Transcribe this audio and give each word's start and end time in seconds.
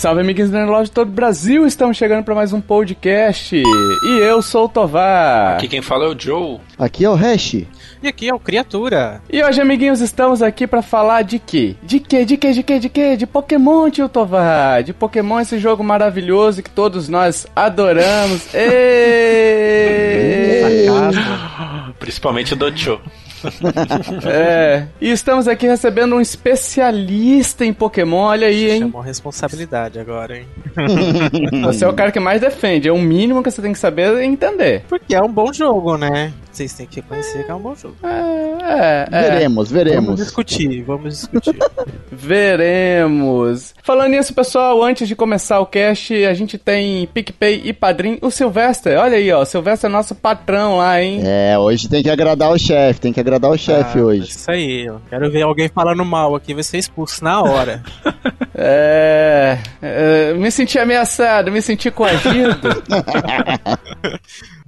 Salve, 0.00 0.22
amiguinhos 0.22 0.50
da 0.50 0.64
loja 0.64 0.84
de 0.84 0.92
todo 0.92 1.08
o 1.08 1.12
Brasil! 1.12 1.66
Estamos 1.66 1.94
chegando 1.94 2.24
para 2.24 2.34
mais 2.34 2.54
um 2.54 2.60
podcast. 2.62 3.54
E 3.54 4.18
eu 4.22 4.40
sou 4.40 4.64
o 4.64 4.68
Tovar. 4.68 5.56
Aqui 5.56 5.68
quem 5.68 5.82
fala 5.82 6.06
é 6.06 6.08
o 6.08 6.18
Joe. 6.18 6.58
Aqui 6.78 7.04
é 7.04 7.10
o 7.10 7.14
Hash. 7.14 7.66
E 8.02 8.08
aqui 8.08 8.26
é 8.26 8.34
o 8.34 8.38
Criatura. 8.38 9.20
E 9.30 9.44
hoje, 9.44 9.60
amiguinhos, 9.60 10.00
estamos 10.00 10.40
aqui 10.40 10.66
para 10.66 10.80
falar 10.80 11.20
de 11.20 11.38
quê? 11.38 11.76
De 11.82 12.00
quê? 12.00 12.24
De 12.24 12.38
quê? 12.38 12.52
De 12.52 12.62
quê? 12.62 12.78
De 12.78 12.88
quê? 12.88 13.14
De 13.14 13.26
Pokémon, 13.26 13.90
tio 13.90 14.08
Tovar. 14.08 14.82
De 14.82 14.94
Pokémon, 14.94 15.38
esse 15.38 15.58
jogo 15.58 15.84
maravilhoso 15.84 16.62
que 16.62 16.70
todos 16.70 17.06
nós 17.06 17.46
adoramos. 17.54 18.54
Êêêê! 18.54 18.70
Principalmente 21.98 22.54
do 22.54 22.74
Joe. 22.74 23.00
É, 24.26 24.86
e 25.00 25.10
estamos 25.10 25.48
aqui 25.48 25.66
recebendo 25.66 26.14
um 26.14 26.20
especialista 26.20 27.64
em 27.64 27.72
Pokémon, 27.72 28.24
olha 28.24 28.46
aí, 28.46 28.70
hein? 28.70 28.80
Chamou 28.80 29.00
responsabilidade 29.00 29.98
agora, 29.98 30.38
hein? 30.38 30.46
Você 31.62 31.84
é 31.84 31.88
o 31.88 31.92
cara 31.92 32.12
que 32.12 32.20
mais 32.20 32.40
defende, 32.40 32.88
é 32.88 32.92
o 32.92 32.98
mínimo 32.98 33.42
que 33.42 33.50
você 33.50 33.62
tem 33.62 33.72
que 33.72 33.78
saber 33.78 34.16
e 34.22 34.24
entender. 34.24 34.84
Porque 34.88 35.14
é 35.14 35.22
um 35.22 35.32
bom 35.32 35.52
jogo, 35.52 35.96
né? 35.96 36.32
Vocês 36.52 36.72
têm 36.74 36.86
que 36.86 36.96
reconhecer 36.96 37.44
que 37.44 37.50
é 37.50 37.54
um 37.54 37.60
bom 37.60 37.74
jogo. 37.74 37.96
É, 38.02 38.08
é, 38.62 39.08
é. 39.10 39.30
Veremos, 39.30 39.70
veremos. 39.70 40.04
Vamos 40.04 40.20
discutir, 40.20 40.82
vamos 40.82 41.14
discutir. 41.20 41.56
veremos. 42.10 43.74
Falando 43.82 44.10
nisso, 44.10 44.34
pessoal, 44.34 44.82
antes 44.82 45.06
de 45.06 45.14
começar 45.14 45.60
o 45.60 45.66
cast, 45.66 46.12
a 46.24 46.34
gente 46.34 46.58
tem 46.58 47.06
PicPay 47.06 47.62
e 47.64 47.72
Padrim. 47.72 48.18
O 48.20 48.30
Sylvester, 48.30 48.98
olha 48.98 49.16
aí, 49.16 49.30
ó. 49.32 49.42
O 49.42 49.46
Sylvester 49.46 49.88
é 49.88 49.92
nosso 49.92 50.14
patrão 50.14 50.78
lá, 50.78 51.00
hein? 51.00 51.20
É, 51.24 51.58
hoje 51.58 51.88
tem 51.88 52.02
que 52.02 52.10
agradar 52.10 52.50
o 52.50 52.58
chefe, 52.58 53.00
tem 53.00 53.12
que 53.12 53.20
agradar 53.20 53.50
o 53.50 53.58
chefe 53.58 53.98
Ah, 53.98 54.02
hoje. 54.02 54.30
Isso 54.30 54.50
aí, 54.50 54.86
eu 54.86 55.00
quero 55.08 55.30
ver 55.30 55.42
alguém 55.42 55.68
falando 55.68 56.04
mal 56.04 56.34
aqui, 56.34 56.52
vai 56.52 56.62
ser 56.62 56.78
expulso 56.78 57.22
na 57.22 57.40
hora. 57.42 57.82
É, 58.62 59.56
é, 59.80 60.34
me 60.34 60.50
senti 60.50 60.78
ameaçado, 60.78 61.50
me 61.50 61.62
senti 61.62 61.90
coagido, 61.90 62.60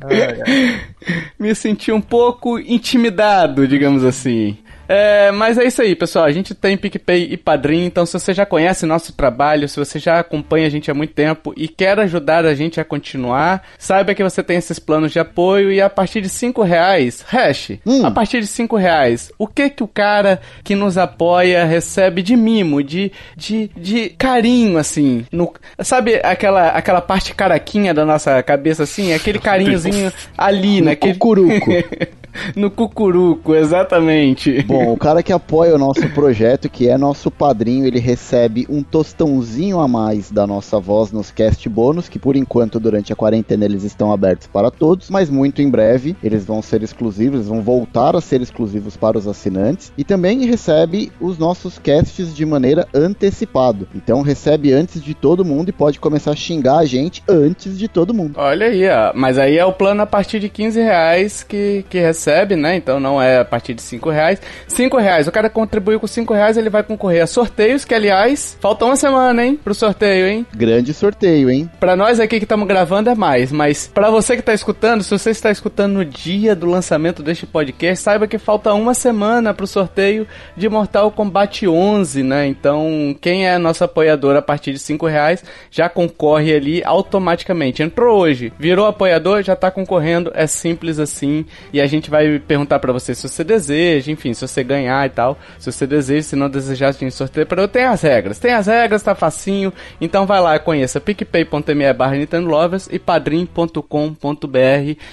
me 1.39 1.55
senti 1.55 1.93
um 1.93 2.01
pouco 2.01 2.59
intimidado, 2.59 3.69
digamos 3.69 4.03
assim. 4.03 4.57
É, 4.95 5.33
mas 5.33 5.57
é 5.57 5.65
isso 5.65 5.81
aí, 5.81 5.97
pessoal. 5.97 6.27
A 6.27 6.33
gente 6.33 6.55
tem 6.55 6.77
PicPay 6.77 7.29
e 7.33 7.37
Padrim, 7.39 7.87
então 7.87 8.05
se 8.05 8.13
você 8.13 8.35
já 8.35 8.45
conhece 8.45 8.85
nosso 8.85 9.15
trabalho, 9.15 9.67
se 9.67 9.79
você 9.79 9.99
já 9.99 10.19
acompanha 10.19 10.67
a 10.67 10.71
gente 10.71 10.91
há 10.91 10.95
muito 10.95 11.15
tempo 11.15 11.55
e 11.57 11.67
quer 11.67 11.99
ajudar 12.01 12.45
a 12.45 12.55
gente 12.55 12.79
a 12.79 12.85
continuar, 12.85 13.63
saiba 13.79 14.15
que 14.15 14.23
você 14.23 14.43
tem 14.43 14.59
esses 14.59 14.79
planos 14.79 15.11
de 15.11 15.19
apoio 15.19 15.73
e 15.73 15.81
a 15.81 15.89
partir 15.89 16.21
de 16.21 16.29
5 16.29 16.63
reais, 16.63 17.25
hash, 17.27 17.79
Hum. 17.87 18.05
a 18.05 18.11
partir 18.11 18.41
de 18.41 18.47
5 18.47 18.77
reais, 18.77 19.33
o 19.39 19.47
que 19.47 19.71
que 19.71 19.83
o 19.83 19.89
cara 19.89 20.43
que 20.63 20.75
nos 20.75 20.99
apoia 20.99 21.65
recebe 21.65 22.21
de 22.21 22.37
mimo, 22.37 22.83
de, 22.83 23.11
de, 23.35 23.71
de 23.75 24.11
carinho, 24.11 24.77
assim, 24.77 25.25
no, 25.33 25.55
sabe 25.79 26.21
aquela, 26.23 26.69
aquela 26.69 27.01
parte 27.01 27.35
caraquinha 27.35 27.95
da 27.95 28.05
nossa 28.05 28.43
cabeça, 28.43 28.83
assim, 28.83 29.15
aquele 29.15 29.39
carinhozinho 29.39 30.13
ali, 30.37 30.83
naquele... 30.83 31.15
Cucuruco. 31.15 31.71
no 32.57 32.71
cucuruco, 32.71 33.55
exatamente. 33.55 34.63
Bom, 34.63 34.93
o 34.93 34.97
cara 34.97 35.23
que 35.23 35.33
apoia 35.33 35.75
o 35.75 35.79
nosso 35.79 36.09
projeto, 36.11 36.69
que 36.69 36.89
é 36.89 36.97
nosso 36.97 37.31
padrinho, 37.31 37.87
ele 37.87 37.99
recebe 37.99 38.67
um 38.69 38.83
tostãozinho 38.83 39.81
a 39.81 39.89
mais 39.89 40.31
da 40.31 40.47
nossa 40.47 40.79
voz 40.79 41.13
nos 41.13 41.31
cast 41.31 41.69
bônus, 41.69 42.09
que 42.09 42.19
por 42.19 42.37
enquanto 42.37 42.79
durante 42.79 43.13
a 43.13 43.17
quarentena 43.17 43.65
eles 43.65 43.85
estão 43.85 44.13
abertos 44.13 44.47
para 44.47 44.71
todos, 44.71 45.11
mas 45.11 45.31
muito 45.31 45.63
em 45.63 45.69
breve 45.69 46.17
eles 46.23 46.45
vão 46.45 46.63
ser 46.63 46.83
exclusivos, 46.83 47.41
eles 47.41 47.49
vão 47.49 47.63
voltar 47.63 48.17
a 48.17 48.21
ser 48.21 48.41
exclusivos 48.41 48.97
para 48.97 49.19
os 49.19 49.27
assinantes 49.27 49.93
e 49.97 50.05
também 50.05 50.47
recebe 50.47 51.13
os 51.21 51.39
nossos 51.39 51.79
casts 51.79 52.35
de 52.35 52.45
maneira 52.45 52.87
antecipada. 52.95 53.87
Então 53.95 54.23
recebe 54.23 54.73
antes 54.73 55.03
de 55.03 55.15
todo 55.15 55.45
mundo 55.45 55.69
e 55.69 55.73
pode 55.73 55.99
começar 55.99 56.33
a 56.33 56.37
xingar 56.37 56.79
a 56.79 56.85
gente 56.85 57.23
antes 57.29 57.79
de 57.79 57.89
todo 57.89 58.15
mundo. 58.15 58.35
Olha 58.37 58.67
aí, 58.67 58.89
ó. 58.89 59.13
Mas 59.15 59.39
aí 59.39 59.59
é 59.59 59.65
o 59.65 59.73
plano 59.73 60.03
a 60.03 60.07
partir 60.07 60.41
de 60.41 60.49
15 60.49 60.81
reais 60.81 61.43
que, 61.43 61.85
que 61.89 61.99
recebe, 61.99 62.22
né? 62.57 62.77
Então 62.77 63.01
não 63.01 63.21
é 63.21 63.39
a 63.39 63.45
partir 63.45 63.75
de 63.75 63.83
5 63.83 64.11
reais. 64.11 64.41
5 64.69 64.97
reais, 64.99 65.27
o 65.29 65.33
cara 65.33 65.49
contribuiu 65.51 66.01
com 66.01 66.07
5 66.07 66.33
reais, 66.33 66.57
ele 66.57 66.71
vai 66.71 66.83
concorrer 66.83 67.23
a 67.23 67.27
sorteios, 67.27 67.85
que 67.85 67.95
aliás, 67.95 68.57
falta 68.61 68.85
uma 68.85 68.97
semana, 68.97 69.45
hein? 69.45 69.59
Pro 69.63 69.75
sorteio, 69.75 70.27
hein? 70.27 70.47
Grande 70.55 70.95
sorteio, 70.95 71.51
hein? 71.51 71.71
Pra 71.81 71.97
nós 71.97 72.21
aqui 72.21 72.39
que 72.39 72.45
estamos 72.45 72.67
gravando 72.67 73.11
é 73.11 73.15
mais, 73.15 73.53
mas 73.53 73.91
pra 73.93 74.11
você 74.11 74.37
que 74.37 74.43
tá 74.43 74.55
escutando, 74.55 75.03
se 75.03 75.11
você 75.11 75.31
está 75.31 75.51
escutando 75.51 75.95
no 75.95 76.05
dia 76.05 76.55
do 76.55 76.67
lançamento 76.67 77.23
deste 77.23 77.47
podcast, 77.47 78.03
saiba 78.03 78.27
que 78.27 78.39
falta 78.39 78.73
uma 78.75 78.95
semana 78.95 79.55
pro 79.55 79.67
sorteio 79.67 80.27
de 80.57 80.69
Mortal 80.69 81.11
Kombat 81.11 81.67
11, 81.67 82.23
né? 82.23 82.47
Então, 82.47 83.17
quem 83.21 83.47
é 83.49 83.59
nosso 83.59 83.85
apoiador 83.85 84.37
a 84.37 84.43
partir 84.43 84.73
de 84.73 84.79
5 84.79 85.07
reais 85.07 85.45
já 85.71 85.89
concorre 85.89 86.55
ali 86.55 86.83
automaticamente. 86.85 87.83
Entrou 87.83 88.19
hoje, 88.19 88.53
virou 88.59 88.87
apoiador, 88.87 89.43
já 89.43 89.57
tá 89.57 89.71
concorrendo, 89.71 90.33
é 90.35 90.47
simples 90.47 90.99
assim. 90.99 91.45
E 91.73 91.81
a 91.81 91.87
gente 91.87 92.11
vai 92.13 92.39
perguntar 92.39 92.79
pra 92.79 92.93
você 92.93 93.15
se 93.15 93.29
você 93.29 93.43
deseja, 93.43 94.13
enfim, 94.13 94.35
se 94.35 94.47
você 94.47 94.63
ganhar 94.63 95.05
e 95.07 95.11
tal. 95.11 95.39
Se 95.59 95.73
você 95.73 95.87
deseja, 95.87 96.23
se 96.23 96.37
não 96.37 96.49
desejar, 96.49 96.91
a 96.91 96.93
gente 96.93 97.11
sorteia 97.13 97.47
pra 97.47 97.63
eu. 97.63 97.69
Tem 97.69 97.85
as 97.85 98.03
regras, 98.03 98.39
tem 98.39 98.53
as 98.53 98.67
regras, 98.67 99.03
tá 99.03 99.15
facinho. 99.15 99.73
Então 100.01 100.27
vai 100.27 100.41
lá, 100.41 100.59
conheça 100.59 101.01
picpay.me 101.01 101.93
barra 101.95 102.17
Nintendo 102.17 102.47
Lovers 102.49 102.89
e 102.93 102.99
padrim.com.br 102.99 103.81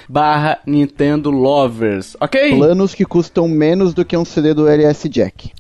barra 0.08 0.60
Nintendo 0.68 1.32
Lovers, 1.32 2.18
ok? 2.20 2.56
Planos 2.56 2.94
que 2.94 3.06
custam 3.06 3.48
menos 3.48 3.94
do 3.94 4.04
que 4.04 4.18
um 4.18 4.26
CD 4.26 4.54
do 4.54 4.68
LS 4.68 5.08
Jack. 5.10 5.52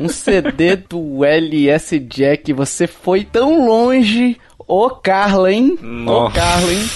Um 0.00 0.08
CD 0.08 0.76
do 0.76 1.24
LS 1.24 1.98
Jack, 1.98 2.52
você 2.52 2.86
foi 2.86 3.24
tão 3.24 3.66
longe. 3.66 4.38
Ô 4.66 4.88
Carla, 4.90 5.52
hein? 5.52 5.78
Ô. 6.06 6.30
Carla, 6.30 6.72
hein? 6.72 6.88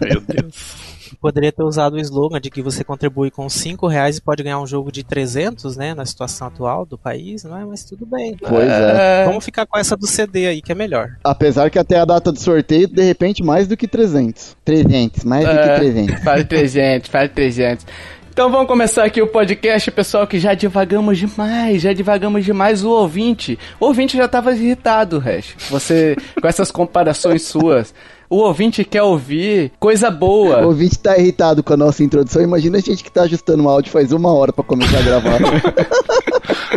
Meu 0.00 0.20
Deus. 0.20 0.79
Poderia 1.20 1.52
ter 1.52 1.62
usado 1.62 1.94
o 1.94 1.98
slogan 1.98 2.40
de 2.40 2.50
que 2.50 2.62
você 2.62 2.82
contribui 2.82 3.30
com 3.30 3.48
5 3.48 3.86
reais 3.86 4.16
e 4.16 4.22
pode 4.22 4.42
ganhar 4.42 4.58
um 4.58 4.66
jogo 4.66 4.90
de 4.90 5.04
300, 5.04 5.76
né? 5.76 5.94
Na 5.94 6.06
situação 6.06 6.46
atual 6.46 6.86
do 6.86 6.96
país, 6.96 7.44
não 7.44 7.56
é? 7.58 7.64
Mas 7.64 7.84
tudo 7.84 8.06
bem. 8.06 8.36
Pois 8.40 8.68
é. 8.68 9.22
É, 9.22 9.24
Vamos 9.26 9.44
ficar 9.44 9.66
com 9.66 9.78
essa 9.78 9.96
do 9.96 10.06
CD 10.06 10.46
aí, 10.46 10.62
que 10.62 10.72
é 10.72 10.74
melhor. 10.74 11.10
Apesar 11.22 11.70
que 11.70 11.78
até 11.78 11.98
a 11.98 12.04
data 12.04 12.32
do 12.32 12.40
sorteio, 12.40 12.88
de 12.88 13.02
repente, 13.02 13.42
mais 13.42 13.68
do 13.68 13.76
que 13.76 13.86
300. 13.86 14.56
300, 14.64 15.24
mais 15.24 15.44
do 15.44 15.50
que 15.52 15.58
É, 15.58 15.76
300. 15.76 16.24
Fale 16.24 16.44
300, 16.44 17.10
fale 17.10 17.28
300. 17.28 17.86
Então 18.32 18.50
vamos 18.50 18.68
começar 18.68 19.04
aqui 19.04 19.20
o 19.20 19.26
podcast, 19.26 19.90
pessoal, 19.90 20.26
que 20.26 20.38
já 20.38 20.54
divagamos 20.54 21.18
demais, 21.18 21.82
já 21.82 21.92
divagamos 21.92 22.44
demais 22.44 22.82
o 22.82 22.88
ouvinte. 22.88 23.58
O 23.78 23.86
ouvinte 23.86 24.16
já 24.16 24.26
tava 24.28 24.54
irritado, 24.54 25.18
Hash. 25.18 25.56
Você, 25.68 26.16
com 26.40 26.48
essas 26.48 26.70
comparações 26.70 27.42
suas. 27.42 27.92
O 28.30 28.36
ouvinte 28.36 28.84
quer 28.84 29.02
ouvir 29.02 29.72
coisa 29.80 30.06
O 30.08 30.12
boa. 30.12 30.64
ouvinte 30.64 30.96
tá 30.96 31.18
irritado 31.18 31.64
com 31.64 31.72
a 31.72 31.76
nossa 31.76 32.04
introdução. 32.04 32.40
Imagina 32.40 32.78
a 32.78 32.80
gente 32.80 33.02
que 33.02 33.10
tá 33.10 33.22
ajustando 33.22 33.64
o 33.64 33.68
áudio 33.68 33.90
faz 33.90 34.12
uma 34.12 34.32
hora 34.32 34.52
pra 34.52 34.62
começar 34.62 34.98
a 34.98 35.02
gravar. 35.02 35.40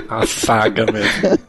A 0.10 0.26
saga 0.26 0.86
mesmo. 0.92 1.40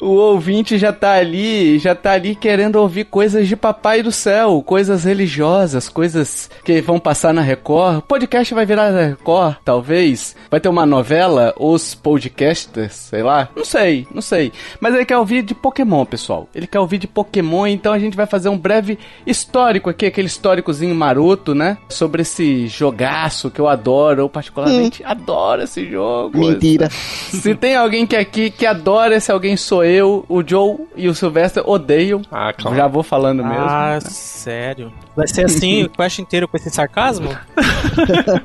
O 0.00 0.14
ouvinte 0.14 0.78
já 0.78 0.92
tá 0.92 1.12
ali, 1.12 1.78
já 1.78 1.94
tá 1.94 2.12
ali 2.12 2.34
querendo 2.34 2.76
ouvir 2.76 3.04
coisas 3.04 3.46
de 3.46 3.54
papai 3.54 4.02
do 4.02 4.10
céu, 4.10 4.62
coisas 4.66 5.04
religiosas, 5.04 5.88
coisas 5.88 6.50
que 6.64 6.80
vão 6.80 6.98
passar 6.98 7.32
na 7.32 7.40
Record. 7.40 7.98
O 7.98 8.02
podcast 8.02 8.52
vai 8.52 8.66
virar 8.66 8.90
na 8.90 9.06
Record, 9.06 9.56
talvez. 9.64 10.34
Vai 10.50 10.58
ter 10.58 10.68
uma 10.68 10.84
novela, 10.84 11.54
os 11.56 11.94
podcasters, 11.94 12.94
sei 12.94 13.22
lá. 13.22 13.48
Não 13.54 13.64
sei, 13.64 14.06
não 14.12 14.22
sei. 14.22 14.52
Mas 14.80 14.94
ele 14.94 15.04
quer 15.04 15.18
ouvir 15.18 15.42
de 15.42 15.54
Pokémon, 15.54 16.04
pessoal. 16.04 16.48
Ele 16.54 16.66
quer 16.66 16.80
ouvir 16.80 16.98
de 16.98 17.06
Pokémon, 17.06 17.66
então 17.66 17.92
a 17.92 17.98
gente 17.98 18.16
vai 18.16 18.26
fazer 18.26 18.48
um 18.48 18.58
breve 18.58 18.98
histórico 19.24 19.88
aqui, 19.88 20.06
aquele 20.06 20.26
históricozinho 20.26 20.94
maroto, 20.94 21.54
né? 21.54 21.78
Sobre 21.88 22.22
esse 22.22 22.66
jogaço 22.66 23.50
que 23.50 23.60
eu 23.60 23.68
adoro, 23.68 24.22
eu 24.22 24.28
particularmente 24.28 25.04
adoro 25.04 25.62
esse 25.62 25.88
jogo. 25.88 26.38
Mentira. 26.38 26.88
Se 27.40 27.54
tem 27.54 27.76
alguém 27.76 28.06
que 28.06 28.16
aqui 28.16 28.50
que 28.50 28.66
adora, 28.66 29.16
esse 29.16 29.30
alguém 29.30 29.56
sou 29.56 29.84
eu, 29.84 30.24
o 30.28 30.46
Joe 30.46 30.78
e 30.96 31.08
o 31.08 31.14
Sylvester 31.14 31.62
odeiam. 31.68 32.22
Ah, 32.30 32.52
claro. 32.52 32.76
Já 32.76 32.86
vou 32.86 33.02
falando 33.02 33.44
mesmo. 33.44 33.64
Ah, 33.64 33.98
sério? 34.00 34.92
Vai 35.14 35.28
ser 35.28 35.44
assim 35.44 35.84
o 35.84 35.88
quest 35.88 36.18
inteiro 36.18 36.48
com 36.48 36.56
esse 36.56 36.70
sarcasmo? 36.70 37.30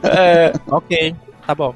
É, 0.03 0.53
ok, 0.69 1.15
tá 1.45 1.55
bom. 1.55 1.73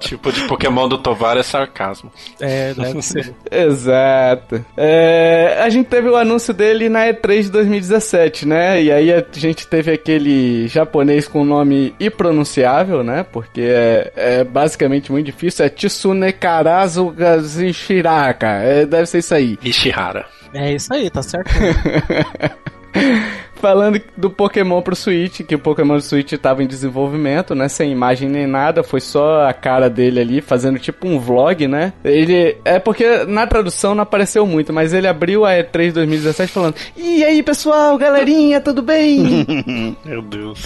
Tipo 0.00 0.32
de 0.32 0.42
Pokémon 0.42 0.88
do 0.88 0.98
Tovar 0.98 1.36
é 1.36 1.42
sarcasmo. 1.42 2.10
É, 2.40 2.74
deve 2.74 3.00
ser. 3.02 3.34
exato. 3.50 4.64
É, 4.76 5.60
a 5.62 5.68
gente 5.68 5.88
teve 5.88 6.08
o 6.08 6.16
anúncio 6.16 6.52
dele 6.52 6.88
na 6.88 7.06
E3 7.06 7.42
de 7.42 7.50
2017, 7.50 8.46
né? 8.46 8.82
E 8.82 8.92
aí 8.92 9.12
a 9.12 9.24
gente 9.32 9.66
teve 9.66 9.92
aquele 9.92 10.68
japonês 10.68 11.28
com 11.28 11.44
nome 11.44 11.94
impronunciável, 11.98 13.02
né? 13.02 13.24
Porque 13.30 13.62
é, 13.62 14.12
é 14.16 14.44
basicamente 14.44 15.10
muito 15.10 15.26
difícil. 15.26 15.64
É 15.64 15.68
Tsune 15.68 16.32
Karazu 16.32 17.10
Gazishiraka. 17.10 18.46
É, 18.46 18.86
deve 18.86 19.06
ser 19.06 19.18
isso 19.18 19.34
aí. 19.34 19.58
Ishihara. 19.62 20.26
É 20.52 20.72
isso 20.72 20.92
aí, 20.94 21.10
tá 21.10 21.22
certo. 21.22 21.50
falando 23.64 23.98
do 24.14 24.28
Pokémon 24.28 24.82
pro 24.82 24.94
Switch, 24.94 25.40
que 25.40 25.54
o 25.54 25.58
Pokémon 25.58 25.96
do 25.96 26.02
Switch 26.02 26.34
tava 26.34 26.62
em 26.62 26.66
desenvolvimento, 26.66 27.54
né? 27.54 27.66
Sem 27.66 27.90
imagem 27.90 28.28
nem 28.28 28.46
nada, 28.46 28.82
foi 28.82 29.00
só 29.00 29.48
a 29.48 29.54
cara 29.54 29.88
dele 29.88 30.20
ali 30.20 30.42
fazendo 30.42 30.78
tipo 30.78 31.08
um 31.08 31.18
vlog, 31.18 31.66
né? 31.66 31.94
Ele. 32.04 32.58
É 32.62 32.78
porque 32.78 33.24
na 33.24 33.46
tradução 33.46 33.94
não 33.94 34.02
apareceu 34.02 34.46
muito, 34.46 34.70
mas 34.70 34.92
ele 34.92 35.08
abriu 35.08 35.46
a 35.46 35.52
E3 35.52 35.92
2017 35.92 36.52
falando: 36.52 36.74
E 36.94 37.24
aí, 37.24 37.42
pessoal, 37.42 37.96
galerinha, 37.96 38.60
tudo 38.60 38.82
bem? 38.82 39.46
Meu 40.04 40.20
Deus. 40.20 40.62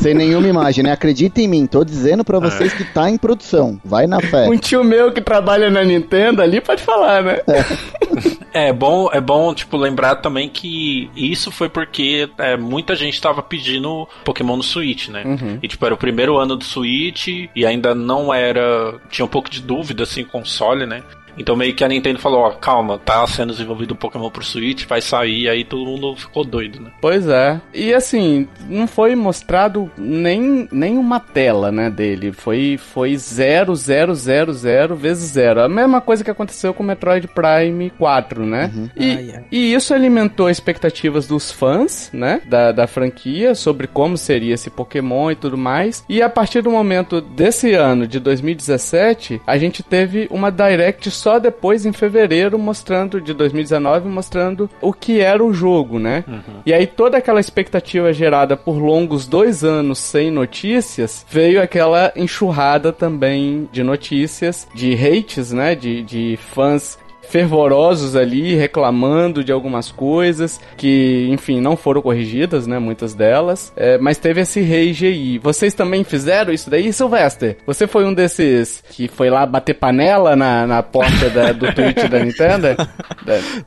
Sem 0.00 0.12
nenhuma 0.12 0.48
imagem, 0.48 0.82
né? 0.82 0.90
Acredita 0.90 1.40
em 1.40 1.46
mim, 1.46 1.66
tô 1.68 1.84
dizendo 1.84 2.24
pra 2.24 2.40
vocês 2.40 2.72
que 2.72 2.82
tá 2.82 3.08
em 3.08 3.16
produção. 3.16 3.80
Vai 3.84 4.08
na 4.08 4.20
fé. 4.20 4.48
um 4.48 4.56
tio 4.56 4.82
meu 4.82 5.12
que 5.12 5.20
trabalha 5.20 5.70
na 5.70 5.84
Nintendo 5.84 6.42
ali 6.42 6.60
pode 6.60 6.82
falar, 6.82 7.22
né? 7.22 7.38
É 8.52 8.72
bom, 8.72 9.08
é 9.12 9.20
bom, 9.20 9.54
tipo, 9.54 9.76
lembrar 9.76 10.16
também 10.16 10.48
que 10.48 11.08
isso 11.14 11.52
foi 11.52 11.68
porque 11.68 12.28
é, 12.40 12.56
muita 12.56 12.94
gente 12.96 13.20
tava 13.20 13.42
pedindo 13.42 14.08
Pokémon 14.24 14.56
no 14.56 14.62
Switch, 14.62 15.08
né? 15.08 15.22
Uhum. 15.24 15.58
E, 15.62 15.68
tipo, 15.68 15.84
era 15.84 15.94
o 15.94 15.98
primeiro 15.98 16.38
ano 16.38 16.56
do 16.56 16.64
Switch 16.64 17.28
e 17.54 17.66
ainda 17.66 17.94
não 17.94 18.32
era... 18.32 18.98
Tinha 19.10 19.24
um 19.24 19.28
pouco 19.28 19.50
de 19.50 19.60
dúvida, 19.60 20.02
assim, 20.02 20.24
console, 20.24 20.86
né? 20.86 21.02
Então 21.38 21.56
meio 21.56 21.74
que 21.74 21.84
a 21.84 21.88
Nintendo 21.88 22.18
falou, 22.18 22.40
ó, 22.40 22.50
calma, 22.50 22.98
tá 22.98 23.26
sendo 23.26 23.52
desenvolvido 23.52 23.92
o 23.92 23.96
Pokémon 23.96 24.30
pro 24.30 24.44
Switch, 24.44 24.86
vai 24.86 25.00
sair, 25.00 25.48
aí 25.48 25.64
todo 25.64 25.84
mundo 25.84 26.14
ficou 26.16 26.44
doido, 26.44 26.80
né? 26.80 26.90
Pois 27.00 27.26
é. 27.26 27.60
E 27.72 27.92
assim, 27.94 28.48
não 28.68 28.86
foi 28.86 29.14
mostrado 29.14 29.90
nem, 29.96 30.68
nem 30.70 30.98
uma 30.98 31.20
tela, 31.20 31.70
né, 31.70 31.90
dele. 31.90 32.32
Foi, 32.32 32.78
foi 32.78 33.16
0, 33.16 33.74
0, 33.74 34.14
0, 34.14 34.52
0 34.52 34.96
vezes 34.96 35.30
0. 35.32 35.62
A 35.62 35.68
mesma 35.68 36.00
coisa 36.00 36.24
que 36.24 36.30
aconteceu 36.30 36.72
com 36.74 36.82
o 36.82 36.86
Metroid 36.86 37.28
Prime 37.28 37.90
4, 37.90 38.46
né? 38.46 38.70
E, 38.96 39.10
Ai, 39.10 39.32
ai. 39.36 39.44
e 39.50 39.74
isso 39.74 39.94
alimentou 39.94 40.48
expectativas 40.50 41.26
dos 41.26 41.50
fãs, 41.50 42.10
né, 42.12 42.40
da, 42.46 42.72
da 42.72 42.86
franquia, 42.86 43.54
sobre 43.54 43.86
como 43.86 44.16
seria 44.16 44.54
esse 44.54 44.70
Pokémon 44.70 45.30
e 45.30 45.34
tudo 45.36 45.56
mais. 45.56 46.04
E 46.08 46.22
a 46.22 46.28
partir 46.28 46.62
do 46.62 46.70
momento 46.70 47.20
desse 47.20 47.72
ano, 47.72 48.06
de 48.06 48.18
2017, 48.20 49.40
a 49.46 49.56
gente 49.58 49.82
teve 49.82 50.26
uma 50.30 50.50
Direct 50.50 51.10
só 51.20 51.38
depois, 51.38 51.84
em 51.84 51.92
fevereiro, 51.92 52.58
mostrando, 52.58 53.20
de 53.20 53.34
2019, 53.34 54.08
mostrando 54.08 54.70
o 54.80 54.92
que 54.92 55.20
era 55.20 55.44
o 55.44 55.52
jogo, 55.52 55.98
né? 55.98 56.24
E 56.64 56.72
aí 56.72 56.86
toda 56.86 57.18
aquela 57.18 57.40
expectativa 57.40 58.12
gerada 58.12 58.56
por 58.56 58.78
longos 58.78 59.26
dois 59.26 59.62
anos 59.62 59.98
sem 59.98 60.30
notícias, 60.30 61.24
veio 61.28 61.62
aquela 61.62 62.12
enxurrada 62.16 62.92
também 62.92 63.68
de 63.70 63.82
notícias, 63.82 64.66
de 64.74 64.94
hates, 64.94 65.52
né? 65.52 65.74
De, 65.74 66.02
de 66.02 66.38
fãs 66.52 66.98
fervorosos 67.30 68.16
ali, 68.16 68.54
reclamando 68.54 69.42
de 69.44 69.52
algumas 69.52 69.90
coisas 69.90 70.60
que, 70.76 71.28
enfim, 71.30 71.60
não 71.60 71.76
foram 71.76 72.02
corrigidas, 72.02 72.66
né? 72.66 72.78
Muitas 72.78 73.14
delas. 73.14 73.72
É, 73.76 73.96
mas 73.98 74.18
teve 74.18 74.40
esse 74.40 74.60
rage 74.60 75.06
aí. 75.06 75.38
Vocês 75.38 75.72
também 75.74 76.04
fizeram 76.04 76.52
isso 76.52 76.68
daí, 76.68 76.92
Sylvester? 76.92 77.58
Você 77.66 77.86
foi 77.86 78.04
um 78.04 78.12
desses 78.12 78.82
que 78.90 79.08
foi 79.08 79.30
lá 79.30 79.46
bater 79.46 79.74
panela 79.74 80.34
na, 80.36 80.66
na 80.66 80.82
porta 80.82 81.30
da- 81.30 81.52
do 81.52 81.72
Twitch 81.72 82.08
da 82.08 82.18
Nintendo? 82.24 82.74
Da- 82.74 82.88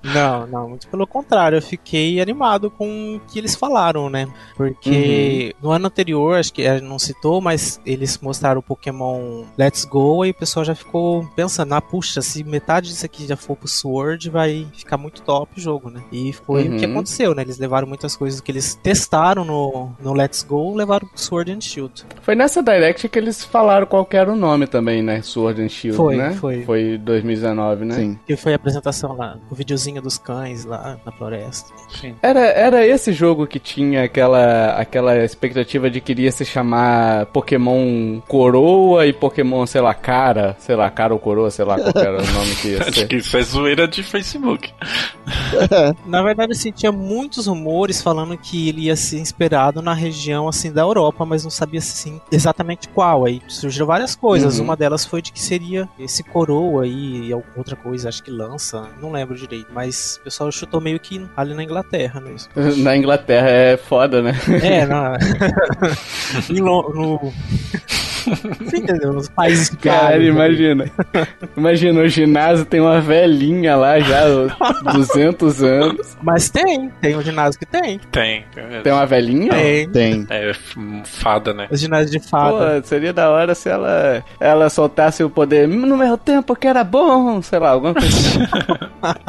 Não, 0.13 0.47
não, 0.47 0.69
muito 0.69 0.87
pelo 0.87 1.07
contrário, 1.07 1.57
eu 1.57 1.61
fiquei 1.61 2.19
animado 2.19 2.69
com 2.69 3.15
o 3.15 3.19
que 3.31 3.39
eles 3.39 3.55
falaram, 3.55 4.09
né? 4.09 4.27
Porque 4.55 5.55
no 5.61 5.71
ano 5.71 5.87
anterior, 5.87 6.37
acho 6.37 6.53
que 6.53 6.65
a 6.67 6.75
gente 6.77 6.87
não 6.87 6.99
citou, 6.99 7.39
mas 7.41 7.79
eles 7.85 8.17
mostraram 8.21 8.59
o 8.59 8.63
Pokémon 8.63 9.43
Let's 9.57 9.85
Go 9.85 10.25
e 10.25 10.31
o 10.31 10.33
pessoal 10.33 10.65
já 10.65 10.75
ficou 10.75 11.25
pensando, 11.35 11.73
ah, 11.73 11.81
puxa, 11.81 12.21
se 12.21 12.43
metade 12.43 12.89
disso 12.89 13.05
aqui 13.05 13.25
já 13.27 13.35
for 13.37 13.52
pro 13.55 13.67
Sword, 13.67 14.29
vai 14.29 14.67
ficar 14.73 14.97
muito 14.97 15.21
top 15.21 15.51
o 15.57 15.61
jogo, 15.61 15.89
né? 15.89 16.01
E 16.11 16.33
foi 16.33 16.67
o 16.67 16.77
que 16.77 16.85
Uhum. 16.85 16.91
aconteceu, 16.91 17.33
né? 17.35 17.41
Eles 17.43 17.57
levaram 17.57 17.87
muitas 17.87 18.15
coisas 18.15 18.39
que 18.41 18.51
eles 18.51 18.75
testaram 18.75 19.43
no, 19.45 19.91
no 20.01 20.13
Let's 20.13 20.43
Go, 20.43 20.75
levaram 20.75 21.07
pro 21.07 21.19
Sword 21.19 21.51
and 21.51 21.61
Shield. 21.61 22.05
Foi 22.21 22.35
nessa 22.35 22.61
Direct 22.63 23.07
que 23.09 23.19
eles 23.19 23.43
falaram 23.43 23.85
qual 23.85 24.05
que 24.05 24.15
era 24.17 24.31
o 24.31 24.35
nome 24.35 24.67
também, 24.67 25.01
né? 25.01 25.21
Sword 25.21 25.61
and 25.61 25.69
Shield, 25.69 25.97
Foi, 25.97 26.15
né? 26.15 26.31
foi. 26.39 26.63
Foi 26.63 26.97
2019, 26.97 27.85
né? 27.85 27.95
Sim. 27.95 28.19
Que 28.25 28.35
foi 28.35 28.53
a 28.53 28.55
apresentação 28.55 29.15
lá, 29.15 29.37
o 29.49 29.55
videozinho 29.55 30.01
dos 30.01 30.17
cães 30.17 30.65
lá 30.65 30.97
na 31.05 31.11
floresta. 31.11 31.71
Sim. 32.01 32.15
Era, 32.21 32.39
era 32.41 32.85
esse 32.87 33.11
jogo 33.13 33.45
que 33.47 33.59
tinha 33.59 34.03
aquela, 34.03 34.73
aquela 34.75 35.15
expectativa 35.23 35.89
de 35.89 35.99
que 36.01 36.11
iria 36.11 36.31
se 36.31 36.45
chamar 36.45 37.25
Pokémon 37.27 38.19
Coroa 38.27 39.05
e 39.05 39.13
Pokémon, 39.13 39.65
sei 39.65 39.81
lá, 39.81 39.93
Cara, 39.93 40.55
sei 40.59 40.75
lá, 40.75 40.89
Cara 40.89 41.13
ou 41.13 41.19
Coroa, 41.19 41.49
sei 41.51 41.65
lá 41.65 41.77
qual 41.79 41.93
que 41.93 41.99
era 41.99 42.21
o 42.21 42.25
nome 42.33 42.55
que 42.55 42.67
ia 42.69 42.81
Acho 42.83 42.93
ser. 42.93 43.07
que 43.07 43.15
isso 43.17 43.37
é 43.37 43.42
zoeira 43.43 43.87
de 43.87 44.01
Facebook. 44.03 44.73
Na 46.05 46.21
verdade, 46.21 46.51
assim, 46.53 46.71
tinha 46.71 46.91
muitos 46.91 47.47
rumores 47.47 48.01
falando 48.01 48.37
que 48.37 48.69
ele 48.69 48.83
ia 48.83 48.95
ser 48.95 49.19
inspirado 49.19 49.81
na 49.81 49.93
região, 49.93 50.47
assim, 50.47 50.71
da 50.71 50.81
Europa, 50.81 51.25
mas 51.25 51.43
não 51.43 51.51
sabia, 51.51 51.79
assim, 51.79 52.19
exatamente 52.31 52.87
qual. 52.89 53.25
Aí 53.25 53.41
surgiram 53.47 53.85
várias 53.87 54.15
coisas. 54.15 54.57
Uhum. 54.57 54.65
Uma 54.65 54.75
delas 54.75 55.05
foi 55.05 55.21
de 55.21 55.31
que 55.31 55.39
seria 55.39 55.87
esse 55.99 56.23
coroa 56.23 56.83
aí, 56.83 57.27
e 57.27 57.33
alguma 57.33 57.57
outra 57.57 57.75
coisa, 57.75 58.09
acho 58.09 58.23
que 58.23 58.31
lança, 58.31 58.87
não 59.01 59.11
lembro 59.11 59.35
direito. 59.35 59.67
Mas 59.71 60.17
o 60.21 60.23
pessoal 60.23 60.51
chutou 60.51 60.81
meio 60.81 60.99
que 60.99 61.25
ali 61.35 61.53
na 61.53 61.63
Inglaterra 61.63 62.19
mesmo. 62.19 62.49
Na 62.83 62.97
Inglaterra 62.97 63.49
é 63.49 63.77
foda, 63.77 64.21
né? 64.21 64.33
É, 64.61 64.85
na... 64.85 65.17
Lo- 66.49 66.91
no... 66.93 67.33
Você 68.61 68.77
entendeu? 68.77 69.13
Nos 69.13 69.29
países 69.29 69.69
Cara, 69.69 70.17
né? 70.17 70.25
imagina. 70.25 70.91
Imagina, 71.55 72.01
o 72.01 72.07
ginásio 72.07 72.65
tem 72.65 72.79
uma 72.79 72.99
velhinha 73.01 73.75
lá 73.75 73.99
já, 73.99 74.23
200 74.93 75.63
anos. 75.63 76.17
Mas 76.21 76.49
tem, 76.49 76.89
tem 77.01 77.15
um 77.15 77.21
ginásio 77.21 77.59
que 77.59 77.65
tem. 77.65 77.99
Tem. 78.11 78.45
Tem 78.83 78.93
uma 78.93 79.05
velhinha? 79.05 79.51
Tem. 79.51 79.89
Tem. 79.89 80.27
É 80.29 80.53
fada, 81.05 81.53
né? 81.53 81.67
Os 81.69 81.79
ginásios 81.79 82.11
de 82.11 82.19
Pô, 82.19 82.27
fada. 82.27 82.81
seria 82.83 83.13
da 83.13 83.29
hora 83.29 83.53
se 83.55 83.69
ela, 83.69 84.23
ela 84.39 84.69
soltasse 84.69 85.23
o 85.23 85.29
poder 85.29 85.67
no 85.67 85.97
meu 85.97 86.17
tempo 86.17 86.55
que 86.55 86.67
era 86.67 86.83
bom, 86.83 87.41
sei 87.41 87.59
lá, 87.59 87.69
alguma 87.71 87.93
coisa 87.93 88.07
assim. 88.07 88.39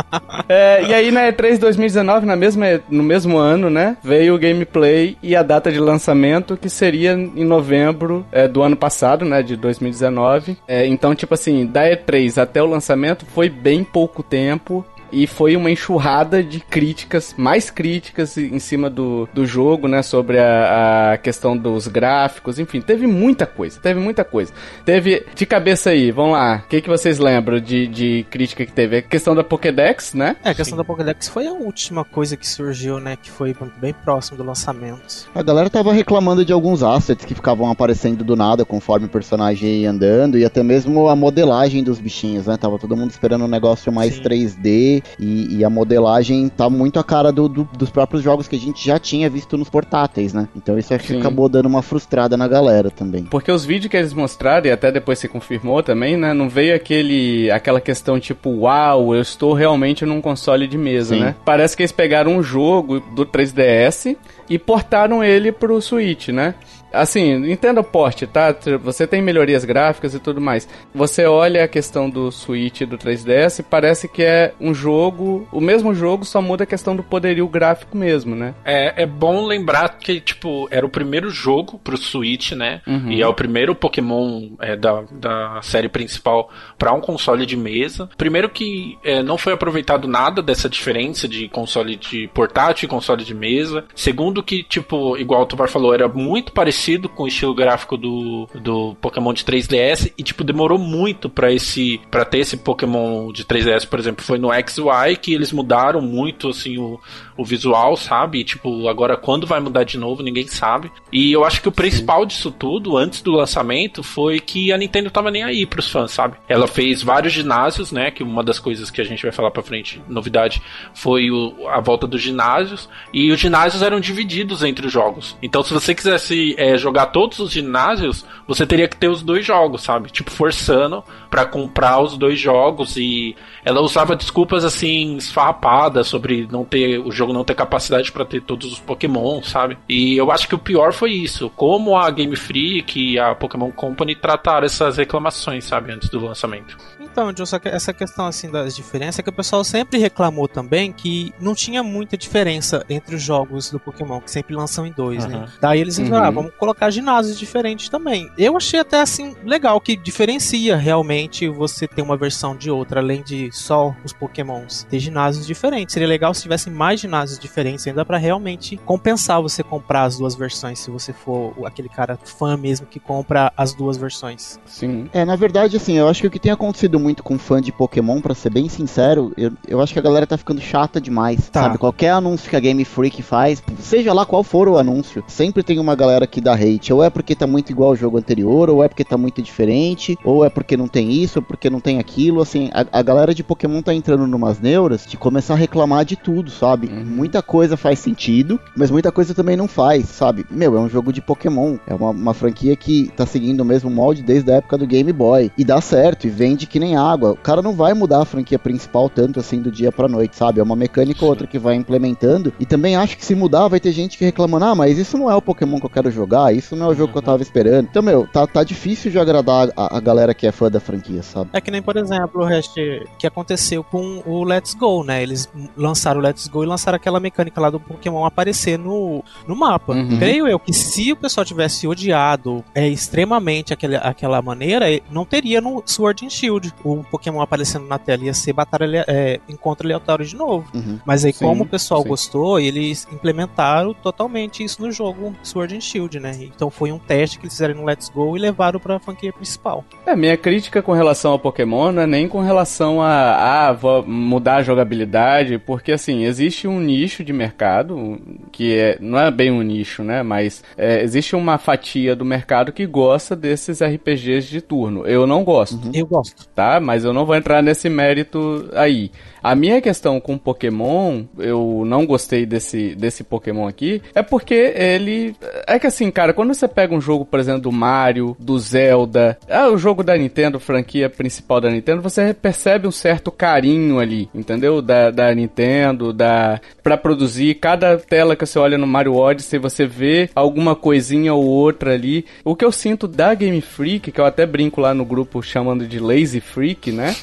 É, 0.48 0.84
e 0.84 0.94
aí 0.94 1.10
na 1.10 1.22
E3 1.32 1.58
2019, 1.58 2.26
na 2.26 2.36
mesma, 2.36 2.66
no 2.88 3.02
mesmo 3.02 3.38
ano, 3.38 3.70
né, 3.70 3.96
veio 4.02 4.34
o 4.34 4.38
gameplay 4.38 5.16
e 5.22 5.34
a 5.34 5.42
data 5.42 5.70
de 5.72 5.78
lançamento 5.78 6.56
que 6.56 6.68
seria 6.68 7.12
em 7.12 7.44
novembro 7.44 8.26
é, 8.30 8.46
do 8.46 8.62
ano 8.62 8.76
passado, 8.76 8.83
né, 9.24 9.42
de 9.42 9.56
2019. 9.56 10.56
É, 10.66 10.86
então, 10.86 11.14
tipo 11.14 11.34
assim, 11.34 11.66
da 11.66 11.84
E3 11.84 12.40
até 12.40 12.62
o 12.62 12.66
lançamento 12.66 13.24
foi 13.26 13.48
bem 13.48 13.84
pouco 13.84 14.22
tempo. 14.22 14.84
E 15.14 15.28
foi 15.28 15.54
uma 15.54 15.70
enxurrada 15.70 16.42
de 16.42 16.58
críticas, 16.58 17.34
mais 17.36 17.70
críticas 17.70 18.36
em 18.36 18.58
cima 18.58 18.90
do, 18.90 19.28
do 19.32 19.46
jogo, 19.46 19.86
né? 19.86 20.02
Sobre 20.02 20.40
a, 20.40 21.12
a 21.12 21.18
questão 21.18 21.56
dos 21.56 21.86
gráficos, 21.86 22.58
enfim, 22.58 22.80
teve 22.80 23.06
muita 23.06 23.46
coisa, 23.46 23.78
teve 23.80 24.00
muita 24.00 24.24
coisa. 24.24 24.52
Teve, 24.84 25.24
de 25.32 25.46
cabeça 25.46 25.90
aí, 25.90 26.10
vamos 26.10 26.32
lá, 26.32 26.62
o 26.64 26.68
que, 26.68 26.80
que 26.80 26.88
vocês 26.88 27.20
lembram 27.20 27.60
de, 27.60 27.86
de 27.86 28.26
crítica 28.28 28.66
que 28.66 28.72
teve? 28.72 28.96
A 28.96 29.02
questão 29.02 29.36
da 29.36 29.44
Pokédex, 29.44 30.14
né? 30.14 30.36
É, 30.42 30.50
a 30.50 30.54
questão 30.54 30.76
da 30.76 30.82
Pokédex 30.82 31.28
foi 31.28 31.46
a 31.46 31.52
última 31.52 32.04
coisa 32.04 32.36
que 32.36 32.46
surgiu, 32.46 32.98
né? 32.98 33.16
Que 33.16 33.30
foi 33.30 33.54
bem 33.80 33.94
próximo 34.04 34.36
do 34.36 34.42
lançamento. 34.42 35.28
A 35.32 35.42
galera 35.42 35.70
tava 35.70 35.92
reclamando 35.92 36.44
de 36.44 36.52
alguns 36.52 36.82
assets 36.82 37.24
que 37.24 37.34
ficavam 37.34 37.70
aparecendo 37.70 38.24
do 38.24 38.34
nada 38.34 38.64
conforme 38.64 39.06
o 39.06 39.08
personagem 39.08 39.82
ia 39.82 39.90
andando 39.90 40.36
e 40.36 40.44
até 40.44 40.62
mesmo 40.62 41.08
a 41.08 41.14
modelagem 41.14 41.84
dos 41.84 42.00
bichinhos, 42.00 42.46
né? 42.46 42.56
Tava 42.56 42.78
todo 42.80 42.96
mundo 42.96 43.12
esperando 43.12 43.44
um 43.44 43.48
negócio 43.48 43.92
mais 43.92 44.14
Sim. 44.14 44.22
3D 44.22 45.03
e, 45.18 45.56
e 45.58 45.64
a 45.64 45.70
modelagem 45.70 46.48
tá 46.48 46.68
muito 46.70 46.98
a 46.98 47.04
cara 47.04 47.30
do- 47.32 47.48
do- 47.48 47.68
dos 47.76 47.90
próprios 47.90 48.22
jogos 48.22 48.48
que 48.48 48.56
a 48.56 48.58
gente 48.58 48.84
já 48.84 48.98
tinha 48.98 49.28
visto 49.30 49.56
nos 49.56 49.68
portáteis, 49.68 50.32
né? 50.32 50.48
Então 50.56 50.78
isso 50.78 50.92
acho 50.94 51.04
que 51.04 51.12
Sim. 51.14 51.20
acabou 51.20 51.48
dando 51.48 51.66
uma 51.66 51.82
frustrada 51.82 52.36
na 52.36 52.46
galera 52.48 52.90
também. 52.90 53.24
Porque 53.24 53.50
os 53.50 53.64
vídeos 53.64 53.90
que 53.90 53.96
eles 53.96 54.12
mostraram, 54.12 54.66
e 54.66 54.70
até 54.70 54.90
depois 54.92 55.18
se 55.18 55.28
confirmou 55.28 55.82
também, 55.82 56.16
né? 56.16 56.32
Não 56.34 56.48
veio 56.48 56.74
aquele, 56.74 57.50
aquela 57.50 57.80
questão 57.80 58.18
tipo, 58.18 58.50
uau, 58.50 59.14
eu 59.14 59.20
estou 59.22 59.52
realmente 59.52 60.04
num 60.04 60.20
console 60.20 60.66
de 60.66 60.76
mesa, 60.78 61.14
Sim. 61.14 61.20
né? 61.20 61.34
Parece 61.44 61.76
que 61.76 61.82
eles 61.82 61.92
pegaram 61.92 62.36
um 62.36 62.42
jogo 62.42 63.00
do 63.00 63.24
3DS 63.26 64.16
e 64.48 64.58
portaram 64.58 65.22
ele 65.24 65.52
pro 65.52 65.80
Switch, 65.80 66.28
né? 66.28 66.54
Assim, 66.94 67.50
entenda 67.50 67.80
o 67.80 67.84
porte, 67.84 68.26
tá? 68.26 68.54
Você 68.82 69.06
tem 69.06 69.20
melhorias 69.20 69.64
gráficas 69.64 70.14
e 70.14 70.20
tudo 70.20 70.40
mais. 70.40 70.68
Você 70.94 71.24
olha 71.26 71.64
a 71.64 71.68
questão 71.68 72.08
do 72.08 72.30
Switch 72.30 72.82
e 72.82 72.86
do 72.86 72.96
3DS, 72.96 73.64
parece 73.68 74.08
que 74.08 74.22
é 74.22 74.52
um 74.60 74.72
jogo, 74.72 75.48
o 75.50 75.60
mesmo 75.60 75.94
jogo, 75.94 76.24
só 76.24 76.40
muda 76.40 76.64
a 76.64 76.66
questão 76.66 76.94
do 76.94 77.02
poderio 77.02 77.48
gráfico 77.48 77.96
mesmo, 77.96 78.34
né? 78.36 78.54
É, 78.64 79.02
é 79.02 79.06
bom 79.06 79.44
lembrar 79.44 79.98
que, 79.98 80.20
tipo, 80.20 80.68
era 80.70 80.86
o 80.86 80.88
primeiro 80.88 81.30
jogo 81.30 81.78
pro 81.82 81.96
Switch, 81.96 82.52
né? 82.52 82.80
Uhum. 82.86 83.10
E 83.10 83.20
é 83.20 83.26
o 83.26 83.34
primeiro 83.34 83.74
Pokémon 83.74 84.50
é, 84.60 84.76
da, 84.76 85.02
da 85.10 85.60
série 85.62 85.88
principal 85.88 86.50
para 86.78 86.92
um 86.92 87.00
console 87.00 87.44
de 87.44 87.56
mesa. 87.56 88.08
Primeiro 88.16 88.48
que 88.48 88.98
é, 89.02 89.22
não 89.22 89.36
foi 89.36 89.52
aproveitado 89.52 90.06
nada 90.06 90.40
dessa 90.40 90.68
diferença 90.68 91.26
de 91.26 91.48
console 91.48 91.96
de 91.96 92.28
portátil 92.28 92.86
e 92.86 92.88
console 92.88 93.24
de 93.24 93.34
mesa. 93.34 93.84
Segundo 93.94 94.42
que, 94.42 94.62
tipo, 94.62 95.16
igual 95.16 95.42
o 95.42 95.46
Tovar 95.46 95.68
falou, 95.68 95.92
era 95.92 96.08
muito 96.08 96.52
parecido 96.52 96.83
com 97.08 97.24
o 97.24 97.28
estilo 97.28 97.54
gráfico 97.54 97.96
do, 97.96 98.48
do 98.54 98.94
Pokémon 99.00 99.32
de 99.32 99.44
3DS 99.44 100.12
e, 100.16 100.22
tipo, 100.22 100.44
demorou 100.44 100.78
muito 100.78 101.28
para 101.28 101.52
esse 101.52 102.00
para 102.10 102.24
ter 102.24 102.38
esse 102.38 102.56
Pokémon 102.56 103.32
de 103.32 103.44
3DS, 103.44 103.86
por 103.88 103.98
exemplo, 103.98 104.24
foi 104.24 104.38
no 104.38 104.50
XY 104.52 105.16
que 105.20 105.32
eles 105.32 105.52
mudaram 105.52 106.00
muito, 106.00 106.48
assim, 106.48 106.78
o, 106.78 107.00
o 107.36 107.44
visual, 107.44 107.96
sabe? 107.96 108.40
E, 108.40 108.44
tipo, 108.44 108.88
agora 108.88 109.16
quando 109.16 109.46
vai 109.46 109.60
mudar 109.60 109.84
de 109.84 109.98
novo, 109.98 110.22
ninguém 110.22 110.46
sabe. 110.46 110.90
E 111.12 111.32
eu 111.32 111.44
acho 111.44 111.60
que 111.60 111.68
o 111.68 111.72
principal 111.72 112.22
Sim. 112.22 112.26
disso 112.28 112.50
tudo, 112.50 112.96
antes 112.96 113.20
do 113.20 113.32
lançamento, 113.32 114.02
foi 114.02 114.40
que 114.40 114.72
a 114.72 114.78
Nintendo 114.78 115.10
tava 115.10 115.30
nem 115.30 115.42
aí 115.42 115.66
pros 115.66 115.90
fãs, 115.90 116.10
sabe? 116.10 116.36
Ela 116.48 116.66
fez 116.66 117.02
vários 117.02 117.32
ginásios, 117.32 117.90
né? 117.90 118.10
Que 118.10 118.22
uma 118.22 118.42
das 118.42 118.58
coisas 118.58 118.90
que 118.90 119.00
a 119.00 119.04
gente 119.04 119.22
vai 119.22 119.32
falar 119.32 119.50
pra 119.50 119.62
frente, 119.62 120.00
novidade, 120.08 120.62
foi 120.94 121.30
o, 121.30 121.68
a 121.68 121.80
volta 121.80 122.06
dos 122.06 122.20
ginásios. 122.20 122.88
E 123.12 123.30
os 123.30 123.40
ginásios 123.40 123.82
eram 123.82 124.00
divididos 124.00 124.62
entre 124.62 124.86
os 124.86 124.92
jogos. 124.92 125.36
Então, 125.42 125.62
se 125.62 125.72
você 125.72 125.94
quisesse 125.94 126.54
é, 126.58 126.76
jogar 126.76 127.06
todos 127.06 127.38
os 127.38 127.50
ginásios, 127.50 128.24
você 128.46 128.66
teria 128.66 128.88
que 128.88 128.96
ter 128.96 129.08
os 129.08 129.22
dois 129.22 129.44
jogos, 129.44 129.82
sabe? 129.82 130.10
Tipo, 130.10 130.30
forçando 130.30 131.02
para 131.30 131.46
comprar 131.46 132.00
os 132.00 132.16
dois 132.16 132.38
jogos 132.38 132.96
e 132.96 133.34
ela 133.64 133.80
usava 133.80 134.14
desculpas 134.14 134.64
assim 134.64 135.16
esfarrapadas 135.16 136.06
sobre 136.06 136.46
não 136.50 136.64
ter 136.64 136.98
o 136.98 137.10
jogo 137.10 137.23
não 137.32 137.44
ter 137.44 137.54
capacidade 137.54 138.10
para 138.12 138.24
ter 138.24 138.42
todos 138.42 138.72
os 138.72 138.80
Pokémon, 138.80 139.42
sabe? 139.42 139.78
E 139.88 140.16
eu 140.16 140.30
acho 140.30 140.48
que 140.48 140.54
o 140.54 140.58
pior 140.58 140.92
foi 140.92 141.12
isso, 141.12 141.50
como 141.50 141.96
a 141.96 142.10
Game 142.10 142.36
Freak 142.36 143.00
e 143.00 143.18
a 143.18 143.34
Pokémon 143.34 143.70
Company 143.70 144.14
trataram 144.14 144.66
essas 144.66 144.96
reclamações, 144.96 145.64
sabe, 145.64 145.92
antes 145.92 146.08
do 146.08 146.24
lançamento. 146.24 146.76
Então, 147.14 147.32
John, 147.32 147.46
só 147.46 147.60
que 147.60 147.68
essa 147.68 147.92
questão 147.92 148.26
assim 148.26 148.50
das 148.50 148.74
diferenças 148.74 149.20
é 149.20 149.22
que 149.22 149.30
o 149.30 149.32
pessoal 149.32 149.62
sempre 149.62 150.00
reclamou 150.00 150.48
também 150.48 150.92
que 150.92 151.32
não 151.40 151.54
tinha 151.54 151.80
muita 151.80 152.16
diferença 152.16 152.84
entre 152.90 153.14
os 153.14 153.22
jogos 153.22 153.70
do 153.70 153.78
Pokémon, 153.78 154.20
que 154.20 154.28
sempre 154.28 154.52
lançam 154.52 154.84
em 154.84 154.90
dois, 154.90 155.22
uhum. 155.22 155.30
né? 155.30 155.48
Daí 155.60 155.80
eles 155.80 155.96
uhum. 155.96 156.12
ah, 156.12 156.28
vamos 156.28 156.52
colocar 156.58 156.90
ginásios 156.90 157.38
diferentes 157.38 157.88
também. 157.88 158.28
Eu 158.36 158.56
achei 158.56 158.80
até 158.80 159.00
assim 159.00 159.36
legal 159.44 159.80
que 159.80 159.94
diferencia 159.96 160.76
realmente 160.76 161.48
você 161.48 161.86
ter 161.86 162.02
uma 162.02 162.16
versão 162.16 162.56
de 162.56 162.68
outra, 162.68 162.98
além 162.98 163.22
de 163.22 163.48
só 163.52 163.94
os 164.04 164.12
Pokémons. 164.12 164.84
Ter 164.90 164.98
ginásios 164.98 165.46
diferentes. 165.46 165.92
Seria 165.92 166.08
legal 166.08 166.34
se 166.34 166.42
tivessem 166.42 166.72
mais 166.72 166.98
ginásios 166.98 167.38
diferentes, 167.38 167.86
ainda 167.86 168.04
para 168.04 168.18
realmente 168.18 168.76
compensar 168.78 169.40
você 169.40 169.62
comprar 169.62 170.02
as 170.02 170.18
duas 170.18 170.34
versões, 170.34 170.80
se 170.80 170.90
você 170.90 171.12
for 171.12 171.54
aquele 171.64 171.88
cara 171.88 172.18
fã 172.24 172.56
mesmo 172.56 172.88
que 172.88 172.98
compra 172.98 173.52
as 173.56 173.72
duas 173.72 173.96
versões. 173.96 174.58
Sim. 174.66 175.08
É, 175.12 175.24
na 175.24 175.36
verdade, 175.36 175.76
assim, 175.76 175.96
eu 175.96 176.08
acho 176.08 176.20
que 176.20 176.26
o 176.26 176.30
que 176.30 176.40
tem 176.40 176.50
acontecido 176.50 177.03
muito 177.04 177.22
com 177.22 177.38
fã 177.38 177.60
de 177.60 177.70
Pokémon, 177.70 178.20
para 178.20 178.34
ser 178.34 178.48
bem 178.48 178.66
sincero, 178.66 179.30
eu, 179.36 179.52
eu 179.68 179.80
acho 179.82 179.92
que 179.92 179.98
a 179.98 180.02
galera 180.02 180.26
tá 180.26 180.38
ficando 180.38 180.60
chata 180.60 180.98
demais. 180.98 181.50
Tá. 181.50 181.64
Sabe? 181.64 181.78
Qualquer 181.78 182.10
anúncio 182.10 182.48
que 182.48 182.56
a 182.56 182.60
Game 182.60 182.82
Freak 182.84 183.22
faz, 183.22 183.62
seja 183.78 184.12
lá 184.14 184.24
qual 184.24 184.42
for 184.42 184.68
o 184.68 184.78
anúncio, 184.78 185.22
sempre 185.28 185.62
tem 185.62 185.78
uma 185.78 185.94
galera 185.94 186.26
que 186.26 186.40
dá 186.40 186.54
hate. 186.54 186.92
Ou 186.92 187.04
é 187.04 187.10
porque 187.10 187.34
tá 187.34 187.46
muito 187.46 187.70
igual 187.70 187.90
ao 187.90 187.96
jogo 187.96 188.16
anterior, 188.16 188.70
ou 188.70 188.82
é 188.82 188.88
porque 188.88 189.04
tá 189.04 189.18
muito 189.18 189.42
diferente, 189.42 190.16
ou 190.24 190.44
é 190.44 190.48
porque 190.48 190.76
não 190.76 190.88
tem 190.88 191.12
isso, 191.12 191.40
ou 191.40 191.42
porque 191.42 191.68
não 191.68 191.80
tem 191.80 191.98
aquilo. 191.98 192.40
Assim, 192.40 192.70
a, 192.72 192.98
a 192.98 193.02
galera 193.02 193.34
de 193.34 193.44
Pokémon 193.44 193.82
tá 193.82 193.92
entrando 193.92 194.26
numas 194.26 194.58
neuras 194.58 195.04
de 195.06 195.18
começar 195.18 195.54
a 195.54 195.58
reclamar 195.58 196.06
de 196.06 196.16
tudo, 196.16 196.50
sabe? 196.50 196.86
Uhum. 196.86 197.04
Muita 197.04 197.42
coisa 197.42 197.76
faz 197.76 197.98
sentido, 197.98 198.58
mas 198.74 198.90
muita 198.90 199.12
coisa 199.12 199.34
também 199.34 199.56
não 199.56 199.68
faz, 199.68 200.06
sabe? 200.06 200.46
Meu, 200.50 200.76
é 200.76 200.80
um 200.80 200.88
jogo 200.88 201.12
de 201.12 201.20
Pokémon. 201.20 201.76
É 201.86 201.94
uma, 201.94 202.10
uma 202.10 202.34
franquia 202.34 202.74
que 202.74 203.10
tá 203.16 203.26
seguindo 203.26 203.60
o 203.60 203.64
mesmo 203.64 203.90
molde 203.90 204.22
desde 204.22 204.50
a 204.50 204.56
época 204.56 204.78
do 204.78 204.86
Game 204.86 205.12
Boy. 205.12 205.50
E 205.58 205.64
dá 205.64 205.80
certo, 205.80 206.26
e 206.26 206.30
vende 206.30 206.66
que 206.66 206.80
nem 206.80 206.93
água. 206.96 207.32
O 207.32 207.36
cara 207.36 207.62
não 207.62 207.72
vai 207.72 207.94
mudar 207.94 208.22
a 208.22 208.24
franquia 208.24 208.58
principal 208.58 209.08
tanto 209.08 209.40
assim 209.40 209.60
do 209.60 209.70
dia 209.70 209.92
pra 209.92 210.08
noite, 210.08 210.36
sabe? 210.36 210.60
É 210.60 210.62
uma 210.62 210.76
mecânica 210.76 211.24
ou 211.24 211.30
outra 211.30 211.46
que 211.46 211.58
vai 211.58 211.74
implementando. 211.74 212.52
E 212.58 212.66
também 212.66 212.96
acho 212.96 213.16
que 213.16 213.24
se 213.24 213.34
mudar, 213.34 213.68
vai 213.68 213.80
ter 213.80 213.92
gente 213.92 214.18
que 214.18 214.24
reclamando: 214.24 214.64
ah, 214.64 214.74
mas 214.74 214.98
isso 214.98 215.16
não 215.18 215.30
é 215.30 215.34
o 215.34 215.42
Pokémon 215.42 215.78
que 215.78 215.86
eu 215.86 215.90
quero 215.90 216.10
jogar, 216.10 216.54
isso 216.54 216.76
não 216.76 216.86
é 216.86 216.88
o 216.90 216.94
jogo 216.94 217.08
uhum. 217.08 217.12
que 217.12 217.18
eu 217.18 217.22
tava 217.22 217.42
esperando. 217.42 217.88
Então, 217.90 218.02
meu, 218.02 218.26
tá, 218.26 218.46
tá 218.46 218.64
difícil 218.64 219.10
de 219.10 219.18
agradar 219.18 219.68
a, 219.76 219.96
a 219.96 220.00
galera 220.00 220.34
que 220.34 220.46
é 220.46 220.52
fã 220.52 220.70
da 220.70 220.80
franquia, 220.80 221.22
sabe? 221.22 221.50
É 221.52 221.60
que 221.60 221.70
nem, 221.70 221.82
por 221.82 221.96
exemplo, 221.96 222.42
o 222.42 222.44
resto 222.44 222.74
que 223.18 223.26
aconteceu 223.26 223.82
com 223.82 224.22
o 224.26 224.44
Let's 224.44 224.74
Go, 224.74 225.04
né? 225.04 225.22
Eles 225.22 225.48
lançaram 225.76 226.20
o 226.20 226.22
Let's 226.22 226.48
Go 226.48 226.64
e 226.64 226.66
lançaram 226.66 226.96
aquela 226.96 227.20
mecânica 227.20 227.60
lá 227.60 227.70
do 227.70 227.80
Pokémon 227.80 228.24
aparecer 228.24 228.78
no, 228.78 229.22
no 229.46 229.56
mapa. 229.56 229.92
Uhum. 229.92 230.18
Creio 230.18 230.46
eu 230.48 230.58
que 230.58 230.72
se 230.72 231.12
o 231.12 231.16
pessoal 231.16 231.44
tivesse 231.44 231.86
odiado 231.86 232.64
é, 232.74 232.88
extremamente 232.88 233.72
aquele, 233.72 233.96
aquela 233.96 234.40
maneira, 234.42 234.86
não 235.10 235.24
teria 235.24 235.60
no 235.60 235.82
Sword 235.84 236.26
and 236.26 236.30
Shield 236.30 236.72
o 236.84 237.02
Pokémon 237.02 237.40
aparecendo 237.40 237.86
na 237.86 237.98
tela. 237.98 238.24
Ia 238.24 238.34
ser 238.34 238.52
batalha, 238.52 239.04
é, 239.08 239.40
encontro 239.48 239.86
aleatório 239.86 240.24
de 240.24 240.36
novo. 240.36 240.68
Uhum. 240.74 240.98
Mas 241.04 241.24
aí, 241.24 241.32
sim, 241.32 241.44
como 241.44 241.64
o 241.64 241.66
pessoal 241.66 242.02
sim. 242.02 242.08
gostou, 242.08 242.60
eles 242.60 243.08
implementaram 243.12 243.94
totalmente 243.94 244.62
isso 244.62 244.82
no 244.82 244.92
jogo 244.92 245.34
Sword 245.42 245.76
and 245.76 245.80
Shield, 245.80 246.20
né? 246.20 246.32
Então 246.40 246.70
foi 246.70 246.92
um 246.92 246.98
teste 246.98 247.38
que 247.38 247.44
eles 247.44 247.54
fizeram 247.54 247.74
no 247.74 247.84
Let's 247.84 248.08
Go 248.08 248.36
e 248.36 248.40
levaram 248.40 248.78
pra 248.78 248.98
franquia 248.98 249.32
principal. 249.32 249.84
É, 250.06 250.14
minha 250.14 250.36
crítica 250.36 250.82
com 250.82 250.92
relação 250.92 251.32
ao 251.32 251.38
Pokémon 251.38 251.92
não 251.92 252.02
é 252.02 252.06
nem 252.06 252.28
com 252.28 252.40
relação 252.40 253.00
a, 253.00 253.68
a 253.70 254.02
mudar 254.06 254.56
a 254.56 254.62
jogabilidade, 254.62 255.58
porque 255.58 255.92
assim, 255.92 256.24
existe 256.24 256.68
um 256.68 256.80
nicho 256.80 257.24
de 257.24 257.32
mercado 257.32 258.18
que 258.52 258.76
é, 258.76 258.98
não 259.00 259.18
é 259.18 259.30
bem 259.30 259.50
um 259.50 259.62
nicho, 259.62 260.02
né? 260.02 260.22
Mas 260.22 260.62
é, 260.76 261.02
existe 261.02 261.34
uma 261.34 261.58
fatia 261.58 262.14
do 262.14 262.24
mercado 262.24 262.72
que 262.72 262.86
gosta 262.86 263.34
desses 263.34 263.82
RPGs 263.82 264.48
de 264.48 264.60
turno. 264.60 265.06
Eu 265.06 265.26
não 265.26 265.44
gosto. 265.44 265.86
Uhum. 265.86 265.92
Eu 265.94 266.06
gosto. 266.06 266.46
Tá? 266.54 266.73
Mas 266.80 267.04
eu 267.04 267.12
não 267.12 267.26
vou 267.26 267.34
entrar 267.34 267.62
nesse 267.62 267.88
mérito 267.88 268.68
aí. 268.74 269.10
A 269.44 269.54
minha 269.54 269.78
questão 269.82 270.18
com 270.18 270.38
Pokémon, 270.38 271.24
eu 271.38 271.82
não 271.84 272.06
gostei 272.06 272.46
desse, 272.46 272.94
desse 272.94 273.22
Pokémon 273.22 273.68
aqui, 273.68 274.00
é 274.14 274.22
porque 274.22 274.54
ele. 274.54 275.36
É 275.66 275.78
que 275.78 275.86
assim, 275.86 276.10
cara, 276.10 276.32
quando 276.32 276.54
você 276.54 276.66
pega 276.66 276.94
um 276.94 277.00
jogo, 277.00 277.26
por 277.26 277.38
exemplo, 277.38 277.60
do 277.60 277.70
Mario, 277.70 278.34
do 278.40 278.58
Zelda, 278.58 279.36
é 279.46 279.66
o 279.66 279.76
jogo 279.76 280.02
da 280.02 280.16
Nintendo, 280.16 280.58
franquia 280.58 281.10
principal 281.10 281.60
da 281.60 281.68
Nintendo, 281.68 282.00
você 282.00 282.32
percebe 282.32 282.88
um 282.88 282.90
certo 282.90 283.30
carinho 283.30 283.98
ali, 283.98 284.30
entendeu? 284.34 284.80
Da, 284.80 285.10
da 285.10 285.34
Nintendo, 285.34 286.10
da. 286.10 286.58
pra 286.82 286.96
produzir. 286.96 287.56
Cada 287.56 287.98
tela 287.98 288.34
que 288.34 288.46
você 288.46 288.58
olha 288.58 288.78
no 288.78 288.86
Mario 288.86 289.14
Odyssey, 289.14 289.58
você 289.58 289.84
vê 289.84 290.30
alguma 290.34 290.74
coisinha 290.74 291.34
ou 291.34 291.44
outra 291.44 291.92
ali. 291.92 292.24
O 292.42 292.56
que 292.56 292.64
eu 292.64 292.72
sinto 292.72 293.06
da 293.06 293.34
Game 293.34 293.60
Freak, 293.60 294.10
que 294.10 294.20
eu 294.22 294.24
até 294.24 294.46
brinco 294.46 294.80
lá 294.80 294.94
no 294.94 295.04
grupo 295.04 295.42
chamando 295.42 295.86
de 295.86 296.00
Lazy 296.00 296.40
Freak, 296.54 296.92
né? 296.92 297.14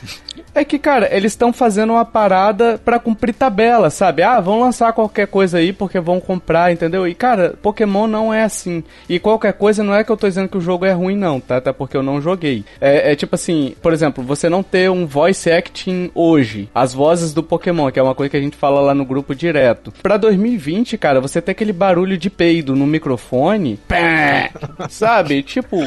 É 0.54 0.66
que, 0.66 0.78
cara, 0.78 1.08
eles 1.16 1.32
estão 1.32 1.54
fazendo 1.54 1.94
uma 1.94 2.04
parada 2.04 2.78
para 2.84 3.00
cumprir 3.00 3.34
tabela, 3.34 3.90
sabe? 3.90 4.22
Ah, 4.22 4.40
vão 4.42 4.60
lançar 4.60 4.92
qualquer 4.92 5.28
coisa 5.28 5.60
aí 5.60 5.72
porque 5.72 5.98
vão 6.00 6.20
comprar, 6.20 6.74
entendeu? 6.74 7.08
E, 7.08 7.16
cara, 7.16 7.56
Pokémon 7.62 8.06
não 8.06 8.34
é 8.34 8.44
assim. 8.44 8.84
E 9.08 9.18
qualquer 9.18 9.54
coisa 9.54 9.82
não 9.82 9.96
é 9.96 10.04
que 10.04 10.12
eu 10.12 10.18
tô 10.18 10.28
dizendo 10.28 10.50
que 10.50 10.58
o 10.58 10.62
jogo 10.62 10.86
é 10.86 10.92
ruim, 10.92 11.16
não, 11.16 11.40
tá? 11.40 11.58
Até 11.58 11.72
porque 11.72 11.96
eu 11.96 12.04
não 12.04 12.22
joguei. 12.22 12.66
É, 12.82 13.14
é 13.14 13.16
tipo 13.16 13.36
assim, 13.36 13.74
por 13.82 13.94
exemplo, 13.94 14.24
você 14.24 14.50
não 14.50 14.62
ter 14.62 14.90
um 14.92 15.06
voice 15.06 15.50
acting 15.50 16.12
hoje, 16.14 16.70
as 16.76 16.94
vozes 16.94 17.34
do 17.34 17.42
Pokémon, 17.42 17.90
que 17.90 18.00
é 18.00 18.04
uma 18.04 18.16
coisa 18.16 18.30
que 18.30 18.38
a 18.38 18.42
gente 18.42 18.58
fala 18.58 18.82
lá 18.82 18.94
no 18.94 19.06
grupo 19.06 19.34
direto. 19.34 19.94
Pra 20.04 20.18
2020, 20.18 20.98
cara, 20.98 21.22
você 21.22 21.42
ter 21.42 21.52
aquele 21.52 21.72
barulho 21.72 22.18
de 22.18 22.30
peido 22.30 22.76
no 22.76 22.86
microfone, 22.86 23.80
pé, 23.88 24.52
sabe? 24.90 25.42
Tipo, 25.44 25.78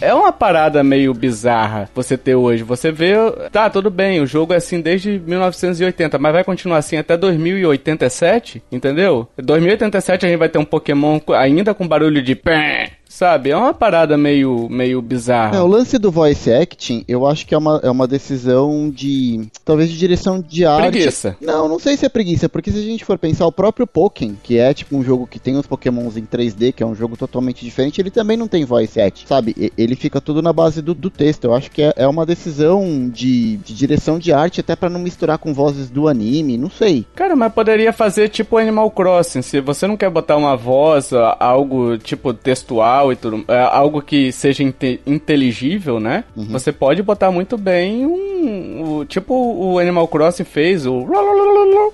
é 0.00 0.12
uma 0.12 0.32
parada 0.32 0.84
meio 0.84 1.14
bizarra 1.14 1.88
você 1.94 2.18
ter 2.18 2.34
hoje. 2.34 2.62
Você 2.62 2.73
vê, 2.90 3.14
tá, 3.52 3.68
tudo 3.70 3.90
bem, 3.90 4.20
o 4.20 4.26
jogo 4.26 4.52
é 4.52 4.56
assim 4.56 4.80
desde 4.80 5.18
1980, 5.18 6.18
mas 6.18 6.32
vai 6.32 6.44
continuar 6.44 6.78
assim 6.78 6.96
até 6.96 7.16
2087, 7.16 8.62
entendeu? 8.70 9.28
2087 9.36 10.26
a 10.26 10.28
gente 10.28 10.38
vai 10.38 10.48
ter 10.48 10.58
um 10.58 10.64
Pokémon 10.64 11.20
ainda 11.36 11.74
com 11.74 11.86
barulho 11.86 12.22
de 12.22 12.34
pé 12.34 12.92
Sabe? 13.14 13.50
É 13.50 13.56
uma 13.56 13.72
parada 13.72 14.18
meio, 14.18 14.68
meio 14.68 15.00
bizarra. 15.00 15.56
É, 15.56 15.60
o 15.60 15.68
lance 15.68 15.98
do 15.98 16.10
voice 16.10 16.52
acting, 16.52 17.04
eu 17.06 17.24
acho 17.28 17.46
que 17.46 17.54
é 17.54 17.58
uma, 17.58 17.78
é 17.84 17.88
uma 17.88 18.08
decisão 18.08 18.90
de. 18.90 19.48
Talvez 19.64 19.88
de 19.88 19.96
direção 19.96 20.40
de 20.40 20.66
arte. 20.66 20.90
Preguiça. 20.90 21.36
Não, 21.40 21.68
não 21.68 21.78
sei 21.78 21.96
se 21.96 22.04
é 22.04 22.08
preguiça, 22.08 22.48
porque 22.48 22.72
se 22.72 22.78
a 22.78 22.82
gente 22.82 23.04
for 23.04 23.16
pensar, 23.16 23.46
o 23.46 23.52
próprio 23.52 23.86
Pokémon, 23.86 24.34
que 24.42 24.58
é 24.58 24.74
tipo 24.74 24.96
um 24.96 25.04
jogo 25.04 25.28
que 25.28 25.38
tem 25.38 25.56
os 25.56 25.64
Pokémons 25.64 26.16
em 26.16 26.26
3D, 26.26 26.72
que 26.72 26.82
é 26.82 26.86
um 26.86 26.94
jogo 26.96 27.16
totalmente 27.16 27.64
diferente, 27.64 28.00
ele 28.00 28.10
também 28.10 28.36
não 28.36 28.48
tem 28.48 28.64
voice 28.64 29.00
acting, 29.00 29.26
sabe? 29.28 29.72
Ele 29.78 29.94
fica 29.94 30.20
tudo 30.20 30.42
na 30.42 30.52
base 30.52 30.82
do, 30.82 30.92
do 30.92 31.08
texto. 31.08 31.44
Eu 31.44 31.54
acho 31.54 31.70
que 31.70 31.82
é, 31.82 31.92
é 31.94 32.08
uma 32.08 32.26
decisão 32.26 33.08
de, 33.08 33.58
de 33.58 33.74
direção 33.76 34.18
de 34.18 34.32
arte, 34.32 34.58
até 34.58 34.74
para 34.74 34.90
não 34.90 34.98
misturar 34.98 35.38
com 35.38 35.54
vozes 35.54 35.88
do 35.88 36.08
anime, 36.08 36.58
não 36.58 36.68
sei. 36.68 37.06
Cara, 37.14 37.36
mas 37.36 37.52
poderia 37.52 37.92
fazer 37.92 38.28
tipo 38.28 38.58
Animal 38.58 38.90
Crossing. 38.90 39.42
Se 39.42 39.60
você 39.60 39.86
não 39.86 39.96
quer 39.96 40.10
botar 40.10 40.36
uma 40.36 40.56
voz, 40.56 41.12
algo 41.38 41.96
tipo 41.96 42.34
textual 42.34 43.03
e 43.12 43.16
tudo, 43.16 43.44
é, 43.48 43.60
algo 43.60 44.00
que 44.02 44.32
seja 44.32 44.62
inte 44.62 45.00
inteligível, 45.06 46.00
né? 46.00 46.24
Uhum. 46.36 46.46
Você 46.46 46.72
pode 46.72 47.02
botar 47.02 47.30
muito 47.30 47.56
bem 47.56 48.06
um, 48.06 49.00
um, 49.00 49.04
tipo 49.04 49.34
o 49.34 49.78
Animal 49.78 50.08
Crossing 50.08 50.44
fez, 50.44 50.86
o 50.86 51.06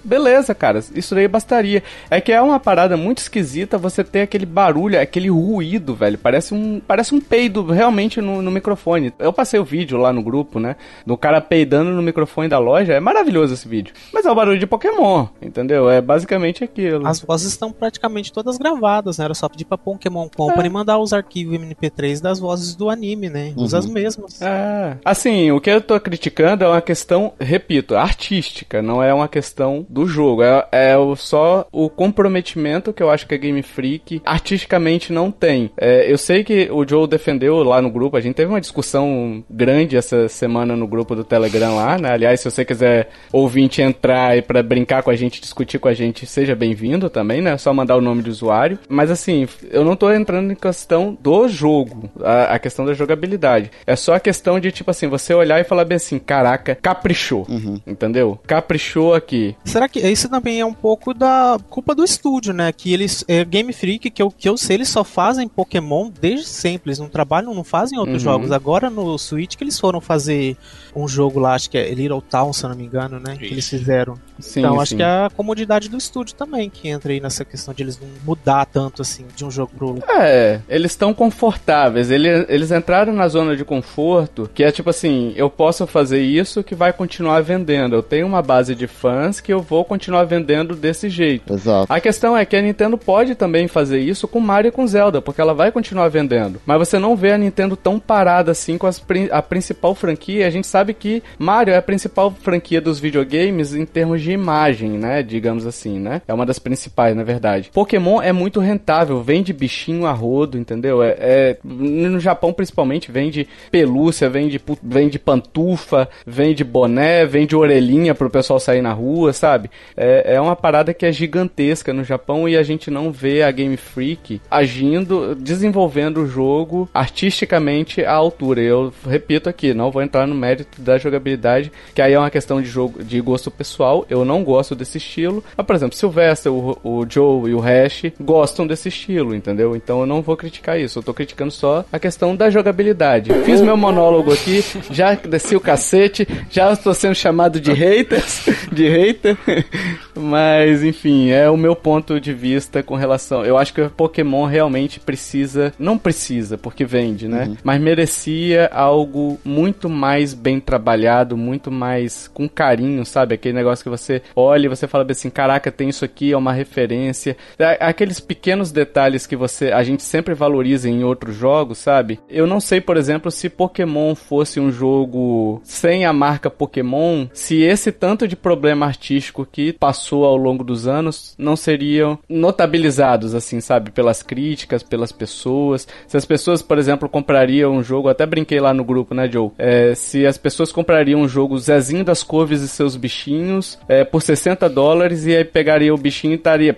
beleza, 0.04 0.54
cara, 0.54 0.82
isso 0.94 1.14
daí 1.14 1.28
bastaria. 1.28 1.82
É 2.10 2.20
que 2.20 2.32
é 2.32 2.40
uma 2.40 2.58
parada 2.58 2.96
muito 2.96 3.18
esquisita 3.18 3.78
você 3.78 4.02
ter 4.02 4.22
aquele 4.22 4.46
barulho, 4.46 5.00
aquele 5.00 5.28
ruído, 5.28 5.94
velho, 5.94 6.18
parece 6.18 6.54
um, 6.54 6.80
parece 6.86 7.14
um 7.14 7.20
peido 7.20 7.64
realmente 7.64 8.20
no, 8.20 8.42
no 8.42 8.50
microfone. 8.50 9.12
Eu 9.18 9.32
passei 9.32 9.58
o 9.60 9.64
vídeo 9.64 9.98
lá 9.98 10.12
no 10.12 10.22
grupo, 10.22 10.58
né, 10.58 10.76
do 11.06 11.16
cara 11.16 11.40
peidando 11.40 11.90
no 11.90 12.02
microfone 12.02 12.48
da 12.48 12.58
loja, 12.58 12.92
é 12.92 13.00
maravilhoso 13.00 13.54
esse 13.54 13.68
vídeo. 13.68 13.94
Mas 14.12 14.26
é 14.26 14.30
o 14.30 14.34
barulho 14.34 14.58
de 14.58 14.66
Pokémon, 14.66 15.26
entendeu? 15.40 15.88
É 15.88 16.00
basicamente 16.00 16.64
aquilo. 16.64 17.06
As 17.06 17.20
vozes 17.20 17.48
estão 17.48 17.72
praticamente 17.72 18.32
todas 18.32 18.58
gravadas, 18.58 19.18
né? 19.18 19.24
Era 19.24 19.34
só 19.34 19.48
pedir 19.48 19.64
pra 19.64 19.78
Pokémon 19.78 20.28
Company 20.28 20.68
é. 20.68 20.70
mandar 20.70 20.89
os 20.98 21.12
arquivos 21.12 21.58
MP3 21.58 22.20
das 22.20 22.38
vozes 22.38 22.74
do 22.74 22.88
anime, 22.88 23.28
né? 23.28 23.52
Usa 23.56 23.78
uhum. 23.78 23.84
as 23.84 23.90
mesmas. 23.90 24.42
É. 24.42 24.96
Assim, 25.04 25.50
o 25.50 25.60
que 25.60 25.70
eu 25.70 25.80
tô 25.80 25.98
criticando 25.98 26.20
criticando 26.20 26.64
é 26.64 26.68
uma 26.68 26.80
questão, 26.80 27.32
repito, 27.40 27.96
artística, 27.96 28.82
não 28.82 29.02
é 29.02 29.12
uma 29.12 29.28
questão 29.28 29.86
do 29.88 30.06
jogo. 30.06 30.42
É, 30.42 30.66
é 30.70 30.94
só 31.16 31.66
o 31.72 31.88
comprometimento 31.88 32.92
que 32.92 33.02
eu 33.02 33.10
acho 33.10 33.26
que 33.26 33.34
a 33.34 33.38
Game 33.38 33.62
Freak 33.62 34.22
artisticamente 34.24 35.12
não 35.12 35.30
tem. 35.30 35.70
É, 35.76 36.10
eu 36.10 36.16
sei 36.16 36.44
que 36.44 36.68
o 36.70 36.86
Joe 36.86 37.08
defendeu 37.08 37.62
lá 37.62 37.80
no 37.82 37.90
grupo, 37.90 38.16
a 38.16 38.20
gente 38.20 38.34
teve 38.34 38.50
uma 38.50 38.60
discussão 38.60 39.42
grande 39.50 39.96
essa 39.96 40.28
semana 40.28 40.76
no 40.76 40.86
grupo 40.86 41.14
do 41.14 41.24
Telegram 41.24 41.76
lá, 41.76 41.98
né? 41.98 42.12
Aliás, 42.12 42.40
se 42.40 42.50
você 42.50 42.64
quiser 42.64 43.08
ouvinte 43.32 43.82
entrar 43.82 44.36
e 44.36 44.42
para 44.42 44.62
brincar 44.62 45.02
com 45.02 45.10
a 45.10 45.16
gente, 45.16 45.40
discutir 45.40 45.78
com 45.78 45.88
a 45.88 45.94
gente, 45.94 46.26
seja 46.26 46.54
bem-vindo 46.54 47.10
também, 47.10 47.40
né? 47.40 47.52
É 47.52 47.58
só 47.58 47.72
mandar 47.72 47.96
o 47.96 48.00
nome 48.00 48.22
do 48.22 48.30
usuário. 48.30 48.78
Mas 48.88 49.10
assim, 49.10 49.48
eu 49.70 49.84
não 49.84 49.96
tô 49.96 50.12
entrando 50.12 50.52
em 50.52 50.56
questão 50.80 51.16
do 51.20 51.46
jogo, 51.46 52.10
a, 52.22 52.54
a 52.54 52.58
questão 52.58 52.86
da 52.86 52.94
jogabilidade. 52.94 53.70
É 53.86 53.94
só 53.94 54.14
a 54.14 54.20
questão 54.20 54.58
de, 54.58 54.72
tipo 54.72 54.90
assim, 54.90 55.06
você 55.06 55.34
olhar 55.34 55.60
e 55.60 55.64
falar 55.64 55.84
bem 55.84 55.96
assim, 55.96 56.18
caraca, 56.18 56.74
caprichou. 56.74 57.46
Uhum. 57.48 57.80
Entendeu? 57.86 58.38
Caprichou 58.46 59.14
aqui. 59.14 59.54
Será 59.64 59.88
que 59.88 60.00
isso 60.00 60.28
também 60.28 60.60
é 60.60 60.64
um 60.64 60.72
pouco 60.72 61.12
da 61.12 61.58
culpa 61.68 61.94
do 61.94 62.02
estúdio, 62.02 62.54
né? 62.54 62.72
Que 62.72 62.92
eles. 62.92 63.24
É, 63.28 63.44
Game 63.44 63.72
Freak, 63.72 64.10
que 64.10 64.22
eu, 64.22 64.30
que 64.30 64.48
eu 64.48 64.56
sei, 64.56 64.76
eles 64.76 64.88
só 64.88 65.04
fazem 65.04 65.46
Pokémon 65.46 66.10
desde 66.20 66.46
sempre. 66.46 66.90
Eles 66.90 66.98
não 66.98 67.08
trabalham, 67.08 67.54
não 67.54 67.64
fazem 67.64 67.98
outros 67.98 68.24
uhum. 68.24 68.32
jogos. 68.32 68.52
Agora 68.52 68.88
no 68.88 69.18
Switch 69.18 69.56
que 69.56 69.64
eles 69.64 69.78
foram 69.78 70.00
fazer 70.00 70.56
um 70.94 71.06
jogo 71.06 71.38
lá, 71.38 71.54
acho 71.54 71.70
que 71.70 71.76
é 71.78 71.92
Little 71.92 72.22
Town, 72.22 72.52
se 72.52 72.64
eu 72.64 72.70
não 72.70 72.76
me 72.76 72.84
engano, 72.84 73.20
né? 73.20 73.32
Isso. 73.32 73.40
Que 73.40 73.54
eles 73.54 73.68
fizeram. 73.68 74.14
Sim, 74.38 74.60
então, 74.60 74.80
acho 74.80 74.90
sim. 74.90 74.96
que 74.96 75.02
é 75.02 75.06
a 75.26 75.30
comodidade 75.34 75.88
do 75.88 75.98
estúdio 75.98 76.34
também 76.34 76.70
que 76.70 76.88
entra 76.88 77.12
aí 77.12 77.20
nessa 77.20 77.44
questão 77.44 77.74
de 77.74 77.82
eles 77.82 78.00
não 78.00 78.08
mudar 78.24 78.64
tanto 78.64 79.02
assim 79.02 79.26
de 79.36 79.44
um 79.44 79.50
jogo 79.50 79.72
pro 79.76 79.88
outro. 79.88 80.10
É, 80.10 80.60
eles 80.70 80.92
estão 80.92 81.12
confortáveis. 81.12 82.10
Eles, 82.10 82.46
eles 82.48 82.70
entraram 82.70 83.12
na 83.12 83.28
zona 83.28 83.54
de 83.54 83.64
conforto, 83.64 84.48
que 84.54 84.64
é 84.64 84.72
tipo 84.72 84.88
assim, 84.88 85.34
eu 85.36 85.50
posso 85.50 85.86
fazer 85.86 86.22
isso 86.22 86.64
que 86.64 86.74
vai 86.74 86.92
continuar 86.92 87.42
vendendo. 87.42 87.94
Eu 87.94 88.02
tenho 88.02 88.26
uma 88.26 88.40
base 88.40 88.74
de 88.74 88.86
fãs 88.86 89.40
que 89.40 89.52
eu 89.52 89.60
vou 89.60 89.84
continuar 89.84 90.24
vendendo 90.24 90.74
desse 90.74 91.10
jeito. 91.10 91.52
Exato. 91.52 91.92
A 91.92 92.00
questão 92.00 92.36
é 92.36 92.46
que 92.46 92.56
a 92.56 92.62
Nintendo 92.62 92.96
pode 92.96 93.34
também 93.34 93.68
fazer 93.68 94.00
isso 94.00 94.26
com 94.26 94.40
Mario 94.40 94.70
e 94.70 94.72
com 94.72 94.86
Zelda, 94.86 95.20
porque 95.20 95.40
ela 95.40 95.52
vai 95.52 95.70
continuar 95.70 96.08
vendendo. 96.08 96.60
Mas 96.64 96.78
você 96.78 96.98
não 96.98 97.14
vê 97.14 97.32
a 97.32 97.38
Nintendo 97.38 97.76
tão 97.76 97.98
parada 97.98 98.50
assim 98.50 98.78
com 98.78 98.86
as, 98.86 99.02
a 99.30 99.42
principal 99.42 99.94
franquia. 99.94 100.46
A 100.46 100.50
gente 100.50 100.66
sabe 100.66 100.94
que 100.94 101.22
Mario 101.38 101.74
é 101.74 101.76
a 101.76 101.82
principal 101.82 102.30
franquia 102.30 102.80
dos 102.80 102.98
videogames 102.98 103.74
em 103.74 103.84
termos 103.84 104.22
de 104.22 104.30
de 104.30 104.32
imagem, 104.32 104.90
né? 104.90 105.22
Digamos 105.22 105.66
assim, 105.66 105.98
né? 105.98 106.22
É 106.26 106.32
uma 106.32 106.46
das 106.46 106.58
principais, 106.58 107.16
na 107.16 107.24
verdade. 107.24 107.70
Pokémon 107.74 108.22
é 108.22 108.32
muito 108.32 108.60
rentável, 108.60 109.22
vende 109.22 109.52
bichinho 109.52 110.06
a 110.06 110.12
rodo, 110.12 110.56
entendeu? 110.60 111.02
É, 111.02 111.16
é 111.18 111.56
no 111.64 112.20
Japão 112.20 112.52
principalmente 112.52 113.10
vende 113.10 113.48
pelúcia, 113.70 114.28
vende, 114.28 114.60
vende 114.82 115.18
pantufa, 115.18 116.08
vende 116.26 116.62
boné, 116.62 117.24
vende 117.26 117.56
orelhinha 117.56 118.14
pro 118.14 118.30
pessoal 118.30 118.60
sair 118.60 118.82
na 118.82 118.92
rua, 118.92 119.32
sabe? 119.32 119.70
É, 119.96 120.34
é 120.34 120.40
uma 120.40 120.56
parada 120.56 120.94
que 120.94 121.06
é 121.06 121.12
gigantesca 121.12 121.92
no 121.92 122.04
Japão 122.04 122.48
e 122.48 122.56
a 122.56 122.62
gente 122.62 122.90
não 122.90 123.10
vê 123.10 123.42
a 123.42 123.50
Game 123.50 123.76
Freak 123.76 124.40
agindo, 124.50 125.34
desenvolvendo 125.34 126.22
o 126.22 126.26
jogo 126.26 126.88
artisticamente 126.92 128.04
à 128.04 128.12
altura. 128.12 128.60
Eu 128.60 128.92
repito 129.08 129.48
aqui, 129.48 129.74
não 129.74 129.90
vou 129.90 130.02
entrar 130.02 130.26
no 130.26 130.34
mérito 130.34 130.80
da 130.80 130.98
jogabilidade, 130.98 131.72
que 131.94 132.02
aí 132.02 132.12
é 132.12 132.18
uma 132.18 132.30
questão 132.30 132.60
de 132.60 132.68
jogo 132.68 133.02
de 133.02 133.20
gosto 133.20 133.50
pessoal. 133.50 134.06
Eu 134.08 134.24
não 134.24 134.44
gosto 134.44 134.74
desse 134.74 134.98
estilo. 134.98 135.42
Mas, 135.56 135.66
por 135.66 135.74
exemplo, 135.76 135.96
Sylvester, 135.96 136.52
o, 136.52 136.78
o 136.82 137.06
Joe 137.08 137.50
e 137.50 137.54
o 137.54 137.60
Hash 137.60 138.12
gostam 138.20 138.66
desse 138.66 138.88
estilo, 138.88 139.34
entendeu? 139.34 139.74
Então 139.74 140.00
eu 140.00 140.06
não 140.06 140.22
vou 140.22 140.36
criticar 140.36 140.49
isso. 140.78 140.98
Eu 140.98 141.02
tô 141.02 141.14
criticando 141.14 141.50
só 141.50 141.84
a 141.90 141.98
questão 141.98 142.36
da 142.36 142.50
jogabilidade. 142.50 143.32
Fiz 143.44 143.60
meu 143.60 143.76
monólogo 143.76 144.32
aqui, 144.32 144.62
já 144.90 145.14
desci 145.14 145.56
o 145.56 145.60
cacete, 145.60 146.26
já 146.50 146.72
estou 146.72 146.92
sendo 146.92 147.14
chamado 147.14 147.60
de 147.60 147.72
haters, 147.72 148.44
de 148.70 148.88
hater. 148.88 149.36
Mas, 150.14 150.82
enfim, 150.84 151.30
é 151.30 151.48
o 151.48 151.56
meu 151.56 151.74
ponto 151.74 152.20
de 152.20 152.34
vista 152.34 152.82
com 152.82 152.94
relação. 152.94 153.44
Eu 153.44 153.56
acho 153.56 153.72
que 153.72 153.80
o 153.80 153.90
Pokémon 153.90 154.44
realmente 154.44 155.00
precisa. 155.00 155.72
Não 155.78 155.96
precisa, 155.96 156.58
porque 156.58 156.84
vende, 156.84 157.26
né? 157.26 157.46
Uhum. 157.46 157.56
Mas 157.62 157.80
merecia 157.80 158.68
algo 158.72 159.38
muito 159.44 159.88
mais 159.88 160.34
bem 160.34 160.60
trabalhado, 160.60 161.36
muito 161.36 161.70
mais 161.70 162.28
com 162.28 162.48
carinho, 162.48 163.04
sabe? 163.06 163.34
Aquele 163.34 163.54
negócio 163.54 163.82
que 163.82 163.88
você 163.88 164.10
você 164.10 164.22
olha 164.34 164.66
e 164.66 164.68
você 164.68 164.88
fala 164.88 165.06
assim, 165.08 165.30
caraca, 165.30 165.70
tem 165.70 165.88
isso 165.88 166.04
aqui, 166.04 166.32
é 166.32 166.36
uma 166.36 166.52
referência. 166.52 167.36
É, 167.58 167.78
aqueles 167.80 168.18
pequenos 168.18 168.72
detalhes 168.72 169.26
que 169.26 169.36
você 169.36 169.70
a 169.70 169.82
gente 169.82 170.02
sempre 170.02 170.34
valoriza 170.40 170.88
em 170.88 171.04
outros 171.04 171.36
jogos, 171.36 171.76
sabe? 171.78 172.18
Eu 172.28 172.46
não 172.46 172.60
sei, 172.60 172.80
por 172.80 172.96
exemplo, 172.96 173.30
se 173.30 173.50
Pokémon 173.50 174.14
fosse 174.14 174.58
um 174.58 174.72
jogo 174.72 175.60
sem 175.62 176.06
a 176.06 176.12
marca 176.12 176.48
Pokémon, 176.50 177.26
se 177.32 177.62
esse 177.62 177.92
tanto 177.92 178.26
de 178.26 178.34
problema 178.34 178.86
artístico 178.86 179.46
que 179.50 179.74
passou 179.74 180.24
ao 180.24 180.36
longo 180.36 180.64
dos 180.64 180.88
anos 180.88 181.34
não 181.36 181.56
seriam 181.56 182.18
notabilizados, 182.28 183.34
assim, 183.34 183.60
sabe? 183.60 183.90
Pelas 183.90 184.22
críticas, 184.22 184.82
pelas 184.82 185.12
pessoas. 185.12 185.86
Se 186.08 186.16
as 186.16 186.24
pessoas, 186.24 186.62
por 186.62 186.78
exemplo, 186.78 187.08
comprariam 187.08 187.76
um 187.76 187.82
jogo, 187.82 188.08
até 188.08 188.24
brinquei 188.24 188.60
lá 188.60 188.72
no 188.72 188.82
grupo, 188.82 189.14
né, 189.14 189.28
Joe? 189.30 189.50
É, 189.58 189.94
se 189.94 190.26
as 190.26 190.38
pessoas 190.38 190.72
comprariam 190.72 191.20
um 191.20 191.28
jogo 191.28 191.58
Zezinho 191.58 192.04
das 192.04 192.22
Couves 192.22 192.62
e 192.62 192.68
seus 192.68 192.96
bichinhos, 192.96 193.78
é, 193.86 194.04
por 194.04 194.22
60 194.22 194.68
dólares 194.70 195.26
e 195.26 195.36
aí 195.36 195.44
pegaria 195.44 195.92
o 195.94 195.98
bichinho 195.98 196.32
e 196.32 196.36
estaria, 196.36 196.74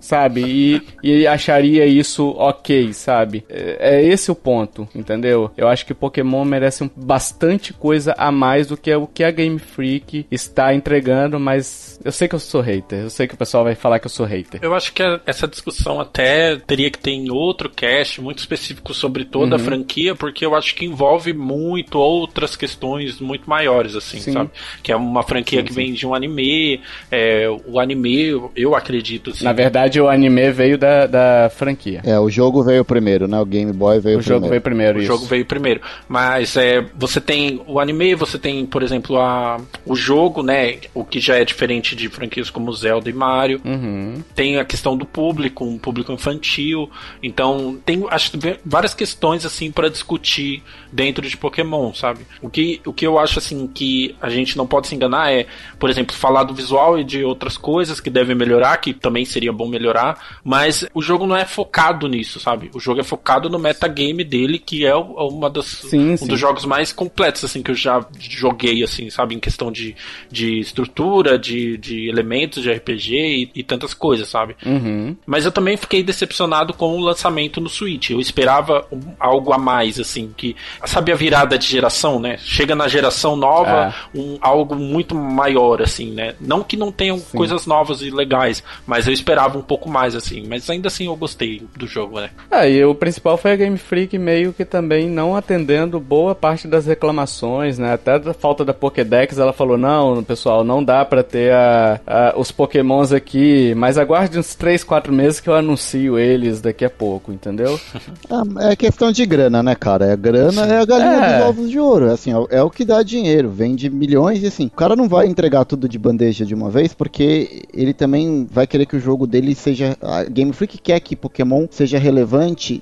sabe? 0.00 0.42
E, 0.46 0.82
e 1.02 1.26
acharia 1.26 1.84
isso 1.84 2.30
ok, 2.38 2.77
sabe? 2.92 3.44
É, 3.48 3.96
é, 3.96 4.04
esse 4.04 4.30
o 4.30 4.34
ponto, 4.34 4.88
entendeu? 4.94 5.50
Eu 5.56 5.68
acho 5.68 5.84
que 5.84 5.92
Pokémon 5.92 6.44
merece 6.44 6.84
um, 6.84 6.90
bastante 6.96 7.72
coisa 7.72 8.14
a 8.16 8.30
mais 8.30 8.68
do 8.68 8.76
que 8.76 8.94
o 8.94 9.06
que 9.06 9.24
a 9.24 9.30
Game 9.30 9.58
Freak 9.58 10.26
está 10.30 10.74
entregando, 10.74 11.38
mas 11.38 12.00
eu 12.04 12.12
sei 12.12 12.28
que 12.28 12.34
eu 12.34 12.40
sou 12.40 12.60
hater, 12.60 13.00
eu 13.00 13.10
sei 13.10 13.26
que 13.26 13.34
o 13.34 13.38
pessoal 13.38 13.64
vai 13.64 13.74
falar 13.74 13.98
que 13.98 14.06
eu 14.06 14.10
sou 14.10 14.26
hater. 14.26 14.60
Eu 14.62 14.74
acho 14.74 14.92
que 14.92 15.02
essa 15.26 15.46
discussão 15.46 16.00
até 16.00 16.56
teria 16.56 16.90
que 16.90 16.98
ter 16.98 17.10
em 17.10 17.30
outro 17.30 17.68
cast 17.68 18.20
muito 18.20 18.38
específico 18.38 18.94
sobre 18.94 19.24
toda 19.24 19.56
uhum. 19.56 19.62
a 19.62 19.64
franquia, 19.64 20.14
porque 20.14 20.44
eu 20.46 20.54
acho 20.54 20.74
que 20.74 20.84
envolve 20.84 21.32
muito 21.32 21.98
outras 21.98 22.56
questões 22.56 23.20
muito 23.20 23.48
maiores, 23.48 23.94
assim, 23.94 24.20
sim. 24.20 24.32
sabe? 24.32 24.50
Que 24.82 24.92
é 24.92 24.96
uma 24.96 25.22
franquia 25.22 25.60
sim, 25.60 25.66
que 25.66 25.72
sim. 25.72 25.80
vem 25.80 25.92
de 25.92 26.06
um 26.06 26.14
anime 26.14 26.28
anime. 26.28 26.80
É, 27.10 27.48
o 27.66 27.80
anime, 27.80 28.50
eu 28.54 28.74
acredito. 28.74 29.30
Assim. 29.30 29.44
Na 29.44 29.52
verdade, 29.52 30.00
o 30.00 30.08
anime 30.08 30.50
veio 30.52 30.78
da, 30.78 31.06
da 31.06 31.50
franquia. 31.50 32.02
É, 32.04 32.18
o 32.18 32.30
jogo 32.30 32.62
veio 32.68 32.84
primeiro, 32.84 33.26
né? 33.26 33.40
O 33.40 33.46
Game 33.46 33.72
Boy 33.72 33.98
veio 33.98 34.18
o 34.18 34.22
primeiro. 34.22 34.22
O 34.22 34.22
jogo 34.22 34.48
veio 34.48 34.60
primeiro, 34.60 34.98
O 34.98 35.02
isso. 35.02 35.12
jogo 35.12 35.24
veio 35.26 35.46
primeiro. 35.46 35.80
Mas 36.08 36.56
é, 36.56 36.84
você 36.94 37.20
tem 37.20 37.60
o 37.66 37.80
anime, 37.80 38.14
você 38.14 38.38
tem, 38.38 38.64
por 38.66 38.82
exemplo, 38.82 39.18
a, 39.18 39.58
o 39.86 39.96
jogo, 39.96 40.42
né? 40.42 40.78
O 40.94 41.04
que 41.04 41.20
já 41.20 41.36
é 41.36 41.44
diferente 41.44 41.96
de 41.96 42.08
franquias 42.08 42.50
como 42.50 42.72
Zelda 42.72 43.08
e 43.08 43.12
Mario. 43.12 43.60
Uhum. 43.64 44.22
Tem 44.34 44.58
a 44.58 44.64
questão 44.64 44.96
do 44.96 45.06
público, 45.06 45.64
um 45.64 45.78
público 45.78 46.12
infantil. 46.12 46.90
Então, 47.22 47.78
tem 47.84 48.04
acho 48.10 48.32
várias 48.64 48.94
questões 48.94 49.44
assim 49.44 49.70
para 49.70 49.88
discutir 49.88 50.62
dentro 50.92 51.26
de 51.26 51.36
Pokémon, 51.36 51.92
sabe? 51.94 52.20
O 52.42 52.50
que, 52.50 52.80
o 52.86 52.92
que 52.92 53.06
eu 53.06 53.18
acho 53.18 53.38
assim 53.38 53.66
que 53.66 54.14
a 54.20 54.28
gente 54.28 54.56
não 54.56 54.66
pode 54.66 54.88
se 54.88 54.94
enganar 54.94 55.32
é, 55.32 55.46
por 55.78 55.88
exemplo, 55.90 56.14
falar 56.14 56.44
do 56.44 56.54
visual 56.54 56.98
e 56.98 57.04
de 57.04 57.24
outras 57.24 57.56
coisas 57.56 58.00
que 58.00 58.10
devem 58.10 58.34
melhorar, 58.34 58.76
que 58.78 58.92
também 58.92 59.24
seria 59.24 59.52
bom 59.52 59.68
melhorar, 59.68 60.38
mas 60.44 60.86
o 60.94 61.02
jogo 61.02 61.26
não 61.26 61.36
é 61.36 61.44
focado 61.44 62.08
nisso, 62.08 62.40
sabe? 62.40 62.57
O 62.74 62.80
jogo 62.80 63.00
é 63.00 63.04
focado 63.04 63.48
no 63.48 63.58
metagame 63.58 64.24
dele, 64.24 64.58
que 64.58 64.84
é 64.84 64.94
uma 64.94 65.48
das, 65.48 65.66
sim, 65.66 66.12
um 66.12 66.16
sim. 66.16 66.26
dos 66.26 66.38
jogos 66.38 66.64
mais 66.64 66.92
completos, 66.92 67.44
assim, 67.44 67.62
que 67.62 67.70
eu 67.70 67.74
já 67.74 68.04
joguei, 68.18 68.82
assim, 68.82 69.10
sabe? 69.10 69.34
Em 69.34 69.40
questão 69.40 69.70
de, 69.70 69.94
de 70.30 70.58
estrutura, 70.58 71.38
de, 71.38 71.76
de 71.78 72.08
elementos 72.08 72.62
de 72.62 72.70
RPG 72.70 73.14
e, 73.14 73.50
e 73.56 73.62
tantas 73.62 73.94
coisas, 73.94 74.28
sabe? 74.28 74.56
Uhum. 74.64 75.16
Mas 75.26 75.44
eu 75.44 75.52
também 75.52 75.76
fiquei 75.76 76.02
decepcionado 76.02 76.72
com 76.74 76.96
o 76.96 77.00
lançamento 77.00 77.60
no 77.60 77.68
Switch. 77.68 78.10
Eu 78.10 78.20
esperava 78.20 78.86
algo 79.18 79.52
a 79.52 79.58
mais, 79.58 79.98
assim, 80.00 80.32
que 80.36 80.56
sabe 80.84 81.12
a 81.12 81.14
virada 81.16 81.58
de 81.58 81.66
geração, 81.66 82.18
né? 82.18 82.36
Chega 82.38 82.74
na 82.74 82.88
geração 82.88 83.36
nova, 83.36 83.94
é. 84.14 84.18
um, 84.18 84.38
algo 84.40 84.74
muito 84.74 85.14
maior, 85.14 85.82
assim, 85.82 86.10
né? 86.12 86.34
Não 86.40 86.62
que 86.62 86.76
não 86.76 86.90
tenham 86.90 87.18
Sim. 87.18 87.36
coisas 87.36 87.66
novas 87.66 88.02
e 88.02 88.10
legais, 88.10 88.62
mas 88.86 89.06
eu 89.06 89.12
esperava 89.12 89.58
um 89.58 89.62
pouco 89.62 89.88
mais, 89.88 90.14
assim. 90.14 90.44
Mas 90.46 90.68
ainda 90.68 90.88
assim 90.88 91.06
eu 91.06 91.16
gostei 91.16 91.62
do 91.76 91.86
jogo, 91.86 92.20
né? 92.20 92.30
É, 92.50 92.70
e 92.70 92.84
o 92.84 92.94
principal 92.94 93.36
foi 93.36 93.52
a 93.52 93.56
Game 93.56 93.76
Freak 93.76 94.16
meio 94.18 94.52
que 94.52 94.64
também 94.64 95.08
não 95.08 95.36
atendendo 95.36 96.00
boa 96.00 96.34
parte 96.34 96.66
das 96.66 96.86
reclamações, 96.86 97.78
né? 97.78 97.92
Até 97.92 98.18
da 98.18 98.32
falta 98.32 98.64
da 98.64 98.72
Pokédex, 98.72 99.38
ela 99.38 99.52
falou, 99.52 99.76
não, 99.76 100.24
pessoal, 100.24 100.64
não 100.64 100.82
dá 100.82 101.04
para 101.04 101.22
ter 101.22 101.52
a, 101.52 102.00
uh, 102.34 102.40
os 102.40 102.50
pokémons 102.50 103.12
aqui, 103.12 103.74
mas 103.76 103.98
aguarde 103.98 104.38
uns 104.38 104.54
3, 104.54 104.82
4 104.82 105.12
meses 105.12 105.40
que 105.40 105.48
eu 105.48 105.54
anuncio 105.54 106.18
eles 106.18 106.60
daqui 106.60 106.84
a 106.84 106.90
pouco, 106.90 107.32
entendeu? 107.32 107.78
Ah, 108.30 108.70
é 108.70 108.76
questão 108.76 109.10
de 109.10 109.24
grana, 109.24 109.62
né, 109.62 109.74
cara? 109.74 110.06
É 110.06 110.16
grana 110.16 110.66
é 110.66 110.80
a 110.80 110.84
galinha 110.84 111.24
é. 111.24 111.38
dos 111.38 111.48
ovos 111.48 111.70
de 111.70 111.78
ouro. 111.78 112.10
Assim, 112.10 112.32
é, 112.32 112.58
é 112.58 112.62
o 112.62 112.68
que 112.68 112.84
dá 112.84 113.02
dinheiro. 113.02 113.48
Vende 113.48 113.88
milhões 113.88 114.42
e 114.42 114.46
assim, 114.46 114.66
o 114.66 114.70
cara 114.70 114.94
não 114.94 115.08
vai 115.08 115.26
entregar 115.26 115.64
tudo 115.64 115.88
de 115.88 115.98
bandeja 115.98 116.44
de 116.44 116.54
uma 116.54 116.68
vez, 116.68 116.92
porque 116.92 117.66
ele 117.72 117.94
também 117.94 118.46
vai 118.50 118.66
querer 118.66 118.86
que 118.86 118.96
o 118.96 119.00
jogo 119.00 119.26
dele 119.26 119.54
seja. 119.54 119.96
A 120.02 120.24
Game 120.24 120.52
Freak 120.52 120.78
quer 120.78 121.00
que 121.00 121.16
Pokémon 121.16 121.66
seja 121.70 121.98
relevante 121.98 122.27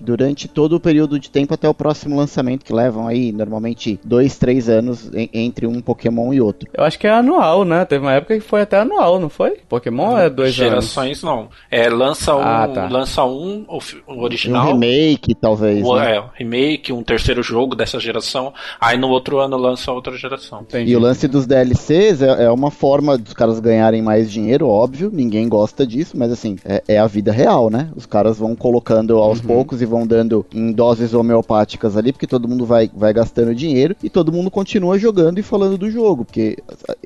durante 0.00 0.48
todo 0.48 0.76
o 0.76 0.80
período 0.80 1.18
de 1.18 1.30
tempo 1.30 1.54
até 1.54 1.68
o 1.68 1.74
próximo 1.74 2.16
lançamento, 2.16 2.64
que 2.64 2.72
levam 2.72 3.06
aí 3.06 3.32
normalmente 3.32 3.98
dois, 4.04 4.37
três 4.38 4.68
anos 4.68 5.11
entre 5.32 5.66
um 5.66 5.80
Pokémon 5.80 6.32
e 6.32 6.40
outro. 6.40 6.68
Eu 6.72 6.85
acho 6.85 6.98
que 6.98 7.06
é 7.06 7.11
anual, 7.11 7.64
né? 7.64 7.85
Teve 7.85 8.04
uma 8.04 8.12
época 8.12 8.35
que 8.35 8.40
foi 8.40 8.62
até 8.62 8.80
anual, 8.80 9.20
não 9.20 9.28
foi? 9.28 9.59
Pokémon 9.68 10.16
é 10.18 10.30
dois 10.30 10.54
Gerações 10.54 11.22
anos. 11.22 11.22
não. 11.22 11.48
É, 11.70 11.88
lança 11.88 12.35
um, 12.35 12.40
ah, 12.40 12.68
tá. 12.68 12.88
lança 12.88 13.24
um 13.24 13.64
o 14.06 14.22
original. 14.22 14.68
Um 14.68 14.72
remake, 14.72 15.35
talvez. 15.35 15.85
O, 15.85 15.96
né? 15.96 16.16
É, 16.16 16.24
remake, 16.35 16.92
um 16.92 17.02
terceiro 17.02 17.42
jogo 17.42 17.74
dessa 17.74 17.98
geração. 17.98 18.52
Aí 18.80 18.96
no 18.96 19.09
outro 19.09 19.38
ano 19.38 19.56
lança 19.56 19.92
outra 19.92 20.16
geração. 20.16 20.61
Entendi. 20.62 20.92
E 20.92 20.96
o 20.96 21.00
lance 21.00 21.28
dos 21.28 21.46
DLCs 21.46 22.22
é, 22.22 22.44
é, 22.44 22.50
uma 22.50 22.70
forma 22.70 23.16
dos 23.18 23.32
caras 23.32 23.61
ganharem 23.61 24.02
mais 24.02 24.30
dinheiro, 24.30 24.68
óbvio. 24.68 25.11
Ninguém 25.12 25.48
gosta 25.48 25.87
disso, 25.87 26.16
mas 26.16 26.32
assim, 26.32 26.56
é, 26.64 26.82
é 26.88 26.98
a 26.98 27.06
vida 27.06 27.32
real, 27.32 27.70
né? 27.70 27.90
Os 27.94 28.06
caras 28.06 28.38
vão 28.38 28.54
colocando 28.54 29.18
aos 29.18 29.36
uhum. 29.40 29.46
poucos 29.46 29.83
e 29.83 29.87
vão 29.87 30.07
dando 30.07 30.44
em 30.53 30.72
doses 30.72 31.14
homeopáticas 31.14 31.96
ali, 31.96 32.12
porque 32.12 32.27
todo 32.27 32.49
mundo 32.49 32.64
vai, 32.64 32.90
vai 32.94 33.12
gastando 33.12 33.55
dinheiro 33.55 33.96
e 34.03 34.11
todo 34.11 34.33
mundo 34.33 34.51
continua 34.51 34.99
jogando 34.99 35.38
e 35.38 35.42
falando 35.42 35.79
do 35.79 35.90
jogo. 35.90 36.25
Porque 36.25 36.59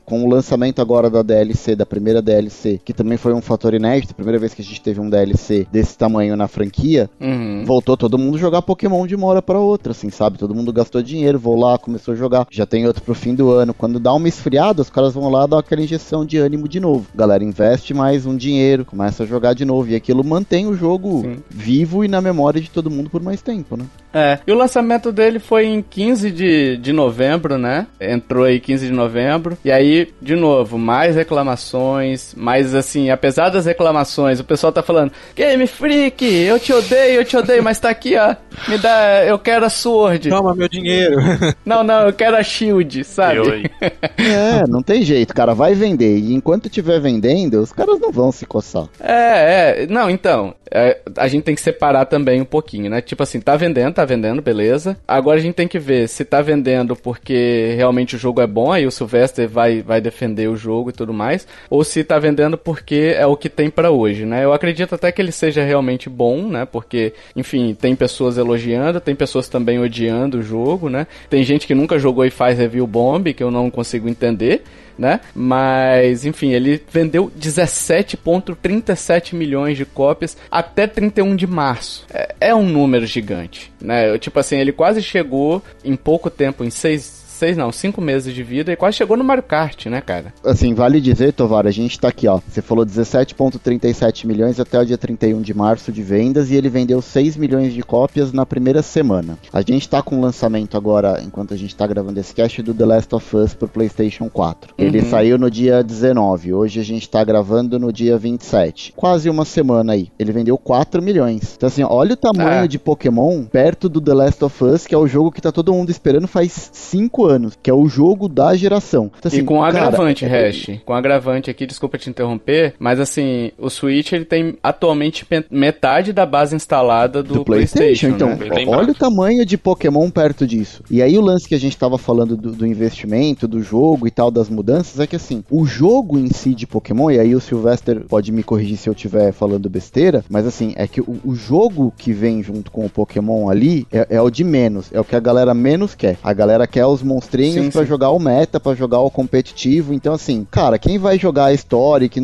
com 0.05 0.25
o 0.25 0.29
lançamento 0.29 0.81
agora 0.81 1.09
da 1.09 1.23
DLC, 1.23 1.77
da 1.77 1.87
primeira 1.87 2.21
DLC, 2.21 2.81
que 2.85 2.93
também 2.93 3.17
foi 3.17 3.33
um 3.33 3.41
fator 3.41 3.75
inédito, 3.75 4.15
primeira 4.15 4.39
vez 4.39 4.55
que 4.55 4.63
a 4.63 4.65
gente 4.65 4.81
teve 4.81 5.01
um 5.01 5.09
DLC 5.09 5.67
desse 5.71 5.97
tamanho 5.97 6.37
na 6.37 6.49
franquia, 6.49 7.09
uhum. 7.21 7.65
voltou 7.65 7.97
todo 7.97 8.19
mundo 8.19 8.39
jogar 8.39 8.63
Pokémon 8.63 9.07
de 9.07 9.15
uma 9.15 9.27
hora 9.27 9.43
pra 9.43 9.59
outra, 9.59 9.93
assim, 9.93 10.11
sabe? 10.11 10.39
Todo 10.39 10.55
mundo 10.55 10.73
gastou 10.73 11.03
dinheiro, 11.03 11.39
vou 11.39 11.59
lá, 11.59 11.79
começou 11.79 12.15
a 12.15 12.17
jogar. 12.17 12.47
Já 12.51 12.67
tem 12.67 12.87
outro 12.87 13.03
pro 13.03 13.15
fim 13.15 13.35
do 13.35 13.51
ano. 13.51 13.75
Quando 13.75 14.01
dá 14.01 14.13
uma 14.13 14.29
esfriada, 14.29 14.83
os 14.83 14.91
caras 14.91 15.15
vão 15.15 15.29
lá 15.29 15.47
dar 15.47 15.59
aquela 15.59 15.83
injeção 15.83 16.25
de 16.25 16.39
ânimo 16.39 16.69
de 16.69 16.81
novo. 16.81 17.07
A 17.15 17.19
galera 17.19 17.45
investe 17.45 17.95
mais 17.95 18.27
um 18.27 18.37
dinheiro, 18.37 18.85
começa 18.85 19.23
a 19.23 19.27
jogar 19.27 19.55
de 19.55 19.65
novo. 19.65 19.91
E 19.91 19.95
aquilo 19.95 20.25
mantém 20.25 20.67
o 20.67 20.75
jogo 20.75 21.23
Sim. 21.23 21.37
vivo 21.49 22.05
e 22.05 22.09
na 22.09 22.20
memória 22.23 22.61
de 22.61 22.71
todo 22.71 22.91
mundo 22.91 23.11
por 23.11 23.23
mais 23.23 23.43
tempo, 23.43 23.77
né? 23.77 23.85
É, 24.13 24.39
e 24.47 24.53
o 24.53 24.57
lançamento 24.57 25.13
dele 25.13 25.39
foi 25.39 25.67
em 25.67 25.83
15 25.83 26.31
de, 26.31 26.77
de 26.77 26.93
novembro, 26.93 27.57
né? 27.57 27.87
Entrou 28.01 28.45
aí 28.45 28.59
15 28.59 28.87
de 28.87 28.93
novembro. 28.93 29.57
E 29.65 29.71
aí, 29.71 30.13
de 30.21 30.35
novo, 30.35 30.77
mais 30.79 31.15
reclamações, 31.15 32.35
mas 32.37 32.75
assim, 32.75 33.11
apesar 33.11 33.51
das 33.51 33.67
reclamações, 33.67 34.41
o 34.41 34.45
pessoal 34.45 34.73
tá 34.73 34.83
falando: 34.83 35.13
Game 35.35 35.67
Freak, 35.67 36.25
eu 36.25 36.59
te 36.59 36.73
odeio, 36.73 37.21
eu 37.21 37.25
te 37.25 37.37
odeio, 37.37 37.63
mas 37.63 37.79
tá 37.79 37.91
aqui, 37.91 38.17
ó. 38.17 38.35
Me 38.69 38.79
dá, 38.79 39.25
eu 39.25 39.39
quero 39.39 39.65
a 39.65 39.71
Sword. 39.71 40.29
Toma 40.29 40.55
meu 40.55 40.69
dinheiro. 40.69 41.17
Não, 41.65 41.85
não, 41.85 42.07
eu 42.07 42.13
quero 42.13 42.37
a 42.37 42.43
Shield, 42.43 43.05
sabe? 43.05 43.37
Eu, 43.37 43.45
é, 44.19 44.67
não 44.67 44.83
tem 44.83 45.03
jeito, 45.03 45.33
cara, 45.33 45.55
vai 45.55 45.75
vender. 45.75 46.19
E 46.19 46.35
enquanto 46.35 46.67
estiver 46.67 47.01
vendendo, 47.01 47.61
os 47.61 47.73
caras 47.73 48.01
não 48.01 48.11
vão 48.11 48.33
se 48.33 48.45
coçar. 48.45 48.87
É, 48.99 49.83
é, 49.83 49.87
não, 49.87 50.11
então, 50.11 50.55
é, 50.71 50.99
a 51.17 51.29
gente 51.29 51.45
tem 51.45 51.55
que 51.55 51.61
separar 51.61 52.07
também 52.11 52.41
um 52.41 52.45
pouquinho, 52.45 52.91
né? 52.91 53.01
Tipo 53.01 53.23
assim, 53.23 53.41
tá 53.41 53.57
vendendo, 53.57 53.95
tá 53.95 54.05
vendendo, 54.05 54.43
beleza. 54.43 54.99
Agora 55.07 55.39
a 55.39 55.41
gente 55.41 55.55
tem 55.55 55.69
que 55.69 55.79
ver 55.79 56.09
se 56.09 56.25
tá 56.25 56.43
vendendo 56.43 56.97
porque 56.97 57.73
realmente 57.77 58.17
o 58.17 58.19
jogo 58.19 58.41
é 58.41 58.47
bom, 58.47 58.73
aí 58.73 58.87
o 58.87 58.91
Sylvester 58.91 59.49
vai, 59.49 59.81
vai 59.81 60.01
defender 60.01 60.49
o 60.49 60.57
jogo 60.57 60.91
e 60.91 60.93
tudo 60.93 61.13
mais, 61.15 61.47
ou 61.71 61.85
se 61.85 62.03
tá 62.03 62.19
vendendo 62.19 62.59
porque 62.59 63.15
é 63.17 63.25
o 63.25 63.37
que 63.37 63.49
tem 63.49 63.71
para 63.71 63.91
hoje, 63.91 64.27
né? 64.27 64.45
Eu 64.45 64.53
acredito 64.53 64.95
até 64.95 65.13
que 65.13 65.23
ele 65.23 65.33
seja 65.33 65.65
realmente 65.65 66.11
bom, 66.11 66.49
né? 66.49 66.65
Porque, 66.65 67.15
enfim, 67.37 67.75
tem 67.81 67.95
pessoas 67.95 68.37
elogiando, 68.37 69.01
tem 69.01 69.15
pessoas 69.15 69.49
também 69.49 69.79
odiando 69.79 70.39
o 70.39 70.43
jogo, 70.43 70.89
né? 70.89 71.07
Tem 71.29 71.45
gente 71.45 71.67
que 71.67 71.75
nunca 71.75 71.99
jogou 71.99 72.25
e 72.25 72.31
faz 72.31 72.59
review 72.59 72.87
bomb, 72.87 73.33
que 73.33 73.43
eu 73.43 73.51
não 73.51 73.71
consigo 73.71 74.09
entender 74.09 74.65
né? 75.01 75.21
Mas, 75.35 76.27
enfim, 76.27 76.53
ele 76.53 76.85
vendeu 76.93 77.33
17,37 77.41 79.35
milhões 79.35 79.79
de 79.79 79.87
cópias 79.87 80.37
até 80.51 80.87
31 80.87 81.35
de 81.35 81.47
março. 81.47 82.05
É, 82.13 82.35
é 82.41 82.55
um 82.55 82.69
número 82.69 83.07
gigante, 83.07 83.73
né? 83.81 84.19
Tipo 84.19 84.39
assim, 84.39 84.59
ele 84.59 84.73
quase 84.73 85.03
chegou 85.03 85.63
em 85.83 85.97
pouco 85.97 86.29
tempo, 86.29 86.63
em 86.63 86.69
seis 86.69 87.20
seis 87.41 87.57
não, 87.57 87.73
cinco 87.73 88.03
meses 88.03 88.35
de 88.35 88.43
vida 88.43 88.71
e 88.71 88.77
quase 88.77 88.99
chegou 88.99 89.17
no 89.17 89.25
Mario 89.25 89.43
Kart, 89.43 89.87
né, 89.87 90.03
cara? 90.03 90.35
Assim, 90.45 90.75
vale 90.75 91.01
dizer, 91.01 91.33
Tovar, 91.33 91.67
a 91.67 91.71
gente 91.71 91.99
tá 91.99 92.09
aqui, 92.09 92.29
ó. 92.29 92.39
Você 92.47 92.61
falou 92.61 92.85
17,37 92.85 94.27
milhões 94.27 94.61
até 94.61 94.79
o 94.79 94.85
dia 94.85 94.99
31 94.99 95.41
de 95.41 95.55
março 95.55 95.91
de 95.91 96.03
vendas 96.03 96.51
e 96.51 96.55
ele 96.55 96.69
vendeu 96.69 97.01
6 97.01 97.39
milhões 97.39 97.73
de 97.73 97.83
cópias 97.83 98.31
na 98.31 98.45
primeira 98.45 98.83
semana. 98.83 99.39
A 99.51 99.63
gente 99.63 99.89
tá 99.89 100.03
com 100.03 100.19
o 100.19 100.21
lançamento 100.21 100.77
agora, 100.77 101.23
enquanto 101.25 101.55
a 101.55 101.57
gente 101.57 101.75
tá 101.75 101.87
gravando 101.87 102.21
esse 102.21 102.35
cast, 102.35 102.61
do 102.61 102.75
The 102.75 102.85
Last 102.85 103.15
of 103.15 103.35
Us 103.35 103.55
pro 103.55 103.67
PlayStation 103.67 104.29
4. 104.29 104.75
Uhum. 104.79 104.85
Ele 104.85 105.01
saiu 105.01 105.39
no 105.39 105.51
dia 105.51 105.83
19, 105.83 106.53
hoje 106.53 106.79
a 106.79 106.85
gente 106.85 107.09
tá 107.09 107.25
gravando 107.25 107.79
no 107.79 107.91
dia 107.91 108.19
27. 108.19 108.93
Quase 108.95 109.31
uma 109.31 109.47
semana 109.47 109.95
aí. 109.95 110.09
Ele 110.19 110.31
vendeu 110.31 110.59
4 110.59 111.01
milhões. 111.01 111.55
Então, 111.57 111.69
assim, 111.69 111.85
olha 111.85 112.13
o 112.13 112.19
tamanho 112.19 112.65
é. 112.65 112.69
de 112.69 112.79
Pokémon 112.79 113.45
perto 113.45 113.89
do 113.89 113.99
The 113.99 114.13
Last 114.13 114.45
of 114.45 114.63
Us, 114.63 114.87
que 114.87 114.95
é 114.95 114.99
o 114.99 115.07
jogo 115.07 115.33
que 115.33 115.41
tá 115.41 115.51
todo 115.51 115.73
mundo 115.73 115.89
esperando 115.89 116.29
faz 116.29 116.69
5 116.75 117.25
anos 117.25 117.30
anos, 117.31 117.59
que 117.63 117.71
é 117.71 117.75
o 117.75 117.89
jogo 117.89 118.29
da 118.29 118.55
geração. 118.55 119.11
Então, 119.19 119.29
assim, 119.29 119.39
e 119.39 119.43
com 119.43 119.63
agravante, 119.63 120.27
cara, 120.27 120.37
é 120.37 120.49
Hash, 120.49 120.71
com 120.85 120.93
agravante 120.93 121.51
aqui, 121.51 121.67
desculpa 121.67 121.97
te 121.97 122.11
interromper, 122.11 122.75
mas 122.79 123.01
assim, 123.01 123.53
o 123.59 123.71
Switch 123.71 124.13
ele 124.13 124.25
tem 124.25 124.59
atualmente 124.63 125.27
metade 125.51 126.13
da 126.13 126.27
base 126.27 126.55
instalada 126.55 127.23
do, 127.23 127.35
do 127.35 127.45
PlayStation. 127.45 127.81
PlayStation 127.81 128.09
então, 128.09 128.37
né? 128.37 128.65
olha 128.67 128.93
o 128.93 128.95
tamanho 128.95 129.45
de 129.47 129.57
Pokémon 129.57 130.11
perto 130.11 130.47
disso. 130.47 130.83
E 130.91 131.03
aí 131.03 131.17
o 131.17 131.21
lance 131.21 131.49
que 131.49 131.55
a 131.55 131.61
gente 131.61 131.73
estava 131.73 131.97
falando 131.97 132.37
do, 132.37 132.53
do, 132.53 132.67
investimento, 132.67 133.47
do 133.47 133.63
jogo 133.63 134.07
e 134.07 134.11
tal, 134.11 134.31
das 134.31 134.49
mudanças, 134.49 135.01
é 135.01 135.07
que 135.07 135.17
assim, 135.17 135.45
o 135.51 135.65
jogo 135.65 136.19
em 136.19 136.29
si 136.29 136.55
de 136.55 136.67
Pokémon, 136.67 137.11
e 137.11 137.19
aí 137.19 137.35
o 137.35 137.41
Sylvester 137.41 138.05
pode 138.09 138.33
me 138.33 138.43
corrigir 138.43 138.77
se 138.77 138.89
eu 138.89 138.93
estiver 138.93 139.33
falando 139.33 139.69
besteira, 139.69 140.25
mas 140.29 140.47
assim, 140.47 140.73
é 140.77 140.87
que 140.87 141.01
o, 141.01 141.21
o, 141.25 141.35
jogo 141.35 141.93
que 141.97 142.13
vem 142.13 142.43
junto 142.43 142.71
com 142.71 142.85
o 142.85 142.91
Pokémon 142.91 143.49
ali 143.49 143.87
é, 143.93 144.07
é, 144.11 144.21
o 144.21 144.31
de 144.31 144.45
menos, 144.45 144.91
é 144.93 145.01
o 145.01 145.05
que 145.05 145.17
a 145.17 145.21
galera 145.21 145.55
menos 145.55 145.95
quer. 145.95 146.17
A 146.23 146.33
galera 146.33 146.67
quer 146.67 146.87
os 146.87 147.03
monstrinhos 147.21 147.73
para 147.73 147.85
jogar 147.85 148.11
o 148.11 148.19
meta, 148.19 148.59
para 148.59 148.77
jogar 148.77 149.01
o 149.01 149.11
competitivo. 149.11 149.93
Então, 149.93 150.15
assim, 150.15 150.47
cara, 150.51 150.79
quem 150.79 150.99
vai 150.99 151.19
jogar 151.19 151.47
a 151.47 151.53
história 151.53 152.09
que 152.09 152.21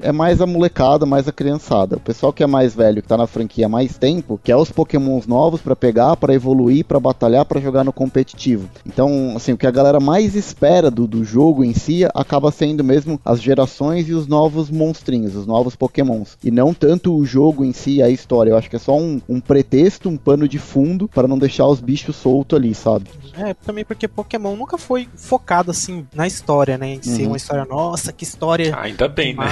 é 0.00 0.10
mais 0.10 0.40
a 0.40 0.46
molecada, 0.46 1.04
mais 1.04 1.28
a 1.28 1.32
criançada. 1.32 1.96
O 1.96 2.00
pessoal 2.00 2.32
que 2.32 2.42
é 2.42 2.46
mais 2.46 2.74
velho, 2.74 3.02
que 3.02 3.08
tá 3.08 3.16
na 3.16 3.26
franquia 3.26 3.66
há 3.66 3.68
mais 3.68 3.98
tempo, 3.98 4.40
quer 4.42 4.56
os 4.56 4.70
pokémons 4.70 5.26
novos 5.26 5.60
para 5.60 5.76
pegar, 5.76 6.16
para 6.16 6.34
evoluir, 6.34 6.84
para 6.84 6.98
batalhar, 6.98 7.44
para 7.44 7.60
jogar 7.60 7.84
no 7.84 7.92
competitivo. 7.92 8.68
Então, 8.86 9.34
assim, 9.36 9.52
o 9.52 9.58
que 9.58 9.66
a 9.66 9.70
galera 9.70 10.00
mais 10.00 10.34
espera 10.34 10.90
do, 10.90 11.06
do 11.06 11.24
jogo 11.24 11.62
em 11.62 11.74
si 11.74 12.04
acaba 12.14 12.50
sendo 12.50 12.82
mesmo 12.82 13.20
as 13.24 13.42
gerações 13.42 14.08
e 14.08 14.14
os 14.14 14.26
novos 14.26 14.70
monstrinhos, 14.70 15.36
os 15.36 15.46
novos 15.46 15.76
pokémons. 15.76 16.38
E 16.42 16.50
não 16.50 16.72
tanto 16.72 17.14
o 17.14 17.24
jogo 17.24 17.64
em 17.64 17.72
si, 17.72 18.02
a 18.02 18.08
história. 18.08 18.50
Eu 18.50 18.56
acho 18.56 18.70
que 18.70 18.76
é 18.76 18.78
só 18.78 18.96
um, 18.96 19.20
um 19.28 19.40
pretexto, 19.40 20.08
um 20.08 20.16
pano 20.16 20.48
de 20.48 20.58
fundo 20.58 21.08
para 21.08 21.28
não 21.28 21.38
deixar 21.38 21.66
os 21.66 21.80
bichos 21.80 22.16
soltos 22.16 22.58
ali, 22.58 22.74
sabe? 22.74 23.06
É, 23.36 23.54
também 23.54 23.84
porque 23.84 24.08
Pokémon 24.30 24.54
nunca 24.54 24.78
foi 24.78 25.08
focado 25.16 25.72
assim 25.72 26.06
na 26.14 26.24
história, 26.24 26.78
né? 26.78 26.94
Em 26.94 27.02
ser 27.02 27.22
uhum. 27.22 27.28
uma 27.28 27.36
história, 27.36 27.64
nossa, 27.64 28.12
que 28.12 28.22
história. 28.22 28.72
Ah, 28.72 28.82
ainda 28.82 29.08
bem, 29.08 29.34
né? 29.34 29.44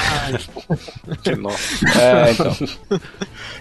que 1.21 1.35
nossa. 1.35 1.85
É, 2.01 2.31
então. 2.31 2.55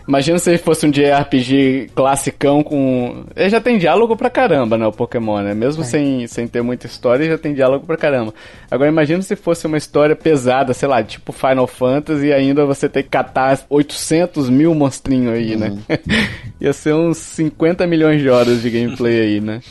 Imagina 0.07 0.37
se 0.37 0.55
fosse 0.59 0.85
um 0.85 0.91
JRPG 0.91 1.89
classicão 1.95 2.61
com. 2.61 3.25
Ele 3.35 3.49
já 3.49 3.59
tem 3.59 3.79
diálogo 3.79 4.15
pra 4.15 4.29
caramba, 4.29 4.77
né? 4.77 4.85
O 4.85 4.91
Pokémon, 4.91 5.41
né? 5.41 5.55
Mesmo 5.55 5.81
é. 5.81 5.85
sem, 5.85 6.27
sem 6.27 6.47
ter 6.47 6.61
muita 6.61 6.85
história, 6.85 7.27
já 7.27 7.37
tem 7.37 7.53
diálogo 7.53 7.87
pra 7.87 7.97
caramba. 7.97 8.31
Agora 8.69 8.89
imagina 8.89 9.21
se 9.23 9.35
fosse 9.35 9.65
uma 9.65 9.77
história 9.77 10.15
pesada, 10.15 10.71
sei 10.73 10.87
lá, 10.87 11.01
tipo 11.01 11.31
Final 11.31 11.65
Fantasy 11.65 12.27
e 12.27 12.33
ainda 12.33 12.63
você 12.63 12.87
ter 12.87 13.01
que 13.03 13.09
catar 13.09 13.59
800 13.69 14.49
mil 14.51 14.75
monstrinhos 14.75 15.33
aí, 15.33 15.55
né? 15.55 15.69
uhum. 15.69 15.81
né? 15.89 15.99
Ia 16.61 16.73
ser 16.73 16.93
uns 16.93 17.17
50 17.17 17.87
milhões 17.87 18.21
de 18.21 18.29
horas 18.29 18.61
de 18.61 18.69
gameplay 18.69 19.19
aí, 19.19 19.41
né? 19.41 19.61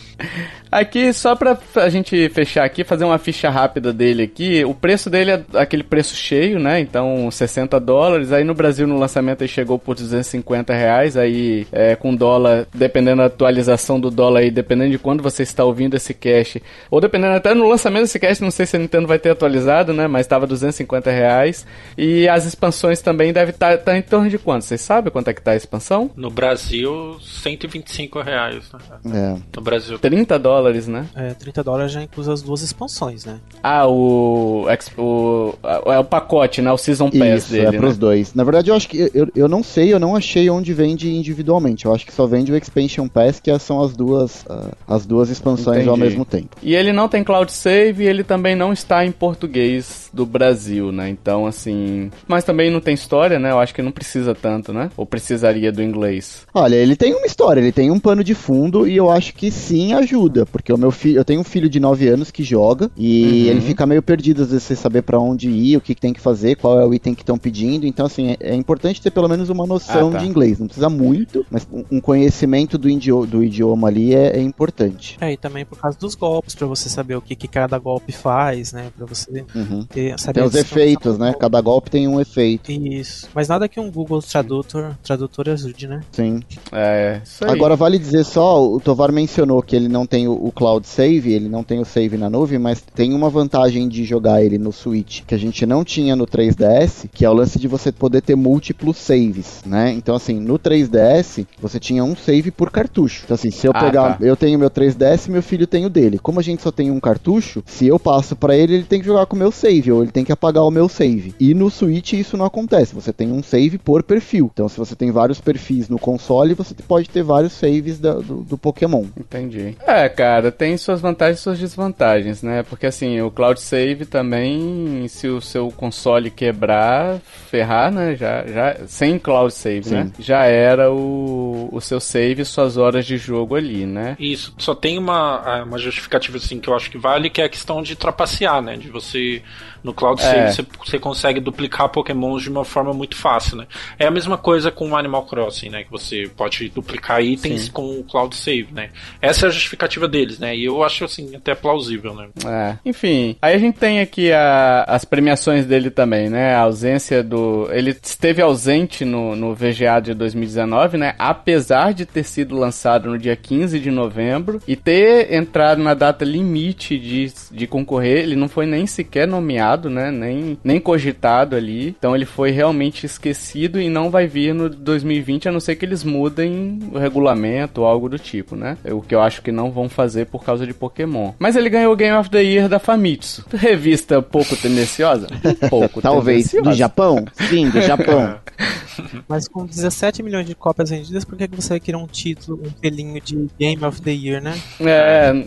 Aqui, 0.76 1.10
só 1.10 1.34
pra 1.34 1.56
a 1.76 1.88
gente 1.88 2.28
fechar 2.28 2.62
aqui, 2.62 2.84
fazer 2.84 3.06
uma 3.06 3.16
ficha 3.16 3.48
rápida 3.48 3.94
dele 3.94 4.24
aqui, 4.24 4.62
o 4.62 4.74
preço 4.74 5.08
dele 5.08 5.30
é 5.30 5.44
aquele 5.54 5.82
preço 5.82 6.14
cheio, 6.14 6.58
né? 6.58 6.78
Então, 6.78 7.30
60 7.30 7.80
dólares. 7.80 8.30
Aí 8.30 8.44
no 8.44 8.52
Brasil, 8.52 8.86
no 8.86 8.98
lançamento, 8.98 9.40
ele 9.40 9.48
chegou 9.48 9.78
por 9.78 9.94
250 9.94 10.74
reais. 10.74 11.16
Aí, 11.16 11.66
é, 11.72 11.96
com 11.96 12.14
dólar, 12.14 12.66
dependendo 12.74 13.22
da 13.22 13.24
atualização 13.24 13.98
do 13.98 14.10
dólar 14.10 14.40
aí, 14.40 14.50
dependendo 14.50 14.90
de 14.90 14.98
quando 14.98 15.22
você 15.22 15.44
está 15.44 15.64
ouvindo 15.64 15.94
esse 15.94 16.12
cache, 16.12 16.62
ou 16.90 17.00
dependendo 17.00 17.32
até 17.32 17.54
no 17.54 17.66
lançamento 17.66 18.02
desse 18.02 18.18
cache, 18.18 18.42
não 18.42 18.50
sei 18.50 18.66
se 18.66 18.76
a 18.76 18.78
Nintendo 18.78 19.08
vai 19.08 19.18
ter 19.18 19.30
atualizado, 19.30 19.94
né? 19.94 20.06
Mas 20.06 20.26
estava 20.26 20.46
250 20.46 21.10
reais. 21.10 21.66
E 21.96 22.28
as 22.28 22.44
expansões 22.44 23.00
também 23.00 23.32
devem 23.32 23.54
estar 23.54 23.78
tá, 23.78 23.82
tá 23.82 23.96
em 23.96 24.02
torno 24.02 24.28
de 24.28 24.36
quanto? 24.36 24.66
Vocês 24.66 24.82
sabem 24.82 25.10
quanto 25.10 25.28
é 25.28 25.32
que 25.32 25.40
tá 25.40 25.52
a 25.52 25.56
expansão? 25.56 26.10
No 26.14 26.28
Brasil, 26.28 27.16
125 27.22 28.20
reais. 28.20 28.70
Né? 29.02 29.38
É. 29.38 29.56
No 29.56 29.62
Brasil. 29.62 29.98
30 29.98 30.38
dólares 30.38 30.65
dólares, 30.66 30.86
né? 30.86 31.06
É, 31.14 31.34
30 31.34 31.62
dólares 31.62 31.92
já 31.92 32.02
inclui 32.02 32.30
as 32.32 32.42
duas 32.42 32.62
expansões, 32.62 33.24
né? 33.24 33.38
Ah, 33.62 33.86
o. 33.86 34.66
o 34.98 35.54
é 35.86 35.98
o 35.98 36.04
pacote, 36.04 36.60
né? 36.60 36.72
O 36.72 36.78
Season 36.78 37.10
Pass 37.10 37.44
Isso, 37.44 37.52
dele. 37.52 37.66
é 37.66 37.72
né? 37.72 37.78
pros 37.78 37.96
dois. 37.96 38.34
Na 38.34 38.44
verdade, 38.44 38.70
eu 38.70 38.74
acho 38.74 38.88
que. 38.88 39.10
Eu, 39.14 39.28
eu 39.34 39.48
não 39.48 39.62
sei, 39.62 39.92
eu 39.92 39.98
não 39.98 40.16
achei 40.16 40.48
onde 40.50 40.72
vende 40.72 41.14
individualmente. 41.14 41.86
Eu 41.86 41.94
acho 41.94 42.04
que 42.04 42.12
só 42.12 42.26
vende 42.26 42.52
o 42.52 42.56
Expansion 42.56 43.08
Pass, 43.08 43.40
que 43.40 43.56
são 43.58 43.82
as 43.82 43.96
duas, 43.96 44.42
uh, 44.42 44.72
as 44.86 45.06
duas 45.06 45.30
expansões 45.30 45.78
Entendi. 45.78 45.88
ao 45.88 45.96
mesmo 45.96 46.24
tempo. 46.24 46.56
E 46.62 46.74
ele 46.74 46.92
não 46.92 47.08
tem 47.08 47.22
cloud 47.22 47.50
save 47.52 48.04
e 48.04 48.08
ele 48.08 48.24
também 48.24 48.54
não 48.54 48.72
está 48.72 49.04
em 49.04 49.12
português 49.12 50.10
do 50.12 50.26
Brasil, 50.26 50.90
né? 50.90 51.08
Então, 51.08 51.46
assim. 51.46 52.10
Mas 52.26 52.44
também 52.44 52.70
não 52.70 52.80
tem 52.80 52.94
história, 52.94 53.38
né? 53.38 53.50
Eu 53.50 53.58
acho 53.58 53.74
que 53.74 53.82
não 53.82 53.92
precisa 53.92 54.34
tanto, 54.34 54.72
né? 54.72 54.90
Ou 54.96 55.06
precisaria 55.06 55.70
do 55.70 55.82
inglês. 55.82 56.46
Olha, 56.52 56.74
ele 56.74 56.96
tem 56.96 57.14
uma 57.14 57.26
história, 57.26 57.60
ele 57.60 57.72
tem 57.72 57.90
um 57.90 57.98
pano 57.98 58.24
de 58.24 58.34
fundo 58.34 58.86
e 58.88 58.96
eu 58.96 59.10
acho 59.10 59.34
que 59.34 59.50
sim 59.50 59.92
ajuda, 59.92 60.45
porque 60.46 60.72
o 60.72 60.78
meu 60.78 60.90
filho, 60.90 61.18
eu 61.18 61.24
tenho 61.24 61.40
um 61.40 61.44
filho 61.44 61.68
de 61.68 61.78
9 61.80 62.08
anos 62.08 62.30
que 62.30 62.42
joga 62.42 62.90
e 62.96 63.44
Uhum. 63.44 63.50
ele 63.50 63.60
fica 63.60 63.86
meio 63.86 64.02
perdido 64.02 64.42
às 64.42 64.48
vezes 64.50 64.62
sem 64.64 64.76
saber 64.76 65.02
pra 65.02 65.18
onde 65.18 65.48
ir, 65.50 65.76
o 65.76 65.80
que, 65.80 65.94
que 65.94 66.00
tem 66.00 66.12
que 66.12 66.20
fazer, 66.20 66.56
qual 66.56 66.80
é 66.80 66.86
o 66.86 66.94
item 66.94 67.14
que 67.14 67.22
estão 67.22 67.36
pedindo. 67.38 67.86
Então, 67.86 68.06
assim, 68.06 68.30
é, 68.30 68.36
é 68.40 68.54
importante 68.54 69.00
ter 69.02 69.10
pelo 69.10 69.28
menos 69.28 69.48
uma 69.50 69.66
noção 69.66 70.08
Ah, 70.08 70.12
tá. 70.12 70.18
de 70.18 70.26
inglês. 70.26 70.58
Não 70.58 70.66
precisa 70.66 70.88
muito, 70.88 71.44
mas 71.50 71.66
um- 71.72 71.84
um 71.92 72.00
conhecimento 72.00 72.78
do, 72.78 72.88
indio- 72.88 73.26
do 73.26 73.42
idioma 73.44 73.88
ali 73.88 74.14
é, 74.14 74.36
é 74.38 74.40
importante. 74.42 75.16
É, 75.20 75.32
e 75.32 75.36
também 75.36 75.64
por 75.64 75.78
causa 75.78 75.98
dos 75.98 76.14
golpes, 76.14 76.54
pra 76.54 76.66
você 76.66 76.88
saber 76.88 77.16
o 77.16 77.20
que, 77.20 77.34
que 77.34 77.48
cada 77.48 77.78
golpe 77.78 78.12
faz, 78.12 78.72
né? 78.72 78.88
Pra 78.96 79.06
você 79.06 79.44
Uhum. 79.54 79.84
ter, 79.84 80.18
saber 80.18 80.34
Tem 80.34 80.42
a 80.42 80.46
os 80.46 80.54
efeitos, 80.54 81.18
né? 81.18 81.26
golpe. 81.26 81.40
Cada 81.40 81.60
golpe 81.60 81.90
tem 81.90 82.06
um 82.08 82.20
efeito. 82.20 82.70
Isso. 82.72 83.28
Mas 83.34 83.48
nada 83.48 83.68
que 83.68 83.78
um 83.80 83.90
Google 83.90 84.20
Tradutor, 84.22 84.94
tradutor 85.02 85.48
ajude, 85.48 85.86
né? 85.86 86.00
Sim. 86.12 86.40
É, 86.72 87.20
isso 87.24 87.44
aí. 87.44 87.50
Agora 87.50 87.76
vale 87.76 87.98
dizer 87.98 88.24
só, 88.24 88.62
o 88.64 88.80
Tovar 88.80 89.12
mencionou 89.12 89.62
que 89.62 89.74
ele 89.74 89.88
não 89.88 90.06
tem 90.06 90.28
o, 90.28 90.32
o 90.40 90.52
cloud 90.52 90.86
save, 90.86 91.32
ele 91.32 91.48
não 91.48 91.62
tem 91.64 91.78
o 91.80 91.84
save 91.84 92.16
na 92.16 92.28
nuvem, 92.30 92.58
mas 92.58 92.80
tem 92.94 93.12
uma 93.14 93.28
vantagem 93.30 93.88
de 93.88 94.04
jogar 94.04 94.42
ele 94.42 94.58
no 94.58 94.72
Switch 94.72 95.22
que 95.26 95.34
a 95.34 95.38
gente 95.38 95.64
não 95.66 95.84
tinha 95.84 96.14
no 96.16 96.26
3DS, 96.26 97.08
que 97.12 97.24
é 97.24 97.30
o 97.30 97.32
lance 97.34 97.58
de 97.58 97.68
você 97.68 97.90
poder 97.92 98.20
ter 98.22 98.34
múltiplos 98.36 98.96
saves, 98.96 99.62
né? 99.66 99.92
Então 99.92 100.14
assim, 100.14 100.38
no 100.40 100.58
3DS 100.58 101.46
você 101.60 101.78
tinha 101.80 102.04
um 102.04 102.14
save 102.16 102.50
por 102.50 102.70
cartucho. 102.70 103.22
Então 103.24 103.34
assim, 103.34 103.50
se 103.50 103.66
eu 103.66 103.72
Ah, 103.74 103.80
pegar, 103.84 104.18
tá. 104.18 104.24
eu 104.24 104.36
tenho 104.36 104.58
meu 104.58 104.70
3DS, 104.70 105.28
meu 105.30 105.42
filho 105.42 105.66
tem 105.66 105.84
o 105.86 105.90
dele. 105.90 106.18
Como 106.18 106.40
a 106.40 106.42
gente 106.42 106.62
só 106.62 106.70
tem 106.70 106.90
um 106.90 107.00
cartucho, 107.00 107.62
se 107.66 107.86
eu 107.86 107.98
passo 107.98 108.36
pra 108.36 108.56
ele, 108.56 108.74
ele 108.74 108.84
tem 108.84 109.00
que 109.00 109.06
jogar 109.06 109.26
com 109.26 109.36
o 109.36 109.38
meu 109.38 109.50
save 109.50 109.90
ou 109.92 110.02
ele 110.02 110.12
tem 110.12 110.24
que 110.24 110.32
apagar 110.32 110.64
o 110.64 110.70
meu 110.70 110.88
save. 110.88 111.34
E 111.40 111.54
no 111.54 111.70
Switch 111.70 112.12
isso 112.14 112.36
não 112.36 112.44
acontece. 112.46 112.94
Você 112.94 113.12
tem 113.12 113.30
um 113.32 113.42
save 113.42 113.78
por 113.78 114.02
perfil. 114.02 114.50
Então 114.52 114.68
se 114.68 114.78
você 114.78 114.94
tem 114.94 115.10
vários 115.10 115.40
perfis 115.40 115.88
no 115.88 115.98
console, 115.98 116.54
você 116.54 116.74
pode 116.86 117.08
ter 117.08 117.22
vários 117.22 117.52
saves 117.52 117.98
da- 117.98 118.14
do, 118.14 118.42
do 118.42 118.58
Pokémon. 118.58 119.04
Entendi. 119.18 119.76
É, 119.86 120.08
cara, 120.08 120.25
tem 120.56 120.76
suas 120.76 121.00
vantagens 121.00 121.40
e 121.40 121.42
suas 121.42 121.58
desvantagens, 121.58 122.42
né? 122.42 122.62
Porque 122.62 122.86
assim, 122.86 123.20
o 123.20 123.30
cloud 123.30 123.60
save 123.60 124.06
também, 124.06 125.06
se 125.08 125.28
o 125.28 125.40
seu 125.40 125.70
console 125.70 126.30
quebrar, 126.30 127.18
ferrar, 127.50 127.90
né? 127.90 128.16
Já, 128.16 128.46
já, 128.46 128.76
sem 128.86 129.18
cloud 129.18 129.52
save, 129.52 129.90
né? 129.90 130.10
Já 130.18 130.44
era 130.44 130.90
o, 130.90 131.68
o 131.72 131.80
seu 131.80 132.00
save 132.00 132.42
e 132.42 132.44
suas 132.44 132.76
horas 132.76 133.06
de 133.06 133.16
jogo 133.16 133.56
ali, 133.56 133.86
né? 133.86 134.16
Isso, 134.18 134.54
só 134.58 134.74
tem 134.74 134.98
uma, 134.98 135.42
ah, 135.44 135.64
uma 135.64 135.78
justificativa 135.78 136.36
assim 136.36 136.60
que 136.60 136.68
eu 136.68 136.74
acho 136.74 136.90
que 136.90 136.98
vale, 136.98 137.30
que 137.30 137.40
é 137.40 137.44
a 137.44 137.48
questão 137.48 137.82
de 137.82 137.96
trapacear, 137.96 138.62
né? 138.62 138.76
De 138.76 138.88
você, 138.88 139.42
no 139.86 139.94
Cloud 139.94 140.20
Save, 140.20 140.36
É. 140.38 140.50
você, 140.50 140.66
você 140.84 140.98
consegue 140.98 141.38
duplicar 141.38 141.88
pokémons 141.88 142.42
de 142.42 142.50
uma 142.50 142.64
forma 142.64 142.92
muito 142.92 143.16
fácil, 143.16 143.56
né? 143.56 143.66
É 143.98 144.04
a 144.06 144.10
mesma 144.10 144.36
coisa 144.36 144.70
com 144.72 144.90
o 144.90 144.96
Animal 144.96 145.24
Crossing, 145.26 145.68
né? 145.70 145.84
Que 145.84 145.90
você 145.90 146.28
pode 146.36 146.68
duplicar 146.70 147.22
itens 147.22 147.66
Sim. 147.66 147.70
com 147.70 148.00
o 148.00 148.02
Cloud 148.04 148.34
Save, 148.34 148.66
né? 148.72 148.90
Essa 149.22 149.46
é 149.46 149.48
a 149.48 149.52
justificativa 149.52 150.08
deles, 150.08 150.38
né? 150.40 150.56
E 150.56 150.64
eu 150.64 150.82
acho, 150.82 151.04
assim, 151.04 151.34
até 151.36 151.54
plausível, 151.54 152.12
né? 152.14 152.26
É. 152.44 152.76
Enfim, 152.84 153.36
aí 153.40 153.54
a 153.54 153.58
gente 153.58 153.78
tem 153.78 154.00
aqui 154.00 154.32
a- 154.32 154.84
as 154.88 155.04
premiações 155.04 155.64
dele 155.64 155.88
também, 155.90 156.28
né? 156.28 156.54
A 156.54 156.60
ausência 156.62 157.22
do. 157.22 157.68
Ele 157.70 157.90
esteve 158.02 158.42
ausente 158.42 159.04
no, 159.04 159.36
no 159.36 159.54
VGA 159.54 160.00
de 160.00 160.12
2019, 160.14 160.96
né? 160.98 161.14
Apesar 161.18 161.94
de 161.94 162.04
ter 162.04 162.24
sido 162.24 162.56
lançado 162.56 163.08
no 163.08 163.16
dia 163.18 163.36
15 163.36 163.78
de 163.78 163.90
novembro 163.90 164.60
e 164.66 164.74
ter 164.74 165.32
entrado 165.32 165.80
na 165.82 165.94
data 165.94 166.24
limite 166.24 166.98
de, 166.98 167.32
de 167.52 167.66
concorrer, 167.66 168.18
ele 168.24 168.34
não 168.34 168.48
foi 168.48 168.66
nem 168.66 168.86
sequer 168.86 169.28
nomeado, 169.28 169.75
né? 169.88 170.10
Nem, 170.10 170.58
nem 170.62 170.80
cogitado 170.80 171.56
ali. 171.56 171.88
Então 171.98 172.14
ele 172.14 172.24
foi 172.24 172.50
realmente 172.50 173.06
esquecido 173.06 173.80
e 173.80 173.88
não 173.88 174.10
vai 174.10 174.26
vir 174.26 174.54
no 174.54 174.68
2020, 174.68 175.48
a 175.48 175.52
não 175.52 175.60
ser 175.60 175.76
que 175.76 175.84
eles 175.84 176.04
mudem 176.04 176.78
o 176.92 176.98
regulamento 176.98 177.82
ou 177.82 177.86
algo 177.86 178.08
do 178.08 178.18
tipo, 178.18 178.56
né? 178.56 178.76
O 178.84 179.00
que 179.00 179.14
eu 179.14 179.20
acho 179.20 179.42
que 179.42 179.52
não 179.52 179.70
vão 179.70 179.88
fazer 179.88 180.26
por 180.26 180.44
causa 180.44 180.66
de 180.66 180.74
Pokémon. 180.74 181.32
Mas 181.38 181.56
ele 181.56 181.68
ganhou 181.68 181.92
o 181.92 181.96
Game 181.96 182.16
of 182.16 182.30
the 182.30 182.42
Year 182.42 182.68
da 182.68 182.78
Famitsu. 182.78 183.44
Revista 183.52 184.22
pouco 184.22 184.56
tendenciosa? 184.56 185.26
Pouco 185.68 186.00
Talvez 186.00 186.50
tendenciosa. 186.50 186.70
do 186.70 186.76
Japão? 186.76 187.24
Sim, 187.48 187.70
do 187.70 187.80
Japão. 187.80 188.38
Mas 189.28 189.48
com 189.48 189.66
17 189.66 190.22
milhões 190.22 190.46
de 190.46 190.54
cópias 190.54 190.90
vendidas, 190.90 191.24
por 191.24 191.36
que 191.36 191.48
que 191.48 191.56
você 191.56 191.70
vai 191.70 191.80
querer 191.80 191.96
um 191.96 192.06
título, 192.06 192.60
um 192.64 192.70
pelinho 192.70 193.20
de 193.20 193.48
Game 193.58 193.84
of 193.84 194.00
the 194.00 194.12
Year, 194.12 194.42
né? 194.42 194.58
É, 194.80 195.44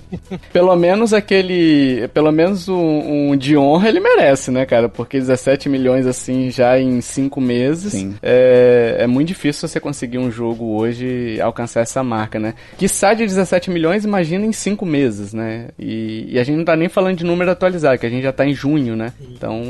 pelo 0.52 0.76
menos 0.76 1.13
aquele. 1.13 2.08
Pelo 2.10 2.32
menos 2.32 2.68
um, 2.68 3.32
um 3.32 3.38
de 3.38 3.58
honra 3.58 3.89
ele 3.89 4.00
merece, 4.15 4.52
né, 4.52 4.65
cara? 4.65 4.89
Porque 4.89 5.19
17 5.19 5.69
milhões 5.69 6.06
assim 6.06 6.50
já 6.50 6.80
em 6.80 7.02
5 7.02 7.39
meses. 7.41 7.93
Sim. 7.93 8.15
É, 8.22 8.98
é 9.00 9.08
muito 9.08 9.30
difícil 9.30 9.67
você 9.67 9.80
conseguir 9.80 10.17
um 10.17 10.32
jogo 10.32 10.78
hoje 10.78 11.39
alcançar 11.41 11.82
essa 11.82 12.04
marca, 12.04 12.39
né? 12.39 12.54
Que 12.78 12.88
sai 12.88 13.15
de 13.15 13.26
17 13.26 13.69
milhões, 13.69 14.04
imagina 14.04 14.45
em 14.45 14.52
5 14.52 14.86
meses, 14.86 15.34
né? 15.34 15.69
E, 15.78 16.28
e 16.30 16.39
a 16.39 16.43
gente 16.43 16.58
não 16.58 16.65
tá 16.65 16.76
nem 16.76 16.89
falando 16.89 17.17
de 17.17 17.24
número 17.24 17.52
atualizado, 17.52 18.00
que 18.00 18.06
a 18.06 18.10
gente 18.10 18.24
já 18.24 18.34
tá 18.34 18.45
em 18.45 18.54
junho, 18.54 18.95
né? 18.95 19.13
Então 19.22 19.62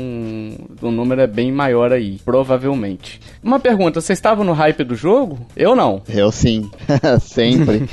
o 0.82 0.90
número 0.90 1.20
é 1.20 1.26
bem 1.26 1.52
maior 1.52 1.92
aí, 1.92 2.18
provavelmente. 2.24 3.20
Uma 3.42 3.58
pergunta, 3.58 4.00
você 4.00 4.12
estava 4.12 4.44
no 4.44 4.52
hype 4.52 4.84
do 4.84 4.94
jogo? 4.94 5.38
Eu 5.56 5.74
não. 5.74 6.02
Eu 6.08 6.30
sim. 6.30 6.70
Sempre. 7.20 7.88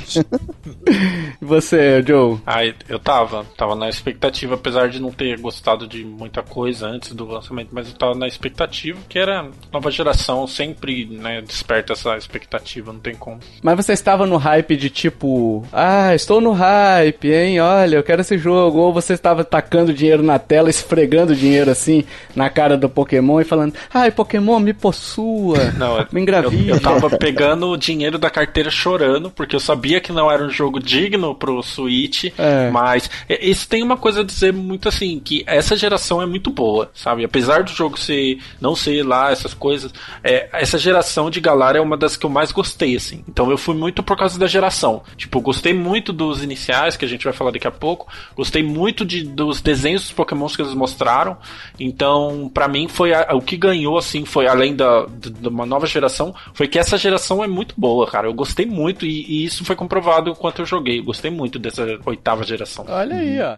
E 1.40 1.44
você, 1.44 2.02
Joe? 2.06 2.38
Ah, 2.46 2.64
eu 2.88 2.98
tava, 2.98 3.44
tava 3.56 3.74
na 3.74 3.88
expectativa, 3.88 4.54
apesar 4.54 4.88
de 4.88 5.00
não 5.00 5.10
ter 5.10 5.38
gostado 5.38 5.86
de 5.86 6.04
muita 6.04 6.37
coisa 6.42 6.86
antes 6.86 7.12
do 7.12 7.26
lançamento, 7.26 7.68
mas 7.72 7.88
eu 7.88 7.94
tava 7.94 8.14
na 8.14 8.26
expectativa, 8.26 8.98
que 9.08 9.18
era 9.18 9.46
nova 9.72 9.90
geração, 9.90 10.46
sempre, 10.46 11.06
né, 11.06 11.40
desperta 11.42 11.92
essa 11.92 12.16
expectativa, 12.16 12.92
não 12.92 13.00
tem 13.00 13.14
como. 13.14 13.38
Mas 13.62 13.76
você 13.76 13.92
estava 13.92 14.26
no 14.26 14.36
hype 14.36 14.76
de 14.76 14.90
tipo, 14.90 15.64
ah, 15.72 16.14
estou 16.14 16.40
no 16.40 16.52
hype, 16.52 17.32
hein? 17.32 17.60
Olha, 17.60 17.96
eu 17.96 18.02
quero 18.02 18.20
esse 18.20 18.36
jogo. 18.38 18.78
Ou 18.78 18.92
você 18.92 19.12
estava 19.14 19.44
tacando 19.44 19.92
dinheiro 19.92 20.22
na 20.22 20.38
tela, 20.38 20.70
esfregando 20.70 21.34
dinheiro 21.34 21.70
assim 21.70 22.04
na 22.34 22.48
cara 22.50 22.76
do 22.76 22.88
Pokémon 22.88 23.40
e 23.40 23.44
falando, 23.44 23.74
ai, 23.92 24.10
Pokémon, 24.10 24.58
me 24.60 24.72
possua, 24.72 25.72
Não, 25.78 25.98
eu, 25.98 26.06
me 26.12 26.20
engravide. 26.20 26.68
eu, 26.68 26.76
eu 26.76 26.80
tava 26.80 27.10
pegando 27.18 27.68
o 27.68 27.76
dinheiro 27.76 28.18
da 28.18 28.30
carteira 28.30 28.70
chorando, 28.70 29.30
porque 29.30 29.54
eu 29.56 29.60
sabia 29.60 30.00
que 30.00 30.12
não 30.12 30.30
era 30.30 30.44
um 30.44 30.50
jogo 30.50 30.80
digno 30.80 31.34
pro 31.34 31.62
Switch, 31.62 32.24
É. 32.38 32.70
mas 32.70 33.10
isso 33.40 33.68
tem 33.68 33.82
uma 33.82 33.96
coisa 33.96 34.20
a 34.20 34.24
dizer 34.24 34.52
muito 34.52 34.88
assim, 34.88 35.20
que 35.20 35.42
essa 35.46 35.76
geração 35.76 36.20
é 36.22 36.26
muito 36.28 36.50
boa, 36.50 36.90
sabe? 36.94 37.24
Apesar 37.24 37.62
do 37.64 37.70
jogo 37.72 37.98
ser 37.98 38.38
não 38.60 38.76
ser 38.76 39.02
lá 39.04 39.30
essas 39.32 39.54
coisas, 39.54 39.92
é, 40.22 40.48
essa 40.52 40.78
geração 40.78 41.30
de 41.30 41.40
Galar 41.40 41.74
é 41.76 41.80
uma 41.80 41.96
das 41.96 42.16
que 42.16 42.24
eu 42.26 42.30
mais 42.30 42.52
gostei, 42.52 42.94
assim. 42.96 43.24
Então 43.28 43.50
eu 43.50 43.58
fui 43.58 43.74
muito 43.74 44.02
por 44.02 44.16
causa 44.16 44.38
da 44.38 44.46
geração. 44.46 45.02
Tipo, 45.16 45.40
gostei 45.40 45.72
muito 45.74 46.12
dos 46.12 46.42
iniciais, 46.42 46.96
que 46.96 47.04
a 47.04 47.08
gente 47.08 47.24
vai 47.24 47.32
falar 47.32 47.50
daqui 47.50 47.66
a 47.66 47.70
pouco, 47.70 48.06
gostei 48.36 48.62
muito 48.62 49.04
de, 49.04 49.22
dos 49.24 49.60
desenhos 49.60 50.02
dos 50.02 50.12
Pokémons 50.12 50.54
que 50.54 50.62
eles 50.62 50.74
mostraram, 50.74 51.36
então 51.78 52.50
pra 52.52 52.68
mim 52.68 52.88
foi 52.88 53.12
a- 53.14 53.28
o 53.34 53.40
que 53.40 53.56
ganhou, 53.56 53.96
assim, 53.98 54.24
foi 54.24 54.46
além 54.46 54.74
da, 54.74 55.06
de, 55.06 55.30
de 55.30 55.48
uma 55.48 55.64
nova 55.66 55.86
geração, 55.86 56.34
foi 56.52 56.68
que 56.68 56.78
essa 56.78 56.96
geração 56.98 57.42
é 57.42 57.46
muito 57.46 57.74
boa, 57.76 58.06
cara. 58.06 58.26
Eu 58.26 58.34
gostei 58.34 58.66
muito 58.66 59.06
e, 59.06 59.24
e 59.26 59.44
isso 59.44 59.64
foi 59.64 59.76
comprovado 59.76 60.30
enquanto 60.30 60.60
eu 60.60 60.66
joguei. 60.66 60.98
Eu 61.00 61.04
gostei 61.04 61.30
muito 61.30 61.58
dessa 61.58 61.98
oitava 62.04 62.44
geração. 62.44 62.84
Olha 62.88 63.16
aí, 63.16 63.38
ó. 63.40 63.56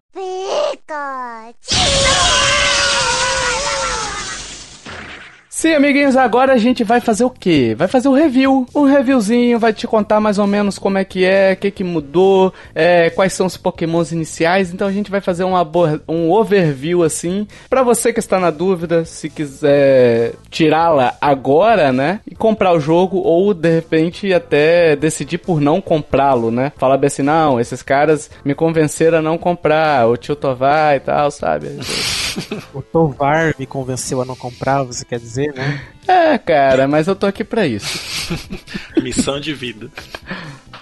Sim, 5.61 5.75
amiguinhos, 5.75 6.16
agora 6.16 6.55
a 6.55 6.57
gente 6.57 6.83
vai 6.83 7.03
fazer 7.03 7.23
o 7.23 7.29
quê? 7.29 7.75
Vai 7.77 7.87
fazer 7.87 8.09
o 8.09 8.14
review. 8.14 8.66
Um 8.75 8.85
reviewzinho, 8.85 9.59
vai 9.59 9.75
te 9.75 9.87
contar 9.87 10.18
mais 10.18 10.38
ou 10.38 10.46
menos 10.46 10.79
como 10.79 10.96
é 10.96 11.05
que 11.05 11.23
é, 11.23 11.53
o 11.53 11.57
que 11.59 11.70
que 11.70 11.85
mudou, 11.85 12.51
é, 12.75 13.11
quais 13.11 13.35
são 13.35 13.44
os 13.44 13.59
pokémons 13.59 14.11
iniciais. 14.11 14.73
Então 14.73 14.88
a 14.88 14.90
gente 14.90 15.11
vai 15.11 15.20
fazer 15.20 15.44
um, 15.44 15.55
abor- 15.55 16.01
um 16.09 16.31
overview 16.33 17.03
assim. 17.03 17.46
Pra 17.68 17.83
você 17.83 18.11
que 18.11 18.20
está 18.20 18.40
na 18.40 18.49
dúvida, 18.51 19.05
se 19.05 19.29
quiser 19.29 20.33
tirá-la 20.49 21.14
agora, 21.20 21.92
né? 21.92 22.20
E 22.27 22.35
comprar 22.35 22.73
o 22.73 22.81
jogo, 22.81 23.18
ou 23.18 23.53
de 23.53 23.68
repente 23.68 24.33
até 24.33 24.96
decidir 24.96 25.37
por 25.37 25.61
não 25.61 25.79
comprá-lo, 25.83 26.51
né? 26.51 26.73
Falar 26.79 26.96
bem 26.96 27.09
assim, 27.09 27.20
não, 27.20 27.61
esses 27.61 27.83
caras 27.83 28.31
me 28.42 28.55
convenceram 28.55 29.18
a 29.18 29.23
não 29.23 29.37
comprar, 29.37 30.09
o 30.09 30.16
tio 30.16 30.35
Tovar 30.35 30.96
e 30.96 31.01
tal, 31.01 31.31
sabe? 31.31 31.68
O 32.73 32.81
Tovar 32.81 33.55
me 33.59 33.66
convenceu 33.66 34.23
a 34.23 34.25
não 34.25 34.37
comprar, 34.37 34.85
você 34.85 35.05
quer 35.05 35.18
dizer, 35.18 35.50
né? 35.53 35.81
É, 36.11 36.38
cara, 36.38 36.88
mas 36.88 37.07
eu 37.07 37.14
tô 37.14 37.27
aqui 37.27 37.44
pra 37.44 37.66
isso. 37.66 38.37
Missão 39.01 39.38
de 39.38 39.55
vida. 39.55 39.88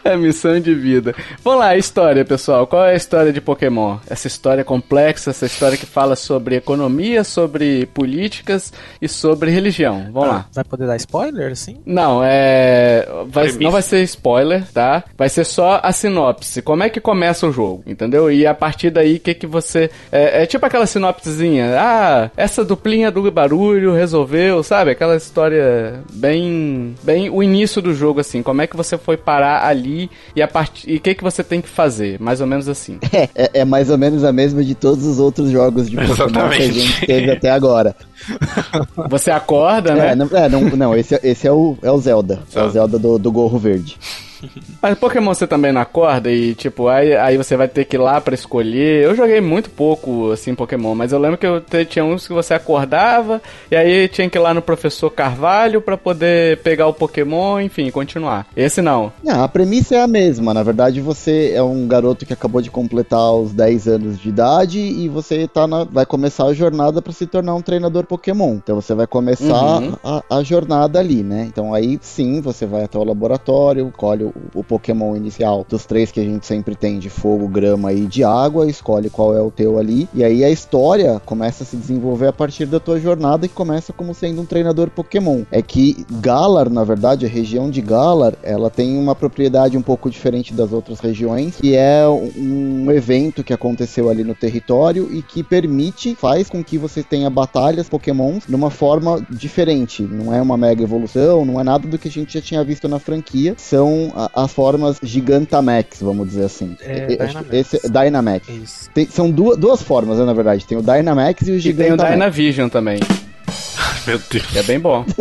É 0.09 0.17
missão 0.17 0.59
de 0.59 0.75
vida. 0.75 1.14
Vamos 1.45 1.61
lá, 1.61 1.77
história, 1.77 2.25
pessoal. 2.25 2.67
Qual 2.67 2.83
é 2.83 2.93
a 2.93 2.97
história 2.97 3.31
de 3.31 3.43
Pokémon? 3.43 3.99
Essa 4.09 4.27
história 4.27 4.64
complexa, 4.64 5.31
essa 5.31 5.45
história 5.45 5.77
que 5.77 5.85
fala 5.85 6.17
sobre 6.17 6.57
economia, 6.57 7.23
sobre 7.23 7.85
políticas 7.87 8.73
e 9.03 9.09
sobre 9.09 9.51
religião. 9.51 10.09
Vamos 10.11 10.29
lá. 10.29 10.47
Vai 10.53 10.64
poder 10.64 10.87
dar 10.87 10.97
spoiler, 10.97 11.53
assim? 11.53 11.77
Não, 11.85 12.23
é. 12.25 13.07
Vai, 13.27 13.53
não 13.53 13.71
vai 13.71 13.83
ser 13.83 14.03
spoiler, 14.05 14.64
tá? 14.73 15.05
Vai 15.17 15.29
ser 15.29 15.45
só 15.45 15.79
a 15.83 15.93
sinopse. 15.93 16.62
Como 16.62 16.83
é 16.83 16.88
que 16.88 17.01
começa 17.01 17.47
o 17.47 17.53
jogo, 17.53 17.83
entendeu? 17.87 18.31
E 18.33 18.47
a 18.47 18.55
partir 18.55 18.88
daí, 18.88 19.17
o 19.17 19.21
que 19.21 19.35
que 19.35 19.47
você. 19.47 19.91
É, 20.11 20.43
é 20.43 20.47
tipo 20.47 20.64
aquela 20.64 20.87
sinopsezinha. 20.87 21.77
Ah, 21.79 22.31
essa 22.35 22.64
duplinha 22.64 23.11
do 23.11 23.31
barulho 23.31 23.93
resolveu, 23.93 24.62
sabe? 24.62 24.93
Aquela 24.93 25.18
história 25.19 26.03
bem. 26.13 26.95
Bem 27.03 27.29
o 27.31 27.43
início 27.43 27.83
do 27.83 27.95
jogo, 27.95 28.21
assim. 28.21 28.43
Como 28.43 28.63
é 28.63 28.67
que 28.67 28.77
você 28.77 28.97
foi 28.97 29.17
parar 29.17 29.67
ali 29.67 30.11
e 30.35 30.41
a 30.43 30.49
partir. 30.49 30.91
E 30.91 30.97
o 30.97 31.01
que 31.01 31.15
que 31.15 31.23
você 31.23 31.45
tem 31.45 31.61
que 31.61 31.69
fazer? 31.69 32.21
Mais 32.21 32.41
ou 32.41 32.47
menos 32.47 32.69
assim. 32.69 32.99
É, 33.19 33.29
é, 33.35 33.51
é 33.61 33.65
mais 33.65 33.91
ou 33.91 33.99
menos 33.99 34.23
a 34.23 34.33
mesma 34.33 34.63
de 34.63 34.75
todos 34.75 35.05
os 35.05 35.19
outros 35.19 35.51
jogos 35.51 35.91
de 35.91 35.97
Pokémon 35.97 36.49
que 36.51 36.63
a 36.63 36.71
gente 36.73 37.07
teve 37.07 37.31
até 37.31 37.51
agora. 37.51 37.97
Você 39.09 39.31
acorda, 39.31 39.95
né? 39.95 40.13
É, 40.13 40.15
não, 40.15 40.29
é, 40.33 40.49
não, 40.49 40.61
não, 40.61 40.97
esse, 40.97 41.15
é- 41.17 41.21
esse 41.25 41.47
é, 41.49 41.53
o, 41.53 41.77
é 41.83 41.91
o 41.91 41.99
Zelda. 41.99 42.41
É 42.55 42.61
o 42.61 42.71
Zelda. 42.71 42.71
Zelda 42.71 42.99
do, 42.99 43.19
do 43.19 43.33
gorro 43.33 43.59
verde. 43.59 43.97
Mas 44.83 44.98
Pokémon 44.98 45.35
você 45.35 45.46
também 45.46 45.72
não 45.72 45.81
acorda 45.81 46.31
e, 46.31 46.55
tipo, 46.55 46.88
aí, 46.88 47.14
aí 47.16 47.37
você 47.37 47.57
vai 47.57 47.68
ter 47.68 47.85
que 47.85 47.96
ir 47.96 47.98
lá 47.98 48.20
pra 48.20 48.35
escolher. 48.35 49.05
Eu 49.05 49.14
joguei 49.14 49.40
muito 49.40 49.70
pouco, 49.70 50.31
assim, 50.31 50.55
Pokémon, 50.55 50.94
mas 50.94 51.12
eu 51.12 51.18
lembro 51.18 51.37
que 51.38 51.46
eu 51.46 51.61
tinha 51.87 52.05
uns 52.05 52.27
que 52.27 52.33
você 52.33 52.55
acordava 52.55 53.40
e 53.70 53.77
aí 53.77 54.09
tinha 54.09 54.29
que 54.31 54.38
ir 54.38 54.40
lá 54.40 54.55
no 54.55 54.62
professor 54.62 55.11
Carvalho 55.11 55.81
pra 55.81 55.96
poder 55.96 56.59
pegar 56.59 56.87
o 56.87 56.92
Pokémon, 56.94 57.61
enfim, 57.61 57.90
continuar. 57.90 58.46
Esse 58.57 58.81
não. 58.81 59.12
Não, 59.22 59.42
a 59.42 59.48
premissa 59.48 59.96
é 59.96 60.01
a 60.03 60.07
mesma. 60.07 60.55
Na 60.55 60.62
verdade, 60.62 61.01
você 61.01 61.53
é 61.55 61.62
um 61.62 61.87
garoto 61.87 62.24
que 62.27 62.33
acabou 62.33 62.61
de 62.62 62.70
completar 62.70 63.33
os 63.35 63.53
10 63.53 63.88
anos 63.88 64.18
de 64.18 64.29
idade 64.29 64.79
e 64.79 65.09
você 65.09 65.46
tá 65.48 65.66
na- 65.66 65.85
vai 65.85 66.07
começar 66.07 66.44
a 66.46 66.53
jornada 66.55 67.03
para 67.03 67.12
se 67.12 67.27
tornar 67.27 67.55
um 67.55 67.62
treinador 67.62 68.05
Pokémon. 68.05 68.55
Então 68.55 68.77
você 68.81 68.94
vai 68.94 69.07
começar 69.07 69.81
Uhum. 69.81 69.94
a, 70.05 70.22
a 70.38 70.42
jornada 70.42 70.98
ali, 70.98 71.22
né? 71.22 71.44
Então 71.48 71.74
aí 71.74 71.98
sim, 72.01 72.40
você 72.40 72.66
vai 72.66 72.85
até 72.85 72.98
o 72.98 73.05
laboratório, 73.05 73.92
colhe 73.96 74.28
o, 74.55 74.62
Pokémon 74.62 75.17
inicial 75.17 75.64
dos 75.69 75.87
três 75.87 76.11
que 76.11 76.21
a 76.21 76.25
gente 76.25 76.47
sempre 76.47 76.75
tem 76.75 76.99
de 76.99 77.09
fogo, 77.09 77.49
grama 77.49 77.93
e 77.93 78.07
de 78.07 78.23
água, 78.23 78.69
escolhe 78.69 79.09
qual 79.09 79.37
é 79.37 79.41
o 79.41 79.51
teu 79.51 79.79
ali. 79.79 80.09
E 80.14 80.23
aí 80.23 80.45
a 80.45 80.51
história 80.51 81.21
começa 81.25 81.62
a 81.62 81.67
se 81.67 81.77
desenvolver 81.77 82.29
a 82.29 82.33
partir 82.33 82.67
da 82.67 82.79
tua 82.79 83.01
jornada 83.01 83.49
que 83.49 83.55
começa 83.55 83.93
como 83.93 84.14
sendo 84.14 84.43
um 84.43 84.47
treinador 84.47 84.91
Pokémon. 84.91 85.43
É 85.51 85.62
que 85.62 86.07
Galar, 86.11 86.69
na 86.69 86.85
verdade, 86.85 87.27
a 87.27 87.29
região 87.29 87.71
de 87.71 87.81
Galar, 87.81 88.35
ela 88.43 88.71
tem 88.71 88.99
uma 88.99 89.14
propriedade 89.14 89.77
um 89.77 89.83
pouco 89.83 90.11
diferente 90.11 90.53
das 90.53 90.73
outras 90.73 91.01
regiões, 91.01 91.57
que 91.57 91.75
é 91.75 92.07
um 92.09 92.91
evento 92.91 93.45
que 93.45 93.53
aconteceu 93.53 94.09
ali 94.09 94.25
no 94.25 94.35
território 94.35 95.09
e 95.11 95.23
que 95.23 95.43
permite, 95.43 96.14
faz 96.14 96.49
com 96.49 96.62
que 96.62 96.79
você 96.79 97.03
tenha 97.03 97.31
batalhas 97.31 97.88
Pokémons 97.88 98.45
numa 98.49 98.71
forma 98.71 99.25
diferente. 99.31 100.03
Não 100.03 100.35
é 100.35 100.41
uma 100.41 100.57
mega 100.57 100.83
evolução, 100.83 101.45
não 101.45 101.61
é 101.61 101.64
nada 101.64 101.87
do 101.87 101.99
que 101.99 102.09
a 102.09 102.11
gente 102.11 102.35
já 102.35 102.41
tinha 102.41 102.64
visto 102.64 102.88
na 102.88 102.99
franquia. 102.99 103.55
São 103.57 104.12
a- 104.19 104.45
as 104.45 104.53
formas 104.53 104.99
Gigantamax, 105.03 105.99
vamos 106.01 106.29
dizer 106.29 106.45
assim. 106.45 106.77
É, 106.81 107.13
E- 107.13 107.17
Dynamax. 107.17 107.47
esse, 107.53 107.81
Dynamax. 107.89 108.49
Isso. 108.49 108.91
Tem- 108.93 109.07
são 109.09 109.31
duas, 109.31 109.57
duas 109.57 109.81
formas, 109.83 110.19
né, 110.19 110.25
na 110.25 110.33
verdade. 110.33 110.67
Tem 110.67 110.77
o 110.77 110.83
Dynamax 110.83 111.43
e 111.43 111.45
o 111.45 111.47
E 111.47 111.47
tem 111.47 111.57
o 111.57 111.61
Gigantamax. 111.61 112.11
Dynavision 112.15 112.69
também, 112.69 112.99
Meu 114.07 114.21
Deus. 114.31 114.57
é 114.57 114.63
bem 114.65 114.81
bom. 114.81 115.05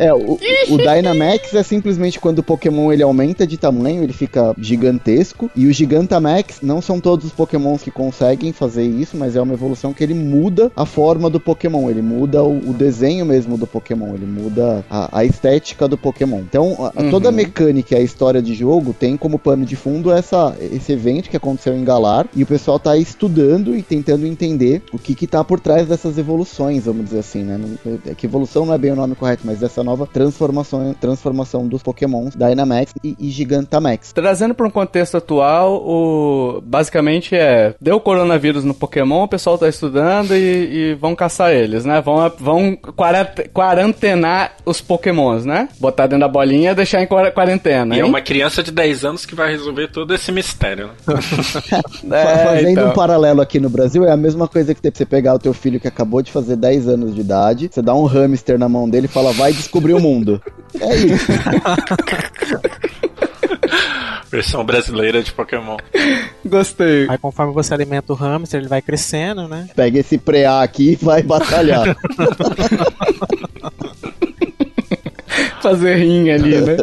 É, 0.00 0.14
o, 0.14 0.38
o 0.70 0.76
Dynamax 0.78 1.52
é 1.54 1.62
simplesmente 1.62 2.18
quando 2.18 2.38
o 2.38 2.42
Pokémon 2.42 2.90
ele 2.92 3.02
aumenta 3.02 3.46
de 3.46 3.56
tamanho, 3.58 4.02
ele 4.02 4.12
fica 4.14 4.54
gigantesco. 4.58 5.50
E 5.54 5.66
o 5.66 5.72
Gigantamax 5.72 6.60
não 6.62 6.80
são 6.80 6.98
todos 6.98 7.26
os 7.26 7.32
Pokémons 7.32 7.82
que 7.82 7.90
conseguem 7.90 8.52
fazer 8.52 8.84
isso, 8.84 9.16
mas 9.16 9.36
é 9.36 9.40
uma 9.40 9.52
evolução 9.54 9.92
que 9.92 10.02
ele 10.02 10.14
muda 10.14 10.72
a 10.74 10.86
forma 10.86 11.28
do 11.28 11.38
Pokémon, 11.38 11.90
ele 11.90 12.00
muda 12.02 12.42
o, 12.42 12.70
o 12.70 12.72
desenho 12.72 13.26
mesmo 13.26 13.58
do 13.58 13.66
Pokémon, 13.66 14.14
ele 14.14 14.24
muda 14.26 14.84
a, 14.90 15.18
a 15.20 15.24
estética 15.24 15.86
do 15.86 15.98
Pokémon. 15.98 16.38
Então, 16.40 16.76
a- 16.78 17.00
Uhum. 17.00 17.10
toda 17.10 17.28
a 17.28 17.32
mecânica 17.32 17.94
e 17.94 17.98
a 17.98 18.02
história 18.02 18.40
de 18.42 18.54
jogo 18.54 18.92
tem 18.92 19.16
como 19.16 19.38
pano 19.38 19.64
de 19.64 19.76
fundo 19.76 20.10
essa, 20.12 20.54
esse 20.60 20.92
evento 20.92 21.30
que 21.30 21.36
aconteceu 21.36 21.76
em 21.76 21.84
Galar. 21.84 22.26
E 22.34 22.42
o 22.42 22.46
pessoal 22.46 22.78
tá 22.78 22.96
estudando 22.96 23.76
e 23.76 23.82
tentando 23.82 24.26
entender 24.26 24.82
o 24.92 24.98
que 24.98 25.14
que 25.14 25.26
tá 25.26 25.42
por 25.44 25.60
trás 25.60 25.86
dessas 25.86 26.16
evoluções, 26.18 26.84
vamos 26.84 27.04
dizer 27.04 27.18
assim, 27.20 27.42
né? 27.42 27.58
Não- 27.58 28.00
É 28.06 28.14
que 28.14 28.26
evolução 28.26 28.64
não 28.66 28.74
é 28.74 28.78
bem 28.78 28.92
o 28.92 28.96
nome 28.96 29.14
correto, 29.14 29.42
mas 29.44 29.58
dessa 29.60 29.82
nova 29.90 30.06
transformação, 30.06 30.94
transformação 31.00 31.66
dos 31.66 31.82
Pokémons 31.82 32.34
Dynamax 32.36 32.92
e, 33.02 33.16
e 33.18 33.28
Gigantamax. 33.30 34.12
Trazendo 34.12 34.54
para 34.54 34.66
um 34.66 34.70
contexto 34.70 35.16
atual, 35.16 35.82
o 35.84 36.60
basicamente 36.64 37.34
é 37.34 37.74
deu 37.80 37.98
coronavírus 37.98 38.62
no 38.64 38.72
Pokémon, 38.72 39.24
o 39.24 39.28
pessoal 39.28 39.58
tá 39.58 39.68
estudando 39.68 40.32
e, 40.36 40.90
e 40.92 40.94
vão 40.94 41.16
caçar 41.16 41.50
eles, 41.52 41.84
né? 41.84 42.00
Vão, 42.00 42.30
vão 42.38 42.76
quarante- 42.76 43.48
quarantenar 43.52 44.52
os 44.64 44.80
Pokémons, 44.80 45.44
né? 45.44 45.68
Botar 45.80 46.06
dentro 46.06 46.20
da 46.20 46.28
bolinha 46.28 46.70
e 46.70 46.74
deixar 46.74 47.02
em 47.02 47.06
quar- 47.06 47.32
quarentena. 47.32 47.96
E 47.96 48.00
é 48.00 48.04
uma 48.04 48.20
criança 48.20 48.62
de 48.62 48.70
10 48.70 49.04
anos 49.04 49.26
que 49.26 49.34
vai 49.34 49.50
resolver 49.50 49.88
todo 49.88 50.14
esse 50.14 50.30
mistério. 50.30 50.90
né? 51.06 52.20
É, 52.20 52.44
Fazendo 52.44 52.68
então. 52.70 52.90
um 52.90 52.92
paralelo 52.92 53.40
aqui 53.40 53.58
no 53.58 53.68
Brasil, 53.70 54.04
é 54.04 54.12
a 54.12 54.16
mesma 54.16 54.46
coisa 54.46 54.74
que 54.74 54.80
você 54.80 55.04
pegar 55.04 55.34
o 55.34 55.38
teu 55.38 55.52
filho 55.52 55.80
que 55.80 55.88
acabou 55.88 56.22
de 56.22 56.30
fazer 56.30 56.56
10 56.56 56.88
anos 56.88 57.14
de 57.14 57.20
idade, 57.20 57.68
você 57.72 57.80
dá 57.82 57.94
um 57.94 58.04
hamster 58.04 58.58
na 58.58 58.68
mão 58.68 58.88
dele 58.88 59.06
e 59.06 59.08
fala, 59.08 59.32
vai 59.32 59.52
descobrir 59.52 59.79
o 59.80 60.00
mundo. 60.00 60.42
É 60.80 60.96
isso. 60.96 61.26
Versão 64.30 64.64
brasileira 64.64 65.22
de 65.22 65.32
Pokémon. 65.32 65.76
Gostei. 66.44 67.08
Aí 67.08 67.18
conforme 67.18 67.52
você 67.52 67.74
alimenta 67.74 68.12
o 68.12 68.16
hamster, 68.16 68.60
ele 68.60 68.68
vai 68.68 68.80
crescendo, 68.80 69.48
né? 69.48 69.68
Pega 69.74 69.98
esse 69.98 70.16
preá 70.18 70.62
aqui 70.62 70.92
e 70.92 71.04
vai 71.04 71.22
batalhar. 71.22 71.84
Fazer 75.60 75.96
rinha 75.96 76.36
ali, 76.36 76.60
né? 76.60 76.76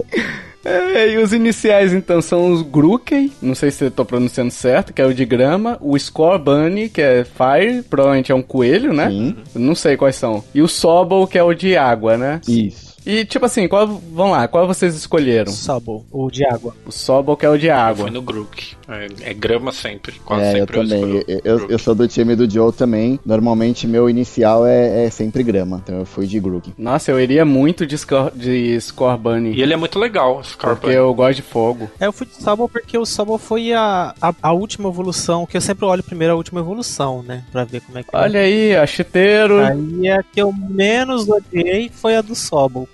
É, 0.67 1.13
e 1.13 1.17
os 1.17 1.31
iniciais, 1.31 1.93
então, 1.93 2.21
são 2.21 2.51
os 2.51 2.61
Grookey, 2.61 3.31
não 3.41 3.55
sei 3.55 3.71
se 3.71 3.85
eu 3.85 3.89
tô 3.89 4.03
pronunciando 4.03 4.51
certo, 4.51 4.91
que 4.91 5.01
é 5.01 5.05
o 5.05 5.13
de 5.13 5.23
grama, 5.23 5.77
o 5.79 5.97
Scorbunny, 5.97 6.89
que 6.89 7.01
é 7.01 7.23
Fire, 7.23 7.83
provavelmente 7.83 8.33
é 8.33 8.35
um 8.35 8.41
coelho, 8.41 8.91
né? 8.91 9.07
Sim. 9.09 9.37
Não 9.55 9.73
sei 9.73 9.95
quais 9.95 10.17
são. 10.17 10.43
E 10.53 10.61
o 10.61 10.67
Sobol, 10.67 11.25
que 11.25 11.37
é 11.37 11.43
o 11.43 11.53
de 11.53 11.77
água, 11.77 12.17
né? 12.17 12.41
Isso. 12.45 12.86
E, 13.07 13.23
tipo 13.23 13.45
assim, 13.45 13.69
qual, 13.69 13.87
vamos 13.87 14.33
lá, 14.33 14.47
qual 14.49 14.67
vocês 14.67 14.93
escolheram? 14.93 15.49
Sabo, 15.49 16.05
o 16.11 16.29
de 16.29 16.45
água. 16.45 16.75
O 16.85 16.91
Sobol, 16.91 17.37
que 17.37 17.45
é 17.45 17.49
o 17.49 17.57
de 17.57 17.67
Eu 17.67 17.75
água. 17.75 18.03
fui 18.03 18.11
no 18.11 18.21
Grook. 18.21 18.75
É, 18.89 19.29
é 19.29 19.33
grama 19.33 19.71
sempre. 19.71 20.19
Quase 20.25 20.43
É, 20.43 20.53
eu 20.53 20.57
sempre 20.59 20.79
também. 20.81 21.23
Eu, 21.25 21.41
eu, 21.43 21.69
eu 21.69 21.79
sou 21.79 21.95
do 21.95 22.05
time 22.05 22.35
do 22.35 22.49
Joe 22.49 22.73
também. 22.73 23.17
Normalmente 23.25 23.87
meu 23.87 24.09
inicial 24.09 24.65
é, 24.65 25.05
é 25.05 25.09
sempre 25.09 25.41
grama, 25.41 25.81
então 25.83 25.99
eu 25.99 26.05
fui 26.05 26.27
de 26.27 26.37
Grook. 26.37 26.73
Nossa, 26.77 27.11
eu 27.11 27.19
iria 27.19 27.45
muito 27.45 27.85
de, 27.85 27.97
Scor 27.97 28.29
de 28.35 28.79
Scorbunny, 28.81 29.53
E 29.53 29.61
ele 29.61 29.73
é 29.73 29.77
muito 29.77 29.97
legal, 29.97 30.35
porque 30.35 30.49
Scorpion. 30.49 30.89
eu 30.91 31.13
gosto 31.13 31.35
de 31.37 31.41
fogo. 31.43 31.89
É, 31.99 32.07
eu 32.07 32.11
fui 32.13 32.27
de 32.27 32.35
Sabo 32.35 32.67
porque 32.67 32.97
o 32.97 33.05
Sabo 33.05 33.37
foi 33.37 33.71
a, 33.71 34.13
a, 34.21 34.33
a 34.41 34.51
última 34.51 34.89
evolução, 34.89 35.45
que 35.45 35.55
eu 35.55 35.61
sempre 35.61 35.85
olho 35.85 36.03
primeiro 36.03 36.33
a 36.33 36.35
última 36.37 36.59
evolução, 36.59 37.23
né? 37.23 37.45
Pra 37.53 37.63
ver 37.63 37.81
como 37.81 37.97
é 37.97 38.03
que 38.03 38.09
Olha 38.13 38.41
aí, 38.41 38.75
ó, 38.75 38.85
chiteiro, 38.85 39.59
Aí 39.59 40.09
a 40.09 40.21
que 40.23 40.41
eu 40.41 40.51
menos 40.51 41.27
odiei 41.29 41.89
foi 41.89 42.17
a 42.17 42.21
do 42.21 42.35
Sobol. 42.35 42.87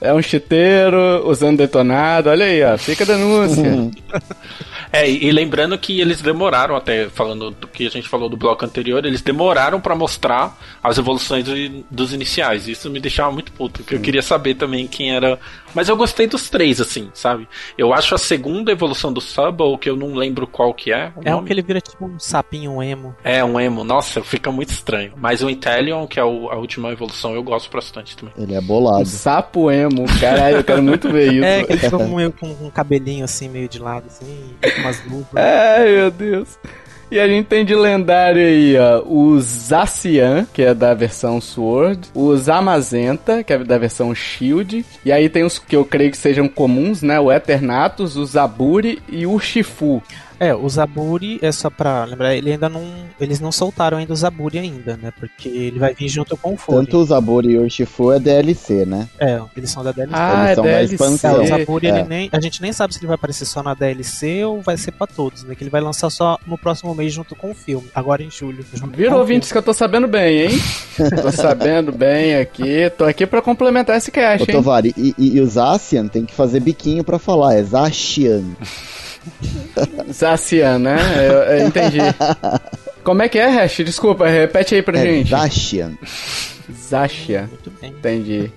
É 0.00 0.12
um 0.12 0.22
chiteiro 0.22 1.28
usando 1.28 1.58
detonado, 1.58 2.30
olha 2.30 2.46
aí, 2.46 2.62
ó, 2.62 2.76
fica 2.78 3.04
a 3.04 3.06
denúncia. 3.06 3.90
É, 4.92 5.08
e, 5.08 5.30
lembrando 5.30 5.78
que 5.78 6.00
eles 6.00 6.20
demoraram 6.20 6.74
até, 6.74 7.08
falando 7.08 7.50
do 7.50 7.66
que 7.68 7.86
a 7.86 7.90
gente 7.90 8.08
falou 8.08 8.28
do 8.28 8.36
bloco 8.36 8.64
anterior, 8.64 9.04
eles 9.04 9.20
demoraram 9.22 9.80
pra 9.80 9.94
mostrar 9.94 10.58
as 10.82 10.98
evoluções 10.98 11.44
do- 11.44 11.84
dos 11.90 12.12
iniciais. 12.12 12.66
Isso 12.68 12.90
me 12.90 12.98
deixava 13.00 13.30
muito 13.30 13.52
puto, 13.52 13.80
porque 13.80 13.94
eu 13.94 14.00
queria 14.00 14.22
saber 14.22 14.54
também 14.54 14.86
quem 14.86 15.14
era. 15.14 15.38
Mas 15.74 15.88
eu 15.88 15.96
gostei 15.96 16.26
dos 16.26 16.50
três, 16.50 16.80
assim, 16.80 17.08
sabe? 17.14 17.46
Eu 17.78 17.94
acho 17.94 18.14
a 18.14 18.18
segunda 18.18 18.72
evolução 18.72 19.12
do 19.12 19.20
Subble, 19.20 19.78
que 19.78 19.88
eu 19.88 19.96
não 19.96 20.14
lembro 20.14 20.46
qual 20.46 20.74
que 20.74 20.92
é. 20.92 21.12
O 21.14 21.20
É 21.24 21.30
um 21.32 21.36
nome. 21.36 21.46
que 21.46 21.52
ele 21.52 21.62
vira 21.62 21.80
tipo 21.80 22.04
um 22.06 22.18
sapinho 22.18 22.72
um 22.72 22.82
emo. 22.82 23.14
É, 23.22 23.44
um 23.44 23.60
emo. 23.60 23.84
Nossa, 23.84 24.22
fica 24.24 24.50
muito 24.50 24.70
estranho. 24.70 25.12
Mas 25.16 25.42
o 25.42 25.48
Intellion, 25.48 26.06
que 26.08 26.18
é 26.18 26.24
o- 26.24 26.50
a 26.50 26.56
última 26.56 26.90
evolução, 26.90 27.34
eu 27.34 27.42
gosto 27.44 27.70
bastante 27.70 28.16
também. 28.16 28.34
Ele 28.36 28.54
é 28.54 28.58
Um 28.58 28.62
bolado. 28.64 29.06
sapo 29.06 29.70
emo, 29.70 30.04
caralho, 30.20 30.56
eu 30.56 30.64
quero 30.64 30.82
muito 30.82 31.08
ver 31.10 31.30
isso. 31.34 31.44
É, 31.44 31.62
que 31.64 31.72
ele 31.72 31.78
fica 31.80 31.90
com, 31.98 32.16
meio, 32.16 32.32
com 32.32 32.46
um 32.48 32.70
cabelinho 32.70 33.24
assim, 33.24 33.48
meio 33.48 33.68
de 33.68 33.78
lado, 33.78 34.06
assim, 34.08 34.26
umas. 34.80 35.02
Ai, 35.34 35.92
meu 35.92 36.10
Deus. 36.10 36.58
E 37.10 37.18
a 37.18 37.26
gente 37.26 37.46
tem 37.46 37.64
de 37.64 37.74
lendário 37.74 38.40
aí, 38.40 38.76
ó, 38.78 39.02
o 39.04 39.40
Zacian, 39.40 40.46
que 40.52 40.62
é 40.62 40.72
da 40.72 40.94
versão 40.94 41.40
Sword, 41.40 42.08
o 42.14 42.36
Zamazenta, 42.36 43.42
que 43.42 43.52
é 43.52 43.58
da 43.58 43.76
versão 43.78 44.14
Shield, 44.14 44.86
e 45.04 45.10
aí 45.10 45.28
tem 45.28 45.42
os 45.42 45.58
que 45.58 45.74
eu 45.74 45.84
creio 45.84 46.12
que 46.12 46.16
sejam 46.16 46.46
comuns, 46.46 47.02
né, 47.02 47.18
o 47.18 47.32
Eternatus, 47.32 48.16
o 48.16 48.24
Zaburi 48.24 49.02
e 49.08 49.26
o 49.26 49.40
Shifu. 49.40 50.00
É, 50.40 50.54
o 50.54 50.66
Zaburi, 50.70 51.38
é 51.42 51.52
só 51.52 51.68
pra 51.68 52.02
lembrar, 52.06 52.34
ele 52.34 52.50
ainda 52.52 52.66
não. 52.66 52.82
Eles 53.20 53.38
não 53.40 53.52
soltaram 53.52 53.98
ainda 53.98 54.12
o 54.14 54.16
Zaburi 54.16 54.58
ainda, 54.58 54.96
né? 54.96 55.12
Porque 55.20 55.50
ele 55.50 55.78
vai 55.78 55.92
vir 55.92 56.08
junto 56.08 56.34
com 56.34 56.54
o 56.54 56.56
Fone. 56.56 56.78
Tanto 56.86 56.96
o 56.96 57.04
Zaburi 57.04 57.50
e 57.50 57.58
o 57.58 57.62
Urshifu 57.64 58.10
é 58.10 58.18
DLC, 58.18 58.86
né? 58.86 59.06
É, 59.18 59.38
eles 59.54 59.70
são 59.70 59.84
da 59.84 59.92
DLC. 59.92 60.14
Ah, 60.18 60.46
Eles 60.46 60.50
é 60.50 60.54
são 60.54 60.64
da 60.64 60.70
DLC. 60.70 60.94
expansão. 60.94 61.30
É, 61.36 61.40
o 61.42 61.46
Zaburi, 61.46 61.86
É. 61.88 61.90
ele 61.90 62.08
nem, 62.08 62.28
a 62.32 62.40
gente 62.40 62.62
nem 62.62 62.72
sabe 62.72 62.94
se 62.94 63.00
ele 63.00 63.06
vai 63.08 63.16
aparecer 63.16 63.44
só 63.44 63.62
na 63.62 63.74
DLC 63.74 64.42
ou 64.46 64.62
vai 64.62 64.78
ser 64.78 64.92
pra 64.92 65.06
todos, 65.06 65.44
né? 65.44 65.54
Que 65.54 65.62
ele 65.62 65.70
vai 65.70 65.82
lançar 65.82 66.08
só 66.08 66.38
no 66.46 66.56
próximo 66.56 66.94
mês 66.94 67.12
junto 67.12 67.36
com 67.36 67.50
o 67.50 67.54
filme, 67.54 67.88
agora 67.94 68.22
em 68.22 68.30
julho. 68.30 68.64
Viram 68.96 69.18
ouvintes 69.18 69.52
que 69.52 69.58
eu 69.58 69.62
tô 69.62 69.74
sabendo 69.74 70.08
bem, 70.08 70.46
hein? 70.46 70.58
tô 71.22 71.30
sabendo 71.36 71.92
bem 71.92 72.36
aqui. 72.36 72.90
Tô 72.96 73.04
aqui 73.04 73.26
pra 73.26 73.42
complementar 73.42 73.98
esse 73.98 74.08
Ô, 74.08 74.12
cast, 74.14 74.48
hein? 74.50 74.56
Tovari, 74.56 74.94
e, 74.96 75.14
e, 75.18 75.36
e 75.36 75.40
o 75.42 75.46
Zacian 75.46 76.08
tem 76.08 76.24
que 76.24 76.32
fazer 76.34 76.60
biquinho 76.60 77.04
pra 77.04 77.18
falar, 77.18 77.56
é 77.56 77.62
Zacian. 77.62 78.42
Zacian, 80.12 80.78
né? 80.78 80.96
Eu, 81.18 81.32
eu 81.58 81.66
entendi. 81.66 81.98
Como 83.04 83.22
é 83.22 83.28
que 83.28 83.38
é, 83.38 83.48
Hash? 83.48 83.78
Desculpa, 83.78 84.26
repete 84.26 84.74
aí 84.74 84.82
pra 84.82 84.98
É 84.98 85.02
gente. 85.02 85.30
Zacian. 85.30 85.92
Zacian. 86.88 87.48
Muito 87.48 87.70
bem. 87.80 87.90
Entendi. 87.90 88.52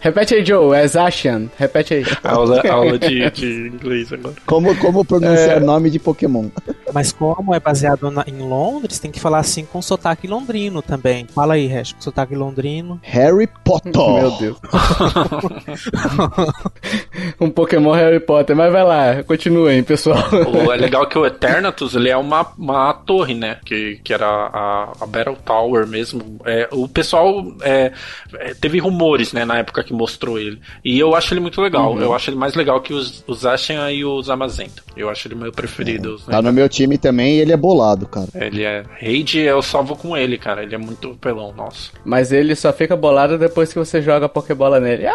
Repete 0.00 0.34
aí, 0.34 0.44
Joe. 0.44 0.76
É 0.76 0.86
Zacian. 0.86 1.48
Repete 1.58 1.94
aí. 1.94 2.04
Aula, 2.24 2.62
aula 2.70 2.98
de, 2.98 3.30
de 3.30 3.68
inglês 3.68 4.12
agora. 4.12 4.34
Como, 4.46 4.74
como 4.76 5.04
pronunciar 5.04 5.56
É. 5.58 5.60
nome 5.60 5.90
de 5.90 5.98
Pokémon? 5.98 6.48
Mas 6.92 7.12
como 7.12 7.54
é 7.54 7.60
baseado 7.60 8.10
na- 8.10 8.24
em 8.26 8.38
Londres, 8.38 8.98
tem 8.98 9.10
que 9.10 9.20
falar 9.20 9.38
assim 9.38 9.64
com 9.64 9.80
sotaque 9.80 10.26
londrino 10.26 10.82
também. 10.82 11.26
Fala 11.34 11.54
aí, 11.54 11.66
Hash, 11.68 11.92
com 11.92 12.00
sotaque 12.00 12.34
londrino. 12.34 12.98
Harry 13.02 13.48
Potter. 13.64 13.92
Meu 13.94 14.30
Deus. 14.38 14.58
um 17.40 17.50
Pokémon 17.50 17.92
Harry 17.92 18.20
Potter. 18.20 18.56
Mas 18.56 18.72
vai 18.72 18.84
lá, 18.84 19.22
continuem, 19.22 19.82
pessoal. 19.82 20.18
O- 20.66 20.72
é 20.72 20.76
legal 20.76 21.06
que 21.06 21.18
o 21.18 21.26
Eternatus, 21.26 21.94
ele 21.94 22.08
é 22.08 22.16
uma, 22.16 22.46
uma 22.58 22.92
torre, 22.92 23.34
né? 23.34 23.58
Que, 23.64 24.00
que 24.02 24.12
era 24.12 24.26
a, 24.26 24.92
a 25.00 25.06
Battle 25.06 25.36
Tower 25.44 25.86
mesmo. 25.86 26.40
É, 26.44 26.68
o 26.72 26.88
pessoal 26.88 27.44
é, 27.62 27.92
é, 28.34 28.54
teve 28.54 28.78
rumores, 28.78 29.32
né, 29.32 29.44
na 29.44 29.58
época 29.58 29.82
que 29.90 29.94
mostrou 29.94 30.38
ele. 30.38 30.60
E 30.84 30.98
eu 30.98 31.14
acho 31.16 31.34
ele 31.34 31.40
muito 31.40 31.60
legal. 31.60 31.92
Uhum. 31.94 32.00
Eu 32.00 32.14
acho 32.14 32.30
ele 32.30 32.36
mais 32.36 32.54
legal 32.54 32.80
que 32.80 32.94
os, 32.94 33.24
os 33.26 33.44
Ashen 33.44 33.76
e 33.92 34.04
os 34.04 34.30
Amazenta. 34.30 34.82
Eu 34.96 35.10
acho 35.10 35.26
ele 35.26 35.34
meu 35.34 35.50
preferido. 35.50 36.12
né? 36.12 36.18
Tá 36.30 36.40
no 36.40 36.52
meu 36.52 36.68
time 36.68 36.96
também 36.96 37.34
e 37.36 37.40
ele 37.40 37.52
é 37.52 37.56
bolado, 37.56 38.06
cara. 38.06 38.28
Ele 38.34 38.62
é. 38.62 38.84
Raid 39.00 39.38
eu 39.40 39.60
salvo 39.60 39.96
com 39.96 40.16
ele, 40.16 40.38
cara. 40.38 40.62
Ele 40.62 40.74
é 40.74 40.78
muito 40.78 41.14
pelão, 41.20 41.52
nossa. 41.56 41.90
Mas 42.04 42.30
ele 42.30 42.54
só 42.54 42.72
fica 42.72 42.96
bolado 42.96 43.36
depois 43.36 43.72
que 43.72 43.78
você 43.78 44.00
joga 44.00 44.26
a 44.26 44.28
Pokébola 44.28 44.78
nele. 44.78 45.06
Ah, 45.06 45.14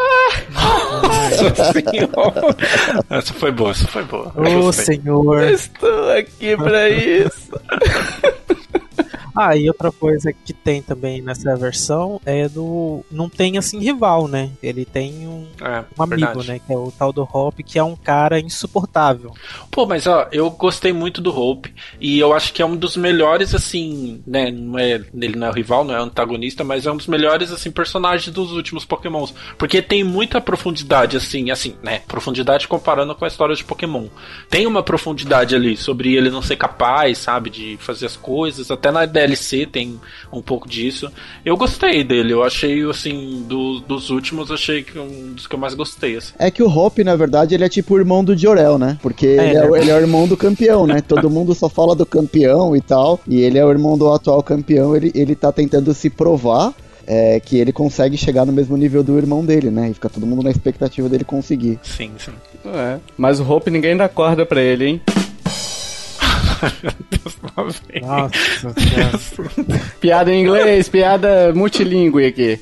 Nossa 1.01 1.71
senhora. 1.73 2.55
Essa 3.09 3.33
foi 3.33 3.51
boa, 3.51 3.71
essa 3.71 3.87
foi 3.87 4.03
boa. 4.03 4.31
Eu 4.35 4.59
Ô, 4.59 4.61
gostei. 4.63 4.97
senhor. 4.97 5.43
estou 5.49 6.11
aqui 6.11 6.55
pra 6.57 6.89
isso. 6.89 7.51
Ah, 9.35 9.55
e 9.55 9.67
outra 9.67 9.91
coisa 9.91 10.31
que 10.31 10.53
tem 10.53 10.81
também 10.81 11.21
nessa 11.21 11.55
versão 11.55 12.21
é 12.25 12.47
do. 12.47 13.03
Não 13.11 13.27
tem 13.29 13.57
assim 13.57 13.79
rival, 13.79 14.27
né? 14.27 14.51
Ele 14.63 14.85
tem 14.85 15.27
um, 15.27 15.45
É, 15.61 15.83
um 15.97 16.03
amigo, 16.03 16.25
verdade. 16.25 16.47
né? 16.47 16.59
Que 16.65 16.73
é 16.73 16.77
o 16.77 16.91
tal 16.91 17.11
do 17.11 17.23
Hop, 17.23 17.59
que 17.59 17.77
é 17.77 17.83
um 17.83 17.95
cara 17.95 18.39
insuportável. 18.39 19.31
Pô, 19.69 19.85
mas 19.85 20.07
ó, 20.07 20.27
eu 20.31 20.49
gostei 20.51 20.93
muito 20.93 21.21
do 21.21 21.37
Hope 21.37 21.73
e 21.99 22.19
eu 22.19 22.33
acho 22.33 22.53
que 22.53 22.61
é 22.61 22.65
um 22.65 22.75
dos 22.75 22.95
melhores, 22.95 23.53
assim, 23.53 24.21
né? 24.25 24.51
Não 24.51 24.79
é, 24.79 24.93
ele 25.13 25.35
não 25.35 25.47
é 25.47 25.49
o 25.49 25.53
rival, 25.53 25.83
não 25.83 25.93
é 25.95 25.99
o 25.99 26.03
antagonista, 26.03 26.63
mas 26.63 26.85
é 26.85 26.91
um 26.91 26.97
dos 26.97 27.07
melhores, 27.07 27.51
assim, 27.51 27.71
personagens 27.71 28.33
dos 28.33 28.51
últimos 28.53 28.85
Pokémons. 28.85 29.33
Porque 29.57 29.81
tem 29.81 30.03
muita 30.03 30.39
profundidade, 30.39 31.17
assim, 31.17 31.51
assim, 31.51 31.75
né? 31.83 32.01
Profundidade 32.07 32.67
comparando 32.67 33.13
com 33.15 33.25
a 33.25 33.27
história 33.27 33.55
de 33.55 33.63
Pokémon. 33.63 34.07
Tem 34.49 34.65
uma 34.65 34.81
profundidade 34.83 35.55
ali 35.55 35.75
sobre 35.75 36.15
ele 36.15 36.29
não 36.29 36.41
ser 36.41 36.55
capaz, 36.55 37.17
sabe, 37.17 37.49
de 37.49 37.77
fazer 37.79 38.05
as 38.05 38.15
coisas. 38.15 38.71
Até 38.71 38.91
na 38.91 39.05
DLC 39.25 39.65
tem 39.65 39.99
um 40.31 40.41
pouco 40.41 40.67
disso. 40.67 41.11
Eu 41.43 41.57
gostei 41.57 42.03
dele, 42.03 42.33
eu 42.33 42.43
achei, 42.43 42.83
assim, 42.89 43.43
do- 43.47 43.79
dos 43.81 44.09
últimos, 44.09 44.51
achei 44.51 44.83
que 44.83 44.97
um 44.99 45.33
dos 45.33 45.47
que 45.47 45.55
eu 45.55 45.59
mais 45.59 45.73
gostei, 45.73 46.17
assim. 46.17 46.33
É 46.37 46.51
que 46.51 46.61
o 46.63 46.67
Hop, 46.69 46.99
na 46.99 47.15
verdade, 47.15 47.55
ele 47.55 47.63
é 47.63 47.69
tipo 47.69 47.93
o 47.95 47.97
irmão 47.97 48.23
do 48.23 48.37
Jorel, 48.37 48.77
né? 48.77 48.97
Porque 49.01 49.27
É, 49.27 49.49
ele, 49.49 49.57
é, 49.57 49.65
o- 49.67 49.71
né? 49.71 49.79
ele 49.81 49.91
é 49.91 49.95
o 49.95 49.99
irmão 49.99 50.27
do 50.27 50.37
campeão, 50.37 50.85
né? 50.85 51.01
Todo 51.07 51.29
mundo 51.29 51.53
só 51.55 51.67
fala 51.69 51.95
do 51.95 52.05
campeão 52.05 52.75
e 52.75 52.81
tal. 52.81 53.19
E 53.27 53.41
ele 53.41 53.57
é 53.57 53.65
o 53.65 53.69
irmão 53.71 53.97
do 53.97 54.11
atual 54.11 54.41
campeão. 54.43 54.95
Ele, 54.95 55.11
ele 55.15 55.35
tá 55.35 55.51
tentando 55.51 55.93
se 55.93 56.09
provar 56.09 56.73
é, 57.07 57.39
que 57.39 57.57
ele 57.57 57.71
consegue 57.71 58.17
chegar 58.17 58.45
no 58.45 58.51
mesmo 58.51 58.75
nível 58.75 59.03
do 59.03 59.17
irmão 59.17 59.45
dele, 59.45 59.69
né? 59.69 59.89
E 59.89 59.93
fica 59.93 60.09
todo 60.09 60.25
mundo 60.25 60.41
na 60.43 60.49
expectativa 60.51 61.07
dele 61.07 61.23
conseguir. 61.23 61.79
Sim, 61.83 62.11
sim. 62.17 62.31
É. 62.65 62.97
Mas 63.17 63.39
o 63.39 63.43
Hope 63.47 63.69
ninguém 63.69 63.95
dá 63.95 64.09
corda 64.09 64.45
pra 64.45 64.61
ele, 64.61 64.85
hein? 64.85 65.01
Nossa. 68.01 68.73
Piada 69.99 70.31
em 70.31 70.41
inglês, 70.43 70.89
piada 70.89 71.53
multilingüe 71.53 72.25
aqui. 72.25 72.59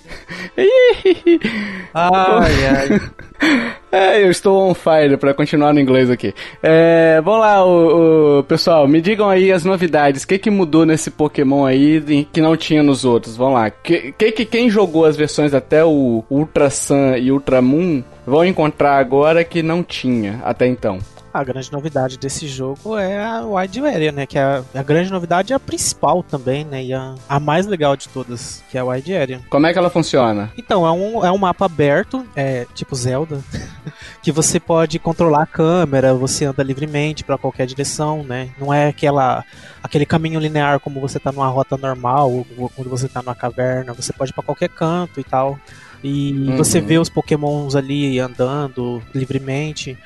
Ai, 1.93 2.65
ai. 2.65 3.01
É, 3.95 4.23
eu 4.23 4.31
estou 4.31 4.59
on 4.67 4.73
fire 4.73 5.17
pra 5.17 5.35
continuar 5.35 5.71
no 5.71 5.79
inglês 5.79 6.09
aqui. 6.09 6.33
É, 6.63 7.21
vamos 7.23 7.41
lá, 7.41 7.63
o, 7.63 8.39
o- 8.39 8.43
pessoal, 8.43 8.87
me 8.87 8.99
digam 8.99 9.29
aí 9.29 9.51
as 9.51 9.63
novidades. 9.63 10.23
O 10.23 10.27
que, 10.27 10.39
que 10.39 10.49
mudou 10.49 10.83
nesse 10.83 11.11
Pokémon 11.11 11.63
aí 11.63 12.25
que 12.33 12.41
não 12.41 12.57
tinha 12.57 12.81
nos 12.81 13.05
outros? 13.05 13.35
Vamos 13.37 13.53
lá. 13.53 13.69
Que, 13.69 14.11
que 14.11 14.45
quem 14.45 14.67
jogou 14.67 15.05
as 15.05 15.15
versões 15.15 15.53
até 15.53 15.85
o 15.85 16.23
Ultra 16.27 16.71
Sun 16.71 17.17
e 17.17 17.31
Ultra 17.31 17.61
Moon 17.61 18.03
vão 18.25 18.43
encontrar 18.43 18.97
agora 18.97 19.43
que 19.43 19.61
não 19.61 19.83
tinha 19.83 20.41
até 20.43 20.65
então? 20.65 20.97
A 21.31 21.43
grande 21.43 21.71
novidade 21.71 22.15
desse 22.19 22.47
jogo 22.47 22.95
é 22.95 23.17
a 23.19 23.41
Wide 23.43 23.79
Area, 23.83 24.11
né? 24.11 24.27
Que 24.27 24.37
é 24.37 24.41
a, 24.43 24.63
a 24.75 24.83
grande 24.83 25.11
novidade 25.11 25.51
é 25.51 25.55
a 25.55 25.59
principal 25.59 26.21
também, 26.21 26.63
né? 26.63 26.83
E 26.83 26.93
a, 26.93 27.15
a 27.27 27.39
mais 27.39 27.65
legal 27.65 27.95
de 27.97 28.07
todas, 28.09 28.63
que 28.69 28.77
é 28.77 28.81
a 28.81 28.85
Wide 28.85 29.15
Area. 29.15 29.39
Como 29.49 29.65
é 29.65 29.73
que 29.73 29.79
ela 29.79 29.89
funciona? 29.89 30.51
Então, 30.55 30.85
é 30.85 30.91
um, 30.91 31.25
é 31.25 31.31
um 31.31 31.37
mapa 31.39 31.65
aberto, 31.65 32.23
é 32.35 32.67
tipo 32.75 32.95
Zelda, 32.95 33.32
que 34.21 34.31
você 34.31 34.59
pode 34.59 34.99
controlar 34.99 35.43
a 35.43 35.47
câmera, 35.47 36.13
você 36.13 36.45
anda 36.45 36.63
livremente 36.63 37.23
pra 37.23 37.37
qualquer 37.37 37.65
direção, 37.67 38.23
né? 38.23 38.49
Não 38.59 38.73
é 38.73 38.87
aquela 38.87 39.43
aquele 39.81 40.05
caminho 40.05 40.39
linear 40.39 40.79
como 40.79 40.99
você 41.01 41.19
tá 41.19 41.31
numa 41.31 41.47
rota 41.47 41.77
normal, 41.77 42.31
ou, 42.57 42.69
quando 42.69 42.89
você 42.89 43.07
tá 43.07 43.21
numa 43.21 43.35
caverna, 43.35 43.93
você 43.93 44.13
pode 44.13 44.31
ir 44.31 44.33
pra 44.33 44.43
qualquer 44.43 44.69
canto 44.69 45.19
e 45.19 45.23
tal. 45.23 45.59
E 46.03 46.33
Uhum. 46.49 46.57
você 46.57 46.81
vê 46.81 46.97
os 46.97 47.09
pokémons 47.09 47.75
ali 47.75 48.19
andando 48.19 49.01
livremente. 49.15 49.97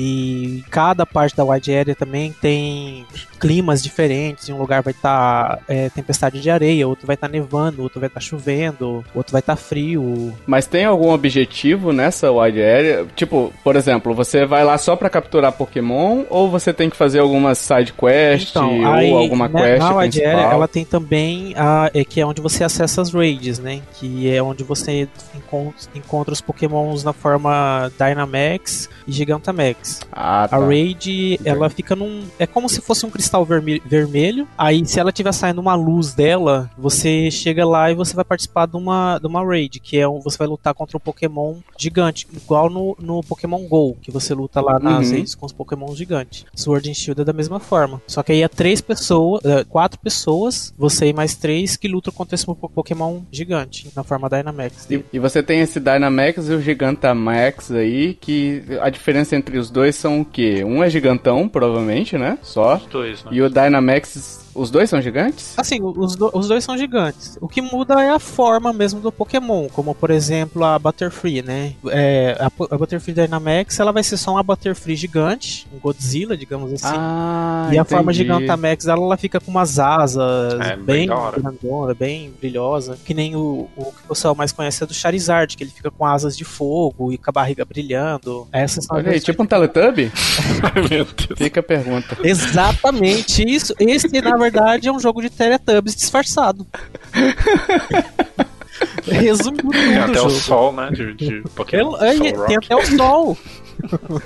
E 0.00 0.62
cada 0.70 1.04
parte 1.04 1.36
da 1.36 1.44
wide 1.44 1.74
area 1.74 1.94
também 1.94 2.32
tem 2.40 3.04
climas 3.40 3.82
diferentes. 3.82 4.48
Em 4.48 4.52
um 4.52 4.58
lugar 4.58 4.80
vai 4.80 4.92
estar 4.92 5.58
tempestade 5.92 6.40
de 6.40 6.48
areia, 6.48 6.86
outro 6.86 7.04
vai 7.04 7.14
estar 7.14 7.28
nevando, 7.28 7.82
outro 7.82 7.98
vai 7.98 8.06
estar 8.06 8.20
chovendo, 8.20 9.04
outro 9.12 9.32
vai 9.32 9.40
estar 9.40 9.56
frio. 9.56 10.32
Mas 10.46 10.66
tem 10.66 10.84
algum 10.84 11.10
objetivo 11.10 11.92
nessa 11.92 12.30
wide 12.30 12.62
area? 12.62 13.06
Tipo, 13.16 13.52
por 13.64 13.74
exemplo, 13.74 14.14
você 14.14 14.46
vai 14.46 14.64
lá 14.64 14.78
só 14.78 14.94
pra 14.94 15.10
capturar 15.10 15.50
Pokémon 15.52 16.24
ou 16.30 16.48
você 16.48 16.72
tem 16.72 16.88
que 16.88 16.96
fazer 16.96 17.18
alguma 17.18 17.54
side 17.56 17.92
quest 17.92 18.54
ou 18.54 19.18
alguma 19.18 19.48
né, 19.48 19.60
quest 19.62 19.78
na 19.80 19.96
wide 19.96 20.18
principal? 20.20 20.40
area, 20.44 20.54
ela 20.54 20.68
tem 20.68 20.84
também 20.84 21.54
a 21.56 21.90
é, 21.92 22.04
que 22.04 22.20
é 22.20 22.26
onde 22.26 22.40
você 22.40 22.62
acessa 22.62 23.02
as 23.02 23.12
raids, 23.12 23.58
né? 23.58 23.80
Que 23.94 24.32
é 24.32 24.40
onde 24.40 24.62
você 24.62 25.08
encon- 25.34 25.72
encontra 25.92 26.32
os 26.32 26.40
Pokémons 26.40 27.02
na 27.02 27.12
forma 27.12 27.90
Dynamax 27.98 28.88
e 29.06 29.12
Gigantamax. 29.12 29.87
Ah, 30.12 30.46
tá. 30.48 30.56
A 30.56 30.60
raid, 30.66 31.38
ela 31.44 31.68
fica 31.70 31.94
num. 31.96 32.22
É 32.38 32.46
como 32.46 32.68
se 32.68 32.80
fosse 32.80 33.04
um 33.06 33.10
cristal 33.10 33.44
verme- 33.44 33.82
vermelho. 33.84 34.46
Aí, 34.56 34.84
se 34.86 34.98
ela 35.00 35.12
tiver 35.12 35.32
saindo 35.32 35.60
uma 35.60 35.74
luz 35.74 36.14
dela, 36.14 36.70
você 36.76 37.30
chega 37.30 37.64
lá 37.66 37.90
e 37.90 37.94
você 37.94 38.14
vai 38.14 38.24
participar 38.24 38.66
de 38.66 38.76
uma, 38.76 39.18
de 39.18 39.26
uma 39.26 39.44
raid, 39.44 39.80
que 39.80 39.98
é 39.98 40.08
um, 40.08 40.20
você 40.20 40.36
vai 40.38 40.46
lutar 40.48 40.74
contra 40.74 40.96
um 40.96 41.00
Pokémon 41.00 41.56
gigante, 41.78 42.26
igual 42.32 42.68
no, 42.70 42.96
no 43.00 43.22
Pokémon 43.22 43.66
GO, 43.68 43.96
que 44.00 44.10
você 44.10 44.34
luta 44.34 44.60
lá 44.60 44.78
nas 44.78 45.06
Uhum. 45.08 45.12
raids 45.14 45.34
com 45.34 45.46
os 45.46 45.52
Pokémon 45.52 45.94
gigantes. 45.94 46.44
Sword 46.54 46.90
and 46.90 46.94
Shield 46.94 47.20
é 47.20 47.24
da 47.24 47.32
mesma 47.32 47.60
forma. 47.60 48.00
Só 48.06 48.22
que 48.22 48.32
aí 48.32 48.42
é 48.42 48.48
três 48.48 48.80
pessoas, 48.80 49.44
é, 49.44 49.64
quatro 49.64 49.98
pessoas, 50.00 50.72
você 50.76 51.06
e 51.06 51.12
mais 51.12 51.34
três, 51.36 51.76
que 51.76 51.86
lutam 51.88 52.12
contra 52.12 52.34
esse 52.34 52.44
po- 52.46 52.56
Pokémon 52.68 53.20
gigante, 53.30 53.90
na 53.94 54.02
forma 54.02 54.28
Dynamax. 54.28 54.86
E, 54.90 55.04
e 55.12 55.18
você 55.18 55.42
tem 55.42 55.60
esse 55.60 55.78
Dynamax 55.78 56.48
e 56.48 56.52
o 56.52 56.60
Gigantamax 56.60 57.70
aí, 57.72 58.14
que 58.14 58.62
a 58.80 58.90
diferença 58.90 59.36
entre 59.36 59.58
os 59.58 59.70
dois 59.70 59.77
são 59.96 60.20
o 60.20 60.24
quê? 60.24 60.64
Um 60.64 60.82
é 60.82 60.90
gigantão, 60.90 61.48
provavelmente, 61.48 62.16
né? 62.16 62.38
Só. 62.42 62.76
Os 62.76 62.86
dois, 62.86 63.24
né? 63.24 63.30
E 63.32 63.42
o 63.42 63.48
Dynamax, 63.48 64.47
Os 64.58 64.70
dois 64.70 64.90
são 64.90 65.00
gigantes? 65.00 65.54
Assim, 65.56 65.80
os, 65.82 66.16
do, 66.16 66.30
os 66.34 66.48
dois 66.48 66.64
são 66.64 66.76
gigantes. 66.76 67.38
O 67.40 67.48
que 67.48 67.62
muda 67.62 68.02
é 68.02 68.10
a 68.10 68.18
forma 68.18 68.72
mesmo 68.72 69.00
do 69.00 69.12
Pokémon, 69.12 69.68
como 69.68 69.94
por 69.94 70.10
exemplo 70.10 70.64
a 70.64 70.78
Butterfree, 70.78 71.42
né? 71.42 71.74
É, 71.90 72.36
a, 72.40 72.46
a 72.46 72.78
Butterfree 72.78 73.14
Dynamax 73.14 73.78
ela 73.78 73.92
vai 73.92 74.02
ser 74.02 74.16
só 74.16 74.32
uma 74.32 74.42
Butterfree 74.42 74.96
gigante, 74.96 75.66
um 75.72 75.78
Godzilla, 75.78 76.36
digamos 76.36 76.72
assim. 76.72 76.96
Ah, 76.96 77.68
e 77.72 77.78
a 77.78 77.82
entendi. 77.82 77.90
forma 77.90 78.12
Gigantamax 78.12 78.86
ela, 78.86 79.00
ela 79.00 79.16
fica 79.16 79.38
com 79.40 79.50
umas 79.50 79.78
asas 79.78 80.60
É, 80.60 80.76
bem 80.76 81.08
grandona, 81.08 81.94
bem 81.94 82.32
brilhosa. 82.38 82.98
Que 83.04 83.14
nem 83.14 83.36
o, 83.36 83.68
o 83.76 83.84
que 83.84 84.04
o 84.04 84.08
pessoal 84.08 84.34
mais 84.34 84.50
conhece 84.52 84.82
é 84.82 84.86
do 84.86 84.94
Charizard, 84.94 85.56
que 85.56 85.62
ele 85.62 85.70
fica 85.70 85.90
com 85.90 86.04
asas 86.04 86.36
de 86.36 86.44
fogo 86.44 87.12
e 87.12 87.18
com 87.18 87.30
a 87.30 87.32
barriga 87.32 87.64
brilhando. 87.64 88.48
Essas 88.52 88.84
são 88.84 88.96
Olha 88.96 89.12
aí, 89.12 89.20
tipo 89.20 89.42
um 89.42 89.46
Teletubby? 89.46 90.10
Fica 91.36 91.60
a 91.60 91.62
pergunta. 91.62 92.16
Exatamente 92.22 93.42
isso. 93.48 93.74
Esse, 93.78 94.08
na 94.20 94.36
verdade, 94.36 94.47
é 94.56 94.92
um 94.92 95.00
jogo 95.00 95.20
de 95.20 95.30
Teletubbies 95.30 95.96
disfarçado. 95.96 96.66
Resumindo 99.04 99.70
Tem 99.70 99.94
tudo 99.94 100.10
até 100.10 100.20
o 100.22 100.30
sol, 100.30 100.72
né? 100.72 100.90
De, 100.90 101.14
de 101.14 101.42
Pokémon. 101.54 101.96
É, 101.96 102.14
tem 102.46 102.56
até 102.56 102.76
o 102.76 102.86
sol. 102.96 103.36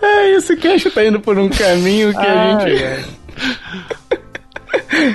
É, 0.00 0.30
esse 0.36 0.56
queixo 0.56 0.88
tá 0.90 1.04
indo 1.04 1.20
por 1.20 1.36
um 1.36 1.48
caminho 1.48 2.12
que 2.12 2.18
a 2.18 2.58
Ai, 2.58 2.70
gente. 2.70 2.84
ai. 2.84 3.04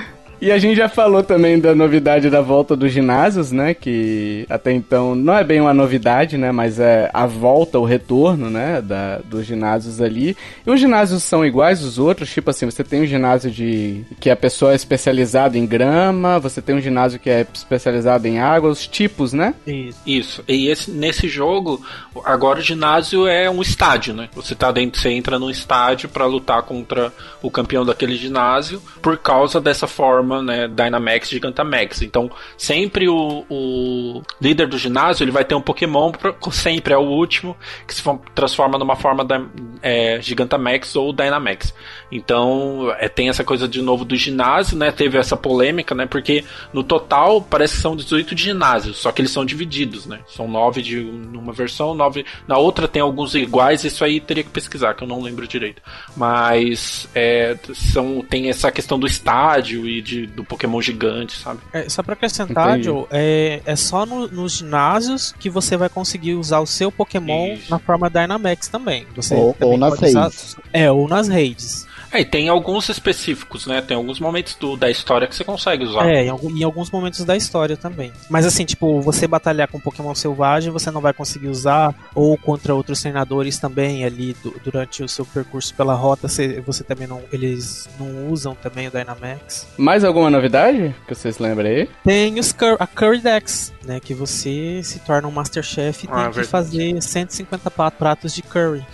E 0.44 0.52
a 0.52 0.58
gente 0.58 0.76
já 0.76 0.90
falou 0.90 1.24
também 1.24 1.58
da 1.58 1.74
novidade 1.74 2.30
da 2.30 2.42
volta 2.42 2.76
dos 2.76 2.92
ginásios, 2.92 3.54
né? 3.54 3.74
Que 3.74 4.46
até 4.50 4.74
então 4.74 5.16
não 5.16 5.38
é 5.38 5.42
bem 5.42 5.62
uma 5.62 5.74
novidade, 5.74 6.38
né? 6.38 6.52
Mas 6.52 6.82
é 6.82 7.10
a 7.14 7.26
volta, 7.26 7.80
o 7.80 7.86
retorno, 7.86 8.50
né? 8.50 8.82
Da, 8.82 9.20
dos 9.20 9.46
ginásios 9.46 10.02
ali. 10.02 10.36
E 10.68 10.70
os 10.70 10.78
ginásios 10.78 11.24
são 11.24 11.46
iguais 11.46 11.82
aos 11.82 11.98
outros, 11.98 12.30
tipo 12.30 12.50
assim, 12.50 12.66
você 12.66 12.84
tem 12.84 13.04
um 13.04 13.06
ginásio 13.06 13.50
de. 13.50 14.04
que 14.20 14.30
a 14.30 14.36
pessoa 14.36 14.74
é 14.74 14.76
especializada 14.76 15.58
em 15.58 15.66
grama, 15.66 16.40
você 16.40 16.62
tem 16.62 16.76
um 16.76 16.82
ginásio 16.82 17.22
que 17.22 17.30
é 17.30 17.48
especializado 17.54 18.28
em 18.28 18.38
água, 18.38 18.70
os 18.70 18.86
tipos, 18.86 19.32
né? 19.32 19.56
Isso. 19.66 20.00
Isso. 20.06 20.44
E 20.46 20.68
esse, 20.68 20.92
nesse 20.92 21.30
jogo, 21.30 21.82
agora 22.26 22.60
o 22.60 22.62
ginásio 22.62 23.26
é 23.28 23.50
um 23.50 23.62
estádio, 23.62 24.14
né? 24.14 24.28
Você 24.36 24.56
tá 24.56 24.74
dentro, 24.74 25.00
você 25.00 25.10
entra 25.10 25.40
num 25.40 25.50
estádio 25.50 26.10
pra 26.10 26.26
lutar 26.26 26.64
contra 26.64 27.14
o 27.42 27.50
campeão 27.50 27.86
daquele 27.86 28.18
ginásio 28.18 28.82
por 29.02 29.18
causa 29.18 29.62
dessa 29.62 29.88
forma, 29.88 30.33
né, 30.42 30.68
Dynamax 30.68 31.30
Gigantamax. 31.30 32.02
Então, 32.02 32.32
sempre 32.58 33.08
o, 33.08 33.46
o 33.50 34.22
líder 34.42 34.68
do 34.68 34.78
ginásio, 34.78 35.24
ele 35.24 35.32
vai 35.32 35.44
ter 35.46 35.56
um 35.56 35.62
Pokémon, 35.62 36.12
pra- 36.12 36.34
sempre 36.52 36.94
é 36.94 36.98
o 36.98 37.02
último, 37.02 37.56
que 37.88 37.94
se 37.94 38.02
for- 38.02 38.20
transforma 38.34 38.78
numa 38.78 38.96
forma 38.96 39.24
da, 39.24 39.42
é, 39.82 40.20
Gigantamax 40.22 40.96
ou 40.96 41.12
Dynamax. 41.14 41.74
Então, 42.12 42.94
é, 43.00 43.10
tem 43.10 43.30
essa 43.30 43.44
coisa 43.44 43.68
de 43.68 43.82
novo 43.82 44.06
do 44.06 44.16
ginásio, 44.16 44.78
né? 44.78 44.92
Teve 44.92 45.18
essa 45.18 45.36
polêmica, 45.36 45.94
né? 45.96 46.06
Porque 46.06 46.44
no 46.72 46.84
total 46.84 47.42
parece 47.42 47.76
que 47.76 47.82
são 47.82 47.96
18 47.96 48.36
de 48.36 48.44
ginásios, 48.44 48.98
só 48.98 49.12
que 49.12 49.22
eles 49.22 49.32
são 49.32 49.44
divididos, 49.46 50.06
né? 50.06 50.20
São 50.28 50.48
9 50.48 50.82
de 50.82 51.02
numa 51.02 51.52
versão, 51.54 51.94
9 51.94 52.26
na 52.48 52.58
outra 52.58 52.88
tem 52.88 53.02
alguns 53.02 53.34
iguais, 53.36 53.84
isso 53.84 54.04
aí 54.04 54.20
teria 54.20 54.44
que 54.44 54.50
pesquisar, 54.50 54.94
que 54.94 55.04
eu 55.04 55.08
não 55.08 55.22
lembro 55.22 55.48
direito. 55.48 55.82
Mas 56.16 57.10
é, 57.16 57.58
são, 57.74 58.22
tem 58.22 58.50
essa 58.50 58.72
questão 58.72 59.00
do 59.00 59.08
estádio 59.08 59.88
e 59.88 60.02
de, 60.02 60.23
do 60.28 60.44
Pokémon 60.44 60.82
gigante, 60.82 61.38
sabe? 61.40 61.60
É, 61.72 61.88
só 61.90 62.02
pra 62.04 62.14
acrescentar, 62.14 62.70
Entendi. 62.72 62.86
Joe, 62.86 63.06
é, 63.12 63.62
é 63.66 63.76
só 63.76 64.06
no- 64.06 64.28
nos 64.28 64.54
ginásios 64.58 65.34
que 65.40 65.50
você 65.50 65.76
vai 65.78 65.90
conseguir 65.90 66.36
usar 66.36 66.60
o 66.60 66.66
seu 66.66 66.92
Pokémon 66.92 67.54
Isso. 67.54 67.70
na 67.72 67.80
forma 67.80 68.10
Dynamax 68.10 68.68
também. 68.68 69.06
Você 69.16 69.36
Ou- 69.36 69.54
também 69.54 69.70
ou 69.74 69.78
nas 69.78 69.90
pode 70.00 70.06
usar- 70.12 70.24
redes. 70.24 70.56
É, 70.72 70.92
ou 70.92 71.08
nas 71.08 71.28
redes. 71.28 71.88
É, 72.14 72.22
e 72.22 72.26
tem 72.26 72.48
alguns 72.48 72.88
específicos, 72.90 73.66
né? 73.66 73.82
Tem 73.82 73.98
alguns 73.98 74.20
momentos 74.20 74.56
do, 74.56 74.78
da 74.78 74.90
história 74.90 75.28
que 75.28 75.36
você 75.36 75.44
consegue 75.44 75.84
usar. 75.84 76.08
É, 76.08 76.26
em, 76.26 76.64
alguns 76.64 76.92
momentos 76.92 77.26
da 77.26 77.36
história 77.36 77.76
também. 77.76 78.12
Mas 78.30 78.46
assim, 78.46 78.66
tipo, 78.66 79.02
você 79.02 79.28
batalhar 79.28 79.68
com 79.68 79.80
Pokémon 79.80 80.14
selvagem, 80.14 80.72
você 80.72 80.92
não 80.92 81.02
vai 81.02 81.12
conseguir 81.14 81.48
usar, 81.48 81.94
ou 82.14 82.38
contra 82.38 82.76
outros 82.76 83.02
treinadores 83.02 83.58
também 83.58 84.06
ali 84.06 84.36
du- 84.44 84.54
durante 84.64 85.04
o 85.04 85.08
seu 85.10 85.26
percurso 85.26 85.74
pela 85.74 85.94
rota, 85.96 86.28
você, 86.28 86.62
você 86.62 86.84
também 86.84 87.08
não. 87.08 87.22
Eles 87.32 87.90
não 88.00 88.28
usam 88.30 88.54
também 88.56 88.88
o 88.88 88.92
Dynamax. 88.92 89.68
Mais 89.78 90.04
alguma 90.04 90.30
novidade 90.30 90.96
que 91.08 91.16
vocês 91.16 91.40
lembram 91.40 91.68
aí? 91.70 91.90
Tem 92.04 92.40
os 92.40 92.52
Cur 92.52 92.78
a 92.80 92.86
Curry 92.86 93.20
Dex, 93.22 93.74
né? 93.84 94.00
Que 94.00 94.14
você 94.14 94.82
se 94.84 95.00
torna 95.00 95.28
um 95.28 95.32
Masterchef 95.32 96.06
e 96.06 96.10
Ah, 96.12 96.14
tem 96.14 96.30
que 96.30 96.36
verdade. 96.36 96.48
fazer 96.48 97.02
150 97.02 97.72
pa- 97.72 97.90
pratos 97.92 98.34
de 98.36 98.42
curry. 98.44 98.86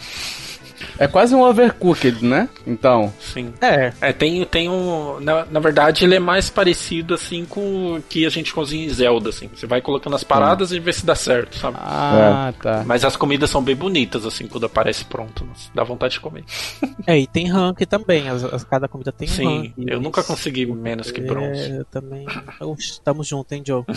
É 0.98 1.08
quase 1.08 1.36
um 1.36 1.42
overcooked, 1.42 2.24
né? 2.26 2.48
Então. 2.66 3.14
Sim. 3.20 3.54
É, 3.62 3.92
É, 4.02 4.14
tem, 4.14 4.44
tem 4.46 4.70
um. 4.70 5.20
Na, 5.20 5.46
na 5.46 5.60
verdade, 5.60 6.06
ele 6.06 6.16
é 6.16 6.20
mais 6.20 6.50
parecido 6.50 7.14
assim 7.14 7.46
com 7.46 7.96
o 7.96 8.02
que 8.02 8.26
a 8.26 8.30
gente 8.30 8.54
cozinha 8.54 8.86
em 8.86 8.90
Zelda, 8.90 9.30
assim. 9.30 9.50
Você 9.54 9.68
vai 9.68 9.82
colocando 9.82 10.16
as 10.16 10.24
paradas 10.24 10.72
e 10.72 10.80
vê 10.80 10.92
se 10.94 11.06
dá 11.06 11.16
certo, 11.16 11.58
sabe? 11.58 11.78
Ah, 11.80 12.54
tá. 12.62 12.84
Mas 12.86 13.04
as 13.06 13.16
comidas 13.16 13.50
são 13.50 13.62
bem 13.62 13.76
bonitas, 13.76 14.26
assim, 14.26 14.48
quando 14.48 14.66
aparece 14.66 15.06
pronto. 15.06 15.46
Nossa, 15.46 15.70
dá 15.74 15.84
vontade 15.84 16.14
de 16.14 16.20
comer. 16.20 16.44
é, 17.08 17.18
e 17.20 17.28
tem 17.28 17.48
rank 17.50 17.80
também. 17.88 18.30
As, 18.30 18.44
as- 18.44 18.64
cada 18.64 18.88
comida 18.88 19.12
tem 19.12 19.28
um 19.28 19.32
Sim, 19.32 19.74
rank. 19.78 19.88
eu 19.88 20.00
nunca 20.02 20.24
consegui 20.24 20.66
menos 20.66 21.12
que 21.12 21.22
bronze. 21.22 21.62
É, 21.72 21.80
eu 21.80 21.86
também. 21.86 22.26
Oxe, 22.62 23.00
tamo 23.02 23.24
junto, 23.24 23.52
hein, 23.54 23.64
Joe? 23.66 23.84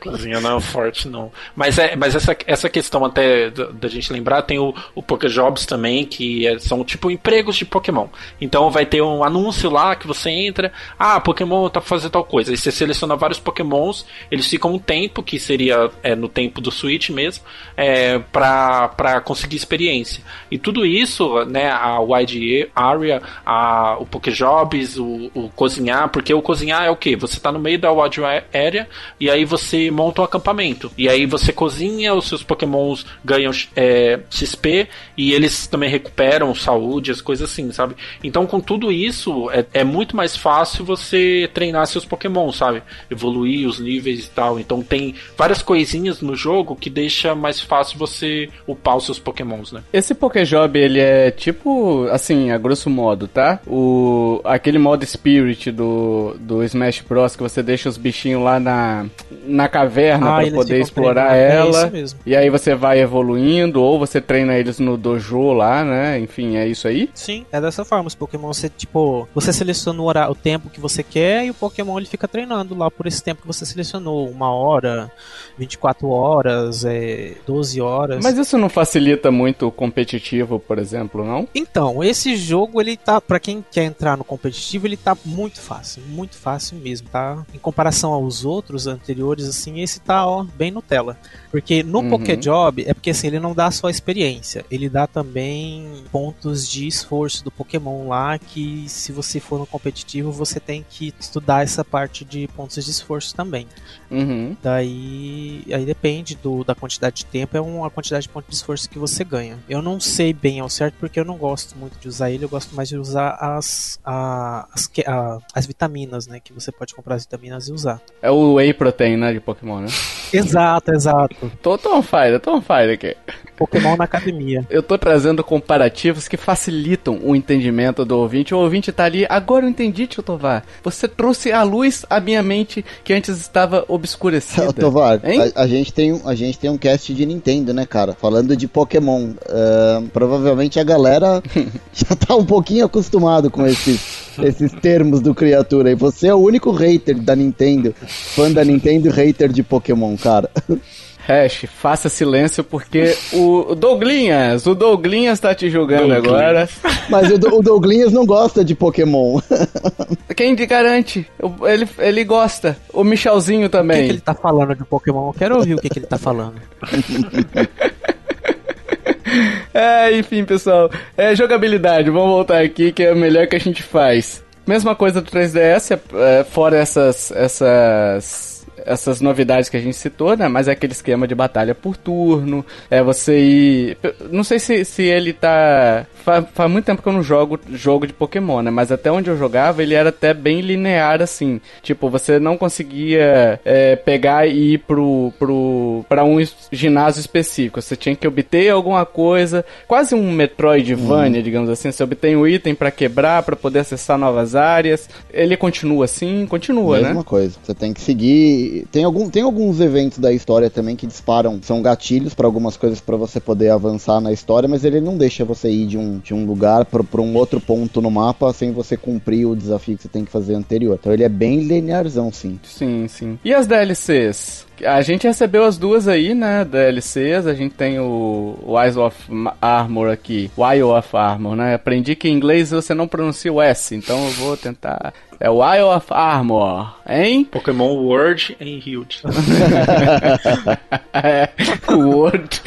Cozinha 0.00 0.40
não 0.40 0.58
é 0.58 0.60
forte, 0.60 1.08
não. 1.08 1.30
Mas, 1.54 1.78
é, 1.78 1.96
mas 1.96 2.14
essa, 2.14 2.36
essa 2.46 2.68
questão 2.68 3.04
até 3.04 3.50
da, 3.50 3.66
da 3.66 3.88
gente 3.88 4.12
lembrar, 4.12 4.42
tem 4.42 4.58
o, 4.58 4.63
o 4.94 5.02
Pokejobs 5.02 5.66
também, 5.66 6.04
que 6.04 6.46
é- 6.46 6.58
são 6.58 6.84
tipo 6.84 7.10
empregos 7.10 7.56
de 7.56 7.64
Pokémon. 7.64 8.06
Então 8.40 8.70
vai 8.70 8.86
ter 8.86 9.02
um 9.02 9.24
anúncio 9.24 9.68
lá 9.68 9.96
que 9.96 10.06
você 10.06 10.30
entra, 10.30 10.72
ah, 10.98 11.18
Pokémon 11.20 11.68
tá 11.68 11.80
fazendo 11.80 12.12
tal 12.12 12.24
coisa. 12.24 12.52
Aí 12.52 12.56
você 12.56 12.70
seleciona 12.70 13.16
vários 13.16 13.40
Pokémons, 13.40 14.06
eles 14.30 14.46
ficam 14.46 14.72
um 14.74 14.78
tempo, 14.78 15.22
que 15.22 15.38
seria 15.38 15.90
é, 16.02 16.14
no 16.14 16.28
tempo 16.28 16.60
do 16.60 16.70
Switch 16.70 17.10
mesmo, 17.10 17.44
é, 17.76 18.18
pra, 18.18 18.88
pra 18.88 19.20
conseguir 19.20 19.56
experiência. 19.56 20.22
E 20.50 20.58
tudo 20.58 20.86
isso, 20.86 21.44
né, 21.46 21.70
a 21.70 21.98
Wide 22.00 22.68
Area, 22.74 23.20
a, 23.44 23.96
o 23.98 24.06
Pokejobs, 24.06 24.96
o, 24.98 25.30
o 25.34 25.50
cozinhar, 25.50 26.08
porque 26.10 26.32
o 26.32 26.42
cozinhar 26.42 26.84
é 26.84 26.90
o 26.90 26.96
que? 26.96 27.16
Você 27.16 27.40
tá 27.40 27.50
no 27.50 27.58
meio 27.58 27.78
da 27.78 27.90
Wide 27.92 28.20
Area 28.52 28.88
e 29.18 29.30
aí 29.30 29.44
você 29.44 29.90
monta 29.90 30.20
um 30.20 30.24
acampamento. 30.24 30.90
E 30.96 31.08
aí 31.08 31.26
você 31.26 31.52
cozinha, 31.52 32.14
os 32.14 32.28
seus 32.28 32.42
Pokémons 32.42 33.04
ganham 33.24 33.52
é, 33.74 34.20
XP 34.54 34.88
e 35.16 35.32
eles 35.32 35.66
também 35.66 35.88
recuperam 35.90 36.54
saúde, 36.54 37.10
as 37.10 37.20
coisas 37.20 37.50
assim, 37.50 37.70
sabe? 37.72 37.94
Então 38.22 38.46
com 38.46 38.60
tudo 38.60 38.90
isso, 38.92 39.50
é, 39.50 39.64
é 39.72 39.84
muito 39.84 40.16
mais 40.16 40.36
fácil 40.36 40.84
você 40.84 41.48
treinar 41.52 41.86
seus 41.86 42.04
Pokémon, 42.04 42.50
sabe? 42.52 42.82
Evoluir 43.10 43.68
os 43.68 43.78
níveis 43.78 44.26
e 44.26 44.30
tal. 44.30 44.58
Então 44.58 44.82
tem 44.82 45.14
várias 45.36 45.62
coisinhas 45.62 46.20
no 46.20 46.34
jogo 46.36 46.76
que 46.76 46.88
deixa 46.90 47.34
mais 47.34 47.60
fácil 47.60 47.98
você 47.98 48.48
upar 48.66 48.96
os 48.96 49.04
seus 49.04 49.18
Pokémons, 49.18 49.72
né? 49.72 49.82
Esse 49.92 50.14
Pokéjob, 50.14 50.78
ele 50.78 51.00
é 51.00 51.30
tipo, 51.30 52.06
assim, 52.10 52.50
a 52.50 52.58
grosso 52.58 52.88
modo, 52.90 53.26
tá? 53.28 53.60
O, 53.66 54.40
aquele 54.44 54.78
modo 54.78 55.04
Spirit 55.04 55.70
do, 55.70 56.36
do 56.38 56.62
Smash 56.64 57.02
Bros. 57.08 57.36
que 57.36 57.42
você 57.42 57.62
deixa 57.62 57.88
os 57.88 57.96
bichinhos 57.96 58.42
lá 58.42 58.58
na, 58.60 59.06
na 59.46 59.68
caverna 59.68 60.38
Ah, 60.38 60.42
pra 60.42 60.50
poder 60.50 60.80
explorar 60.80 61.34
é 61.36 61.56
ela. 61.56 61.82
isso 61.84 61.90
mesmo. 61.92 62.20
E 62.26 62.36
aí 62.36 62.50
você 62.50 62.74
vai 62.74 63.00
evoluindo, 63.00 63.82
ou 63.82 63.98
você 63.98 64.20
treina 64.20 64.43
eles 64.52 64.78
no 64.78 64.96
dojo 64.96 65.52
lá, 65.52 65.84
né? 65.84 66.18
Enfim, 66.18 66.56
é 66.56 66.66
isso 66.66 66.86
aí. 66.86 67.08
Sim, 67.14 67.44
é 67.50 67.60
dessa 67.60 67.84
forma. 67.84 68.06
Os 68.08 68.14
Pokémon, 68.14 68.52
você, 68.52 68.68
tipo, 68.68 69.28
você 69.34 69.52
seleciona 69.52 70.00
o, 70.00 70.04
horário, 70.04 70.32
o 70.32 70.34
tempo 70.34 70.68
que 70.70 70.80
você 70.80 71.02
quer 71.02 71.44
e 71.46 71.50
o 71.50 71.54
Pokémon 71.54 71.98
ele 71.98 72.06
fica 72.06 72.26
treinando 72.28 72.74
lá 72.76 72.90
por 72.90 73.06
esse 73.06 73.22
tempo 73.22 73.40
que 73.42 73.46
você 73.46 73.64
selecionou. 73.64 74.28
Uma 74.28 74.50
hora, 74.52 75.10
24 75.58 76.08
horas, 76.08 76.84
é, 76.84 77.34
12 77.46 77.80
horas. 77.80 78.22
Mas 78.22 78.36
isso 78.38 78.58
não 78.58 78.68
facilita 78.68 79.30
muito 79.30 79.66
o 79.66 79.72
competitivo, 79.72 80.58
por 80.58 80.78
exemplo, 80.78 81.24
não? 81.24 81.48
Então, 81.54 82.02
esse 82.02 82.36
jogo, 82.36 82.80
ele 82.80 82.96
tá, 82.96 83.20
Pra 83.20 83.40
quem 83.40 83.64
quer 83.70 83.84
entrar 83.84 84.16
no 84.16 84.24
competitivo, 84.24 84.86
ele 84.86 84.96
tá 84.96 85.16
muito 85.24 85.60
fácil, 85.60 86.02
muito 86.08 86.36
fácil 86.36 86.76
mesmo, 86.76 87.08
tá? 87.08 87.44
Em 87.54 87.58
comparação 87.58 88.12
aos 88.12 88.44
outros 88.44 88.86
anteriores, 88.86 89.48
assim, 89.48 89.80
esse 89.80 90.00
tá, 90.00 90.26
ó, 90.26 90.44
bem 90.56 90.70
Nutella. 90.70 91.16
Porque 91.50 91.82
no 91.82 92.00
Uhum. 92.00 92.10
Pokéjob, 92.10 92.84
é 92.86 92.92
porque 92.92 93.10
assim, 93.10 93.28
ele 93.28 93.38
não 93.40 93.54
dá 93.54 93.70
só 93.70 93.88
experiência, 93.88 94.33
ele 94.70 94.88
dá 94.88 95.06
também 95.06 96.04
pontos 96.10 96.68
de 96.68 96.86
esforço 96.86 97.44
do 97.44 97.50
Pokémon 97.50 98.08
lá, 98.08 98.38
que 98.38 98.84
se 98.88 99.12
você 99.12 99.40
for 99.40 99.58
no 99.58 99.66
competitivo, 99.66 100.30
você 100.32 100.58
tem 100.60 100.84
que 100.88 101.12
estudar 101.18 101.62
essa 101.62 101.84
parte 101.84 102.24
de 102.24 102.48
pontos 102.48 102.82
de 102.84 102.90
esforço 102.90 103.34
também. 103.34 103.66
Uhum. 104.10 104.56
Daí 104.62 105.64
aí 105.72 105.84
depende 105.84 106.34
do, 106.36 106.62
da 106.64 106.74
quantidade 106.74 107.16
de 107.16 107.26
tempo, 107.26 107.56
é 107.56 107.60
uma 107.60 107.90
quantidade 107.90 108.22
de 108.24 108.28
ponto 108.28 108.46
de 108.48 108.54
esforço 108.54 108.88
que 108.88 108.98
você 108.98 109.24
ganha. 109.24 109.58
Eu 109.68 109.82
não 109.82 109.98
sei 110.00 110.32
bem 110.32 110.60
ao 110.60 110.68
certo 110.68 110.94
porque 111.00 111.18
eu 111.18 111.24
não 111.24 111.36
gosto 111.36 111.76
muito 111.76 111.98
de 111.98 112.08
usar 112.08 112.30
ele, 112.30 112.44
eu 112.44 112.48
gosto 112.48 112.74
mais 112.74 112.88
de 112.88 112.96
usar 112.96 113.30
as, 113.40 113.98
a- 114.04 114.68
as, 114.72 114.90
a- 115.06 115.38
as 115.54 115.66
vitaminas, 115.66 116.26
né? 116.26 116.40
Que 116.40 116.52
você 116.52 116.70
pode 116.70 116.94
comprar 116.94 117.14
as 117.16 117.22
vitaminas 117.24 117.68
e 117.68 117.72
usar. 117.72 118.00
É 118.22 118.30
o 118.30 118.54
Whey 118.54 118.72
Protein, 118.74 119.16
né, 119.16 119.32
de 119.32 119.40
Pokémon, 119.40 119.80
né? 119.80 119.88
Exato, 120.32 120.92
exato. 120.92 121.50
Tô, 121.62 121.76
tô 121.78 121.96
on 121.96 122.02
fire, 122.02 122.38
tô 122.40 122.56
on 122.56 122.60
fire 122.60 122.92
aqui. 122.92 123.16
Pokémon 123.56 123.96
na 123.96 124.04
academia. 124.04 124.66
Eu 124.68 124.82
tô 124.82 124.98
trazendo 124.98 125.42
comparativos 125.44 126.26
que 126.28 126.36
facilitam 126.36 127.20
o 127.22 127.36
entendimento 127.36 128.04
do 128.04 128.18
ouvinte. 128.18 128.54
O 128.54 128.58
ouvinte 128.58 128.92
tá 128.92 129.04
ali, 129.04 129.26
agora 129.28 129.64
eu 129.64 129.68
entendi, 129.68 130.06
tio 130.06 130.22
Tovar. 130.22 130.64
Você 130.82 131.06
trouxe 131.06 131.52
à 131.52 131.62
luz 131.62 132.04
a 132.10 132.20
minha 132.20 132.42
mente 132.42 132.84
que 133.02 133.12
antes 133.12 133.38
estava 133.38 133.84
obscurecida. 133.88 134.72
Tovar, 134.74 135.20
a, 135.22 135.62
a, 135.62 135.66
gente 135.66 135.92
tem, 135.92 136.20
a 136.24 136.34
gente 136.34 136.58
tem 136.58 136.70
um 136.70 136.78
cast 136.78 137.14
de 137.14 137.24
Nintendo, 137.24 137.72
né, 137.72 137.86
cara? 137.86 138.12
Falando 138.12 138.56
de 138.56 138.66
Pokémon. 138.66 139.30
Uh, 139.30 140.08
provavelmente 140.12 140.80
a 140.80 140.84
galera 140.84 141.42
já 141.92 142.16
tá 142.16 142.34
um 142.34 142.44
pouquinho 142.44 142.84
acostumado 142.84 143.50
com 143.50 143.66
esses, 143.66 144.36
esses 144.42 144.72
termos 144.72 145.20
do 145.20 145.34
criatura. 145.34 145.90
E 145.90 145.94
você 145.94 146.28
é 146.28 146.34
o 146.34 146.38
único 146.38 146.72
hater 146.72 147.20
da 147.20 147.36
Nintendo, 147.36 147.94
fã 148.06 148.50
da 148.50 148.64
Nintendo 148.64 149.10
hater 149.10 149.52
de 149.52 149.62
Pokémon, 149.62 150.16
cara. 150.16 150.50
Hash, 151.26 151.64
faça 151.74 152.10
silêncio 152.10 152.62
porque 152.62 153.16
o 153.32 153.74
Douglinhas, 153.74 154.66
o 154.66 154.74
Douglinhas 154.74 155.40
tá 155.40 155.54
te 155.54 155.70
julgando 155.70 156.12
agora. 156.12 156.68
Mas 157.08 157.30
o, 157.30 157.34
o 157.34 157.62
Douglinhas 157.62 158.12
não 158.12 158.26
gosta 158.26 158.62
de 158.62 158.74
Pokémon. 158.74 159.40
Quem 160.36 160.54
te 160.54 160.66
garante? 160.66 161.26
Ele, 161.62 161.88
ele 161.98 162.24
gosta. 162.24 162.76
O 162.92 163.02
Michelzinho 163.02 163.70
também. 163.70 163.96
O 163.96 164.00
que, 164.00 164.06
que 164.06 164.12
ele 164.12 164.20
tá 164.20 164.34
falando 164.34 164.74
de 164.74 164.84
Pokémon? 164.84 165.28
Eu 165.28 165.32
quero 165.32 165.56
ouvir 165.56 165.74
o 165.74 165.78
que, 165.78 165.88
que 165.88 165.98
ele 165.98 166.06
tá 166.06 166.18
falando. 166.18 166.60
é, 169.72 170.18
enfim, 170.18 170.44
pessoal. 170.44 170.90
É 171.16 171.34
jogabilidade. 171.34 172.10
Vamos 172.10 172.28
voltar 172.28 172.62
aqui 172.62 172.92
que 172.92 173.02
é 173.02 173.12
o 173.12 173.16
melhor 173.16 173.46
que 173.46 173.56
a 173.56 173.60
gente 173.60 173.82
faz. 173.82 174.44
Mesma 174.66 174.94
coisa 174.94 175.20
do 175.20 175.30
3DS, 175.30 175.90
é, 175.90 176.40
é, 176.40 176.44
fora 176.44 176.76
essas 176.76 177.30
essas 177.32 178.53
essas 178.84 179.20
novidades 179.20 179.68
que 179.68 179.76
a 179.76 179.80
gente 179.80 179.96
citou, 179.96 180.36
né? 180.36 180.48
Mas 180.48 180.68
é 180.68 180.72
aquele 180.72 180.92
esquema 180.92 181.26
de 181.26 181.34
batalha 181.34 181.74
por 181.74 181.96
turno. 181.96 182.64
É 182.90 183.02
você 183.02 183.38
ir. 183.38 183.98
Não 184.30 184.44
sei 184.44 184.58
se, 184.58 184.84
se 184.84 185.02
ele 185.02 185.32
tá. 185.32 186.06
Faz, 186.24 186.44
faz 186.54 186.70
muito 186.70 186.86
tempo 186.86 187.02
que 187.02 187.08
eu 187.08 187.12
não 187.12 187.22
jogo 187.22 187.60
jogo 187.72 188.06
de 188.06 188.12
Pokémon, 188.12 188.62
né? 188.62 188.70
Mas 188.70 188.90
até 188.90 189.10
onde 189.10 189.28
eu 189.28 189.36
jogava, 189.36 189.82
ele 189.82 189.94
era 189.94 190.08
até 190.08 190.32
bem 190.32 190.60
linear 190.60 191.20
assim. 191.22 191.60
Tipo, 191.82 192.08
você 192.08 192.38
não 192.38 192.56
conseguia 192.56 193.60
é, 193.64 193.96
pegar 193.96 194.46
e 194.46 194.74
ir 194.74 194.78
pro, 194.78 195.32
pro, 195.38 196.04
pra 196.08 196.24
um 196.24 196.36
ginásio 196.72 197.20
específico. 197.20 197.80
Você 197.80 197.96
tinha 197.96 198.16
que 198.16 198.26
obter 198.26 198.70
alguma 198.70 199.04
coisa, 199.04 199.64
quase 199.86 200.14
um 200.14 200.32
Metroidvania, 200.32 201.40
hum. 201.40 201.44
digamos 201.44 201.70
assim. 201.70 201.90
Você 201.90 202.02
obtém 202.02 202.36
um 202.36 202.46
item 202.46 202.74
para 202.74 202.90
quebrar, 202.90 203.42
para 203.42 203.56
poder 203.56 203.80
acessar 203.80 204.18
novas 204.18 204.54
áreas. 204.54 205.08
Ele 205.32 205.56
continua 205.56 206.06
assim? 206.06 206.46
Continua, 206.46 206.96
Mesma 206.96 207.02
né? 207.02 207.08
Mesma 207.08 207.24
coisa. 207.24 207.56
Você 207.62 207.74
tem 207.74 207.92
que 207.92 208.00
seguir 208.00 208.63
tem, 208.90 209.04
algum, 209.04 209.28
tem 209.28 209.42
alguns 209.42 209.80
eventos 209.80 210.18
da 210.18 210.32
história 210.32 210.70
também 210.70 210.96
que 210.96 211.06
disparam, 211.06 211.60
são 211.62 211.82
gatilhos 211.82 212.34
para 212.34 212.46
algumas 212.46 212.76
coisas 212.76 213.00
para 213.00 213.16
você 213.16 213.40
poder 213.40 213.70
avançar 213.70 214.20
na 214.20 214.32
história, 214.32 214.68
mas 214.68 214.84
ele 214.84 215.00
não 215.00 215.16
deixa 215.16 215.44
você 215.44 215.70
ir 215.70 215.86
de 215.86 215.98
um, 215.98 216.18
de 216.18 216.34
um 216.34 216.44
lugar 216.44 216.84
para 216.84 217.20
um 217.20 217.36
outro 217.36 217.60
ponto 217.60 218.00
no 218.00 218.10
mapa 218.10 218.52
sem 218.52 218.72
você 218.72 218.96
cumprir 218.96 219.46
o 219.46 219.56
desafio 219.56 219.96
que 219.96 220.02
você 220.02 220.08
tem 220.08 220.24
que 220.24 220.30
fazer 220.30 220.54
anterior. 220.54 220.98
Então 221.00 221.12
ele 221.12 221.24
é 221.24 221.28
bem 221.28 221.60
linearzão, 221.60 222.32
sim. 222.32 222.58
Sim, 222.62 223.06
sim. 223.08 223.38
E 223.44 223.52
as 223.52 223.66
DLCs? 223.66 224.63
A 224.84 225.02
gente 225.02 225.26
recebeu 225.26 225.64
as 225.64 225.78
duas 225.78 226.08
aí, 226.08 226.34
né, 226.34 226.64
DLCs. 226.64 227.46
A 227.46 227.54
gente 227.54 227.74
tem 227.74 227.98
o 228.00 228.56
Wise 228.62 228.98
of 228.98 229.16
Armor 229.60 230.10
aqui, 230.10 230.50
Wile 230.56 230.82
of 230.82 231.16
Armor, 231.16 231.54
né? 231.54 231.74
Aprendi 231.74 232.16
que 232.16 232.28
em 232.28 232.32
inglês 232.32 232.70
você 232.70 232.94
não 232.94 233.06
pronuncia 233.06 233.52
o 233.52 233.60
S, 233.60 233.94
então 233.94 234.24
eu 234.24 234.30
vou 234.32 234.56
tentar 234.56 235.12
é 235.40 235.50
o 235.50 235.62
Isle 235.74 235.94
of 235.94 236.06
Armor, 236.10 236.94
hein? 237.08 237.44
Pokémon 237.44 237.94
Word 237.96 238.56
em 238.60 238.78
Hilt. 238.78 239.22
é, 241.12 241.48
Word. 241.92 242.62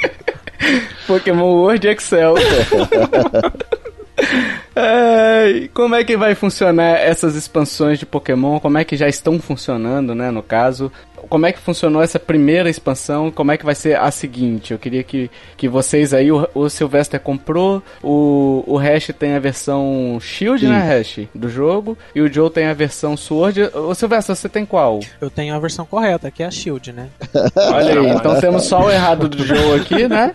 Pokémon 1.06 1.54
Word 1.54 1.88
Excel. 1.88 2.34
É, 4.74 5.68
como 5.74 5.94
é 5.94 6.02
que 6.02 6.16
vai 6.16 6.34
funcionar 6.34 6.98
essas 6.98 7.36
expansões 7.36 7.98
de 7.98 8.06
Pokémon? 8.06 8.58
Como 8.58 8.78
é 8.78 8.84
que 8.84 8.96
já 8.96 9.08
estão 9.08 9.38
funcionando, 9.38 10.14
né? 10.14 10.30
No 10.30 10.42
caso, 10.42 10.90
como 11.32 11.46
é 11.46 11.52
que 11.52 11.58
funcionou 11.58 12.02
essa 12.02 12.18
primeira 12.18 12.68
expansão, 12.68 13.30
como 13.30 13.50
é 13.52 13.56
que 13.56 13.64
vai 13.64 13.74
ser 13.74 13.98
a 13.98 14.10
seguinte. 14.10 14.74
Eu 14.74 14.78
queria 14.78 15.02
que, 15.02 15.30
que 15.56 15.66
vocês 15.66 16.12
aí, 16.12 16.30
o, 16.30 16.46
o 16.54 16.68
Sylvester 16.68 17.18
comprou, 17.18 17.82
o, 18.02 18.62
o 18.66 18.76
Hash 18.76 19.10
tem 19.18 19.32
a 19.32 19.38
versão 19.38 20.18
Shield, 20.20 20.68
né, 20.68 20.82
Sim. 20.82 20.86
né, 20.86 20.98
Hash, 20.98 21.28
do 21.34 21.48
jogo, 21.48 21.96
e 22.14 22.20
o 22.20 22.30
Joe 22.30 22.50
tem 22.50 22.66
a 22.66 22.74
versão 22.74 23.16
Sword. 23.16 23.62
O 23.72 23.94
Sylvester, 23.94 24.36
você 24.36 24.46
tem 24.46 24.66
qual? 24.66 25.00
Eu 25.22 25.30
tenho 25.30 25.54
a 25.54 25.58
versão 25.58 25.86
correta, 25.86 26.30
que 26.30 26.42
é 26.42 26.46
a 26.46 26.50
Shield, 26.50 26.92
né? 26.92 27.08
Olha 27.56 27.98
aí, 27.98 28.10
então 28.10 28.38
temos 28.38 28.64
só 28.64 28.84
o 28.84 28.90
errado 28.90 29.26
do 29.26 29.42
Joe 29.42 29.80
aqui, 29.80 30.06
né? 30.06 30.34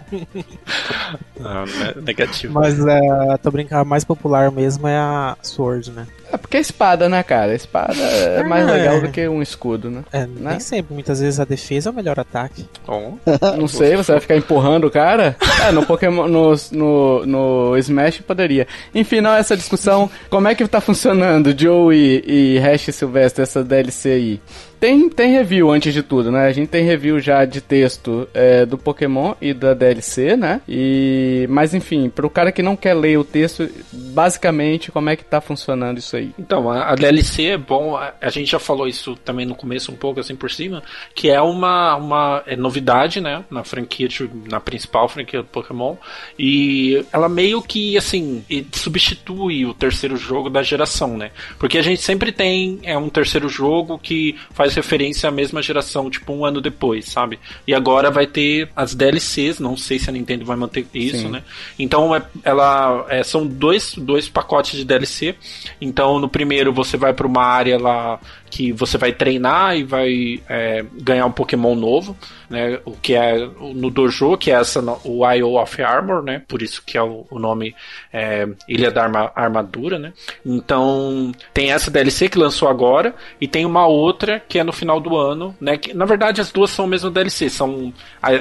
Não, 1.39 1.61
é 1.61 2.01
negativo. 2.01 2.55
Mas 2.55 2.83
é, 2.83 3.37
tô 3.43 3.51
brincando, 3.51 3.81
a 3.81 3.85
mais 3.85 4.03
popular 4.03 4.49
mesmo 4.51 4.87
é 4.87 4.97
a 4.97 5.37
Sword, 5.43 5.91
né? 5.91 6.07
É 6.37 6.39
porque 6.39 6.57
é 6.57 6.59
espada, 6.59 7.09
né, 7.09 7.23
cara? 7.23 7.51
A 7.51 7.55
espada 7.55 7.95
é 7.99 8.43
mais 8.43 8.67
é. 8.67 8.71
legal 8.71 9.01
do 9.01 9.09
que 9.09 9.27
um 9.27 9.41
escudo, 9.41 9.89
né? 9.89 10.03
É, 10.13 10.19
né? 10.19 10.51
nem 10.51 10.59
sempre. 10.59 10.93
Muitas 10.93 11.19
vezes 11.19 11.39
a 11.39 11.45
defesa 11.45 11.89
é 11.89 11.91
o 11.91 11.95
melhor 11.95 12.19
ataque. 12.19 12.67
Oh. 12.87 13.13
Não 13.57 13.67
sei, 13.67 13.95
você 13.95 14.11
vai 14.11 14.21
ficar 14.21 14.37
empurrando 14.37 14.85
o 14.85 14.91
cara? 14.91 15.35
É, 15.67 15.71
no 15.71 15.83
Pokémon, 15.83 16.27
no, 16.27 16.53
no, 16.71 17.25
no 17.25 17.77
Smash 17.77 18.19
poderia. 18.19 18.67
Enfim, 18.93 19.19
não, 19.19 19.33
essa 19.33 19.57
discussão. 19.57 20.09
Como 20.29 20.47
é 20.47 20.53
que 20.53 20.67
tá 20.67 20.79
funcionando 20.79 21.59
Joe 21.59 21.95
e, 21.95 22.55
e 22.55 22.59
Hash 22.59 22.93
Silvestre, 22.93 23.41
essa 23.41 23.63
DLC 23.63 24.09
aí? 24.11 24.41
Tem, 24.79 25.09
tem 25.09 25.31
review 25.31 25.71
antes 25.71 25.93
de 25.93 26.03
tudo, 26.03 26.31
né? 26.31 26.45
A 26.45 26.51
gente 26.51 26.69
tem 26.69 26.83
review 26.83 27.19
já 27.19 27.45
de 27.45 27.61
texto 27.61 28.27
é, 28.33 28.65
do 28.65 28.77
Pokémon 28.77 29.33
e 29.41 29.53
da 29.53 29.73
DLC, 29.73 30.35
né? 30.35 30.61
E, 30.67 31.47
mas 31.49 31.73
enfim, 31.73 32.09
pro 32.09 32.29
cara 32.29 32.51
que 32.51 32.61
não 32.61 32.75
quer 32.75 32.93
ler 32.93 33.17
o 33.17 33.23
texto, 33.23 33.69
basicamente, 33.91 34.91
como 34.91 35.09
é 35.09 35.15
que 35.15 35.23
tá 35.23 35.41
funcionando 35.41 35.97
isso 35.97 36.15
aí? 36.15 36.31
Então, 36.37 36.69
a, 36.69 36.91
a 36.91 36.95
DLC 36.95 37.45
é 37.45 37.57
bom, 37.57 37.95
a, 37.95 38.13
a, 38.21 38.29
gente 38.29 38.51
já 38.51 38.59
falou 38.59 38.87
isso 38.87 39.15
também 39.15 39.45
no 39.45 39.55
começo, 39.55 39.91
um 39.91 39.95
pouco 39.95 40.19
assim 40.19 40.35
por 40.35 40.51
cima, 40.51 40.83
que 41.15 41.29
é 41.29 41.41
uma, 41.41 41.95
uma 41.95 42.43
é 42.45 42.55
novidade, 42.55 43.19
né? 43.19 43.43
Na 43.49 43.63
franquia, 43.63 44.07
de, 44.07 44.29
na 44.47 44.59
principal 44.59 45.09
franquia 45.09 45.41
do 45.41 45.47
Pokémon. 45.47 45.95
E 46.37 47.03
ela 47.11 47.27
meio 47.27 47.61
que, 47.61 47.97
assim, 47.97 48.43
substitui 48.71 49.65
o 49.65 49.73
terceiro 49.73 50.17
jogo 50.17 50.49
da 50.49 50.61
geração, 50.61 51.17
né? 51.17 51.31
Porque 51.57 51.77
a 51.77 51.81
gente 51.81 52.01
sempre 52.01 52.31
tem 52.31 52.79
é, 52.83 52.97
um 52.97 53.09
terceiro 53.09 53.49
jogo 53.49 53.97
que 53.97 54.35
faz 54.51 54.66
faz 54.67 54.75
referência 54.75 55.29
à 55.29 55.31
mesma 55.31 55.61
geração, 55.61 56.09
tipo 56.09 56.33
um 56.33 56.45
ano 56.45 56.59
depois, 56.59 57.05
sabe? 57.05 57.39
E 57.65 57.73
agora 57.73 58.11
vai 58.11 58.27
ter 58.27 58.69
as 58.75 58.93
DLCs, 58.93 59.59
não 59.59 59.77
sei 59.77 59.97
se 59.97 60.09
a 60.09 60.13
Nintendo 60.13 60.45
vai 60.45 60.57
manter 60.57 60.85
isso, 60.93 61.17
Sim. 61.17 61.29
né? 61.29 61.43
Então 61.79 62.15
é, 62.15 62.21
ela 62.43 63.05
é, 63.09 63.23
são 63.23 63.45
dois, 63.45 63.95
dois 63.95 64.27
pacotes 64.27 64.77
de 64.77 64.85
DLC. 64.85 65.35
Então 65.79 66.19
no 66.19 66.29
primeiro 66.29 66.73
você 66.73 66.97
vai 66.97 67.13
para 67.13 67.25
uma 67.25 67.43
área 67.43 67.79
lá 67.79 68.19
que 68.49 68.71
você 68.71 68.97
vai 68.97 69.11
treinar 69.11 69.77
e 69.77 69.83
vai 69.83 70.41
é, 70.47 70.85
ganhar 71.01 71.25
um 71.25 71.31
Pokémon 71.31 71.75
novo, 71.75 72.15
né? 72.49 72.79
O 72.85 72.91
que 72.91 73.13
é 73.13 73.37
no 73.73 73.89
dojo, 73.89 74.37
que 74.37 74.51
é 74.51 74.55
essa 74.55 74.81
o 75.03 75.29
Isle 75.31 75.57
of 75.57 75.81
Armor, 75.81 76.23
né? 76.23 76.43
Por 76.47 76.61
isso 76.61 76.81
que 76.85 76.97
é 76.97 77.03
o, 77.03 77.25
o 77.29 77.39
nome 77.39 77.75
é, 78.11 78.47
Ilha 78.67 78.91
da 78.91 79.03
Arma, 79.03 79.31
Armadura, 79.35 79.99
né? 79.99 80.13
Então 80.45 81.31
tem 81.53 81.71
essa 81.71 81.91
DLC 81.91 82.29
que 82.29 82.37
lançou 82.37 82.69
agora 82.69 83.13
e 83.39 83.47
tem 83.47 83.65
uma 83.65 83.85
outra 83.85 84.39
que 84.39 84.59
é 84.59 84.63
no 84.63 84.73
final 84.73 84.99
do 84.99 85.17
ano, 85.17 85.55
né? 85.59 85.77
Que, 85.77 85.93
na 85.93 86.05
verdade 86.05 86.41
as 86.41 86.51
duas 86.51 86.69
são 86.69 86.85
o 86.85 86.87
mesmo 86.87 87.09
DLC, 87.09 87.49
são 87.49 87.93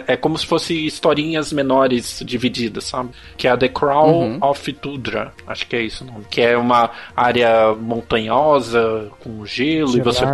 é 0.07 0.16
como 0.16 0.38
se 0.38 0.46
fossem 0.46 0.86
historinhas 0.86 1.52
menores 1.52 2.22
divididas, 2.24 2.84
sabe? 2.84 3.11
Que 3.36 3.48
é 3.48 3.50
a 3.50 3.57
The 3.57 3.68
Crown 3.68 4.38
uhum. 4.38 4.38
of 4.42 4.72
Tudra, 4.74 5.32
acho 5.46 5.66
que 5.66 5.76
é 5.76 5.82
isso 5.82 6.04
o 6.04 6.07
nome, 6.07 6.24
que 6.30 6.40
é 6.40 6.57
uma 6.57 6.90
área 7.16 7.74
montanhosa 7.74 9.11
com 9.20 9.44
gelo 9.44 9.96
e 9.96 10.00
você 10.00 10.24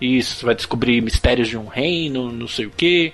isso, 0.00 0.36
você 0.36 0.46
vai 0.46 0.54
descobrir 0.54 1.00
mistérios 1.00 1.48
de 1.48 1.56
um 1.56 1.66
reino, 1.66 2.30
não 2.30 2.48
sei 2.48 2.66
o 2.66 2.70
que. 2.70 3.12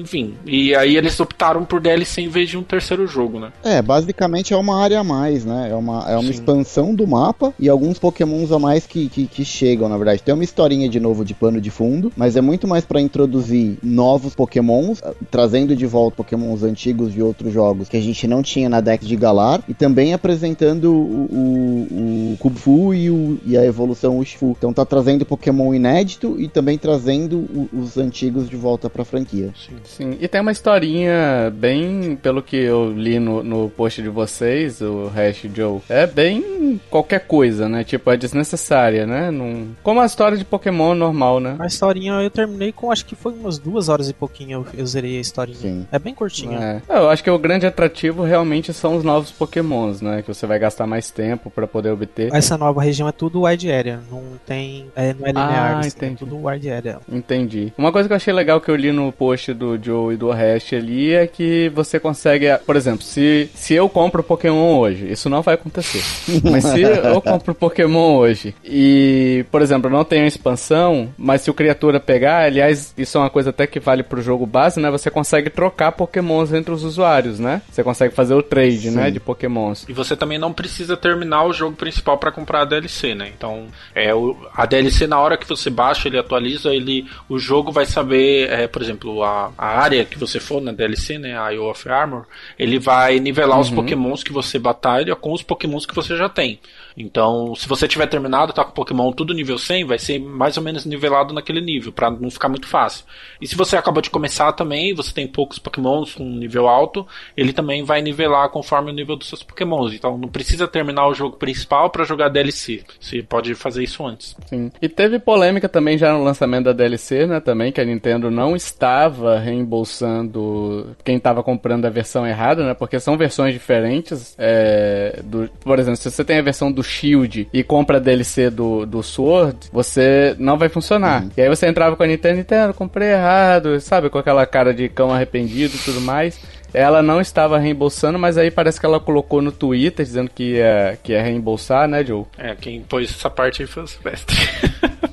Enfim, 0.00 0.34
e 0.46 0.74
aí 0.74 0.96
eles 0.96 1.20
optaram 1.20 1.62
por 1.64 1.78
DLC 1.78 2.22
em 2.22 2.28
vez 2.28 2.48
de 2.48 2.56
um 2.56 2.62
terceiro 2.62 3.06
jogo, 3.06 3.38
né? 3.38 3.52
É, 3.62 3.82
basicamente 3.82 4.54
é 4.54 4.56
uma 4.56 4.82
área 4.82 5.00
a 5.00 5.04
mais, 5.04 5.44
né? 5.44 5.68
É 5.70 5.74
uma, 5.74 6.10
é 6.10 6.16
uma 6.16 6.30
expansão 6.30 6.94
do 6.94 7.06
mapa 7.06 7.52
e 7.58 7.68
alguns 7.68 7.98
pokémons 7.98 8.50
a 8.50 8.58
mais 8.58 8.86
que, 8.86 9.10
que, 9.10 9.26
que, 9.26 9.44
chegam, 9.44 9.88
na 9.88 9.96
verdade. 9.98 10.22
Tem 10.22 10.32
uma 10.32 10.42
historinha 10.42 10.88
de 10.88 10.98
novo 10.98 11.22
de 11.22 11.34
pano 11.34 11.60
de 11.60 11.70
fundo, 11.70 12.10
mas 12.16 12.34
é 12.34 12.40
muito 12.40 12.66
mais 12.66 12.84
para 12.84 13.00
introduzir 13.00 13.76
novos 13.82 14.34
pokémons, 14.34 15.00
ah, 15.02 15.12
trazendo 15.30 15.76
de 15.76 15.86
volta 15.86 16.16
pokémons 16.16 16.62
antigos 16.62 17.12
de 17.12 17.22
outros 17.22 17.52
jogos 17.52 17.88
que 17.88 17.96
a 17.96 18.00
gente 18.00 18.26
não 18.26 18.42
tinha 18.42 18.68
na 18.68 18.80
deck 18.80 19.04
de 19.04 19.16
Galar, 19.16 19.62
e 19.68 19.74
também 19.74 20.14
apresentando 20.14 20.92
o, 20.94 21.28
o, 21.30 22.32
o 22.32 22.36
Kubfu 22.38 22.94
e, 22.94 23.10
o, 23.10 23.38
e 23.44 23.56
a 23.56 23.64
evolução 23.64 24.18
Urshifu. 24.18 24.54
Então 24.56 24.72
tá 24.72 24.84
trazendo 24.84 25.26
Pokémon 25.26 25.74
inédito 25.74 26.40
e 26.40 26.48
também 26.48 26.78
trazendo 26.78 27.38
o, 27.38 27.68
os 27.72 27.98
antigos 27.98 28.48
de 28.48 28.56
volta 28.56 28.88
pra 28.88 29.04
franquia. 29.04 29.52
Sim. 29.54 29.76
Sim, 29.96 30.16
e 30.20 30.28
tem 30.28 30.40
uma 30.40 30.52
historinha 30.52 31.52
bem, 31.54 32.16
pelo 32.16 32.42
que 32.42 32.56
eu 32.56 32.92
li 32.92 33.18
no, 33.18 33.42
no 33.42 33.68
post 33.70 34.00
de 34.02 34.08
vocês, 34.08 34.80
o 34.80 35.08
Hash 35.14 35.46
Joe, 35.54 35.80
é 35.88 36.06
bem 36.06 36.80
qualquer 36.88 37.20
coisa, 37.26 37.68
né? 37.68 37.84
Tipo, 37.84 38.10
é 38.10 38.16
desnecessária, 38.16 39.06
né? 39.06 39.30
Num... 39.30 39.70
Como 39.82 40.00
a 40.00 40.06
história 40.06 40.36
de 40.38 40.44
Pokémon 40.44 40.94
normal, 40.94 41.40
né? 41.40 41.56
A 41.58 41.66
historinha 41.66 42.12
eu 42.14 42.30
terminei 42.30 42.72
com, 42.72 42.90
acho 42.90 43.04
que 43.04 43.14
foi 43.14 43.32
umas 43.32 43.58
duas 43.58 43.88
horas 43.88 44.08
e 44.08 44.14
pouquinho 44.14 44.64
eu, 44.72 44.80
eu 44.80 44.86
zerei 44.86 45.18
a 45.18 45.20
historinha. 45.20 45.58
Sim. 45.58 45.86
É 45.90 45.98
bem 45.98 46.14
curtinha. 46.14 46.82
É. 46.88 46.96
Eu 46.98 47.08
acho 47.10 47.22
que 47.22 47.30
o 47.30 47.38
grande 47.38 47.66
atrativo 47.66 48.22
realmente 48.22 48.72
são 48.72 48.96
os 48.96 49.04
novos 49.04 49.30
Pokémons, 49.30 50.00
né? 50.00 50.22
Que 50.22 50.28
você 50.28 50.46
vai 50.46 50.58
gastar 50.58 50.86
mais 50.86 51.10
tempo 51.10 51.50
pra 51.50 51.66
poder 51.66 51.90
obter. 51.90 52.32
Essa 52.34 52.56
nova 52.56 52.82
região 52.82 53.08
é 53.08 53.12
tudo 53.12 53.42
wide 53.42 53.70
area, 53.70 54.00
não 54.10 54.22
tem. 54.46 54.86
É, 54.94 55.12
não 55.14 55.26
é 55.26 55.30
linear, 55.30 55.76
Ah, 55.76 55.78
assim, 55.80 55.88
entendi. 55.88 56.14
é 56.14 56.16
tudo 56.16 56.46
wide 56.46 56.70
area. 56.70 56.98
Entendi. 57.10 57.72
Uma 57.76 57.92
coisa 57.92 58.08
que 58.08 58.12
eu 58.12 58.16
achei 58.16 58.32
legal 58.32 58.60
que 58.60 58.70
eu 58.70 58.76
li 58.76 58.92
no 58.92 59.10
post 59.12 59.52
do 59.52 59.69
Joe 59.80 60.14
e 60.14 60.16
do 60.16 60.30
Hash 60.30 60.72
ali 60.72 61.12
é 61.12 61.26
que 61.26 61.70
você 61.74 61.98
consegue, 62.00 62.46
por 62.66 62.76
exemplo, 62.76 63.02
se, 63.02 63.50
se 63.54 63.74
eu 63.74 63.88
compro 63.88 64.22
Pokémon 64.22 64.78
hoje, 64.78 65.10
isso 65.10 65.28
não 65.28 65.42
vai 65.42 65.54
acontecer. 65.54 66.02
Mas 66.50 66.64
se 66.64 66.80
eu 66.82 67.20
compro 67.20 67.54
Pokémon 67.54 68.16
hoje 68.16 68.54
e, 68.64 69.44
por 69.50 69.62
exemplo, 69.62 69.88
eu 69.88 69.92
não 69.92 70.04
tenho 70.04 70.26
expansão, 70.26 71.12
mas 71.16 71.42
se 71.42 71.50
o 71.50 71.54
criatura 71.54 72.00
pegar, 72.00 72.44
aliás, 72.44 72.94
isso 72.96 73.18
é 73.18 73.20
uma 73.20 73.30
coisa 73.30 73.50
até 73.50 73.66
que 73.66 73.80
vale 73.80 74.02
pro 74.02 74.22
jogo 74.22 74.46
base, 74.46 74.80
né? 74.80 74.90
Você 74.90 75.10
consegue 75.10 75.50
trocar 75.50 75.92
Pokémons 75.92 76.52
entre 76.52 76.72
os 76.72 76.84
usuários, 76.84 77.38
né? 77.38 77.62
Você 77.70 77.82
consegue 77.82 78.14
fazer 78.14 78.34
o 78.34 78.42
trade, 78.42 78.90
né, 78.90 79.10
de 79.10 79.20
Pokémons. 79.20 79.86
E 79.88 79.92
você 79.92 80.16
também 80.16 80.38
não 80.38 80.52
precisa 80.52 80.96
terminar 80.96 81.44
o 81.44 81.52
jogo 81.52 81.76
principal 81.76 82.18
para 82.18 82.32
comprar 82.32 82.62
a 82.62 82.64
DLC, 82.64 83.14
né? 83.14 83.30
Então, 83.36 83.66
é 83.94 84.14
o, 84.14 84.36
a 84.54 84.66
DLC 84.66 85.06
na 85.06 85.18
hora 85.18 85.36
que 85.36 85.48
você 85.48 85.70
baixa, 85.70 86.08
ele 86.08 86.18
atualiza, 86.18 86.74
ele 86.74 87.06
o 87.28 87.38
jogo 87.38 87.72
vai 87.72 87.86
saber, 87.86 88.50
é, 88.50 88.66
por 88.66 88.82
exemplo, 88.82 89.22
a, 89.22 89.50
a 89.60 89.78
área 89.78 90.06
que 90.06 90.18
você 90.18 90.40
for 90.40 90.58
na 90.62 90.72
DLC, 90.72 91.18
né, 91.18 91.38
a 91.38 91.52
Isle 91.52 91.64
of 91.64 91.86
Armor, 91.86 92.24
ele 92.58 92.78
vai 92.78 93.20
nivelar 93.20 93.60
os 93.60 93.68
Pokémons 93.68 94.24
que 94.24 94.32
você 94.32 94.58
batalha 94.58 95.14
com 95.14 95.34
os 95.34 95.42
Pokémons 95.42 95.84
que 95.84 95.94
você 95.94 96.16
já 96.16 96.30
tem. 96.30 96.58
Então, 96.96 97.54
se 97.54 97.68
você 97.68 97.86
tiver 97.86 98.06
terminado, 98.06 98.52
tá 98.52 98.64
com 98.64 98.72
Pokémon 98.72 99.12
tudo 99.12 99.34
nível 99.34 99.58
100, 99.58 99.84
vai 99.84 99.98
ser 99.98 100.18
mais 100.18 100.56
ou 100.56 100.62
menos 100.62 100.84
nivelado 100.84 101.32
naquele 101.34 101.60
nível, 101.60 101.92
pra 101.92 102.10
não 102.10 102.30
ficar 102.30 102.48
muito 102.48 102.66
fácil. 102.66 103.04
E 103.40 103.46
se 103.46 103.56
você 103.56 103.76
acabou 103.76 104.02
de 104.02 104.10
começar 104.10 104.52
também, 104.52 104.94
você 104.94 105.12
tem 105.12 105.26
poucos 105.26 105.58
Pokémons 105.58 106.14
com 106.14 106.24
nível 106.24 106.68
alto, 106.68 107.06
ele 107.36 107.52
também 107.52 107.84
vai 107.84 108.02
nivelar 108.02 108.48
conforme 108.50 108.90
o 108.90 108.94
nível 108.94 109.16
dos 109.16 109.28
seus 109.28 109.42
Pokémons. 109.42 109.92
Então, 109.92 110.16
não 110.18 110.28
precisa 110.28 110.66
terminar 110.68 111.06
o 111.08 111.14
jogo 111.14 111.36
principal 111.36 111.90
pra 111.90 112.04
jogar 112.04 112.28
DLC. 112.28 112.82
Você 112.98 113.22
pode 113.22 113.54
fazer 113.54 113.82
isso 113.82 114.06
antes. 114.06 114.36
Sim. 114.46 114.70
E 114.80 114.88
teve 114.88 115.18
polêmica 115.18 115.68
também 115.68 115.96
já 115.96 116.12
no 116.12 116.22
lançamento 116.22 116.64
da 116.64 116.72
DLC, 116.72 117.26
né? 117.26 117.40
Também 117.40 117.72
que 117.72 117.80
a 117.80 117.84
Nintendo 117.84 118.30
não 118.30 118.54
estava 118.56 119.38
reembolsando 119.38 120.96
quem 121.04 121.16
estava 121.16 121.42
comprando 121.42 121.86
a 121.86 121.90
versão 121.90 122.26
errada, 122.26 122.64
né? 122.64 122.74
Porque 122.74 122.98
são 123.00 123.16
versões 123.16 123.52
diferentes. 123.52 124.34
é, 124.38 125.20
do, 125.24 125.48
por 125.60 125.78
exemplo, 125.78 125.96
se 125.96 126.10
você 126.10 126.24
tem 126.24 126.38
a 126.38 126.42
versão 126.42 126.70
do 126.70 126.82
Shield 126.90 127.48
e 127.52 127.62
compra 127.62 127.96
a 127.96 128.00
DLC 128.00 128.50
do, 128.50 128.84
do 128.84 129.02
Sword, 129.02 129.56
você 129.72 130.34
não 130.38 130.58
vai 130.58 130.68
funcionar. 130.68 131.26
E 131.36 131.40
aí 131.40 131.48
você 131.48 131.66
entrava 131.66 131.96
com 131.96 132.02
a 132.02 132.06
Nintendo, 132.06 132.36
Nintendo, 132.36 132.74
comprei 132.74 133.08
errado, 133.12 133.80
sabe? 133.80 134.10
Com 134.10 134.18
aquela 134.18 134.44
cara 134.44 134.74
de 134.74 134.88
cão 134.88 135.12
arrependido 135.12 135.76
e 135.76 135.78
tudo 135.78 136.00
mais. 136.00 136.40
Ela 136.72 137.02
não 137.02 137.20
estava 137.20 137.58
reembolsando, 137.58 138.18
mas 138.18 138.38
aí 138.38 138.50
parece 138.50 138.78
que 138.78 138.86
ela 138.86 139.00
colocou 139.00 139.42
no 139.42 139.50
Twitter 139.50 140.04
dizendo 140.04 140.30
que 140.32 140.54
ia, 140.54 140.98
que 141.02 141.12
ia 141.12 141.22
reembolsar, 141.22 141.88
né, 141.88 142.04
Joe? 142.04 142.24
É, 142.38 142.54
quem 142.54 142.80
pôs 142.82 143.10
essa 143.10 143.28
parte 143.28 143.62
aí 143.62 143.68
foi 143.68 143.82
o 143.82 143.86
Silvestre. 143.86 144.36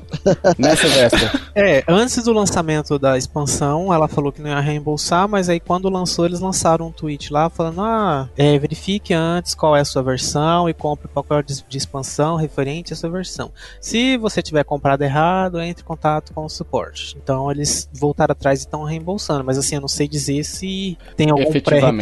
Né, 0.57 0.75
Sylvester? 0.75 1.41
É, 1.55 1.83
antes 1.87 2.23
do 2.23 2.31
lançamento 2.33 2.97
da 2.99 3.17
expansão, 3.17 3.93
ela 3.93 4.07
falou 4.07 4.31
que 4.31 4.41
não 4.41 4.49
ia 4.49 4.59
reembolsar, 4.59 5.27
mas 5.27 5.49
aí 5.49 5.59
quando 5.59 5.89
lançou, 5.89 6.25
eles 6.25 6.39
lançaram 6.39 6.87
um 6.87 6.91
tweet 6.91 7.31
lá 7.31 7.49
falando: 7.49 7.81
ah, 7.81 8.29
é, 8.37 8.57
verifique 8.57 9.13
antes 9.13 9.53
qual 9.55 9.75
é 9.75 9.81
a 9.81 9.85
sua 9.85 10.01
versão 10.03 10.69
e 10.69 10.73
compre 10.73 11.07
o 11.07 11.09
pacote 11.09 11.53
de, 11.53 11.65
de 11.67 11.77
expansão 11.77 12.35
referente 12.35 12.93
à 12.93 12.95
sua 12.95 13.09
versão. 13.09 13.51
Se 13.81 14.17
você 14.17 14.41
tiver 14.41 14.63
comprado 14.63 15.01
errado, 15.03 15.59
entre 15.61 15.83
em 15.83 15.87
contato 15.87 16.33
com 16.33 16.45
o 16.45 16.49
suporte. 16.49 17.17
Então 17.21 17.49
eles 17.51 17.89
voltaram 17.93 18.31
atrás 18.33 18.59
e 18.59 18.63
estão 18.63 18.83
reembolsando, 18.83 19.43
mas 19.43 19.57
assim, 19.57 19.75
eu 19.75 19.81
não 19.81 19.87
sei 19.87 20.07
dizer 20.07 20.43
se 20.43 20.97
tem 21.15 21.29
algum 21.29 21.43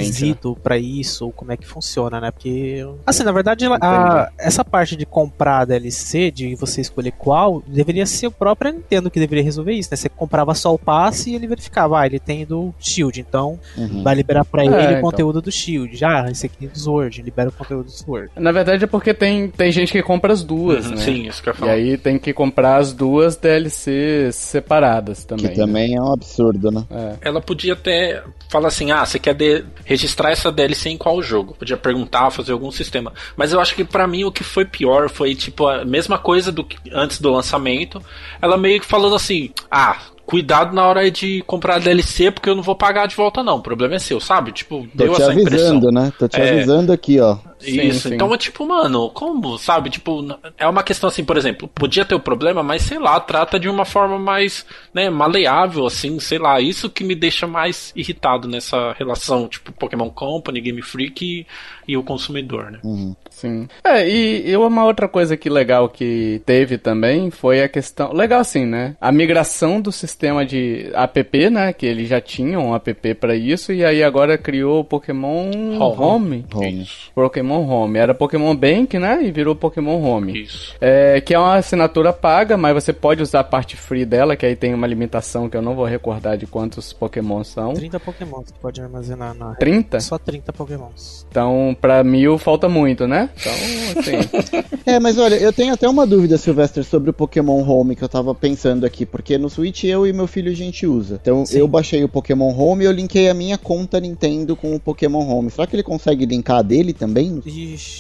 pré-requisito 0.04 0.58
pra 0.64 0.78
isso 0.78 1.26
ou 1.26 1.32
como 1.32 1.52
é 1.52 1.58
que 1.58 1.66
funciona, 1.68 2.20
né? 2.20 2.32
Porque, 2.32 2.86
assim, 3.06 3.24
na 3.24 3.32
verdade, 3.32 3.66
a- 3.66 4.30
essa 4.38 4.64
parte 4.66 4.96
de 4.96 5.06
comprar 5.06 5.60
a 5.60 5.66
DLC, 5.66 6.32
de 6.32 6.56
você 6.56 6.82
escolher 6.82 7.12
qual, 7.12 7.62
deveria 7.68 8.06
ser 8.06 8.15
o 8.28 8.32
próprio 8.32 8.72
Nintendo 8.72 9.10
que 9.12 9.20
deveria 9.20 9.44
resolver 9.44 9.74
isso, 9.74 9.90
né? 9.92 9.98
Você 9.98 10.10
comprava 10.10 10.54
só 10.54 10.74
o 10.74 10.80
passe 10.80 11.32
e 11.32 11.36
ele 11.36 11.48
verificava, 11.48 12.00
ah, 12.00 12.06
ele 12.06 12.20
tem 12.20 12.46
do 12.46 12.74
Shield, 12.80 13.20
então 13.20 13.60
Uhum. 13.78 14.04
vai 14.04 14.16
liberar 14.16 14.46
pra 14.46 14.64
É, 14.64 14.66
ele 14.66 14.76
então. 14.76 14.98
o 15.00 15.02
conteúdo 15.02 15.42
do 15.42 15.52
Shield. 15.52 15.96
Já, 15.96 16.30
esse 16.30 16.46
aqui 16.46 16.66
é 16.66 16.70
do 16.70 16.78
Sword, 16.80 17.22
libera 17.22 17.50
o 17.50 17.52
conteúdo 17.52 17.86
do 17.86 17.92
Sword. 17.92 18.32
Na 18.36 18.52
verdade 18.52 18.84
é 18.84 18.88
porque 18.88 19.14
tem, 19.14 19.50
tem 19.50 19.72
gente 19.72 19.92
que 19.92 20.02
compra 20.04 20.32
as 20.34 20.44
duas, 20.44 20.86
Uhum, 20.86 20.92
né? 20.92 20.98
Sim, 20.98 21.28
isso 21.28 21.42
que 21.44 21.50
eu 21.50 21.56
ia 21.62 21.66
E 21.66 21.70
aí 21.70 21.98
tem 21.98 22.18
que 22.20 22.32
comprar 22.34 22.78
as 22.78 22.94
duas 22.94 23.36
DLCs 23.36 24.36
separadas 24.36 25.24
também. 25.24 25.48
Que 25.50 25.56
também 25.56 25.96
é 25.96 26.02
um 26.02 26.14
absurdo, 26.14 26.72
né? 26.72 26.84
né? 26.90 27.18
É. 27.22 27.28
Ela 27.30 27.42
podia 27.42 27.74
até 27.74 28.24
falar 28.50 28.68
assim: 28.68 28.92
ah, 28.92 29.06
você 29.06 29.20
quer 29.20 29.34
de- 29.34 29.64
registrar 29.84 30.32
essa 30.32 30.52
DLC 30.52 30.90
em 30.90 30.98
qual 30.98 31.22
jogo? 31.22 31.56
Podia 31.58 31.78
perguntar, 31.78 32.30
fazer 32.32 32.52
algum 32.52 32.72
sistema. 32.72 33.14
Mas 33.36 33.52
eu 33.52 33.60
acho 33.60 33.76
que 33.76 33.84
pra 33.84 34.08
mim 34.08 34.24
o 34.24 34.32
que 34.32 34.44
foi 34.44 34.66
pior 34.66 35.10
foi 35.10 35.36
tipo 35.36 35.68
a 35.68 35.84
mesma 35.86 36.18
coisa 36.18 36.52
do 36.52 36.64
que 36.64 36.78
antes 36.92 37.20
do 37.20 37.32
lançamento. 37.32 38.02
Ela 38.42 38.58
meio 38.58 38.80
que 38.80 38.86
falando 38.86 39.16
assim: 39.16 39.52
ah. 39.70 39.98
Cuidado 40.26 40.74
na 40.74 40.84
hora 40.88 41.12
de 41.12 41.44
comprar 41.46 41.76
a 41.76 41.78
DLC, 41.78 42.32
porque 42.32 42.50
eu 42.50 42.56
não 42.56 42.64
vou 42.64 42.76
pagar 42.76 43.06
de 43.08 43.16
volta, 43.16 43.44
não. 43.44 43.58
O 43.58 43.62
problema 43.62 43.94
é 43.94 44.00
seu, 44.00 44.20
sabe? 44.20 44.52
Tipo, 44.52 44.80
Tô 44.80 44.90
deu 44.96 45.14
te 45.14 45.22
essa 45.22 45.32
impressão. 45.32 45.68
avisando, 45.78 45.92
né? 45.92 46.12
Tô 46.18 46.28
te 46.28 46.42
É. 46.42 46.50
avisando 46.50 46.92
aqui, 46.92 47.20
ó. 47.20 47.38
Sim, 47.60 47.88
Isso, 47.88 48.10
sim. 48.10 48.16
então 48.16 48.34
é 48.34 48.38
tipo, 48.38 48.66
mano, 48.68 49.10
como, 49.10 49.58
sabe? 49.58 49.90
Tipo, 49.90 50.24
é 50.58 50.68
uma 50.68 50.84
questão 50.84 51.08
assim, 51.08 51.24
por 51.24 51.38
exemplo, 51.38 51.68
podia 51.68 52.06
ter 52.06 52.16
o 52.16 52.20
problema, 52.20 52.62
mas 52.62 52.84
sei 52.84 53.00
lá, 53.00 53.20
trata 53.20 53.60
de 53.60 53.70
uma 53.70 53.86
forma 53.86 54.20
mais, 54.20 54.66
né, 54.94 55.10
maleável, 55.10 55.86
assim, 55.86 56.20
sei 56.20 56.38
lá. 56.38 56.60
Isso 56.60 56.90
que 56.90 57.04
me 57.04 57.16
deixa 57.16 57.48
mais 57.48 57.94
irritado 57.96 58.48
nessa 58.48 58.94
relação, 58.94 59.48
tipo, 59.48 59.72
Pokémon 59.72 60.10
Company, 60.10 60.62
Game 60.62 60.82
Freak 60.82 61.26
e, 61.26 61.48
e 61.88 61.98
o 61.98 62.04
consumidor, 62.04 62.72
né? 62.72 62.80
Uhum. 62.84 63.16
Sim. 63.30 63.68
É, 63.84 64.08
e, 64.08 64.50
e 64.50 64.58
uma 64.58 64.86
outra 64.86 65.08
coisa 65.08 65.36
que 65.36 65.50
legal 65.50 65.90
que 65.90 66.42
teve 66.46 66.78
também 66.78 67.30
foi 67.30 67.62
a 67.62 67.70
questão. 67.70 68.14
Legal 68.14 68.40
assim, 68.40 68.66
né? 68.66 68.96
A 69.00 69.12
migração 69.12 69.82
do 69.82 69.92
sistema 69.92 70.46
de 70.46 70.90
app, 70.94 71.50
né? 71.50 71.74
Que 71.74 71.86
eles 71.86 72.08
já 72.08 72.22
tinham 72.22 72.70
um 72.70 72.76
app 72.76 73.14
pra 73.16 73.36
isso, 73.36 73.74
e 73.74 73.84
aí 73.84 74.04
agora 74.04 74.38
criou 74.38 74.80
o 74.80 74.86
Pokémon 74.86 75.50
Home. 75.78 75.78
Home. 75.80 76.46
Home. 76.54 76.88
Pokémon 77.14 77.45
Home. 77.54 78.00
Era 78.00 78.14
Pokémon 78.14 78.56
Bank, 78.56 78.98
né? 78.98 79.24
E 79.24 79.32
virou 79.32 79.56
Pokémon 79.56 80.02
Home. 80.02 80.44
Isso. 80.44 80.76
É, 80.80 81.22
que 81.22 81.34
é 81.34 81.40
uma 81.40 81.56
assinatura 81.56 82.12
paga, 82.12 82.58
mas 82.58 82.74
você 82.74 82.94
pode 82.94 83.22
usar 83.22 83.42
a 83.42 83.44
parte 83.44 83.76
free 83.76 84.06
dela, 84.06 84.36
que 84.36 84.46
aí 84.46 84.56
tem 84.56 84.74
uma 84.74 84.88
limitação 84.88 85.50
que 85.50 85.58
eu 85.58 85.62
não 85.62 85.76
vou 85.76 85.86
recordar 85.86 86.38
de 86.38 86.46
quantos 86.46 86.94
Pokémon 86.94 87.44
são. 87.44 87.74
30 87.74 88.00
Pokémon 88.00 88.42
que 88.42 88.54
pode 88.54 88.82
armazenar 88.82 89.34
na. 89.34 89.56
30? 89.56 90.00
Só 90.00 90.18
30 90.18 90.54
Pokémons. 90.54 91.26
Então, 91.30 91.76
pra 91.80 92.04
mil 92.04 92.38
falta 92.38 92.68
muito, 92.70 93.08
né? 93.08 93.30
Então, 93.40 93.54
assim. 94.02 94.76
É, 94.86 95.00
mas 95.00 95.18
olha, 95.18 95.36
eu 95.36 95.52
tenho 95.52 95.74
até 95.74 95.90
uma 95.90 96.06
dúvida, 96.06 96.38
Sylvester, 96.38 96.84
sobre 96.84 97.10
o 97.10 97.14
Pokémon 97.14 97.60
Home 97.68 97.96
que 97.96 98.04
eu 98.04 98.10
tava 98.10 98.36
pensando 98.36 98.86
aqui, 98.86 99.04
porque 99.04 99.36
no 99.36 99.50
Switch 99.50 99.84
eu 99.84 100.06
e 100.06 100.14
meu 100.14 100.28
filho 100.28 100.52
a 100.52 100.56
gente 100.56 100.86
usa. 100.86 101.18
Então 101.20 101.44
Sim. 101.44 101.58
eu 101.58 101.68
baixei 101.68 102.04
o 102.04 102.10
Pokémon 102.10 102.56
Home 102.56 102.84
e 102.84 102.88
eu 102.88 102.92
linkei 102.92 103.28
a 103.28 103.34
minha 103.34 103.58
conta 103.58 104.00
Nintendo 104.00 104.56
com 104.56 104.76
o 104.76 104.80
Pokémon 104.80 105.28
Home. 105.28 105.50
Será 105.50 105.66
que 105.66 105.76
ele 105.76 105.82
consegue 105.82 106.26
linkar 106.26 106.58
a 106.58 106.62
dele 106.62 106.94
também? 106.94 107.35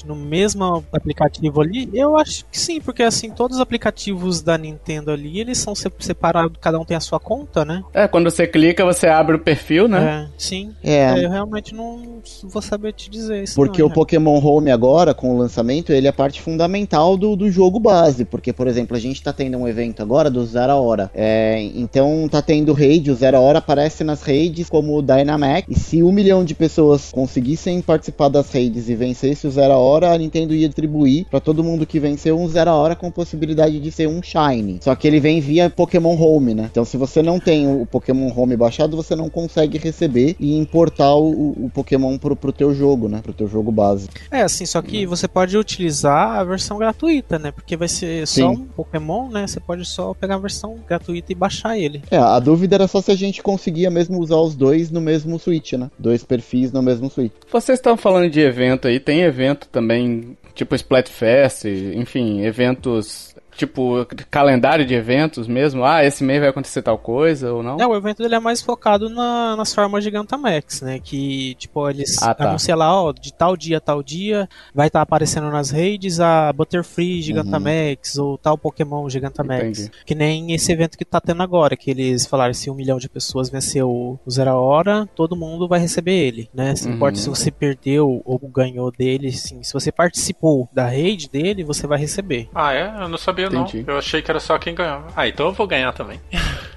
No 0.06 0.16
mesmo 0.16 0.84
aplicativo 0.92 1.62
ali, 1.62 1.90
eu 1.94 2.18
acho 2.18 2.46
que 2.52 2.60
sim, 2.60 2.80
porque 2.82 3.04
assim, 3.04 3.30
todos 3.30 3.58
os 3.58 3.62
aplicativos 3.62 4.42
da 4.42 4.58
Nintendo 4.58 5.12
ali, 5.12 5.40
eles 5.40 5.58
são 5.58 5.74
se- 5.76 5.92
separados, 6.00 6.58
cada 6.62 6.80
um 6.80 6.86
tem 6.86 6.96
a 6.98 7.00
sua 7.00 7.20
conta, 7.20 7.64
né? 7.66 7.84
é, 7.94 8.08
quando 8.08 8.30
você 8.30 8.48
clica, 8.48 8.84
você 8.86 9.08
abre 9.08 9.36
o 9.36 9.40
perfil, 9.40 9.88
né? 9.88 10.28
É, 10.28 10.34
sim. 10.38 10.74
É. 10.84 10.96
É, 10.96 11.26
eu 11.26 11.30
realmente 11.30 11.74
não 11.74 12.20
vou 12.44 12.62
saber 12.62 12.94
te 12.94 13.10
dizer 13.10 13.44
isso. 13.44 13.56
Porque 13.56 13.80
não, 13.82 13.88
o 13.88 13.90
né? 13.90 13.96
Pokémon 13.96 14.40
Home 14.40 14.72
agora, 14.72 15.14
com 15.14 15.36
o 15.36 15.38
lançamento, 15.38 15.92
ele 15.92 16.08
é 16.08 16.12
parte 16.12 16.42
fundamental 16.42 17.18
do, 17.18 17.36
do 17.36 17.50
jogo 17.50 17.80
base. 17.80 18.26
Porque, 18.26 18.52
por 18.54 18.68
exemplo, 18.68 18.96
a 18.96 19.00
gente 19.00 19.22
tá 19.22 19.32
tendo 19.34 19.58
um 19.58 19.68
evento 19.68 20.02
agora 20.02 20.30
do 20.30 20.46
Zero 20.46 20.72
a 20.72 20.76
Hora. 20.76 21.12
É, 21.14 21.62
então 21.76 22.28
tá 22.30 22.42
tendo 22.42 22.74
raid, 22.74 23.12
o 23.12 23.16
Zero 23.16 23.38
a 23.38 23.40
Hora 23.40 23.60
aparece 23.60 24.04
nas 24.04 24.22
raids 24.22 24.70
como 24.70 24.98
o 24.98 25.02
Dynamax. 25.02 25.68
E 25.70 25.76
se 25.78 26.04
um 26.04 26.12
milhão 26.12 26.44
de 26.44 26.54
pessoas 26.56 27.12
conseguissem 27.12 27.82
participar 27.82 28.30
das 28.30 28.50
raids 28.52 28.90
e 28.90 28.96
vencer 28.96 29.25
vencesse 29.26 29.48
o 29.48 29.52
Zero 29.52 29.74
Hora, 29.74 30.12
a 30.12 30.18
Nintendo 30.18 30.54
ia 30.54 30.68
distribuir 30.68 31.26
para 31.26 31.40
todo 31.40 31.64
mundo 31.64 31.86
que 31.86 32.00
venceu 32.00 32.40
um 32.40 32.48
Zero 32.48 32.72
Hora 32.72 32.96
com 32.96 33.10
possibilidade 33.10 33.80
de 33.80 33.92
ser 33.92 34.08
um 34.08 34.22
Shine. 34.22 34.80
Só 34.82 34.94
que 34.96 35.08
ele 35.08 35.20
vem 35.20 35.40
via 35.40 35.70
Pokémon 35.70 36.16
Home, 36.16 36.54
né? 36.54 36.70
Então 36.72 36.86
se 36.86 36.98
você 36.98 37.22
não 37.22 37.40
tem 37.40 37.68
o 37.68 37.86
Pokémon 37.86 38.32
Home 38.36 38.56
baixado, 38.56 38.96
você 38.96 39.16
não 39.16 39.30
consegue 39.30 39.78
receber 39.78 40.36
e 40.40 40.56
importar 40.56 41.16
o, 41.16 41.52
o 41.52 41.72
Pokémon 41.74 42.18
pro, 42.18 42.36
pro 42.36 42.52
teu 42.52 42.74
jogo, 42.74 43.08
né? 43.08 43.22
Pro 43.22 43.34
teu 43.34 43.48
jogo 43.48 43.72
base. 43.72 44.10
É, 44.30 44.42
assim, 44.42 44.66
só 44.66 44.82
que 44.82 45.06
você 45.06 45.28
pode 45.28 45.58
utilizar 45.58 46.40
a 46.40 46.44
versão 46.44 46.78
gratuita, 46.78 47.40
né? 47.40 47.52
Porque 47.52 47.76
vai 47.76 47.88
ser 47.88 48.28
só 48.28 48.36
Sim. 48.36 48.62
um 48.62 48.66
Pokémon, 48.66 49.30
né? 49.30 49.48
Você 49.48 49.60
pode 49.60 49.86
só 49.86 50.14
pegar 50.14 50.36
a 50.36 50.40
versão 50.40 50.78
gratuita 50.88 51.32
e 51.32 51.36
baixar 51.36 51.78
ele. 51.78 52.02
É, 52.12 52.18
a 52.18 52.40
dúvida 52.40 52.76
era 52.76 52.88
só 52.88 53.02
se 53.02 53.12
a 53.12 53.16
gente 53.16 53.42
conseguia 53.42 53.90
mesmo 53.90 54.20
usar 54.20 54.38
os 54.38 54.56
dois 54.56 54.92
no 54.92 55.02
mesmo 55.02 55.40
Switch, 55.40 55.74
né? 55.74 55.90
Dois 55.98 56.24
perfis 56.24 56.72
no 56.72 56.82
mesmo 56.82 57.10
Switch. 57.10 57.32
Vocês 57.52 57.80
estão 57.80 57.98
falando 57.98 58.30
de 58.30 58.40
evento 58.40 58.88
aí, 58.88 59.00
tem 59.00 59.15
evento 59.22 59.68
também, 59.68 60.38
tipo 60.54 60.76
Splatfest, 60.76 61.66
enfim, 61.66 62.42
eventos 62.42 63.35
tipo 63.56 64.06
calendário 64.30 64.86
de 64.86 64.94
eventos 64.94 65.48
mesmo. 65.48 65.84
Ah, 65.86 66.04
esse 66.04 66.24
mês 66.24 66.40
vai 66.40 66.50
acontecer 66.50 66.82
tal 66.82 66.98
coisa 66.98 67.54
ou 67.54 67.64
não? 67.64 67.78
É, 67.80 67.88
o 67.88 67.96
evento 67.96 68.22
dele 68.22 68.36
é 68.36 68.40
mais 68.40 68.62
focado 68.62 69.10
na- 69.10 69.56
nas 69.56 69.74
formas 69.74 70.04
de 70.04 70.10
Gigantamax, 70.10 70.82
né? 70.82 71.00
Que, 71.04 71.56
tipo, 71.56 71.90
eles 71.90 72.22
Ah, 72.22 72.34
tá. 72.34 72.50
anunciam 72.50 72.78
lá, 72.78 73.02
ó, 73.04 73.12
de 73.12 73.34
tal 73.34 73.58
dia, 73.58 73.82
tal 73.82 74.02
dia, 74.04 74.48
vai 74.74 74.88
estar 74.88 75.02
aparecendo 75.02 75.50
nas 75.50 75.72
redes 75.72 76.20
a 76.20 76.52
Butterfree 76.54 77.22
Gigantamax 77.22 78.18
ou 78.18 78.38
tal 78.38 78.58
Pokémon 78.58 79.10
Gigantamax. 79.10 79.80
Entendi. 79.80 79.92
Que 80.06 80.16
nem 80.16 80.54
esse 80.54 80.72
evento 80.72 80.98
que 80.98 81.06
tá 81.06 81.20
tendo 81.22 81.42
agora, 81.44 81.76
que 81.76 81.90
eles 81.92 82.26
falaram 82.26 82.54
se 82.54 82.70
um 82.70 82.76
milhão 82.76 82.98
de 82.98 83.10
pessoas 83.10 83.50
venceu 83.50 83.90
o 83.90 84.20
Zero 84.30 84.52
Hora, 84.56 85.08
todo 85.16 85.36
mundo 85.36 85.68
vai 85.68 85.80
receber 85.80 86.14
ele, 86.14 86.50
né? 86.54 86.76
Se 86.76 86.84
não 86.86 86.92
Uhum. 86.92 86.96
importa 86.98 87.18
se 87.18 87.30
você 87.30 87.52
perdeu 87.52 88.22
ou 88.26 88.40
ganhou 88.40 88.92
dele, 88.92 89.32
sim. 89.32 89.62
Se 89.64 89.74
você 89.74 89.92
participou 89.92 90.70
da 90.74 90.86
rede 90.88 91.30
dele, 91.30 91.64
você 91.64 91.88
vai 91.88 91.98
receber. 92.00 92.50
Ah, 92.54 92.74
é? 92.74 93.04
Eu 93.04 93.10
não 93.10 93.18
sabia 93.18 93.45
Entendi. 93.48 93.84
não. 93.86 93.94
Eu 93.94 94.00
achei 94.00 94.22
que 94.22 94.30
era 94.32 94.40
só 94.40 94.58
quem 94.58 94.74
ganhava. 94.76 95.08
Ah, 95.16 95.28
então 95.28 95.48
eu 95.48 95.54
vou 95.54 95.68
ganhar 95.68 95.92
também. 95.94 96.20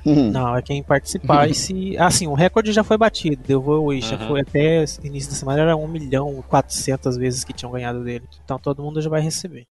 Não, 0.05 0.57
é 0.57 0.63
quem 0.63 0.83
participar 0.83 1.51
e 1.51 1.55
se. 1.55 1.97
Assim, 1.99 2.27
o 2.27 2.35
recorde 2.35 2.73
já 2.73 2.83
foi 2.83 2.97
batido. 2.97 3.43
Deu 3.47 3.61
já 4.01 4.17
Uhum. 4.17 4.29
foi 4.29 4.41
até 4.41 4.85
início 5.03 5.31
da 5.31 5.37
semana, 5.37 5.61
era 5.61 5.77
1 5.77 5.87
milhão 5.89 6.39
e 6.39 6.43
400 6.49 7.17
vezes 7.17 7.45
que 7.45 7.53
tinham 7.53 7.71
ganhado 7.73 8.03
dele. 8.03 8.25
Então 8.45 8.59
todo 8.59 8.83
mundo 8.83 9.03
já 9.03 9.11
vai 9.11 9.21
receber. 9.21 9.67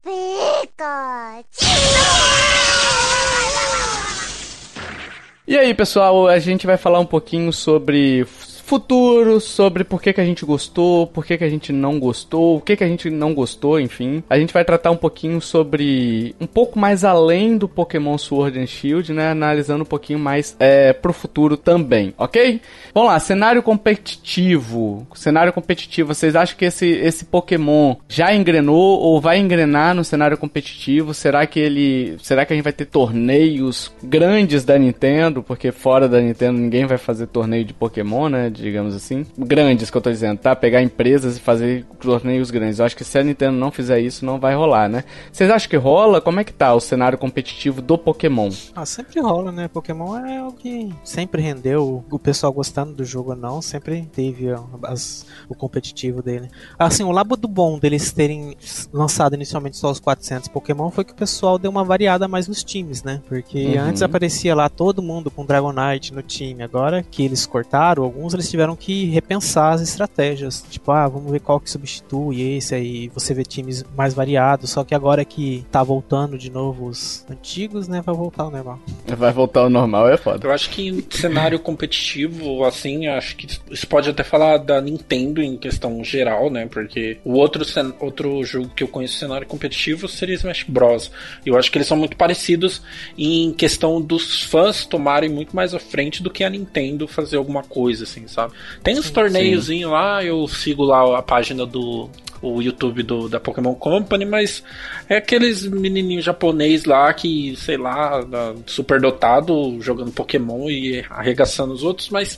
E 5.47 5.57
aí, 5.57 5.73
pessoal, 5.73 6.27
a 6.27 6.39
gente 6.39 6.67
vai 6.67 6.75
falar 6.75 6.99
um 6.99 7.05
pouquinho 7.05 7.53
sobre 7.53 8.25
futuro, 8.67 9.39
sobre 9.39 9.85
por 9.85 10.01
que, 10.01 10.11
que 10.11 10.19
a 10.19 10.25
gente 10.25 10.45
gostou, 10.45 11.07
por 11.07 11.25
que, 11.25 11.37
que 11.37 11.43
a 11.43 11.49
gente 11.49 11.71
não 11.71 11.97
gostou, 11.97 12.57
o 12.57 12.61
que, 12.61 12.75
que 12.75 12.83
a 12.83 12.87
gente 12.87 13.09
não 13.09 13.33
gostou, 13.33 13.79
enfim. 13.79 14.21
A 14.29 14.37
gente 14.37 14.53
vai 14.53 14.65
tratar 14.65 14.91
um 14.91 14.97
pouquinho 14.97 15.39
sobre 15.39 16.35
um 16.39 16.45
pouco 16.45 16.77
mais 16.77 17.05
além 17.05 17.57
do 17.57 17.69
Pokémon 17.69 18.17
Sword 18.17 18.59
and 18.59 18.67
Shield, 18.67 19.13
né? 19.13 19.31
Analisando 19.31 19.83
um 19.83 19.85
pouquinho 19.85 20.19
mais 20.19 20.53
é, 20.59 20.91
pro 20.91 21.13
futuro 21.13 21.55
também, 21.55 22.13
ok? 22.17 22.59
Vamos 22.93 23.09
lá, 23.09 23.19
cenário 23.19 23.63
competitivo. 23.63 25.07
Cenário 25.15 25.53
competitivo, 25.53 26.13
vocês 26.13 26.35
acham 26.35 26.57
que 26.57 26.65
esse, 26.65 26.87
esse 26.87 27.23
Pokémon 27.23 27.95
já 28.09 28.35
engrenou 28.35 28.99
ou 28.99 29.21
vai 29.21 29.37
engrenar 29.37 29.95
no 29.95 30.03
cenário 30.03 30.37
competitivo? 30.37 31.13
Será 31.13 31.47
que 31.47 31.59
ele. 31.59 32.17
Será 32.21 32.45
que 32.45 32.51
a 32.51 32.55
gente 32.55 32.65
vai 32.65 32.73
ter 32.73 32.85
torneios 32.85 33.93
grandes 34.03 34.65
da 34.65 34.77
Nintendo? 34.77 35.41
Porque 35.41 35.71
fora 35.71 36.09
da 36.09 36.19
Nintendo 36.19 36.59
ninguém 36.59 36.85
vai 36.85 36.97
fazer 36.97 37.27
torneio 37.27 37.63
de 37.63 37.73
Pokémon, 37.73 38.27
né? 38.27 38.51
Digamos 38.57 38.95
assim. 38.95 39.25
Grandes 39.37 39.89
que 39.89 39.97
eu 39.97 40.01
tô 40.01 40.09
dizendo, 40.11 40.39
tá? 40.39 40.55
Pegar 40.55 40.81
empresas 40.81 41.37
e 41.37 41.39
fazer 41.39 41.85
torneios 41.99 42.49
grandes. 42.51 42.79
Eu 42.79 42.85
acho 42.85 42.95
que 42.95 43.03
se 43.03 43.17
a 43.17 43.23
Nintendo 43.23 43.57
não 43.57 43.71
fizer 43.71 43.99
isso, 43.99 44.25
não 44.25 44.39
vai 44.39 44.55
rolar, 44.55 44.89
né? 44.89 45.03
Vocês 45.31 45.49
acham 45.49 45.69
que 45.69 45.77
rola? 45.77 46.19
Como 46.19 46.39
é 46.39 46.43
que 46.43 46.51
tá 46.53 46.73
o 46.73 46.79
cenário 46.79 47.17
competitivo 47.17 47.81
do 47.81 47.97
Pokémon? 47.97 48.49
Ah, 48.75 48.85
sempre 48.85 49.19
rola, 49.21 49.51
né? 49.51 49.67
Pokémon 49.67 50.17
é 50.25 50.43
o 50.43 50.51
que 50.51 50.89
sempre 51.03 51.41
rendeu 51.41 52.03
o 52.09 52.19
pessoal 52.19 52.51
gostando 52.51 52.93
do 52.93 53.05
jogo 53.05 53.31
ou 53.31 53.35
não, 53.37 53.61
sempre 53.61 54.09
teve 54.11 54.47
as- 54.83 55.25
o 55.47 55.55
competitivo 55.55 56.21
dele. 56.21 56.49
Assim, 56.77 57.03
o 57.03 57.11
lado 57.11 57.35
do 57.37 57.47
bom 57.47 57.77
deles 57.77 58.11
terem 58.11 58.55
lançado 58.91 59.35
inicialmente 59.35 59.77
só 59.77 59.91
os 59.91 59.99
400 59.99 60.47
Pokémon 60.47 60.89
foi 60.89 61.03
que 61.03 61.11
o 61.11 61.15
pessoal 61.15 61.57
deu 61.59 61.69
uma 61.69 61.83
variada 61.83 62.27
mais 62.27 62.47
nos 62.47 62.63
times, 62.63 63.03
né? 63.03 63.21
Porque 63.27 63.75
Uhum. 63.75 63.81
antes 63.81 64.01
aparecia 64.01 64.55
lá 64.55 64.69
todo 64.69 65.01
mundo 65.01 65.29
com 65.29 65.45
Dragonite 65.45 66.13
no 66.13 66.21
time, 66.21 66.63
agora 66.63 67.03
que 67.03 67.23
eles 67.23 67.45
cortaram, 67.45 68.03
alguns 68.03 68.33
eles 68.33 68.46
tiveram 68.49 68.75
que 68.75 69.05
repensar 69.05 69.73
as 69.73 69.81
estratégias. 69.81 70.63
Tipo, 70.69 70.91
ah, 70.91 71.07
vamos 71.07 71.31
ver 71.31 71.39
qual 71.39 71.59
que 71.59 71.69
substitui 71.69 72.57
esse 72.57 72.73
aí, 72.75 73.07
você 73.09 73.33
vê 73.33 73.43
times 73.43 73.83
mais 73.95 74.13
variados, 74.13 74.69
só 74.71 74.83
que 74.83 74.93
agora 74.95 75.23
que 75.25 75.65
tá 75.71 75.83
voltando 75.83 76.37
de 76.37 76.49
novo 76.51 76.87
os 76.87 77.25
antigos, 77.29 77.87
né, 77.87 78.01
vai 78.05 78.15
voltar 78.15 78.45
o 78.45 78.51
normal. 78.51 78.79
Vai 79.05 79.31
voltar 79.33 79.61
ao 79.61 79.69
normal, 79.69 80.09
é 80.09 80.17
foda. 80.17 80.45
Eu 80.47 80.51
acho 80.51 80.69
que 80.69 80.87
em 80.87 81.03
cenário 81.09 81.59
competitivo, 81.59 82.63
assim, 82.63 83.07
acho 83.07 83.35
que 83.35 83.47
isso 83.71 83.87
pode 83.87 84.09
até 84.09 84.23
falar 84.23 84.57
da 84.57 84.79
Nintendo 84.81 85.41
em 85.41 85.57
questão 85.57 86.03
geral, 86.03 86.49
né? 86.49 86.67
Porque 86.67 87.17
o 87.23 87.33
outro, 87.33 87.63
cen- 87.65 87.93
outro 87.99 88.43
jogo 88.43 88.69
que 88.75 88.83
eu 88.83 88.87
conheço 88.87 89.17
cenário 89.17 89.47
competitivo 89.47 90.07
seria 90.07 90.35
Smash 90.35 90.63
Bros. 90.67 91.11
Eu 91.45 91.57
acho 91.57 91.71
que 91.71 91.77
eles 91.77 91.87
são 91.87 91.97
muito 91.97 92.15
parecidos 92.17 92.81
em 93.17 93.51
questão 93.53 94.01
dos 94.01 94.43
fãs 94.43 94.85
tomarem 94.85 95.29
muito 95.29 95.55
mais 95.55 95.73
à 95.73 95.79
frente 95.79 96.21
do 96.21 96.29
que 96.29 96.43
a 96.43 96.49
Nintendo 96.49 97.07
fazer 97.07 97.37
alguma 97.37 97.63
coisa, 97.63 98.03
assim, 98.03 98.27
sabe? 98.27 98.36
Tem 98.83 98.97
uns 98.97 99.09
torneiozinhos 99.09 99.91
lá, 99.91 100.23
eu 100.23 100.47
sigo 100.47 100.83
lá 100.83 101.17
a 101.17 101.21
página 101.21 101.65
do 101.65 102.09
o 102.41 102.61
YouTube 102.61 103.03
do, 103.03 103.27
da 103.29 103.39
Pokémon 103.39 103.73
Company, 103.73 104.25
mas 104.25 104.63
é 105.09 105.17
aqueles 105.17 105.65
menininhos 105.67 106.23
japonês 106.25 106.85
lá 106.85 107.11
que, 107.13 107.55
sei 107.57 107.77
lá, 107.77 108.21
da- 108.21 108.53
superdotado 108.65 109.77
jogando 109.81 110.11
Pokémon 110.11 110.69
e 110.69 111.03
arregaçando 111.09 111.73
os 111.73 111.83
outros, 111.83 112.09
mas 112.09 112.37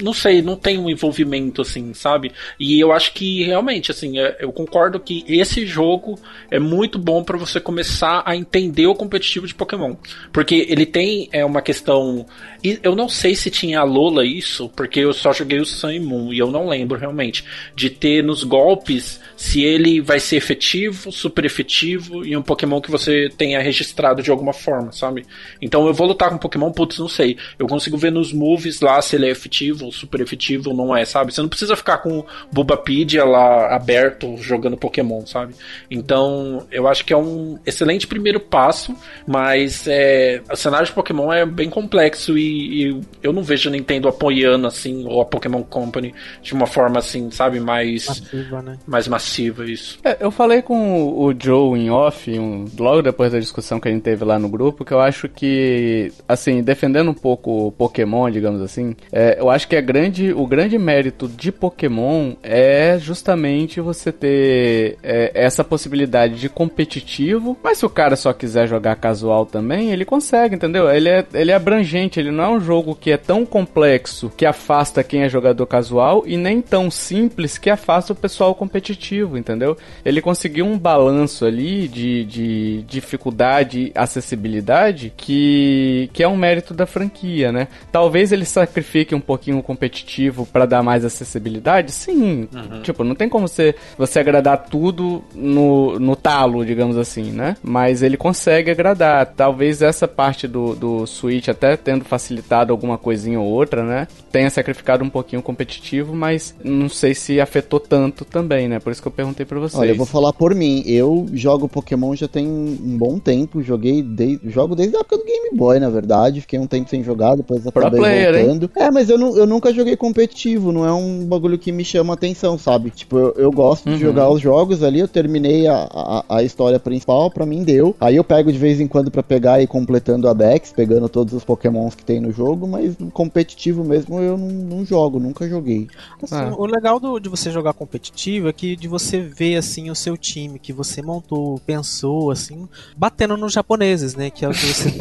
não 0.00 0.12
sei, 0.14 0.40
não 0.40 0.56
tem 0.56 0.78
um 0.78 0.88
envolvimento 0.88 1.60
assim, 1.62 1.92
sabe? 1.92 2.32
E 2.58 2.78
eu 2.80 2.92
acho 2.92 3.12
que 3.12 3.42
realmente, 3.44 3.90
assim, 3.90 4.18
é- 4.18 4.36
eu 4.40 4.52
concordo 4.52 4.98
que 5.00 5.24
esse 5.28 5.66
jogo 5.66 6.18
é 6.50 6.58
muito 6.58 6.98
bom 6.98 7.22
pra 7.22 7.36
você 7.36 7.60
começar 7.60 8.22
a 8.24 8.36
entender 8.36 8.86
o 8.86 8.94
competitivo 8.94 9.46
de 9.46 9.54
Pokémon, 9.54 9.94
porque 10.32 10.66
ele 10.68 10.86
tem 10.86 11.28
é 11.32 11.44
uma 11.44 11.60
questão, 11.60 12.24
eu 12.62 12.94
não 12.94 13.08
sei 13.08 13.34
se 13.34 13.50
tinha 13.50 13.80
a 13.80 13.84
Lola 13.84 14.24
isso, 14.24 14.68
porque 14.76 15.00
eu 15.00 15.12
só 15.12 15.32
joguei 15.32 15.58
o 15.58 15.66
Sun 15.66 15.90
e 15.90 16.00
Moon 16.00 16.32
e 16.32 16.38
eu 16.38 16.50
não 16.50 16.68
lembro 16.68 16.98
realmente 16.98 17.44
de 17.74 17.90
ter 17.90 18.22
nos 18.22 18.44
golpes 18.44 19.20
se 19.40 19.64
ele 19.64 20.02
vai 20.02 20.20
ser 20.20 20.36
efetivo, 20.36 21.10
super 21.10 21.46
efetivo 21.46 22.26
e 22.26 22.36
um 22.36 22.42
Pokémon 22.42 22.78
que 22.78 22.90
você 22.90 23.30
tenha 23.38 23.58
registrado 23.58 24.22
de 24.22 24.30
alguma 24.30 24.52
forma, 24.52 24.92
sabe? 24.92 25.24
Então 25.62 25.86
eu 25.86 25.94
vou 25.94 26.06
lutar 26.06 26.28
com 26.28 26.34
um 26.34 26.38
Pokémon, 26.38 26.70
putz, 26.70 26.98
não 26.98 27.08
sei. 27.08 27.38
Eu 27.58 27.66
consigo 27.66 27.96
ver 27.96 28.12
nos 28.12 28.34
moves 28.34 28.82
lá 28.82 29.00
se 29.00 29.16
ele 29.16 29.24
é 29.24 29.30
efetivo, 29.30 29.86
ou 29.86 29.92
super 29.92 30.20
efetivo 30.20 30.68
ou 30.68 30.76
não 30.76 30.94
é, 30.94 31.06
sabe? 31.06 31.32
Você 31.32 31.40
não 31.40 31.48
precisa 31.48 31.74
ficar 31.74 31.98
com 31.98 32.18
o 32.18 32.26
Bulbapedia 32.52 33.24
lá 33.24 33.74
aberto 33.74 34.36
jogando 34.36 34.76
Pokémon, 34.76 35.24
sabe? 35.24 35.54
Então 35.90 36.66
eu 36.70 36.86
acho 36.86 37.02
que 37.02 37.14
é 37.14 37.16
um 37.16 37.58
excelente 37.64 38.06
primeiro 38.06 38.40
passo, 38.40 38.94
mas 39.26 39.88
é, 39.88 40.42
o 40.52 40.56
cenário 40.56 40.86
de 40.86 40.92
Pokémon 40.92 41.32
é 41.32 41.46
bem 41.46 41.70
complexo 41.70 42.36
e, 42.36 42.88
e 42.90 43.00
eu 43.22 43.32
não 43.32 43.42
vejo 43.42 43.70
a 43.70 43.72
Nintendo 43.72 44.06
apoiando 44.06 44.66
assim, 44.66 45.06
ou 45.06 45.22
a 45.22 45.24
Pokémon 45.24 45.62
Company 45.62 46.14
de 46.42 46.52
uma 46.52 46.66
forma 46.66 46.98
assim, 46.98 47.30
sabe? 47.30 47.58
Mais, 47.58 48.06
Massiva, 48.06 48.60
né? 48.60 48.78
mais 48.86 49.08
massiva 49.08 49.29
isso. 49.38 49.98
É, 50.04 50.16
eu 50.20 50.30
falei 50.30 50.62
com 50.62 51.02
o 51.08 51.32
Joe 51.38 51.78
em 51.78 51.90
off, 51.90 52.30
um- 52.38 52.64
logo 52.78 53.02
depois 53.02 53.32
da 53.32 53.38
discussão 53.38 53.78
que 53.80 53.88
a 53.88 53.90
gente 53.90 54.02
teve 54.02 54.24
lá 54.24 54.38
no 54.38 54.48
grupo, 54.48 54.84
que 54.84 54.92
eu 54.92 55.00
acho 55.00 55.28
que, 55.28 56.12
assim, 56.28 56.62
defendendo 56.62 57.10
um 57.10 57.14
pouco 57.14 57.66
o 57.68 57.72
Pokémon, 57.72 58.30
digamos 58.30 58.60
assim, 58.62 58.94
é, 59.12 59.36
eu 59.38 59.48
acho 59.50 59.68
que 59.68 59.76
a 59.76 59.80
grande, 59.80 60.32
o 60.32 60.46
grande 60.46 60.78
mérito 60.78 61.28
de 61.28 61.52
Pokémon 61.52 62.32
é 62.42 62.98
justamente 62.98 63.80
você 63.80 64.10
ter 64.12 64.96
é, 65.02 65.30
essa 65.34 65.62
possibilidade 65.62 66.34
de 66.40 66.48
competitivo, 66.48 67.56
mas 67.62 67.78
se 67.78 67.86
o 67.86 67.90
cara 67.90 68.16
só 68.16 68.32
quiser 68.32 68.66
jogar 68.66 68.96
casual 68.96 69.46
também, 69.46 69.90
ele 69.92 70.04
consegue, 70.04 70.54
entendeu? 70.54 70.90
Ele 70.90 71.08
é, 71.08 71.24
ele 71.34 71.50
é 71.50 71.54
abrangente, 71.54 72.18
ele 72.18 72.30
não 72.30 72.44
é 72.44 72.48
um 72.48 72.60
jogo 72.60 72.94
que 72.94 73.10
é 73.10 73.16
tão 73.16 73.44
complexo 73.44 74.30
que 74.36 74.46
afasta 74.46 75.04
quem 75.04 75.22
é 75.22 75.28
jogador 75.28 75.66
casual 75.66 76.24
e 76.26 76.36
nem 76.36 76.60
tão 76.60 76.90
simples 76.90 77.58
que 77.58 77.70
afasta 77.70 78.12
o 78.12 78.16
pessoal 78.16 78.54
competitivo, 78.54 79.19
entendeu? 79.36 79.76
Ele 80.04 80.20
conseguiu 80.20 80.66
um 80.66 80.78
balanço 80.78 81.44
ali 81.44 81.88
de, 81.88 82.24
de 82.24 82.82
dificuldade 82.82 83.80
e 83.80 83.92
acessibilidade 83.94 85.12
que, 85.16 86.10
que 86.12 86.22
é 86.22 86.28
um 86.28 86.36
mérito 86.36 86.74
da 86.74 86.86
franquia, 86.86 87.52
né? 87.52 87.68
Talvez 87.92 88.32
ele 88.32 88.44
sacrifique 88.44 89.14
um 89.14 89.20
pouquinho 89.20 89.58
o 89.58 89.62
competitivo 89.62 90.46
para 90.46 90.66
dar 90.66 90.82
mais 90.82 91.04
acessibilidade, 91.04 91.92
sim. 91.92 92.48
Tipo, 92.82 93.04
não 93.04 93.14
tem 93.14 93.28
como 93.28 93.46
você, 93.46 93.74
você 93.96 94.18
agradar 94.18 94.66
tudo 94.68 95.22
no, 95.34 95.98
no 95.98 96.16
talo, 96.16 96.64
digamos 96.64 96.96
assim, 96.96 97.30
né? 97.30 97.56
Mas 97.62 98.02
ele 98.02 98.16
consegue 98.16 98.70
agradar. 98.70 99.26
Talvez 99.26 99.82
essa 99.82 100.06
parte 100.06 100.46
do, 100.46 100.74
do 100.74 101.06
Switch, 101.06 101.48
até 101.48 101.76
tendo 101.76 102.04
facilitado 102.04 102.72
alguma 102.72 102.98
coisinha 102.98 103.40
ou 103.40 103.46
outra, 103.46 103.82
né? 103.84 104.08
Tenha 104.30 104.50
sacrificado 104.50 105.04
um 105.04 105.10
pouquinho 105.10 105.40
o 105.40 105.42
competitivo, 105.42 106.14
mas 106.14 106.54
não 106.62 106.88
sei 106.88 107.14
se 107.14 107.40
afetou 107.40 107.80
tanto 107.80 108.24
também, 108.24 108.68
né? 108.68 108.78
Por 108.78 108.92
isso 108.92 109.02
que 109.02 109.08
eu 109.08 109.09
perguntei 109.10 109.46
pra 109.46 109.58
vocês. 109.58 109.78
Olha, 109.80 109.90
eu 109.90 109.96
vou 109.96 110.06
falar 110.06 110.32
por 110.32 110.54
mim. 110.54 110.82
Eu 110.86 111.26
jogo 111.32 111.68
Pokémon 111.68 112.14
já 112.14 112.28
tem 112.28 112.46
um 112.46 112.96
bom 112.96 113.18
tempo. 113.18 113.62
Joguei 113.62 114.02
desde, 114.02 114.50
jogo 114.50 114.74
desde 114.74 114.96
a 114.96 115.00
época 115.00 115.18
do 115.18 115.24
Game 115.24 115.56
Boy, 115.56 115.78
na 115.78 115.90
verdade. 115.90 116.40
Fiquei 116.40 116.58
um 116.58 116.66
tempo 116.66 116.88
sem 116.88 117.02
jogar, 117.02 117.36
depois 117.36 117.66
acabei 117.66 118.00
player, 118.00 118.34
voltando. 118.34 118.64
Hein? 118.64 118.70
É, 118.76 118.90
mas 118.90 119.08
eu, 119.10 119.18
não, 119.18 119.36
eu 119.36 119.46
nunca 119.46 119.72
joguei 119.72 119.96
competitivo. 119.96 120.72
Não 120.72 120.84
é 120.84 120.92
um 120.92 121.24
bagulho 121.24 121.58
que 121.58 121.72
me 121.72 121.84
chama 121.84 122.14
atenção, 122.14 122.58
sabe? 122.58 122.90
Tipo, 122.90 123.18
eu, 123.18 123.34
eu 123.36 123.52
gosto 123.52 123.88
uhum. 123.88 123.96
de 123.96 124.00
jogar 124.00 124.30
os 124.30 124.40
jogos 124.40 124.82
ali. 124.82 125.00
Eu 125.00 125.08
terminei 125.08 125.66
a, 125.66 125.88
a, 125.90 126.24
a, 126.36 126.42
história 126.42 126.78
principal, 126.78 127.30
pra 127.30 127.46
mim 127.46 127.62
deu. 127.62 127.94
Aí 128.00 128.16
eu 128.16 128.24
pego 128.24 128.52
de 128.52 128.58
vez 128.58 128.80
em 128.80 128.86
quando 128.86 129.10
pra 129.10 129.22
pegar 129.22 129.60
e 129.60 129.64
ir 129.64 129.66
completando 129.66 130.28
a 130.28 130.32
Dex, 130.32 130.72
pegando 130.72 131.08
todos 131.08 131.34
os 131.34 131.44
Pokémons 131.44 131.94
que 131.94 132.04
tem 132.04 132.20
no 132.20 132.32
jogo. 132.32 132.66
Mas 132.66 132.96
competitivo 133.12 133.84
mesmo 133.84 134.20
eu 134.20 134.36
não, 134.36 134.48
não 134.48 134.84
jogo, 134.84 135.18
nunca 135.18 135.48
joguei. 135.48 135.88
Assim, 136.22 136.34
ah. 136.34 136.54
O 136.56 136.66
legal 136.66 137.00
do, 137.00 137.18
de 137.18 137.28
você 137.28 137.50
jogar 137.50 137.72
competitivo 137.72 138.48
é 138.48 138.52
que 138.52 138.76
de 138.76 138.88
você 138.88 138.99
ver 139.20 139.56
assim 139.56 139.90
o 139.90 139.94
seu 139.94 140.16
time 140.16 140.58
que 140.58 140.72
você 140.72 141.02
montou, 141.02 141.60
pensou 141.66 142.30
assim, 142.30 142.68
batendo 142.96 143.36
nos 143.36 143.52
japoneses, 143.52 144.14
né? 144.14 144.30
Que 144.30 144.44
é 144.44 144.48
o 144.48 144.52
que 144.52 144.66
você 144.66 144.92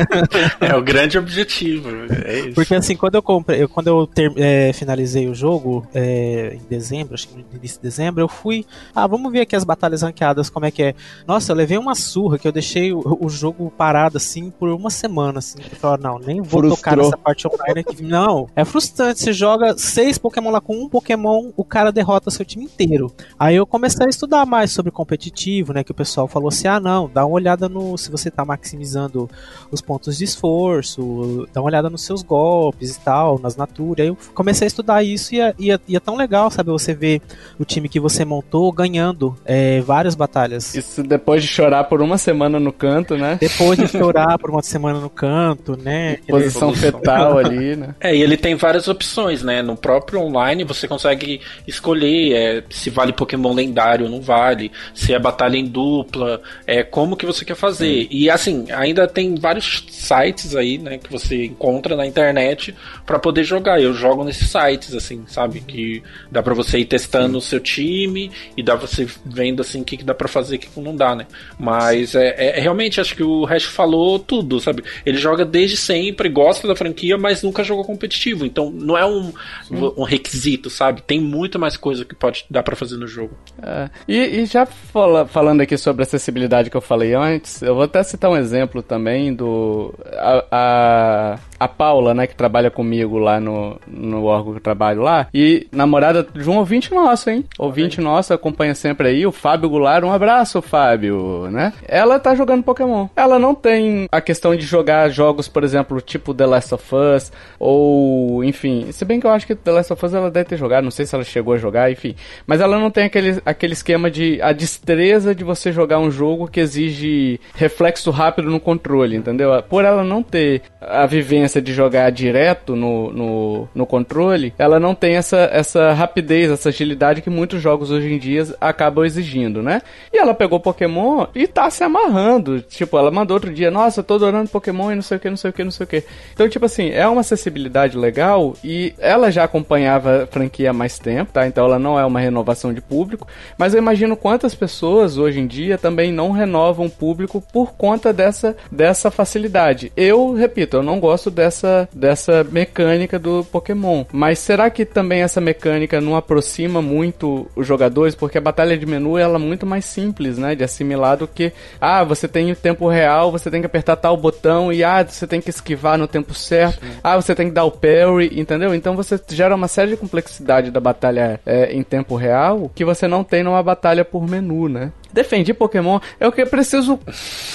É 0.60 0.74
o 0.74 0.82
grande 0.82 1.18
objetivo. 1.18 1.88
É 2.24 2.40
isso. 2.40 2.54
Porque 2.54 2.74
assim, 2.74 2.96
quando 2.96 3.14
eu 3.14 3.22
comprei, 3.22 3.62
eu, 3.62 3.68
quando 3.68 3.88
eu 3.88 4.06
ter, 4.06 4.32
é, 4.36 4.72
finalizei 4.72 5.28
o 5.28 5.34
jogo 5.34 5.86
é, 5.94 6.54
em 6.54 6.68
dezembro, 6.68 7.14
acho 7.14 7.28
que 7.28 7.34
no 7.34 7.44
início 7.56 7.78
de 7.78 7.82
dezembro, 7.82 8.22
eu 8.22 8.28
fui. 8.28 8.64
Ah, 8.94 9.06
vamos 9.06 9.30
ver 9.30 9.42
aqui 9.42 9.56
as 9.56 9.64
batalhas 9.64 10.02
ranqueadas, 10.02 10.48
como 10.50 10.66
é 10.66 10.70
que 10.70 10.82
é. 10.82 10.94
Nossa, 11.26 11.52
eu 11.52 11.56
levei 11.56 11.78
uma 11.78 11.94
surra 11.94 12.38
que 12.38 12.46
eu 12.46 12.52
deixei 12.52 12.92
o, 12.92 13.18
o 13.20 13.28
jogo 13.28 13.70
parado 13.76 14.16
assim 14.16 14.50
por 14.50 14.68
uma 14.70 14.90
semana, 14.90 15.38
assim. 15.38 15.58
Eu 15.58 15.76
falei, 15.76 16.02
não, 16.02 16.18
nem 16.18 16.40
vou 16.40 16.60
Frustrou. 16.60 16.76
tocar 16.76 16.96
nessa 16.96 17.16
parte 17.16 17.46
online 17.46 17.80
aqui. 17.80 18.02
Não, 18.02 18.48
é 18.54 18.64
frustrante. 18.64 19.20
Você 19.20 19.32
joga 19.32 19.76
seis 19.76 20.18
Pokémon 20.18 20.50
lá 20.50 20.60
com 20.60 20.76
um 20.76 20.88
Pokémon, 20.88 21.50
o 21.56 21.64
cara 21.64 21.90
derrota 21.92 22.30
seu 22.30 22.44
time 22.44 22.64
inteiro. 22.64 23.12
Aí 23.42 23.56
eu 23.56 23.66
comecei 23.66 24.06
a 24.06 24.08
estudar 24.08 24.46
mais 24.46 24.70
sobre 24.70 24.92
competitivo, 24.92 25.72
né? 25.72 25.82
Que 25.82 25.90
o 25.90 25.94
pessoal 25.94 26.28
falou 26.28 26.48
assim: 26.48 26.68
ah, 26.68 26.78
não, 26.78 27.10
dá 27.12 27.26
uma 27.26 27.34
olhada 27.34 27.68
no. 27.68 27.98
Se 27.98 28.08
você 28.08 28.30
tá 28.30 28.44
maximizando 28.44 29.28
os 29.68 29.80
pontos 29.80 30.16
de 30.18 30.22
esforço, 30.22 31.48
dá 31.52 31.60
uma 31.60 31.66
olhada 31.66 31.90
nos 31.90 32.02
seus 32.02 32.22
golpes 32.22 32.94
e 32.94 33.00
tal, 33.00 33.40
nas 33.40 33.56
Natura. 33.56 34.04
Aí 34.04 34.10
eu 34.10 34.18
comecei 34.32 34.66
a 34.66 34.68
estudar 34.68 35.02
isso 35.02 35.34
e 35.34 35.40
é, 35.40 35.54
e 35.58 35.72
é, 35.72 35.80
e 35.88 35.96
é 35.96 35.98
tão 35.98 36.14
legal, 36.14 36.52
sabe? 36.52 36.70
Você 36.70 36.94
ver 36.94 37.20
o 37.58 37.64
time 37.64 37.88
que 37.88 37.98
você 37.98 38.24
montou 38.24 38.70
ganhando 38.70 39.36
é, 39.44 39.80
várias 39.80 40.14
batalhas. 40.14 40.72
Isso 40.72 41.02
depois 41.02 41.42
de 41.42 41.48
chorar 41.48 41.82
por 41.82 42.00
uma 42.00 42.18
semana 42.18 42.60
no 42.60 42.72
canto, 42.72 43.16
né? 43.16 43.38
Depois 43.40 43.76
de 43.76 43.88
chorar 43.90 44.38
por 44.38 44.50
uma 44.50 44.62
semana 44.62 45.00
no 45.00 45.10
canto, 45.10 45.76
né? 45.76 46.18
Posição 46.28 46.72
fetal 46.72 47.38
ali, 47.38 47.74
né? 47.74 47.96
É, 48.00 48.14
e 48.14 48.22
ele 48.22 48.36
tem 48.36 48.54
várias 48.54 48.88
opções, 48.88 49.42
né? 49.42 49.62
No 49.62 49.76
próprio 49.76 50.20
online 50.20 50.64
você 50.64 50.86
consegue 50.86 51.40
escolher 51.66 52.32
é, 52.34 52.64
se 52.70 52.90
vale 52.90 53.12
Pokémon 53.32 53.54
lendário 53.54 54.08
não 54.08 54.20
vale, 54.20 54.70
se 54.94 55.12
é 55.12 55.18
batalha 55.18 55.56
em 55.56 55.64
dupla, 55.64 56.42
é 56.66 56.82
como 56.82 57.16
que 57.16 57.24
você 57.24 57.44
quer 57.44 57.54
fazer. 57.54 58.06
E 58.10 58.28
assim, 58.28 58.66
ainda 58.70 59.08
tem 59.08 59.34
vários 59.36 59.84
sites 59.90 60.54
aí, 60.54 60.78
né, 60.78 60.98
que 60.98 61.10
você 61.10 61.46
encontra 61.46 61.96
na 61.96 62.06
internet 62.06 62.74
para 63.06 63.18
poder 63.18 63.44
jogar. 63.44 63.80
Eu 63.80 63.94
jogo 63.94 64.24
nesses 64.24 64.50
sites 64.50 64.94
assim, 64.94 65.24
sabe, 65.26 65.60
que 65.60 66.02
dá 66.30 66.42
para 66.42 66.54
você 66.54 66.78
ir 66.78 66.84
testando 66.84 67.32
Sim. 67.32 67.38
o 67.38 67.40
seu 67.40 67.60
time 67.60 68.30
e 68.56 68.62
dá 68.62 68.74
você 68.74 69.08
vendo 69.24 69.62
assim 69.62 69.80
o 69.80 69.84
que, 69.84 69.96
que 69.96 70.04
dá 70.04 70.14
para 70.14 70.28
fazer, 70.28 70.56
o 70.56 70.58
que, 70.58 70.68
que 70.68 70.80
não 70.80 70.94
dá, 70.94 71.14
né? 71.14 71.26
Mas 71.58 72.14
é, 72.14 72.28
é, 72.36 72.58
é, 72.58 72.60
realmente 72.60 73.00
acho 73.00 73.14
que 73.14 73.22
o 73.22 73.44
Hash 73.44 73.64
falou 73.64 74.18
tudo, 74.18 74.60
sabe? 74.60 74.84
Ele 75.06 75.16
joga 75.16 75.44
desde 75.44 75.76
sempre, 75.76 76.28
gosta 76.28 76.68
da 76.68 76.76
franquia, 76.76 77.16
mas 77.16 77.42
nunca 77.42 77.64
jogou 77.64 77.84
competitivo. 77.84 78.44
Então 78.44 78.70
não 78.70 78.98
é 78.98 79.06
um, 79.06 79.32
um 79.70 80.02
requisito, 80.02 80.68
sabe? 80.68 81.02
Tem 81.02 81.20
muito 81.20 81.58
mais 81.58 81.76
coisa 81.76 82.04
que 82.04 82.14
pode 82.14 82.44
dar 82.50 82.62
para 82.62 82.76
fazer 82.76 82.96
no 82.96 83.06
jogo. 83.12 83.36
É, 83.62 83.90
e, 84.08 84.18
e, 84.18 84.46
já 84.46 84.66
fala, 84.66 85.26
falando 85.26 85.60
aqui 85.60 85.76
sobre 85.76 86.02
acessibilidade 86.02 86.70
que 86.70 86.76
eu 86.76 86.80
falei 86.80 87.14
antes, 87.14 87.62
eu 87.62 87.74
vou 87.74 87.84
até 87.84 88.02
citar 88.02 88.30
um 88.30 88.36
exemplo 88.36 88.82
também 88.82 89.34
do. 89.34 89.94
A, 90.14 90.44
a, 90.50 91.38
a 91.62 91.68
Paula, 91.68 92.12
né, 92.12 92.26
que 92.26 92.34
trabalha 92.34 92.70
comigo 92.70 93.18
lá 93.18 93.38
no, 93.38 93.78
no 93.86 94.24
órgão 94.24 94.52
que 94.52 94.58
eu 94.58 94.62
trabalho 94.62 95.02
lá, 95.02 95.28
e 95.32 95.66
namorada 95.70 96.26
de 96.34 96.48
um 96.48 96.58
ouvinte 96.58 96.92
nosso, 96.92 97.30
hein? 97.30 97.44
Ouvinte 97.58 98.00
okay. 98.00 98.04
nosso, 98.04 98.34
acompanha 98.34 98.74
sempre 98.74 99.08
aí, 99.08 99.26
o 99.26 99.32
Fábio 99.32 99.68
Goulart. 99.68 100.04
Um 100.04 100.12
abraço, 100.12 100.60
Fábio, 100.60 101.48
né? 101.50 101.72
Ela 101.86 102.18
tá 102.18 102.34
jogando 102.34 102.62
Pokémon. 102.62 103.08
Ela 103.16 103.38
não 103.38 103.54
tem 103.54 104.08
a 104.10 104.20
questão 104.20 104.56
de 104.56 104.66
jogar 104.66 105.08
jogos, 105.10 105.48
por 105.48 105.62
exemplo, 105.62 106.00
tipo 106.00 106.34
The 106.34 106.46
Last 106.46 106.74
of 106.74 106.94
Us, 106.94 107.32
ou, 107.58 108.42
enfim, 108.44 108.90
se 108.90 109.04
bem 109.04 109.20
que 109.20 109.26
eu 109.26 109.30
acho 109.30 109.46
que 109.46 109.54
The 109.54 109.70
Last 109.70 109.92
of 109.92 110.04
Us 110.04 110.14
ela 110.14 110.30
deve 110.30 110.48
ter 110.48 110.56
jogado, 110.56 110.84
não 110.84 110.90
sei 110.90 111.06
se 111.06 111.14
ela 111.14 111.24
chegou 111.24 111.54
a 111.54 111.58
jogar, 111.58 111.90
enfim. 111.90 112.14
Mas 112.46 112.60
ela 112.60 112.78
não 112.78 112.90
tem 112.90 113.04
aquele, 113.04 113.40
aquele 113.44 113.72
esquema 113.72 114.10
de 114.10 114.40
a 114.42 114.52
destreza 114.52 115.34
de 115.34 115.44
você 115.44 115.72
jogar 115.72 115.98
um 115.98 116.10
jogo 116.10 116.48
que 116.48 116.60
exige 116.60 117.40
reflexo 117.54 118.10
rápido 118.10 118.50
no 118.50 118.60
controle, 118.60 119.16
entendeu? 119.16 119.50
Por 119.68 119.84
ela 119.84 120.02
não 120.02 120.22
ter 120.22 120.62
a 120.80 121.06
vivência 121.06 121.51
de 121.60 121.72
jogar 121.72 122.10
direto 122.10 122.74
no, 122.76 123.12
no, 123.12 123.68
no 123.74 123.86
controle, 123.86 124.54
ela 124.58 124.78
não 124.78 124.94
tem 124.94 125.16
essa, 125.16 125.48
essa 125.52 125.92
rapidez, 125.92 126.50
essa 126.50 126.68
agilidade 126.68 127.22
que 127.22 127.30
muitos 127.30 127.60
jogos 127.60 127.90
hoje 127.90 128.12
em 128.12 128.18
dia 128.18 128.42
acabam 128.60 129.04
exigindo, 129.04 129.62
né? 129.62 129.82
E 130.12 130.18
ela 130.18 130.34
pegou 130.34 130.60
Pokémon 130.60 131.26
e 131.34 131.46
tá 131.46 131.68
se 131.70 131.84
amarrando. 131.84 132.60
Tipo, 132.62 132.98
ela 132.98 133.10
mandou 133.10 133.34
outro 133.34 133.52
dia, 133.52 133.70
nossa, 133.70 134.02
tô 134.02 134.14
adorando 134.14 134.50
Pokémon 134.50 134.92
e 134.92 134.94
não 134.94 135.02
sei 135.02 135.16
o 135.16 135.20
que, 135.20 135.30
não 135.30 135.36
sei 135.36 135.50
o 135.50 135.52
que, 135.52 135.64
não 135.64 135.70
sei 135.70 135.84
o 135.84 135.86
que. 135.86 136.04
Então, 136.32 136.48
tipo 136.48 136.64
assim, 136.64 136.90
é 136.90 137.06
uma 137.06 137.20
acessibilidade 137.20 137.96
legal 137.96 138.54
e 138.62 138.94
ela 138.98 139.30
já 139.30 139.44
acompanhava 139.44 140.22
a 140.22 140.26
franquia 140.26 140.70
há 140.70 140.72
mais 140.72 140.98
tempo, 140.98 141.32
tá? 141.32 141.46
Então 141.46 141.64
ela 141.64 141.78
não 141.78 141.98
é 141.98 142.04
uma 142.04 142.20
renovação 142.20 142.72
de 142.72 142.80
público, 142.80 143.26
mas 143.58 143.74
eu 143.74 143.78
imagino 143.78 144.16
quantas 144.16 144.54
pessoas 144.54 145.18
hoje 145.18 145.40
em 145.40 145.46
dia 145.46 145.78
também 145.78 146.12
não 146.12 146.30
renovam 146.30 146.88
público 146.88 147.42
por 147.52 147.72
conta 147.72 148.12
dessa, 148.12 148.56
dessa 148.70 149.10
facilidade. 149.10 149.92
Eu, 149.96 150.34
repito, 150.34 150.76
eu 150.76 150.82
não 150.82 151.00
gosto 151.00 151.30
dessa, 151.42 151.88
dessa 151.92 152.44
mecânica 152.44 153.18
do 153.18 153.44
Pokémon, 153.44 154.04
mas 154.12 154.38
será 154.38 154.70
que 154.70 154.84
também 154.84 155.22
essa 155.22 155.40
mecânica 155.40 156.00
não 156.00 156.14
aproxima 156.14 156.80
muito 156.80 157.48
os 157.56 157.66
jogadores? 157.66 158.14
Porque 158.14 158.38
a 158.38 158.40
batalha 158.40 158.78
de 158.78 158.86
menu 158.86 159.18
ela 159.18 159.36
é 159.36 159.38
muito 159.38 159.66
mais 159.66 159.84
simples, 159.84 160.38
né, 160.38 160.54
de 160.54 160.62
assimilar 160.62 161.16
do 161.16 161.26
que, 161.26 161.52
ah, 161.80 162.04
você 162.04 162.28
tem 162.28 162.52
o 162.52 162.56
tempo 162.56 162.88
real, 162.88 163.32
você 163.32 163.50
tem 163.50 163.60
que 163.60 163.66
apertar 163.66 163.96
tal 163.96 164.16
botão 164.16 164.72
e, 164.72 164.84
ah, 164.84 165.04
você 165.04 165.26
tem 165.26 165.40
que 165.40 165.50
esquivar 165.50 165.98
no 165.98 166.06
tempo 166.06 166.32
certo, 166.32 166.84
Sim. 166.84 166.92
ah, 167.02 167.16
você 167.16 167.34
tem 167.34 167.48
que 167.48 167.54
dar 167.54 167.64
o 167.64 167.70
parry, 167.70 168.30
entendeu? 168.38 168.74
Então 168.74 168.94
você 168.94 169.20
gera 169.28 169.54
uma 169.54 169.68
série 169.68 169.92
de 169.92 169.96
complexidade 169.96 170.70
da 170.70 170.80
batalha 170.80 171.40
é, 171.44 171.72
em 171.72 171.82
tempo 171.82 172.14
real 172.14 172.70
que 172.74 172.84
você 172.84 173.08
não 173.08 173.24
tem 173.24 173.42
numa 173.42 173.62
batalha 173.62 174.04
por 174.04 174.28
menu, 174.28 174.68
né? 174.68 174.92
Defendi 175.12 175.52
Pokémon, 175.52 175.98
é 176.18 176.26
o 176.26 176.32
que 176.32 176.42
eu 176.42 176.46
preciso 176.46 176.98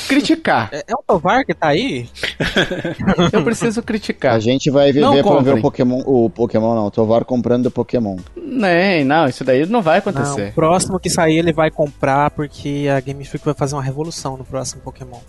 criticar. 0.08 0.70
É, 0.72 0.84
é 0.88 0.94
o 0.94 1.04
Tovar 1.06 1.46
que 1.46 1.54
tá 1.54 1.68
aí? 1.68 2.10
eu 3.32 3.44
preciso 3.44 3.82
criticar. 3.82 4.36
A 4.36 4.40
gente 4.40 4.70
vai 4.70 4.92
viver 4.92 5.24
pra 5.24 5.40
ver 5.40 5.56
o 5.56 5.62
Pokémon, 5.62 6.02
o 6.06 6.30
Pokémon 6.30 6.76
não, 6.76 6.86
o 6.88 6.92
Tovar 6.92 7.26
comprando 7.26 7.72
Pokémon. 7.72 8.18
Nem, 8.36 9.04
não, 9.04 9.28
isso 9.28 9.44
daí 9.44 9.66
não 9.66 9.82
vai 9.82 10.00
acontecer. 10.00 10.42
Não, 10.42 10.50
o 10.50 10.54
próximo 10.54 11.00
que 11.00 11.10
sair 11.10 11.38
ele 11.38 11.54
vai 11.54 11.70
comprar 11.70 12.32
porque 12.32 12.88
a 12.96 13.00
Game 13.00 13.24
Freak 13.26 13.46
vai 13.46 13.54
fazer 13.54 13.76
uma 13.76 13.84
revolução 13.84 14.38
no 14.38 14.46
próximo 14.46 14.82
Pokémon. 14.82 15.20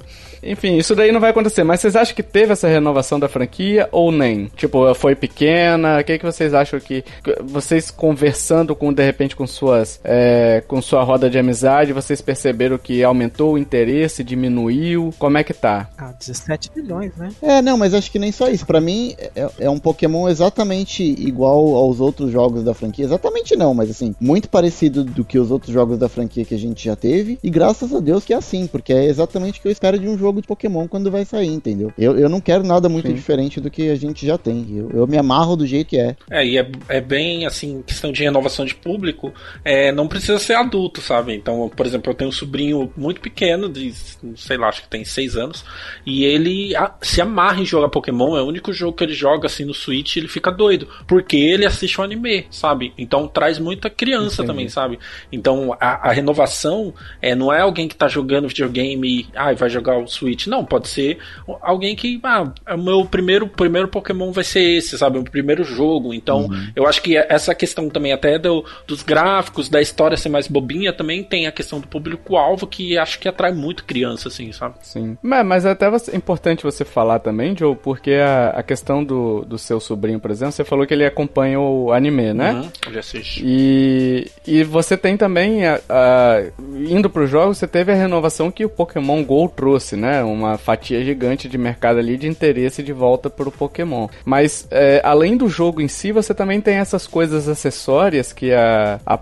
Enfim, 0.43 0.77
isso 0.77 0.95
daí 0.95 1.11
não 1.11 1.21
vai 1.21 1.31
acontecer, 1.31 1.65
mas 1.65 1.81
vocês 1.81 1.97
acham 1.97 2.15
que 2.15 2.23
teve 2.23 2.53
essa 2.53 2.69
renovação 2.69 3.19
da 3.19 3.29
franquia 3.29 3.89
ou 3.91 4.13
nem? 4.13 4.47
Tipo, 4.57 4.95
foi 4.95 5.15
pequena? 5.15 5.99
O 6.01 6.05
que, 6.05 6.19
que 6.19 6.25
vocês 6.25 6.55
acham 6.55 6.79
que. 6.79 7.05
Vocês 7.43 7.91
conversando 7.91 8.75
com, 8.75 8.93
de 8.93 9.05
repente, 9.05 9.35
com 9.35 9.47
suas. 9.47 10.01
É, 10.05 10.63
com 10.67 10.81
sua 10.81 11.03
roda 11.03 11.29
de 11.29 11.39
amizade, 11.39 11.93
vocês 11.93 12.18
perceberam 12.23 12.79
que 12.79 13.03
aumentou 13.03 13.55
o 13.55 13.59
interesse, 13.59 14.25
diminuiu? 14.25 15.13
Como 15.19 15.39
é 15.39 15.45
que 15.45 15.55
tá? 15.55 15.89
Ah, 15.97 16.13
17 16.19 16.71
milhões, 16.77 17.17
né? 17.17 17.31
É, 17.43 17.63
não, 17.63 17.77
mas 17.77 17.95
acho 17.95 18.11
que 18.11 18.19
nem 18.19 18.33
só 18.33 18.49
isso. 18.49 18.67
Para 18.67 18.81
mim, 18.81 19.15
é, 19.35 19.49
é, 19.59 19.71
um 19.71 19.79
Pokémon 19.79 20.29
exatamente 20.29 21.03
igual 21.03 21.75
aos 21.75 22.01
outros 22.01 22.31
jogos 22.31 22.63
da 22.65 22.75
franquia. 22.75 23.05
Exatamente 23.05 23.57
não, 23.57 23.75
mas 23.75 23.91
assim, 23.91 24.15
muito 24.21 24.49
parecido 24.49 25.05
do 25.05 25.25
que 25.25 25.39
os 25.39 25.51
outros 25.51 25.73
jogos 25.73 25.99
da 25.99 26.09
franquia 26.09 26.45
que 26.45 26.55
a 26.55 26.59
gente 26.59 26.85
já 26.85 26.97
teve. 26.97 27.39
E 27.43 27.51
graças 27.51 27.95
a 27.95 28.01
Deus 28.01 28.25
que 28.25 28.33
é 28.33 28.37
assim, 28.37 28.67
porque 28.67 28.93
é 28.93 29.05
exatamente 29.05 29.59
o 29.59 29.63
que 29.63 29.69
eu 29.69 29.73
espero 29.73 29.99
de 29.99 30.09
um 30.09 30.19
jogo 30.19 30.41
de 30.41 30.47
Pokémon 30.47 30.87
quando 30.89 31.11
vai 31.11 31.25
sair, 31.25 31.49
entendeu? 31.49 31.93
Eu, 31.99 32.19
eu 32.19 32.29
não 32.29 32.41
quero 32.41 32.65
nada 32.65 32.89
muito 32.89 33.09
Sim. 33.09 33.15
diferente 33.15 33.61
do 33.61 33.71
que 33.71 33.91
a 33.91 33.97
gente 33.97 34.27
já 34.27 34.39
tem. 34.39 34.67
Eu, 34.71 34.91
eu, 34.91 35.07
me 35.07 35.17
amarro 35.17 35.57
do 35.57 35.67
jeito 35.67 35.89
que 35.89 35.99
é. 35.99 36.17
É, 36.31 36.47
e 36.47 36.59
é, 36.59 36.71
é 36.89 37.01
bem 37.01 37.47
assim, 37.47 37.83
questão 37.83 38.13
de 38.13 38.23
renovação 38.23 38.65
de 38.65 38.75
público, 38.75 39.33
é, 39.65 39.93
não 39.93 40.09
precisa 40.09 40.39
ser 40.39 40.55
adulto, 40.55 41.01
sabe? 41.01 41.35
Então, 41.35 41.71
por 41.75 41.87
exemplo, 41.87 42.08
exemplo, 42.09 42.13
eu 42.13 42.15
tenho 42.15 42.29
um 42.29 42.33
sobrinho 42.33 42.93
muito 42.97 43.21
pequeno, 43.21 43.69
de, 43.69 43.93
sei 44.37 44.57
lá, 44.57 44.69
acho 44.69 44.83
que 44.83 44.89
tem 44.89 45.05
6 45.05 45.37
anos, 45.37 45.65
e 46.05 46.25
ele 46.25 46.73
se 47.03 47.21
amarra 47.21 47.61
em 47.61 47.67
jogar 47.67 47.89
Pokémon, 47.89 48.37
é 48.37 48.43
o 48.43 48.47
único 48.47 48.73
jogo 48.73 48.97
que 48.97 49.05
ele 49.05 49.13
joga 49.13 49.47
assim 49.47 49.65
no 49.65 49.75
Switch 49.75 50.17
ele 50.17 50.29
fica 50.29 50.51
doido, 50.51 50.89
porque 51.07 51.37
ele 51.37 51.67
assiste 51.67 51.99
o 51.99 52.03
um 52.03 52.05
anime, 52.05 52.47
sabe? 52.51 52.93
Então 52.97 53.29
traz 53.29 53.59
muita 53.59 53.91
criança 53.91 54.43
Entendi. 54.43 54.47
também, 54.47 54.69
sabe? 54.69 54.99
Então 55.31 55.77
a, 55.81 56.09
a, 56.09 56.13
renovação 56.13 56.95
é, 57.21 57.35
não 57.35 57.53
é 57.53 57.61
alguém 57.61 57.89
que 57.89 57.95
tá 57.95 58.09
jogando 58.09 58.49
videogame 58.49 59.21
e 59.21 59.27
ah, 59.35 59.53
vai 59.53 59.69
jogar 59.69 59.99
o 59.99 60.07
Switch, 60.07 60.47
não, 60.47 60.65
pode 60.65 60.89
ser 60.89 61.19
alguém 61.61 61.95
que, 61.95 62.21
ah, 62.23 62.53
é 62.67 62.75
o 62.75 62.83
meu 62.83 63.05
primeiro, 63.05 63.47
primeiro 63.47 63.89
Pokémon 63.89 64.33
vai 64.33 64.45
ser 64.45 64.61
esse, 64.61 64.97
sabe? 64.97 65.19
O 65.19 65.25
primeiro 65.25 65.65
jogo. 65.65 66.15
Então 66.15 66.47
uhum. 66.47 66.73
eu 66.75 66.87
acho 66.87 67.03
que 67.03 67.17
essa 67.17 67.55
questão 67.55 67.89
também 67.89 68.13
até 68.13 68.39
do, 68.39 68.65
dos 68.87 69.03
gráficos, 69.03 69.69
da 69.69 69.81
história 69.81 70.17
ser 70.17 70.29
mais 70.29 70.49
bobinha, 70.49 70.93
também 70.93 71.23
tem 71.23 71.47
a 71.47 71.53
questão 71.53 71.81
do 71.81 71.87
público-alvo 71.99 72.67
que 72.67 72.97
acho 72.97 73.19
que 73.19 73.29
atrai 73.29 73.53
muito 73.53 73.85
criança, 73.85 74.29
assim, 74.29 74.53
sabe? 74.53 74.77
Sim. 74.83 75.19
Mas, 75.21 75.45
mas 75.45 75.65
é 75.65 75.71
até 75.71 75.91
você, 75.91 76.17
importante 76.17 76.63
você 76.63 76.85
falar 76.85 77.19
também, 77.19 77.57
Joe, 77.57 77.75
porque 77.75 78.13
a, 78.13 78.51
a 78.51 78.63
questão 78.63 79.03
do, 79.03 79.45
do 79.45 79.59
seu 79.59 79.81
sobrinho, 79.81 80.21
por 80.21 80.31
exemplo, 80.31 80.53
você 80.53 80.65
falou 80.65 80.87
que 80.87 80.95
ele 80.95 81.05
acompanha 81.05 81.59
o 81.61 81.93
anime, 81.93 82.33
né? 82.33 82.53
Uhum, 82.53 82.93
já 82.93 83.01
assisti. 83.01 83.43
E, 83.45 84.31
e 84.47 84.65
você 84.65 84.97
tem 84.97 85.17
também, 85.17 85.67
a, 85.67 85.81
a, 85.89 86.43
indo 86.89 87.11
pro 87.11 87.27
jogo, 87.27 87.55
você 87.55 87.67
teve 87.67 87.93
a 87.93 87.95
renovação 87.95 88.51
que 88.51 88.65
o 88.65 88.69
Pokémon 88.69 89.23
GO 89.25 89.49
trouxe, 89.49 89.97
né? 89.97 90.23
Uma 90.23 90.57
fatia 90.57 91.03
gigante 91.05 91.49
de 91.49 91.59
mercado 91.59 91.99
ali 91.99 92.17
de 92.17 92.29
interesse 92.29 92.83
de 92.83 92.93
volta 92.93 93.29
pro 93.29 93.51
Pokémon. 93.51 94.09
Mas, 94.25 94.67
é, 94.71 95.01
além 95.05 95.37
do 95.37 95.49
jogo 95.49 95.81
em 95.81 95.89
si, 95.89 96.13
você 96.13 96.33
também 96.35 96.61
tem 96.61 96.77
essas 96.77 97.07
coisas 97.07 97.49
acessórias 97.49 98.33
que 98.33 98.53
a, 98.53 99.01
a, 99.05 99.19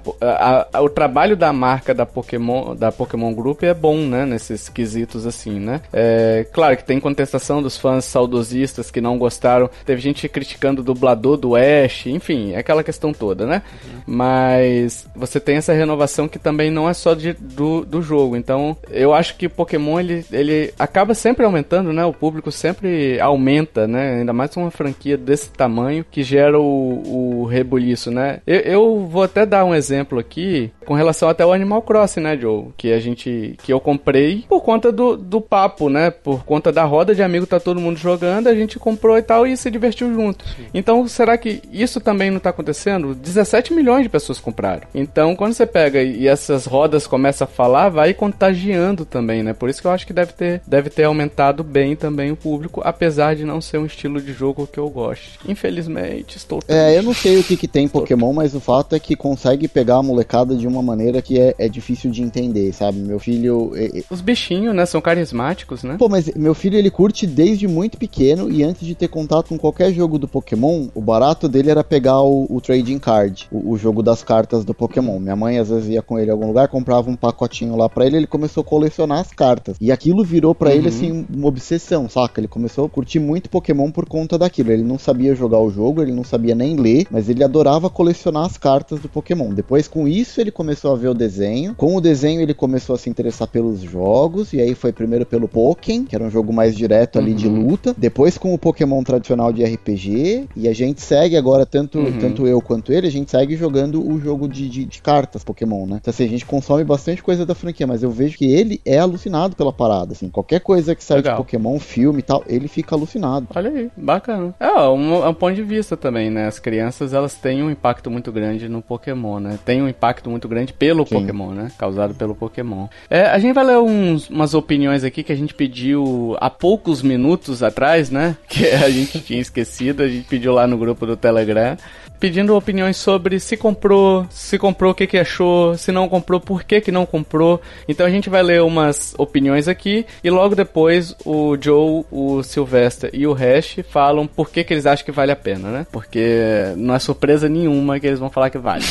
a, 0.73 0.83
o 0.83 0.89
trabalho 0.89 1.37
da 1.37 1.53
marca 1.53 1.95
da 1.95 2.05
Pokémon, 2.05 2.66
da 2.75 2.91
Pokémon 2.91 3.33
Group 3.35 3.63
é 3.63 3.75
bom, 3.75 3.99
né? 3.99 4.25
Nesses 4.25 4.69
quesitos 4.69 5.27
assim, 5.27 5.59
né? 5.59 5.81
É, 5.93 6.47
claro 6.53 6.77
que 6.77 6.85
tem 6.85 7.01
contestação 7.01 7.63
dos 7.63 7.77
fãs 7.77 8.05
saudosistas 8.05 8.91
que 8.91 9.01
não 9.01 9.19
gostaram. 9.19 9.71
Teve 9.85 10.01
gente 10.01 10.29
criticando 10.29 10.81
o 10.81 10.85
dublador 10.85 11.37
do 11.37 11.55
Ash, 11.55 12.07
enfim, 12.07 12.53
é 12.53 12.59
aquela 12.59 12.83
questão 12.83 13.13
toda, 13.13 13.47
né? 13.47 13.63
Uhum. 13.85 14.01
Mas 14.07 15.07
você 15.15 15.39
tem 15.39 15.57
essa 15.57 15.73
renovação 15.73 16.29
que 16.29 16.39
também 16.39 16.71
não 16.71 16.89
é 16.89 16.95
só 16.95 17.15
de, 17.15 17.33
do, 17.33 17.85
do 17.85 18.03
jogo. 18.03 18.37
Então, 18.37 18.77
eu 18.91 19.15
acho 19.15 19.37
que 19.37 19.47
o 19.47 19.51
Pokémon 19.51 20.01
ele, 20.01 20.25
ele 20.33 20.73
acaba 20.79 21.15
sempre 21.15 21.45
aumentando, 21.45 21.93
né? 21.93 22.05
O 22.05 22.13
público 22.13 22.51
sempre 22.51 23.21
aumenta, 23.21 23.87
né? 23.87 24.19
Ainda 24.19 24.33
mais 24.33 24.57
uma 24.57 24.71
franquia 24.71 25.17
desse 25.17 25.51
tamanho 25.51 26.05
que 26.11 26.23
gera 26.23 26.59
o, 26.59 27.43
o 27.43 27.45
rebuliço, 27.45 28.11
né? 28.11 28.41
Eu, 28.47 28.61
eu, 28.61 29.07
vou 29.07 29.23
até 29.23 29.45
dar 29.45 29.65
um 29.65 29.75
exemplo 29.75 30.19
aqui 30.19 30.71
com 30.85 30.95
relação 30.95 31.29
até 31.29 31.43
ao 31.43 31.53
Animal 31.53 31.83
Crossing, 31.83 32.21
né, 32.21 32.37
Joe? 32.47 32.69
Que 32.77 32.93
a 32.93 33.01
gente. 33.01 33.57
que 33.63 33.73
eu 33.73 33.81
comprei 33.81 34.45
por 34.49 34.63
conta 34.63 34.93
do, 34.93 35.17
do 35.17 35.41
papo, 35.41 35.89
né? 35.89 36.11
Por 36.11 36.45
conta 36.45 36.71
da 36.71 36.85
roda 36.85 37.15
de 37.15 37.23
amigo, 37.23 37.47
tá 37.47 37.59
todo 37.59 37.81
mundo 37.81 37.99
jogando, 37.99 38.49
a 38.49 38.55
gente 38.55 38.79
comprou 38.79 39.19
e 39.19 39.23
tal 39.23 39.47
e 39.47 39.57
se 39.57 39.71
divertiu 39.71 40.13
junto. 40.15 40.45
Sim. 40.49 40.67
Então, 40.73 41.07
será 41.09 41.37
que 41.37 41.61
isso 41.73 42.01
também 42.01 42.31
não 42.31 42.39
tá 42.39 42.51
acontecendo? 42.51 43.15
17 43.15 43.73
milhões 43.73 44.05
de 44.05 44.09
pessoas 44.09 44.39
compraram. 44.39 44.83
Então, 44.95 45.35
quando 45.35 45.55
você 45.55 45.67
pega 45.67 46.03
e 46.03 46.27
essas 46.29 46.67
rodas 46.67 47.07
começam 47.07 47.45
a 47.45 47.49
falar, 47.49 47.89
vai 47.89 48.15
contagiando 48.15 49.05
também, 49.05 49.43
né? 49.43 49.53
Por 49.53 49.69
isso 49.69 49.81
que 49.81 49.87
eu 49.87 49.91
acho 49.91 50.07
que 50.07 50.13
deve 50.13 50.33
ter, 50.33 50.63
deve 50.67 50.91
ter 50.91 51.05
aumentado 51.05 51.65
bem 51.65 51.97
também 51.97 52.31
o 52.31 52.37
público, 52.37 52.81
apesar 52.85 53.35
de 53.35 53.45
não 53.45 53.61
ser 53.61 53.79
um 53.79 53.87
estilo 53.87 54.21
de 54.21 54.33
jogo 54.33 54.67
que 54.67 54.79
eu 54.79 54.89
gosto. 54.89 55.39
Infelizmente, 55.49 56.37
estou 56.37 56.61
triste. 56.61 56.79
É, 56.79 56.97
eu 56.97 57.03
não 57.03 57.15
sei 57.15 57.39
o 57.39 57.45
que, 57.45 57.57
que 57.57 57.69
tem 57.69 57.89
Pokémon, 57.89 58.33
mas 58.33 58.55
o 58.55 58.61
fato 58.61 58.95
é 58.95 59.01
que 59.01 59.17
consegue 59.17 59.69
pegar 59.69 59.97
a 59.97 60.03
molecada 60.03 60.55
de 60.55 60.67
uma 60.67 60.83
maneira 60.83 61.21
que 61.23 61.39
é, 61.39 61.55
é 61.59 61.69
difícil 61.69 62.11
de 62.11 62.23
entender, 62.23 62.36
sabe? 62.73 62.99
Meu 62.99 63.19
filho. 63.19 63.73
Os 64.11 64.21
bichinhos, 64.21 64.75
né? 64.75 64.87
São 64.87 65.01
carismáticos, 65.01 65.83
né? 65.83 65.97
Pô, 65.99 66.09
mas 66.09 66.33
meu 66.35 66.55
filho 66.55 66.77
ele 66.77 66.91
curte 66.91 67.27
desde 67.27 67.67
muito 67.67 67.99
pequeno 67.99 68.51
e 68.51 68.63
antes 68.63 68.87
de 68.87 68.95
ter 68.95 69.09
contato 69.09 69.49
com 69.49 69.59
qualquer 69.59 69.93
jogo 69.93 70.19
do 70.19 70.29
Pokémon, 70.29 70.89
o 70.95 71.01
barato 71.01 71.49
dele 71.49 71.71
era 71.71 71.83
pegar 71.83 72.21
o, 72.23 72.47
o 72.49 72.61
Trading 72.61 72.99
Card, 72.99 73.49
o, 73.51 73.73
o, 73.73 73.79
jogo 73.79 74.03
das 74.03 74.23
cartas 74.23 74.65
do 74.65 74.75
Pokémon. 74.75 75.19
Minha 75.19 75.37
mãe 75.37 75.59
às 75.59 75.69
vezes 75.69 75.89
ia 75.89 76.03
com 76.03 76.19
ele 76.19 76.31
em 76.31 76.33
algum 76.33 76.47
lugar, 76.47 76.69
comprava 76.69 77.11
um 77.11 77.17
pacotinho 77.17 77.77
lá 77.77 77.89
pra 77.89 78.07
ele, 78.07 78.17
ele 78.17 78.27
começou 78.27 78.61
a 78.61 78.65
colecionar 78.65 79.21
as 79.21 79.33
cartas. 79.33 79.77
E 79.81 79.91
aquilo 79.91 80.25
virou 80.25 80.55
para 80.55 80.71
uhum. 80.71 80.77
ele 80.77 80.89
assim 80.89 81.27
uma 81.33 81.49
obsessão, 81.49 82.09
saca? 82.09 82.41
Ele 82.41 82.49
começou 82.49 82.87
a 82.87 82.89
curtir 82.89 83.19
muito 83.19 83.51
Pokémon 83.51 83.91
por 83.91 84.07
conta 84.07 84.39
daquilo. 84.39 84.73
Ele 84.73 84.83
não 84.83 84.99
sabia 84.99 85.35
jogar 85.35 85.59
o 85.59 85.71
jogo, 85.71 86.03
ele 86.03 86.13
não 86.13 86.25
sabia 86.25 86.55
nem 86.55 86.77
ler, 86.77 87.07
mas 87.11 87.29
ele 87.29 87.43
adorava 87.43 87.89
colecionar 87.89 88.45
as 88.45 88.59
cartas 88.59 89.01
do 89.01 89.09
Pokémon. 89.09 89.53
Depois, 89.53 89.89
com 89.89 90.07
isso, 90.07 90.41
ele 90.41 90.51
começou 90.51 90.93
a 90.93 90.97
ver 90.97 91.09
o 91.09 91.15
desenho. 91.15 91.75
Com 91.75 91.97
o 91.97 92.01
desenho, 92.01 92.26
ele 92.35 92.55
começou 92.55 92.95
a 92.95 92.99
se 92.99 93.09
interessar 93.09 93.49
pelos 93.49 93.81
jogos. 93.81 94.53
E 94.53 94.61
aí 94.61 94.75
foi 94.75 94.93
primeiro 94.93 95.25
pelo 95.25 95.49
Pokémon, 95.49 96.05
que 96.05 96.15
era 96.15 96.25
um 96.25 96.31
jogo 96.31 96.53
mais 96.53 96.77
direto 96.77 97.19
ali 97.19 97.31
uhum. 97.31 97.37
de 97.37 97.49
luta. 97.49 97.95
Depois 97.97 98.37
com 98.37 98.53
o 98.53 98.59
Pokémon 98.59 99.03
tradicional 99.03 99.53
de 99.53 99.65
RPG. 99.65 100.49
E 100.57 100.69
a 100.69 100.75
gente 100.75 101.01
segue 101.01 101.37
agora, 101.37 101.65
tanto, 101.65 101.99
uhum. 101.99 102.19
tanto 102.19 102.47
eu 102.47 102.61
quanto 102.61 102.93
ele, 102.93 103.07
a 103.07 103.11
gente 103.11 103.31
segue 103.31 103.57
jogando 103.57 104.07
o 104.07 104.19
jogo 104.21 104.49
de, 104.49 104.69
de, 104.69 104.85
de, 104.85 105.01
cartas 105.01 105.45
Pokémon, 105.45 105.87
né? 105.87 105.99
Então 106.01 106.11
assim, 106.11 106.25
a 106.25 106.29
gente 106.29 106.45
consome 106.45 106.83
bastante 106.83 107.23
coisa 107.23 107.47
da 107.47 107.55
franquia, 107.55 107.87
mas 107.87 108.03
eu 108.03 108.11
vejo 108.11 108.37
que 108.37 108.45
ele 108.45 108.81
é 108.85 108.99
alucinado 108.99 109.55
pela 109.55 109.73
parada, 109.73 110.13
assim. 110.13 110.29
Qualquer 110.29 110.61
coisa 110.61 110.95
que 110.95 111.05
sai 111.05 111.19
Legal. 111.19 111.35
de 111.35 111.39
Pokémon, 111.39 111.79
filme 111.79 112.21
e 112.21 112.23
tal, 112.23 112.43
ele 112.47 112.69
fica 112.69 112.95
alucinado. 112.95 113.47
Olha 113.55 113.71
aí, 113.71 113.91
bacana. 113.97 114.55
É, 114.59 114.73
um, 114.89 115.25
é 115.25 115.29
um 115.29 115.35
ponto 115.35 115.55
de 115.55 115.63
vista 115.63 115.97
também, 115.97 116.31
né? 116.31 116.47
As 116.47 116.59
crianças, 116.59 117.13
elas 117.13 117.35
têm 117.35 117.63
um 117.63 117.71
impacto 117.71 118.11
muito 118.11 118.33
grande 118.33 118.69
no 118.69 118.83
Pokémon, 118.83 119.39
né? 119.39 119.59
Tem 119.65 119.83
um 119.83 119.89
impacto 119.89 120.31
muito 120.31 120.49
grande 120.49 120.73
pelo 120.73 121.07
Sim. 121.07 121.21
Pokémon, 121.21 121.51
né? 121.53 121.71
Causado 121.79 122.15
pelo 122.17 122.35
Pokémon. 122.35 122.89
É, 123.09 123.23
a 123.23 123.39
gente 123.39 123.55
vai 123.55 123.65
ler 123.65 123.79
uns, 123.79 124.29
umas 124.29 124.55
opiniões 124.55 125.05
aqui 125.05 125.23
que 125.23 125.33
a 125.33 125.37
gente 125.37 125.55
pediu 125.55 126.37
há 126.41 126.51
poucos 126.51 127.03
minutos 127.03 127.63
atrás, 127.63 128.11
né? 128.11 128.37
Que 128.49 128.71
a 128.71 128.89
gente 128.89 129.21
tinha 129.21 129.41
esquecido, 129.41 130.03
a 130.03 130.09
gente 130.09 130.27
pediu 130.27 130.53
lá 130.53 130.67
no 130.67 130.79
grupo 130.79 131.05
do 131.05 131.17
Telegram 131.17 131.77
pedindo 132.19 132.57
opiniões 132.57 132.97
sobre 132.97 133.39
se 133.41 133.57
comprou, 133.57 134.27
se 134.31 134.59
comprou, 134.59 134.93
o 134.93 134.95
que, 134.95 135.07
que 135.07 135.19
achou, 135.19 135.77
se 135.77 135.93
não 135.93 136.09
comprou, 136.09 136.41
por 136.41 136.65
que, 136.65 136.81
que 136.81 136.93
não 136.93 137.07
comprou. 137.07 137.61
Então 137.89 138.07
a 138.07 138.11
gente 138.11 138.29
vai 138.29 138.43
ler 138.43 138.63
umas 138.63 139.15
opiniões 139.19 139.69
aqui 139.69 140.07
e 140.23 140.31
logo 140.31 140.55
depois 140.55 141.15
o 141.25 141.57
Joe, 141.61 142.05
o 142.11 142.43
Sylvester 142.43 143.11
e 143.13 143.27
o 143.27 143.33
Hash 143.33 143.79
falam 143.89 144.27
por 144.27 144.51
que, 144.51 144.65
que 144.65 144.75
eles 144.75 144.87
acham 144.87 145.05
que 145.05 145.13
vale 145.13 145.33
a 145.33 145.37
pena, 145.37 145.71
né? 145.71 145.87
Porque 145.91 146.73
não 146.77 146.95
é 146.95 146.99
surpresa 146.99 147.49
nenhuma 147.49 148.01
que 148.01 148.07
eles 148.07 148.19
vão 148.19 148.31
falar 148.31 148.51
que 148.51 148.59
vale. 148.59 148.85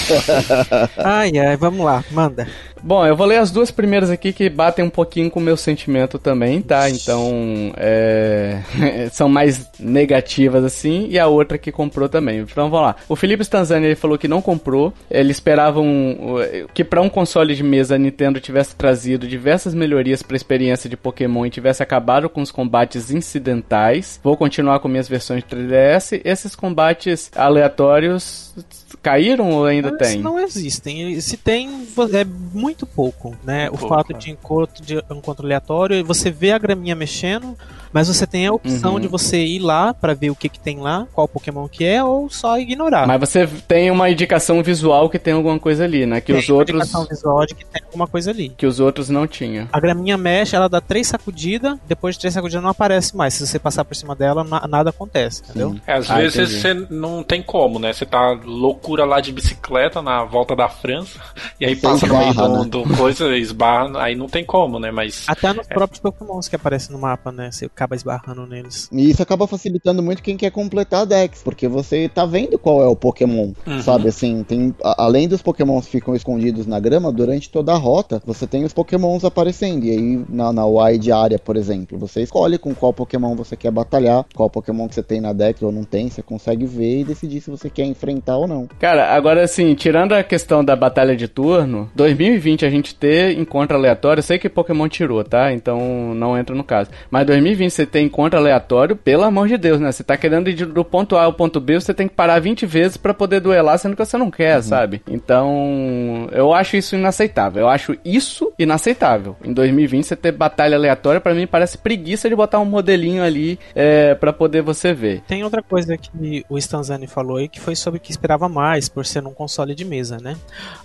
ai, 0.98 1.38
ai, 1.38 1.58
vamos 1.58 1.86
lá, 1.86 2.04
manda. 2.12 2.48
Bom, 2.82 3.04
eu 3.04 3.16
vou 3.16 3.26
ler 3.26 3.38
as 3.38 3.50
duas 3.50 3.72
primeiras 3.72 4.12
aqui 4.12 4.32
que 4.32 4.48
batem 4.48 4.86
um 4.86 4.90
pouquinho 4.92 5.32
com 5.32 5.40
o 5.40 5.44
meu 5.44 5.58
sentimento 5.58 6.20
também, 6.20 6.62
tá? 6.62 6.88
Então, 6.88 7.74
é... 7.78 8.60
são 9.12 9.28
mais 9.28 9.68
negativas 9.80 10.64
assim, 10.64 11.08
e 11.10 11.18
a 11.18 11.26
outra 11.26 11.58
que 11.58 11.72
comprou 11.72 12.08
também. 12.08 12.40
Então, 12.40 12.70
vamos 12.70 12.86
lá. 12.86 12.96
O 13.10 13.15
Felipe 13.16 13.44
Stanzani 13.44 13.86
ele 13.86 13.96
falou 13.96 14.18
que 14.18 14.28
não 14.28 14.42
comprou. 14.42 14.94
Ele 15.10 15.32
esperava 15.32 15.80
um... 15.80 16.38
que 16.74 16.84
para 16.84 17.02
um 17.02 17.10
console 17.10 17.56
de 17.56 17.64
mesa 17.64 17.96
a 17.96 17.98
Nintendo 17.98 18.40
tivesse 18.40 18.76
trazido 18.76 19.28
diversas 19.28 19.74
melhorias 19.74 20.22
para 20.22 20.36
a 20.36 20.38
experiência 20.38 20.90
de 20.90 20.98
Pokémon 20.98 21.46
e 21.46 21.50
tivesse 21.50 21.84
acabado 21.84 22.30
com 22.30 22.42
os 22.42 22.52
combates 22.52 23.12
incidentais. 23.12 24.20
Vou 24.24 24.36
continuar 24.36 24.80
com 24.80 24.88
minhas 24.88 25.08
versões 25.08 25.44
de 25.44 25.56
3DS. 25.56 26.22
Esses 26.24 26.56
combates 26.56 27.32
aleatórios 27.36 28.54
caíram 29.02 29.52
ou 29.52 29.66
ainda 29.66 29.96
tem? 29.98 30.20
Não 30.20 30.40
existem. 30.40 31.20
Se 31.22 31.38
tem, 31.38 31.88
é 32.14 32.26
muito 32.26 32.86
pouco, 32.86 33.36
né? 33.44 33.70
o 33.72 33.78
fato 33.78 34.14
de 34.14 34.32
encontro, 34.32 34.84
de 34.84 34.96
encontro 34.98 35.46
aleatório, 35.46 36.04
você 36.04 36.32
vê 36.32 36.52
a 36.52 36.58
graminha 36.58 36.96
mexendo, 36.96 37.56
mas 37.96 38.10
você 38.10 38.28
tem 38.28 38.46
a 38.46 38.52
opção 38.52 38.96
uhum. 38.96 39.00
de 39.00 39.08
você 39.08 39.38
ir 39.38 39.60
lá 39.60 39.94
para 39.94 40.14
ver 40.14 40.30
o 40.30 40.36
que, 40.36 40.50
que 40.50 40.60
tem 40.60 40.80
lá, 40.80 41.08
qual 41.14 41.30
Pokémon 41.30 41.66
que 41.66 41.86
é, 41.86 42.04
ou 42.04 42.30
só 42.30 42.60
ignorar. 42.60 43.08
Mas 43.08 43.22
você 43.22 43.48
tem 43.48 43.90
uma 43.90 44.10
indicação 44.10 44.62
visual 44.62 45.10
que 45.10 45.18
tem 45.18 45.34
alguma 45.34 45.58
coisa 45.58 45.86
ali, 45.86 46.06
né? 46.06 46.20
Que 46.20 46.34
tem 46.34 46.42
os 46.42 46.50
outros. 46.50 46.76
indicação 46.76 47.06
visual 47.06 47.46
de 47.46 47.56
que 47.56 47.64
tem 47.64 47.82
alguma 47.86 48.06
coisa 48.06 48.32
ali. 48.32 48.50
Que 48.50 48.66
os 48.66 48.82
outros 48.82 49.10
não 49.10 49.26
tinham. 49.26 49.70
A 49.72 49.80
graminha 49.80 50.18
mexe, 50.18 50.58
ela 50.58 50.68
dá 50.68 50.82
três 50.82 51.08
sacudidas, 51.08 51.78
depois 51.88 52.16
de 52.16 52.20
três 52.20 52.34
sacudidas 52.34 52.62
não 52.62 52.72
aparece 52.72 53.16
mais. 53.16 53.34
Se 53.36 53.48
você 53.48 53.58
passar 53.58 53.86
por 53.86 53.96
cima 53.96 54.14
dela, 54.14 54.44
nada 54.44 54.90
acontece, 54.90 55.44
entendeu? 55.44 55.78
É, 55.88 55.94
às 55.94 56.12
ah, 56.12 56.18
vezes 56.18 56.36
entendi. 56.36 56.88
você 56.88 56.94
não 56.94 57.24
tem 57.24 57.42
como, 57.42 57.80
né? 57.80 57.94
Você 57.94 58.06
tá 58.06 58.38
loucura 58.44 59.06
lá 59.06 59.22
de 59.22 59.32
bicicleta 59.32 60.02
na 60.02 60.26
volta 60.26 60.54
da 60.54 60.68
França, 60.68 61.18
e 61.62 61.66
aí 61.66 61.76
você 61.76 61.82
passa 61.82 62.06
esbarra, 62.08 62.26
no 62.26 62.56
meio 62.58 62.66
do, 62.66 62.80
né? 62.80 62.88
do 62.90 62.98
coisa, 62.98 63.38
esbarra, 63.38 64.04
aí 64.04 64.16
não 64.16 64.28
tem 64.28 64.44
como, 64.44 64.82
né? 64.82 64.92
Mas. 64.92 65.24
Até 65.30 65.54
nos 65.54 65.66
é... 65.70 65.74
próprios 65.74 66.02
Pokémons 66.02 66.50
que 66.50 66.58
aparecem 66.58 66.94
no 66.94 67.02
mapa, 67.02 67.32
né? 67.32 67.50
Se 67.54 67.66
o 67.66 67.70
acaba 67.86 67.96
esbarrando 67.96 68.48
neles. 68.48 68.90
E 68.92 69.10
isso 69.10 69.22
acaba 69.22 69.48
facilitando 69.48 70.02
muito 70.02 70.22
quem 70.24 70.36
quer 70.36 70.50
completar 70.52 71.02
a 71.02 71.06
Dex, 71.06 71.42
porque 71.44 71.68
você 71.68 72.10
tá 72.10 72.26
vendo 72.26 72.58
qual 72.58 72.84
é 72.84 72.88
o 72.88 72.96
Pokémon, 72.96 73.52
Uhum. 73.66 73.82
sabe? 73.82 74.08
Assim, 74.10 74.44
tem 74.44 74.74
a- 74.84 75.04
além 75.06 75.28
dos 75.28 75.42
Pokémons 75.42 75.86
que 75.86 75.92
ficam 75.92 76.16
escondidos 76.16 76.66
na 76.66 76.80
grama, 76.80 77.12
durante 77.12 77.50
toda 77.50 77.74
a 77.74 77.78
rota, 77.78 78.22
você 78.26 78.48
tem 78.48 78.64
os 78.64 78.74
Pokémons 78.74 79.24
aparecendo. 79.24 79.86
E 79.86 79.92
aí, 79.92 80.26
na, 80.28 80.52
na 80.52 80.66
wide 80.66 81.12
área, 81.12 81.38
por 81.38 81.56
exemplo, 81.56 81.98
você 81.98 82.22
escolhe 82.24 82.58
com 82.58 82.74
qual 82.74 82.92
Pokémon 82.92 83.36
você 83.36 83.56
quer 83.56 83.72
batalhar, 83.72 84.26
qual 84.36 84.50
Pokémon 84.50 84.88
que 84.88 84.96
você 84.96 85.04
tem 85.04 85.22
na 85.22 85.32
Dex 85.32 85.62
ou 85.62 85.72
não 85.72 85.84
tem, 85.84 86.10
você 86.10 86.22
consegue 86.22 86.66
ver 86.66 87.02
e 87.02 87.04
decidir 87.04 87.42
se 87.42 87.50
você 87.52 87.70
quer 87.70 87.86
enfrentar 87.86 88.38
ou 88.38 88.48
não. 88.48 88.68
Cara, 88.80 89.14
agora 89.14 89.44
assim, 89.44 89.74
tirando 89.76 90.14
a 90.14 90.24
questão 90.24 90.64
da 90.66 90.76
batalha 90.76 91.16
de 91.16 91.28
turno, 91.28 91.90
2020 91.96 92.66
a 92.66 92.70
gente 92.70 92.96
ter 92.96 93.38
encontro 93.38 93.78
aleatório, 93.78 94.20
eu 94.20 94.24
sei 94.24 94.40
que 94.40 94.50
Pokémon 94.50 94.88
tirou, 94.88 95.24
tá? 95.24 95.54
Então 95.54 96.14
não 96.16 96.38
entra 96.38 96.56
no 96.56 96.64
caso. 96.64 96.90
Mas 97.12 97.26
2020 97.28 97.70
você 97.76 97.86
ter 97.86 98.02
encontro 98.02 98.40
aleatório, 98.40 98.96
pelo 98.96 99.24
amor 99.24 99.48
de 99.48 99.58
Deus, 99.58 99.80
né? 99.80 99.92
Você 99.92 100.04
tá 100.04 100.16
querendo 100.18 100.50
ir 100.50 100.66
do 100.66 100.84
ponto 100.86 101.16
A 101.16 101.24
ao 101.24 101.34
ponto 101.34 101.60
B, 101.60 101.80
você 101.80 101.94
tem 101.94 102.08
que 102.08 102.14
parar 102.16 102.40
20 102.40 102.66
vezes 102.66 102.98
pra 102.98 103.14
poder 103.14 103.40
duelar, 103.40 103.78
sendo 103.78 103.96
que 103.96 104.06
você 104.06 104.18
não 104.18 104.32
quer, 104.32 104.62
sabe? 104.62 105.02
Então, 105.08 106.28
eu 106.32 106.54
acho 106.54 106.78
isso 106.78 106.96
inaceitável. 106.96 107.62
Eu 107.62 107.70
acho 107.70 107.96
isso 108.04 108.52
inaceitável. 108.58 109.36
Em 109.44 109.54
2020 109.54 110.04
você 110.06 110.16
ter 110.16 110.32
batalha 110.32 110.76
aleatória, 110.76 111.22
pra 111.22 111.34
mim 111.34 111.46
parece 111.48 111.78
preguiça 111.78 112.30
de 112.30 112.36
botar 112.36 112.60
um 112.60 112.66
modelinho 112.66 113.24
ali 113.24 113.60
é, 113.76 114.16
para 114.16 114.32
poder 114.34 114.62
você 114.62 114.94
ver. 114.94 115.22
Tem 115.28 115.44
outra 115.44 115.62
coisa 115.62 115.98
que 115.98 116.46
o 116.50 116.58
Stanzani 116.58 117.08
falou 117.08 117.38
aí 117.38 117.48
que 117.48 117.60
foi 117.60 117.76
sobre 117.76 117.98
o 117.98 118.02
que 118.02 118.12
esperava 118.12 118.48
mais 118.50 118.88
por 118.90 119.06
ser 119.06 119.26
um 119.26 119.34
console 119.34 119.76
de 119.76 119.86
mesa, 119.86 120.18
né? 120.22 120.36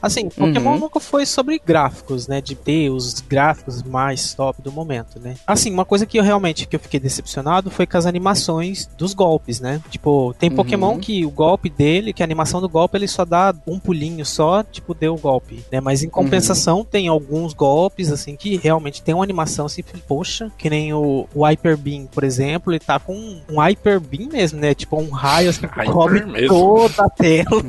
Assim, 0.03 0.29
Pokémon 0.29 0.71
Uhum. 0.75 0.79
nunca 0.81 1.01
foi 1.01 1.25
sobre 1.27 1.61
gráficos, 1.65 2.27
né? 2.29 2.41
De 2.41 2.55
ter 2.55 2.91
os 2.91 3.21
gráficos 3.21 3.83
mais 3.83 4.35
top 4.35 4.61
do 4.63 4.73
momento, 4.73 5.19
né? 5.21 5.35
Assim, 5.47 5.73
uma 5.73 5.85
coisa 5.85 6.07
que 6.07 6.19
eu 6.19 6.23
realmente 6.23 6.67
que 6.71 6.77
eu 6.77 6.81
fiquei 6.81 7.01
decepcionado 7.01 7.71
foi 7.71 7.87
com 7.87 7.99
as 7.99 8.07
animações 8.07 8.89
dos 8.97 9.13
golpes, 9.15 9.61
né? 9.61 9.81
Tipo, 9.91 10.35
tem 10.39 10.49
Uhum. 10.51 10.57
Pokémon 10.57 10.99
que 10.99 11.25
o 11.27 11.31
golpe 11.31 11.69
dele, 11.69 12.13
que 12.13 12.23
a 12.23 12.27
animação 12.27 12.61
do 12.61 12.69
golpe 12.69 12.97
ele 12.97 13.09
só 13.09 13.25
dá 13.25 13.55
um 13.67 13.79
pulinho 13.79 14.25
só, 14.25 14.63
tipo, 14.63 14.95
deu 14.95 15.15
o 15.15 15.19
golpe, 15.19 15.63
né? 15.71 15.81
Mas 15.81 16.03
em 16.03 16.09
compensação 16.09 16.85
tem 16.85 17.09
alguns 17.09 17.53
golpes 17.53 18.11
assim 18.13 18.37
que 18.37 18.57
realmente 18.57 19.03
tem 19.03 19.15
uma 19.15 19.25
animação 19.25 19.67
assim, 19.67 19.83
poxa, 20.07 20.51
que 20.57 20.71
nem 20.71 20.93
o, 20.93 21.27
o 21.35 21.45
Hyper 21.45 21.77
Beam, 21.77 22.07
por 22.07 22.25
exemplo, 22.25 22.73
ele 22.73 22.81
tá 22.81 22.99
com 22.99 23.15
um 23.49 23.59
Hyper 23.61 24.01
Beam 24.01 24.29
mesmo, 24.31 24.61
né? 24.61 24.75
Tipo 24.75 25.01
um 25.01 25.11
raio 25.11 25.51
assim 25.51 25.67
que 25.67 25.85
cobre 25.87 26.25
mesmo. 26.25 26.49
toda 26.49 27.05
a 27.05 27.11
tela. 27.11 27.63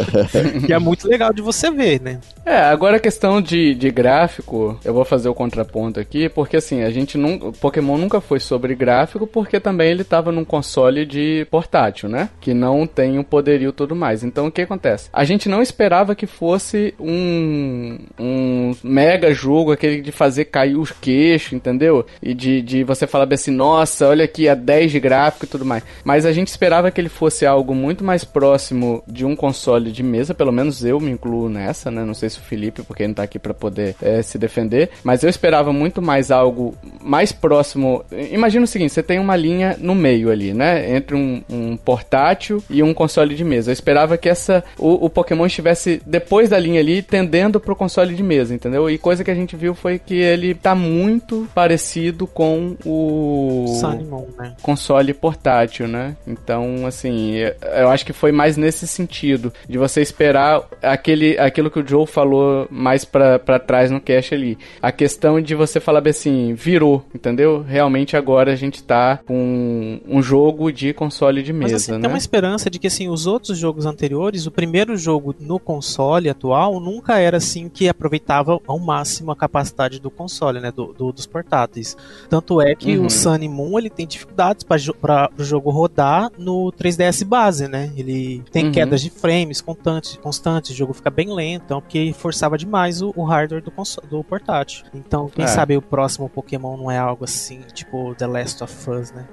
que 0.66 0.72
é 0.72 0.78
muito 0.78 1.06
legal 1.08 1.32
de 1.32 1.42
você 1.42 1.70
ver, 1.70 2.00
né? 2.00 2.20
É, 2.44 2.60
agora 2.60 2.96
a 2.96 3.00
questão 3.00 3.40
de, 3.42 3.74
de 3.74 3.90
gráfico, 3.90 4.78
eu 4.84 4.94
vou 4.94 5.04
fazer 5.04 5.28
o 5.28 5.34
contraponto 5.34 6.00
aqui, 6.00 6.28
porque 6.28 6.56
assim, 6.56 6.82
a 6.82 6.90
gente 6.90 7.18
não. 7.18 7.52
Pokémon 7.52 7.98
nunca 7.98 8.20
foi 8.20 8.37
sobre 8.40 8.74
gráfico, 8.74 9.26
porque 9.26 9.60
também 9.60 9.90
ele 9.90 10.04
tava 10.04 10.32
num 10.32 10.44
console 10.44 11.04
de 11.04 11.46
portátil, 11.50 12.08
né? 12.08 12.28
Que 12.40 12.54
não 12.54 12.86
tem 12.86 13.18
o 13.18 13.24
poderio 13.24 13.70
e 13.70 13.72
tudo 13.72 13.94
mais. 13.94 14.24
Então 14.24 14.46
o 14.46 14.52
que 14.52 14.62
acontece? 14.62 15.08
A 15.12 15.24
gente 15.24 15.48
não 15.48 15.62
esperava 15.62 16.14
que 16.14 16.26
fosse 16.26 16.94
um, 16.98 17.98
um 18.18 18.74
mega 18.82 19.32
jogo, 19.32 19.72
aquele 19.72 20.00
de 20.00 20.12
fazer 20.12 20.46
cair 20.46 20.76
os 20.76 20.90
queixos, 20.90 21.52
entendeu? 21.52 22.04
E 22.22 22.34
de, 22.34 22.62
de 22.62 22.84
você 22.84 23.06
falar 23.06 23.32
assim, 23.32 23.50
nossa, 23.50 24.08
olha 24.08 24.24
aqui 24.24 24.48
a 24.48 24.54
10 24.54 24.92
de 24.92 25.00
gráfico 25.00 25.44
e 25.44 25.48
tudo 25.48 25.64
mais. 25.64 25.82
Mas 26.04 26.24
a 26.24 26.32
gente 26.32 26.48
esperava 26.48 26.90
que 26.90 27.00
ele 27.00 27.08
fosse 27.08 27.46
algo 27.46 27.74
muito 27.74 28.04
mais 28.04 28.24
próximo 28.24 29.02
de 29.06 29.24
um 29.24 29.36
console 29.36 29.90
de 29.90 30.02
mesa, 30.02 30.34
pelo 30.34 30.52
menos 30.52 30.84
eu 30.84 31.00
me 31.00 31.10
incluo 31.10 31.48
nessa, 31.48 31.90
né? 31.90 32.04
Não 32.04 32.14
sei 32.14 32.28
se 32.30 32.38
o 32.38 32.42
Felipe, 32.42 32.82
porque 32.82 33.02
ele 33.02 33.08
não 33.08 33.14
tá 33.14 33.22
aqui 33.22 33.38
pra 33.38 33.54
poder 33.54 33.94
eh, 34.00 34.22
se 34.22 34.38
defender, 34.38 34.90
mas 35.02 35.22
eu 35.22 35.28
esperava 35.28 35.72
muito 35.72 36.00
mais 36.00 36.30
algo 36.30 36.74
mais 37.00 37.32
próximo. 37.32 38.04
Imagina 38.32 38.64
o 38.64 38.68
seguinte: 38.68 38.92
você 38.92 39.02
tem 39.02 39.18
uma 39.18 39.36
linha 39.36 39.76
no 39.78 39.94
meio 39.94 40.30
ali, 40.30 40.52
né? 40.54 40.96
Entre 40.96 41.14
um, 41.16 41.42
um 41.48 41.76
portátil 41.76 42.62
e 42.70 42.82
um 42.82 42.92
console 42.94 43.34
de 43.34 43.44
mesa. 43.44 43.70
Eu 43.70 43.72
esperava 43.72 44.16
que 44.16 44.28
essa 44.28 44.62
o, 44.78 45.06
o 45.06 45.10
Pokémon 45.10 45.46
estivesse 45.46 46.00
depois 46.06 46.48
da 46.48 46.58
linha 46.58 46.80
ali, 46.80 47.02
tendendo 47.02 47.60
pro 47.60 47.76
console 47.76 48.14
de 48.14 48.22
mesa, 48.22 48.54
entendeu? 48.54 48.88
E 48.90 48.98
coisa 48.98 49.22
que 49.24 49.30
a 49.30 49.34
gente 49.34 49.56
viu 49.56 49.74
foi 49.74 49.98
que 49.98 50.14
ele 50.14 50.54
tá 50.54 50.74
muito 50.74 51.48
parecido 51.54 52.26
com 52.26 52.76
o 52.84 53.66
Sun 53.80 54.04
Moon, 54.04 54.26
né? 54.38 54.54
console 54.62 55.12
portátil, 55.14 55.86
né? 55.88 56.16
Então, 56.26 56.86
assim, 56.86 57.34
eu- 57.36 57.88
acho 57.88 58.04
que 58.04 58.12
foi 58.12 58.32
mais 58.32 58.56
nesse 58.56 58.86
sentido, 58.86 59.52
de 59.68 59.78
você 59.78 60.00
esperar 60.00 60.62
aquele, 60.82 61.38
aquilo 61.38 61.70
que 61.70 61.78
o 61.80 61.86
Joe 61.86 62.06
falou 62.06 62.66
mais 62.70 63.04
pra, 63.04 63.38
pra 63.38 63.58
trás 63.58 63.90
no 63.90 64.00
cast 64.00 64.34
ali. 64.34 64.58
A 64.82 64.90
questão 64.92 65.40
de 65.40 65.54
você 65.54 65.80
falar 65.80 66.00
bem 66.00 66.10
assim, 66.10 66.54
virou, 66.54 67.04
entendeu? 67.14 67.64
Realmente 67.66 68.16
agora 68.18 68.52
a 68.52 68.56
gente 68.56 68.82
tá 68.82 69.18
com 69.26 70.00
um 70.06 70.20
jogo 70.22 70.70
de 70.72 70.92
console 70.92 71.42
de 71.42 71.52
Mas 71.52 71.72
mesa, 71.72 71.76
assim, 71.76 71.92
né? 71.92 72.00
tem 72.00 72.08
uma 72.08 72.18
esperança 72.18 72.68
de 72.68 72.78
que 72.78 72.86
assim, 72.86 73.08
os 73.08 73.26
outros 73.26 73.56
jogos 73.58 73.86
anteriores, 73.86 74.46
o 74.46 74.50
primeiro 74.50 74.96
jogo 74.96 75.34
no 75.40 75.58
console 75.58 76.28
atual 76.28 76.78
nunca 76.80 77.18
era 77.18 77.36
assim 77.38 77.68
que 77.68 77.88
aproveitava 77.88 78.60
ao 78.66 78.78
máximo 78.78 79.30
a 79.32 79.36
capacidade 79.36 79.98
do 80.00 80.10
console, 80.10 80.60
né, 80.60 80.70
do, 80.70 80.92
do- 80.92 81.12
dos 81.12 81.26
portáteis. 81.26 81.96
Tanto 82.28 82.60
é 82.60 82.74
que 82.74 82.98
Uhum. 82.98 83.06
o 83.06 83.10
Sun 83.10 83.36
e 83.36 83.48
Moon 83.48 83.78
ele 83.78 83.90
tem 83.90 84.06
dificuldades 84.06 84.64
para 84.64 85.30
o 85.38 85.44
jogo 85.44 85.70
rodar 85.70 86.30
no 86.36 86.72
3DS 86.72 87.24
base, 87.24 87.68
né? 87.68 87.92
Ele 87.96 88.42
tem 88.50 88.66
Uhum. 88.66 88.72
quedas 88.72 89.00
de 89.00 89.10
frames 89.10 89.60
constantes, 89.60 90.16
constantes, 90.16 90.70
o 90.72 90.74
jogo 90.74 90.92
fica 90.92 91.10
bem 91.10 91.32
lento, 91.32 91.62
então, 91.64 91.80
porque 91.80 92.12
forçava 92.12 92.58
demais 92.58 93.00
o, 93.02 93.12
o 93.16 93.24
hardware 93.24 93.62
do, 93.62 93.70
console, 93.70 94.06
do 94.08 94.22
portátil. 94.24 94.84
Então, 94.94 95.28
quem 95.28 95.44
É. 95.44 95.48
sabe 95.48 95.76
o 95.76 95.82
próximo 95.82 96.28
Pokémon 96.28 96.76
não 96.76 96.90
é 96.90 96.98
algo 96.98 97.24
assim, 97.24 97.60
tipo 97.72 98.07
The 98.14 98.26
Last 98.26 98.62
of 98.64 98.90
Us, 98.90 99.12
né? 99.12 99.24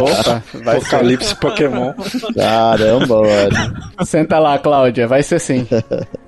Opa, 0.00 0.42
vai 0.62 0.80
ser. 0.80 0.96
Apocalipse 0.96 1.34
Pokémon. 1.36 1.92
Caramba, 2.36 3.22
velho. 3.22 3.56
Senta 4.04 4.38
lá, 4.38 4.58
Cláudia, 4.58 5.06
vai 5.06 5.22
ser 5.22 5.38
sim. 5.38 5.66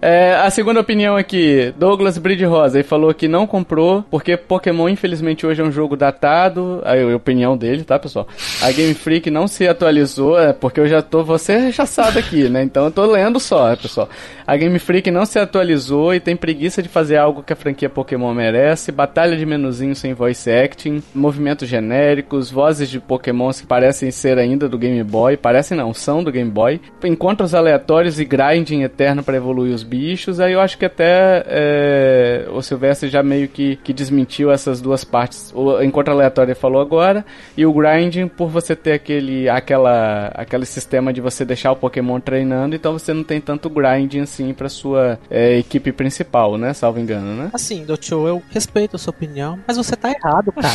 É, 0.00 0.34
a 0.36 0.50
segunda 0.50 0.80
opinião 0.80 1.16
aqui, 1.16 1.74
Douglas 1.78 2.18
Bride 2.18 2.44
Rosa, 2.44 2.78
ele 2.78 2.86
falou 2.86 3.12
que 3.12 3.26
não 3.26 3.46
comprou 3.46 4.04
porque 4.10 4.36
Pokémon, 4.36 4.88
infelizmente, 4.88 5.46
hoje 5.46 5.60
é 5.60 5.64
um 5.64 5.72
jogo 5.72 5.96
datado. 5.96 6.80
Aí, 6.84 7.02
a 7.02 7.16
opinião 7.16 7.56
dele, 7.56 7.84
tá, 7.84 7.98
pessoal? 7.98 8.28
A 8.62 8.70
Game 8.70 8.94
Freak 8.94 9.30
não 9.30 9.48
se 9.48 9.66
atualizou, 9.66 10.38
é 10.38 10.52
porque 10.52 10.80
eu 10.80 10.88
já 10.88 11.02
tô, 11.02 11.24
você 11.24 11.56
rechaçado 11.58 12.18
aqui, 12.18 12.48
né? 12.48 12.62
Então 12.62 12.84
eu 12.84 12.90
tô 12.90 13.04
lendo 13.06 13.40
só, 13.40 13.74
pessoal. 13.76 14.08
A 14.46 14.56
Game 14.56 14.78
Freak 14.78 15.10
não 15.10 15.26
se 15.26 15.38
atualizou 15.38 16.14
e 16.14 16.20
tem 16.20 16.36
preguiça 16.36 16.82
de 16.82 16.88
fazer 16.88 17.16
algo 17.16 17.42
que 17.42 17.52
a 17.52 17.56
franquia 17.56 17.88
Pokémon 17.88 18.32
merece. 18.32 18.92
Batalha 18.92 19.36
de 19.36 19.44
menuzinho 19.44 19.94
sem 19.94 20.14
voice 20.14 20.50
acting, 20.50 20.95
movimentos 21.14 21.68
genéricos, 21.68 22.50
vozes 22.50 22.88
de 22.88 23.00
Pokémons 23.00 23.60
que 23.60 23.66
parecem 23.66 24.10
ser 24.10 24.38
ainda 24.38 24.68
do 24.68 24.78
Game 24.78 25.02
Boy, 25.02 25.36
parecem 25.36 25.76
não, 25.76 25.92
são 25.92 26.22
do 26.22 26.32
Game 26.32 26.50
Boy. 26.50 26.80
Encontros 27.04 27.54
aleatórios 27.54 28.18
e 28.18 28.24
grinding 28.24 28.82
eterno 28.82 29.22
para 29.22 29.36
evoluir 29.36 29.74
os 29.74 29.82
bichos. 29.82 30.40
Aí 30.40 30.52
eu 30.52 30.60
acho 30.60 30.78
que 30.78 30.84
até 30.84 31.44
é, 31.46 32.46
o 32.52 32.62
Silvestre 32.62 33.08
já 33.08 33.22
meio 33.22 33.48
que, 33.48 33.76
que 33.76 33.92
desmentiu 33.92 34.50
essas 34.50 34.80
duas 34.80 35.04
partes. 35.04 35.52
O 35.54 35.82
encontro 35.82 36.12
aleatório 36.12 36.50
ele 36.50 36.54
falou 36.54 36.80
agora 36.80 37.24
e 37.56 37.64
o 37.66 37.72
grinding 37.72 38.28
por 38.28 38.48
você 38.48 38.74
ter 38.74 38.92
aquele 38.92 39.48
aquela 39.48 40.30
aquele 40.34 40.64
sistema 40.64 41.12
de 41.12 41.20
você 41.20 41.44
deixar 41.44 41.72
o 41.72 41.76
Pokémon 41.76 42.20
treinando, 42.20 42.74
então 42.74 42.92
você 42.92 43.12
não 43.12 43.24
tem 43.24 43.40
tanto 43.40 43.68
grinding 43.68 44.20
assim 44.20 44.52
para 44.52 44.68
sua 44.68 45.18
é, 45.30 45.58
equipe 45.58 45.92
principal, 45.92 46.56
né? 46.56 46.72
Salvo 46.72 47.00
engano, 47.00 47.34
né? 47.34 47.50
Assim, 47.52 47.84
Doutor, 47.84 48.28
eu 48.28 48.42
respeito 48.50 48.96
a 48.96 48.98
sua 48.98 49.10
opinião, 49.10 49.58
mas 49.66 49.76
você 49.76 49.96
tá 49.96 50.10
errado, 50.10 50.52
cara. 50.52 50.74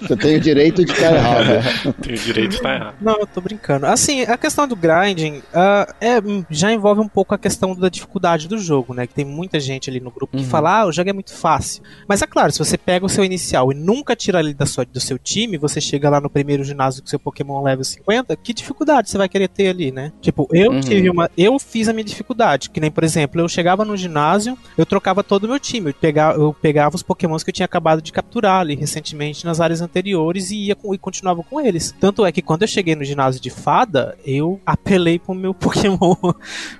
Você 0.00 0.16
tem 0.16 0.36
o 0.36 0.40
direito 0.40 0.84
de 0.84 0.92
estar 0.92 1.14
errado. 1.14 1.94
Tem 2.02 2.14
o 2.14 2.18
direito 2.18 2.50
de 2.50 2.56
estar 2.56 2.74
errado. 2.74 2.94
Não, 3.00 3.16
eu 3.20 3.26
tô 3.26 3.40
brincando. 3.40 3.86
Assim, 3.86 4.22
a 4.22 4.36
questão 4.36 4.66
do 4.66 4.74
grinding 4.74 5.42
ah, 5.54 5.86
é, 6.00 6.16
já 6.50 6.72
envolve 6.72 7.00
um 7.00 7.08
pouco 7.08 7.34
a 7.34 7.38
questão 7.38 7.74
da 7.74 7.88
dificuldade 7.88 8.48
do 8.48 8.58
jogo, 8.58 8.92
né? 8.94 9.06
Que 9.06 9.14
tem 9.14 9.24
muita 9.24 9.60
gente 9.60 9.88
ali 9.88 10.00
no 10.00 10.10
grupo 10.10 10.36
que 10.36 10.42
Uhum. 10.42 10.48
fala, 10.48 10.80
ah, 10.80 10.86
o 10.86 10.92
jogo 10.92 11.10
é 11.10 11.12
muito 11.12 11.34
fácil. 11.34 11.82
Mas 12.08 12.22
é 12.22 12.26
claro, 12.26 12.52
se 12.52 12.58
você 12.58 12.76
pega 12.76 13.06
o 13.06 13.08
seu 13.08 13.24
inicial 13.24 13.70
e 13.72 13.74
nunca 13.74 14.16
tira 14.16 14.40
ele 14.40 14.54
da 14.54 14.66
sua, 14.66 14.84
do 14.84 15.00
seu 15.00 15.18
time, 15.18 15.56
você 15.58 15.80
chega 15.80 16.10
lá 16.10 16.20
no 16.20 16.28
primeiro 16.30 16.64
ginásio 16.64 17.02
com 17.02 17.08
seu 17.08 17.18
Pokémon 17.18 17.62
level 17.62 17.84
50, 17.84 18.34
que 18.36 18.52
dificuldade 18.52 19.08
você 19.10 19.18
vai 19.18 19.28
querer 19.28 19.48
ter 19.48 19.68
ali, 19.68 19.92
né? 19.92 20.12
Tipo, 20.20 20.48
eu 20.52 20.72
Uhum. 20.72 20.80
tive 20.80 21.08
uma. 21.10 21.30
Eu 21.36 21.58
fiz 21.58 21.88
a 21.88 21.92
minha 21.92 22.04
dificuldade. 22.04 22.70
Que 22.70 22.80
nem, 22.80 22.90
por 22.90 23.04
exemplo, 23.04 23.40
eu 23.40 23.48
chegava 23.48 23.84
no 23.84 23.96
ginásio, 23.96 24.56
eu 24.76 24.84
trocava 24.86 25.22
todo 25.22 25.44
o 25.44 25.48
meu 25.48 25.60
time. 25.60 25.90
Eu 25.90 25.94
pegava, 25.94 26.38
eu 26.38 26.52
pegava 26.60 26.96
os 26.96 27.02
Pokémons 27.02 27.42
que 27.44 27.50
eu 27.50 27.54
tinha 27.54 27.66
acabado 27.66 28.00
de 28.02 28.12
capturar 28.12 28.60
ali 28.60 28.74
recentemente 28.74 29.44
nas 29.52 29.60
áreas 29.60 29.82
anteriores 29.82 30.50
e 30.50 30.56
ia 30.68 30.74
com, 30.74 30.94
e 30.94 30.98
continuava 30.98 31.42
com 31.42 31.60
eles. 31.60 31.94
Tanto 32.00 32.24
é 32.24 32.32
que 32.32 32.40
quando 32.40 32.62
eu 32.62 32.68
cheguei 32.68 32.94
no 32.96 33.04
ginásio 33.04 33.40
de 33.40 33.50
fada, 33.50 34.16
eu 34.24 34.58
apelei 34.64 35.18
pro 35.18 35.34
meu 35.34 35.52
Pokémon 35.54 36.16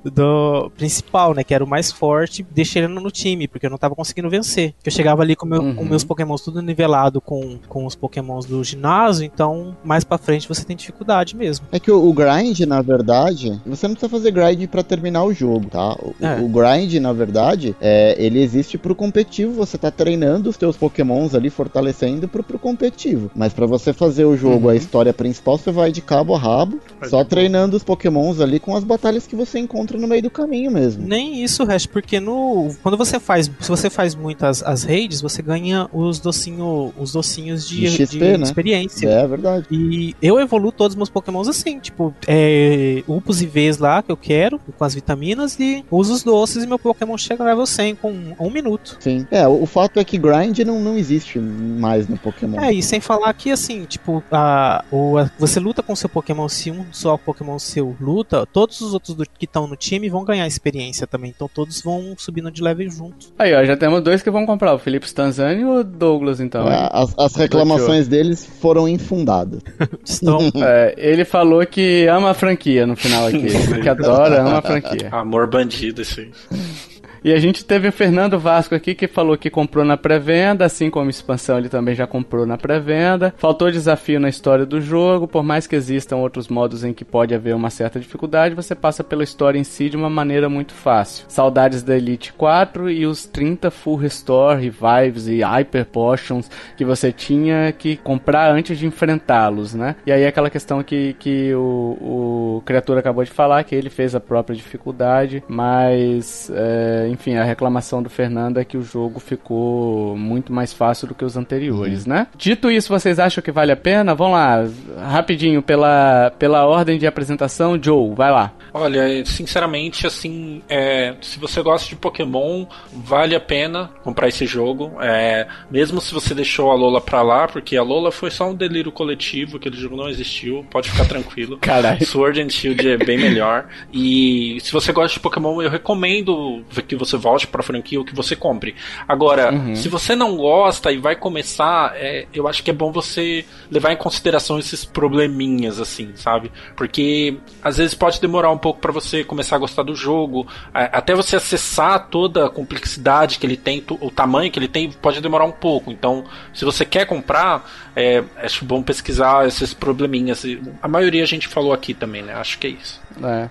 do 0.04 0.70
principal, 0.76 1.34
né? 1.34 1.44
Que 1.44 1.54
era 1.54 1.62
o 1.62 1.66
mais 1.66 1.92
forte, 1.92 2.44
deixei 2.50 2.82
ele 2.82 2.92
no 2.92 3.10
time, 3.10 3.46
porque 3.46 3.66
eu 3.66 3.70
não 3.70 3.76
tava 3.78 3.94
conseguindo 3.94 4.30
vencer. 4.30 4.74
Eu 4.84 4.90
chegava 4.90 5.22
ali 5.22 5.36
com, 5.36 5.46
meu, 5.46 5.62
Uhum. 5.62 5.74
com 5.76 5.84
meus 5.84 6.02
Pokémons 6.02 6.40
tudo 6.42 6.60
nivelado 6.62 7.20
com, 7.20 7.58
com 7.68 7.84
os 7.86 7.94
Pokémons 7.94 8.46
do 8.46 8.64
ginásio, 8.64 9.24
então 9.24 9.76
mais 9.84 10.02
pra 10.02 10.18
frente 10.18 10.48
você 10.48 10.64
tem 10.64 10.76
dificuldade 10.76 11.36
mesmo. 11.36 11.66
É 11.70 11.78
que 11.78 11.90
o, 11.90 12.08
o 12.08 12.12
grind, 12.12 12.60
na 12.60 12.80
verdade, 12.82 13.60
você 13.66 13.86
não 13.86 13.94
precisa 13.94 14.08
fazer 14.10 14.30
grind 14.32 14.66
pra 14.68 14.82
terminar 14.82 15.24
o 15.24 15.32
jogo, 15.34 15.66
tá? 15.68 15.92
O, 15.94 16.14
É. 16.20 16.40
o 16.40 16.48
grind, 16.48 16.94
na 16.94 17.12
verdade, 17.12 17.76
é, 17.80 18.16
ele 18.18 18.40
existe 18.40 18.78
pro 18.78 18.94
competitivo. 18.94 19.52
Você 19.52 19.76
tá 19.78 19.90
treinando 19.90 20.48
os 20.50 20.56
teus 20.56 20.76
pokémons 20.76 21.34
ali, 21.34 21.50
fortalecendo 21.50 22.26
pro, 22.28 22.42
pro, 22.42 22.58
competitivo. 22.62 23.30
Mas 23.34 23.52
para 23.52 23.66
você 23.66 23.92
fazer 23.92 24.24
o 24.24 24.36
jogo, 24.36 24.66
uhum. 24.66 24.70
a 24.70 24.76
história 24.76 25.12
principal, 25.12 25.58
você 25.58 25.70
vai 25.70 25.90
de 25.90 26.00
cabo 26.00 26.34
a 26.34 26.38
rabo, 26.38 26.80
vai 26.98 27.10
só 27.10 27.24
treinando 27.24 27.76
os 27.76 27.82
pokémons 27.82 28.40
ali 28.40 28.58
com 28.60 28.76
as 28.76 28.84
batalhas 28.84 29.26
que 29.26 29.36
você 29.36 29.58
encontra 29.58 29.98
no 29.98 30.06
meio 30.06 30.22
do 30.22 30.30
caminho 30.30 30.70
mesmo. 30.70 31.04
Nem 31.06 31.42
isso, 31.42 31.64
Hash, 31.64 31.86
porque 31.86 32.20
no 32.20 32.70
quando 32.82 32.96
você 32.96 33.18
faz, 33.18 33.50
se 33.60 33.68
você 33.68 33.90
faz 33.90 34.14
muitas 34.14 34.62
as 34.62 34.84
raids, 34.84 35.20
você 35.20 35.42
ganha 35.42 35.88
os 35.92 36.20
docinho, 36.20 36.92
os 36.96 37.12
docinhos 37.12 37.68
de, 37.68 37.80
de, 37.80 37.88
XP, 37.88 38.18
de 38.18 38.38
né? 38.38 38.44
experiência. 38.44 39.08
É 39.08 39.26
verdade. 39.26 39.66
E 39.70 40.14
eu 40.22 40.38
evoluo 40.38 40.70
todos 40.70 40.94
os 40.94 40.96
meus 40.96 41.10
pokémons 41.10 41.48
assim, 41.48 41.80
tipo, 41.80 42.14
é, 42.26 43.02
upos 43.08 43.42
e 43.42 43.46
Vs 43.46 43.78
lá 43.78 44.02
que 44.02 44.12
eu 44.12 44.16
quero, 44.16 44.60
com 44.78 44.84
as 44.84 44.94
vitaminas, 44.94 45.58
e 45.58 45.84
uso 45.90 46.12
os 46.14 46.22
doces 46.22 46.62
e 46.64 46.66
meu 46.66 46.78
Pokémon 46.78 47.16
chega 47.18 47.42
no 47.42 47.50
level 47.50 47.66
100 47.66 47.94
com 47.96 48.12
um, 48.38 48.50
minuto. 48.50 48.96
Sim. 49.00 49.26
É, 49.30 49.46
o, 49.48 49.62
o 49.62 49.66
fato 49.66 49.98
é 49.98 50.04
que 50.04 50.18
grind 50.18 50.58
não, 50.60 50.80
não 50.80 50.96
existe 50.96 51.38
mais 51.38 52.06
no 52.08 52.18
Pokémon. 52.18 52.51
É, 52.60 52.72
e 52.72 52.82
sem 52.82 53.00
falar 53.00 53.32
que, 53.34 53.50
assim, 53.50 53.84
tipo, 53.84 54.22
a, 54.30 54.84
o, 54.90 55.18
a, 55.18 55.30
você 55.38 55.60
luta 55.60 55.82
com 55.82 55.94
seu 55.94 56.08
Pokémon, 56.08 56.48
se 56.48 56.70
um 56.70 56.84
só 56.92 57.16
Pokémon 57.16 57.58
seu 57.58 57.96
luta, 58.00 58.46
todos 58.46 58.80
os 58.80 58.94
outros 58.94 59.14
do, 59.14 59.24
que 59.24 59.44
estão 59.44 59.66
no 59.66 59.76
time 59.76 60.08
vão 60.08 60.24
ganhar 60.24 60.46
experiência 60.46 61.06
também. 61.06 61.32
Então 61.34 61.48
todos 61.52 61.80
vão 61.80 62.14
subindo 62.16 62.50
de 62.50 62.62
level 62.62 62.90
juntos. 62.90 63.32
Aí, 63.38 63.54
ó, 63.54 63.64
já 63.64 63.76
temos 63.76 64.02
dois 64.02 64.22
que 64.22 64.30
vão 64.30 64.46
comprar, 64.46 64.74
o 64.74 64.78
Felipe 64.78 65.06
Stanzani 65.06 65.62
e 65.62 65.64
o 65.64 65.84
Douglas, 65.84 66.40
então. 66.40 66.68
É, 66.68 66.88
as, 66.92 67.14
as, 67.18 67.34
reclamações 67.34 68.08
deles 68.08 68.44
foram 68.60 68.88
infundadas. 68.88 69.60
Estão. 70.04 70.50
é, 70.56 70.94
ele 70.96 71.24
falou 71.24 71.64
que 71.66 72.06
ama 72.06 72.30
a 72.30 72.34
franquia 72.34 72.86
no 72.86 72.96
final 72.96 73.26
aqui. 73.26 73.46
que 73.82 73.88
adora, 73.88 74.40
ama 74.40 74.58
a 74.58 74.62
franquia. 74.62 75.08
Amor 75.10 75.48
bandido, 75.48 76.02
isso 76.02 76.20
aí. 76.20 76.30
E 77.24 77.32
a 77.32 77.38
gente 77.38 77.64
teve 77.64 77.86
o 77.86 77.92
Fernando 77.92 78.36
Vasco 78.36 78.74
aqui 78.74 78.96
que 78.96 79.06
falou 79.06 79.38
que 79.38 79.48
comprou 79.48 79.84
na 79.84 79.96
pré-venda, 79.96 80.64
assim 80.64 80.90
como 80.90 81.08
expansão 81.08 81.56
ele 81.56 81.68
também 81.68 81.94
já 81.94 82.04
comprou 82.04 82.44
na 82.44 82.58
pré-venda. 82.58 83.32
Faltou 83.38 83.70
desafio 83.70 84.18
na 84.18 84.28
história 84.28 84.66
do 84.66 84.80
jogo, 84.80 85.28
por 85.28 85.44
mais 85.44 85.66
que 85.66 85.76
existam 85.76 86.16
outros 86.16 86.48
modos 86.48 86.82
em 86.82 86.92
que 86.92 87.04
pode 87.04 87.32
haver 87.32 87.54
uma 87.54 87.70
certa 87.70 88.00
dificuldade, 88.00 88.56
você 88.56 88.74
passa 88.74 89.04
pela 89.04 89.22
história 89.22 89.58
em 89.58 89.62
si 89.62 89.88
de 89.88 89.96
uma 89.96 90.10
maneira 90.10 90.48
muito 90.48 90.72
fácil. 90.74 91.24
Saudades 91.28 91.82
da 91.82 91.96
Elite 91.96 92.32
4 92.32 92.90
e 92.90 93.06
os 93.06 93.24
30 93.24 93.70
Full 93.70 93.96
Restore, 93.96 94.60
Revives 94.60 95.28
e 95.28 95.42
Hyper 95.42 95.86
Potions 95.86 96.50
que 96.76 96.84
você 96.84 97.12
tinha 97.12 97.70
que 97.72 97.96
comprar 97.98 98.50
antes 98.50 98.76
de 98.76 98.86
enfrentá-los, 98.86 99.74
né? 99.74 99.94
E 100.04 100.10
aí 100.10 100.26
aquela 100.26 100.50
questão 100.50 100.82
que, 100.82 101.14
que 101.20 101.54
o, 101.54 102.58
o 102.58 102.62
criatura 102.66 102.98
acabou 102.98 103.22
de 103.22 103.30
falar, 103.30 103.62
que 103.62 103.76
ele 103.76 103.90
fez 103.90 104.14
a 104.14 104.20
própria 104.20 104.56
dificuldade, 104.56 105.42
mas 105.46 106.50
é, 106.52 107.11
enfim, 107.12 107.36
a 107.36 107.44
reclamação 107.44 108.02
do 108.02 108.10
Fernando 108.10 108.58
é 108.58 108.64
que 108.64 108.76
o 108.76 108.82
jogo 108.82 109.20
ficou 109.20 110.16
muito 110.16 110.52
mais 110.52 110.72
fácil 110.72 111.08
do 111.08 111.14
que 111.14 111.24
os 111.24 111.36
anteriores, 111.36 112.04
uhum. 112.04 112.12
né? 112.12 112.26
Dito 112.36 112.70
isso, 112.70 112.88
vocês 112.88 113.18
acham 113.18 113.42
que 113.42 113.52
vale 113.52 113.72
a 113.72 113.76
pena? 113.76 114.14
Vamos 114.14 114.34
lá, 114.34 114.66
rapidinho, 115.10 115.62
pela, 115.62 116.32
pela 116.38 116.66
ordem 116.66 116.98
de 116.98 117.06
apresentação, 117.06 117.78
Joe, 117.80 118.14
vai 118.14 118.30
lá. 118.30 118.52
Olha, 118.74 119.24
sinceramente, 119.26 120.06
assim, 120.06 120.62
é, 120.68 121.14
se 121.20 121.38
você 121.38 121.60
gosta 121.60 121.88
de 121.88 121.96
Pokémon, 121.96 122.64
vale 122.92 123.34
a 123.36 123.40
pena 123.40 123.90
comprar 124.02 124.28
esse 124.28 124.46
jogo. 124.46 124.92
É, 125.00 125.46
mesmo 125.70 126.00
se 126.00 126.14
você 126.14 126.34
deixou 126.34 126.70
a 126.70 126.74
Lola 126.74 127.00
pra 127.00 127.20
lá, 127.20 127.46
porque 127.46 127.76
a 127.76 127.82
Lola 127.82 128.10
foi 128.10 128.30
só 128.30 128.48
um 128.48 128.54
delírio 128.54 128.90
coletivo, 128.90 129.58
aquele 129.58 129.76
jogo 129.76 129.96
não 129.96 130.08
existiu, 130.08 130.64
pode 130.70 130.90
ficar 130.90 131.04
tranquilo. 131.04 131.58
Caralho. 131.60 132.04
Sword 132.06 132.40
and 132.40 132.48
Shield 132.48 132.88
é 132.88 132.96
bem 132.96 133.18
melhor. 133.18 133.66
E 133.92 134.58
se 134.62 134.72
você 134.72 134.90
gosta 134.90 135.14
de 135.14 135.20
Pokémon, 135.20 135.60
eu 135.60 135.68
recomendo 135.68 136.64
que 136.88 136.96
você 137.04 137.16
volte 137.16 137.46
pra 137.46 137.62
franquia 137.62 137.98
ou 137.98 138.04
que 138.04 138.14
você 138.14 138.36
compre. 138.36 138.74
Agora, 139.08 139.52
uhum. 139.52 139.74
se 139.74 139.88
você 139.88 140.14
não 140.14 140.36
gosta 140.36 140.92
e 140.92 140.98
vai 140.98 141.16
começar, 141.16 141.92
é, 141.96 142.26
eu 142.32 142.46
acho 142.46 142.62
que 142.62 142.70
é 142.70 142.74
bom 142.74 142.92
você 142.92 143.44
levar 143.70 143.92
em 143.92 143.96
consideração 143.96 144.58
esses 144.58 144.84
probleminhas, 144.84 145.80
assim, 145.80 146.12
sabe? 146.14 146.50
Porque 146.76 147.36
às 147.62 147.76
vezes 147.76 147.94
pode 147.94 148.20
demorar 148.20 148.50
um 148.50 148.58
pouco 148.58 148.80
para 148.80 148.92
você 148.92 149.24
começar 149.24 149.56
a 149.56 149.58
gostar 149.58 149.82
do 149.82 149.94
jogo, 149.94 150.46
até 150.72 151.14
você 151.14 151.36
acessar 151.36 152.08
toda 152.08 152.46
a 152.46 152.50
complexidade 152.50 153.38
que 153.38 153.46
ele 153.46 153.56
tem, 153.56 153.84
o 153.88 154.10
tamanho 154.10 154.50
que 154.50 154.58
ele 154.58 154.68
tem, 154.68 154.90
pode 154.90 155.20
demorar 155.20 155.44
um 155.44 155.52
pouco. 155.52 155.90
Então, 155.90 156.24
se 156.54 156.64
você 156.64 156.84
quer 156.84 157.06
comprar, 157.06 157.68
é, 157.96 158.22
acho 158.36 158.64
bom 158.64 158.82
pesquisar 158.82 159.46
esses 159.46 159.74
probleminhas. 159.74 160.44
A 160.80 160.88
maioria 160.88 161.22
a 161.22 161.26
gente 161.26 161.48
falou 161.48 161.72
aqui 161.72 161.94
também, 161.94 162.22
né? 162.22 162.34
Acho 162.34 162.58
que 162.58 162.66
é 162.66 162.70
isso. 162.70 163.00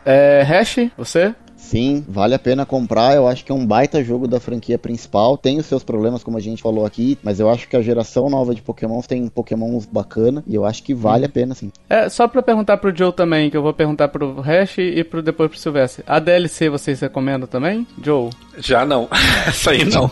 É, 0.05 0.39
é 0.39 0.43
Hash, 0.43 0.89
você? 0.97 1.33
Sim, 1.71 2.03
vale 2.05 2.35
a 2.35 2.39
pena 2.39 2.65
comprar. 2.65 3.15
Eu 3.15 3.29
acho 3.29 3.45
que 3.45 3.51
é 3.51 3.55
um 3.55 3.65
baita 3.65 4.03
jogo 4.03 4.27
da 4.27 4.41
franquia 4.41 4.77
principal. 4.77 5.37
Tem 5.37 5.57
os 5.57 5.65
seus 5.65 5.85
problemas, 5.85 6.21
como 6.21 6.37
a 6.37 6.41
gente 6.41 6.61
falou 6.61 6.85
aqui, 6.85 7.17
mas 7.23 7.39
eu 7.39 7.49
acho 7.49 7.65
que 7.65 7.77
a 7.77 7.81
geração 7.81 8.29
nova 8.29 8.53
de 8.53 8.61
Pokémon 8.61 8.99
tem 8.99 9.25
Pokémons 9.29 9.85
bacana 9.85 10.43
e 10.45 10.53
eu 10.53 10.65
acho 10.65 10.83
que 10.83 10.93
vale 10.93 11.25
a 11.25 11.29
pena, 11.29 11.55
sim. 11.55 11.71
É, 11.89 12.09
só 12.09 12.27
pra 12.27 12.41
perguntar 12.41 12.75
pro 12.75 12.93
Joe 12.93 13.13
também, 13.13 13.49
que 13.49 13.55
eu 13.55 13.61
vou 13.61 13.73
perguntar 13.73 14.09
pro 14.09 14.41
Hash 14.41 14.79
e 14.79 15.01
pro, 15.05 15.21
depois 15.21 15.49
pro 15.49 15.57
Silvestre. 15.57 16.03
A 16.05 16.19
DLC 16.19 16.67
vocês 16.67 16.99
recomendam 16.99 17.47
também, 17.47 17.87
Joe? 18.03 18.29
Já 18.57 18.85
não. 18.85 19.07
Essa 19.47 19.71
aí 19.71 19.85
não. 19.85 20.11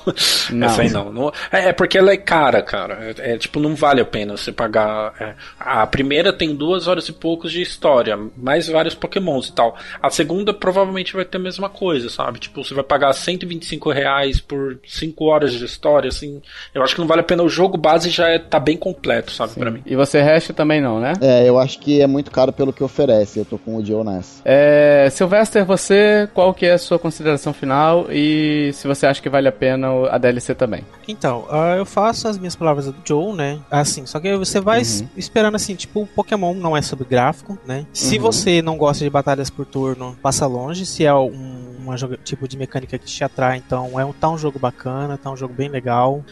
não. 0.52 0.68
Essa 0.68 0.82
aí 0.82 0.90
não. 0.90 1.12
não. 1.12 1.34
É, 1.52 1.68
é, 1.68 1.74
porque 1.74 1.98
ela 1.98 2.14
é 2.14 2.18
cara, 2.18 2.62
cara. 2.62 3.14
É, 3.18 3.34
é 3.34 3.38
tipo, 3.38 3.60
não 3.60 3.76
vale 3.76 4.00
a 4.00 4.06
pena 4.06 4.38
você 4.38 4.54
pagar. 4.54 5.14
É. 5.20 5.34
A 5.60 5.86
primeira 5.86 6.32
tem 6.32 6.56
duas 6.56 6.88
horas 6.88 7.10
e 7.10 7.12
poucos 7.12 7.52
de 7.52 7.62
história, 7.62 8.18
mais 8.38 8.70
vários 8.70 8.96
Pokémons 8.96 9.50
e 9.50 9.52
tal. 9.52 9.76
A 10.02 10.10
segunda 10.10 10.54
provavelmente 10.54 11.14
vai 11.14 11.26
ter 11.26 11.38
a 11.38 11.49
mesma 11.50 11.70
coisa, 11.70 12.10
sabe? 12.10 12.40
Tipo, 12.40 12.64
você 12.64 12.74
vai 12.74 12.84
pagar 12.84 13.14
125 13.14 13.92
reais 13.92 14.40
por 14.40 14.80
5 14.88 15.26
horas 15.26 15.54
de 15.54 15.66
história, 15.66 16.08
assim. 16.08 16.42
Eu 16.74 16.84
acho 16.84 16.96
que 16.96 17.02
não 17.02 17.08
vale 17.08 17.22
a 17.22 17.24
pena. 17.24 17.44
O 17.44 17.50
jogo 17.50 17.78
base 17.78 18.10
já 18.10 18.30
é, 18.30 18.40
tá 18.40 18.60
bem 18.60 18.78
completo, 18.78 19.32
sabe, 19.32 19.54
Sim. 19.54 19.60
pra 19.60 19.72
mim. 19.72 19.82
E 19.86 19.96
você 19.96 20.22
resta 20.22 20.54
também 20.54 20.82
não, 20.82 21.00
né? 21.00 21.14
É, 21.22 21.48
eu 21.48 21.60
acho 21.60 21.80
que 21.80 22.02
é 22.02 22.08
muito 22.08 22.32
caro 22.32 22.54
pelo 22.54 22.72
que 22.72 22.84
oferece. 22.84 23.40
Eu 23.40 23.46
tô 23.46 23.58
com 23.58 23.78
o 23.78 23.86
Joe 23.86 24.04
nessa. 24.04 24.42
É, 24.46 25.08
Sylvester, 25.12 25.66
você, 25.66 26.30
qual 26.34 26.54
que 26.54 26.66
é 26.66 26.74
a 26.74 26.78
sua 26.78 27.00
consideração 27.00 27.54
final 27.54 28.08
e 28.10 28.72
se 28.74 28.88
você 28.88 29.06
acha 29.06 29.22
que 29.22 29.30
vale 29.30 29.48
a 29.48 29.52
pena 29.52 29.88
a 30.10 30.18
DLC 30.18 30.54
também. 30.56 30.84
Então, 31.08 31.46
uh, 31.50 31.76
eu 31.78 31.86
faço 31.86 32.28
as 32.28 32.38
minhas 32.38 32.56
palavras 32.56 32.86
do 32.86 32.96
Joe, 33.04 33.36
né? 33.36 33.60
Assim, 33.70 34.06
só 34.06 34.20
que 34.20 34.36
você 34.38 34.60
vai 34.60 34.82
uhum. 34.82 35.08
esperando 35.18 35.56
assim, 35.56 35.76
tipo, 35.76 36.02
o 36.02 36.08
Pokémon 36.08 36.54
não 36.54 36.76
é 36.76 36.82
sobre 36.82 37.06
gráfico, 37.06 37.58
né? 37.66 37.86
Se 37.94 38.18
uhum. 38.18 38.24
você 38.24 38.62
não 38.62 38.78
gosta 38.78 39.04
de 39.04 39.10
batalhas 39.10 39.50
por 39.50 39.66
turno, 39.66 40.16
passa 40.22 40.46
longe. 40.46 40.86
Se 40.86 41.06
é 41.06 41.14
um 41.14 41.39
uma 41.80 41.96
tipo 42.24 42.48
de 42.48 42.58
mecânica 42.58 42.98
que 42.98 43.06
te 43.06 43.24
atrai, 43.24 43.58
então 43.58 44.00
é 44.00 44.06
um, 44.06 44.14
tá 44.14 44.30
um 44.30 44.38
jogo 44.38 44.60
bacana, 44.60 45.18
tá 45.18 45.32
um 45.32 45.38
jogo 45.38 45.54
bem 45.54 45.70
legal. 45.70 46.24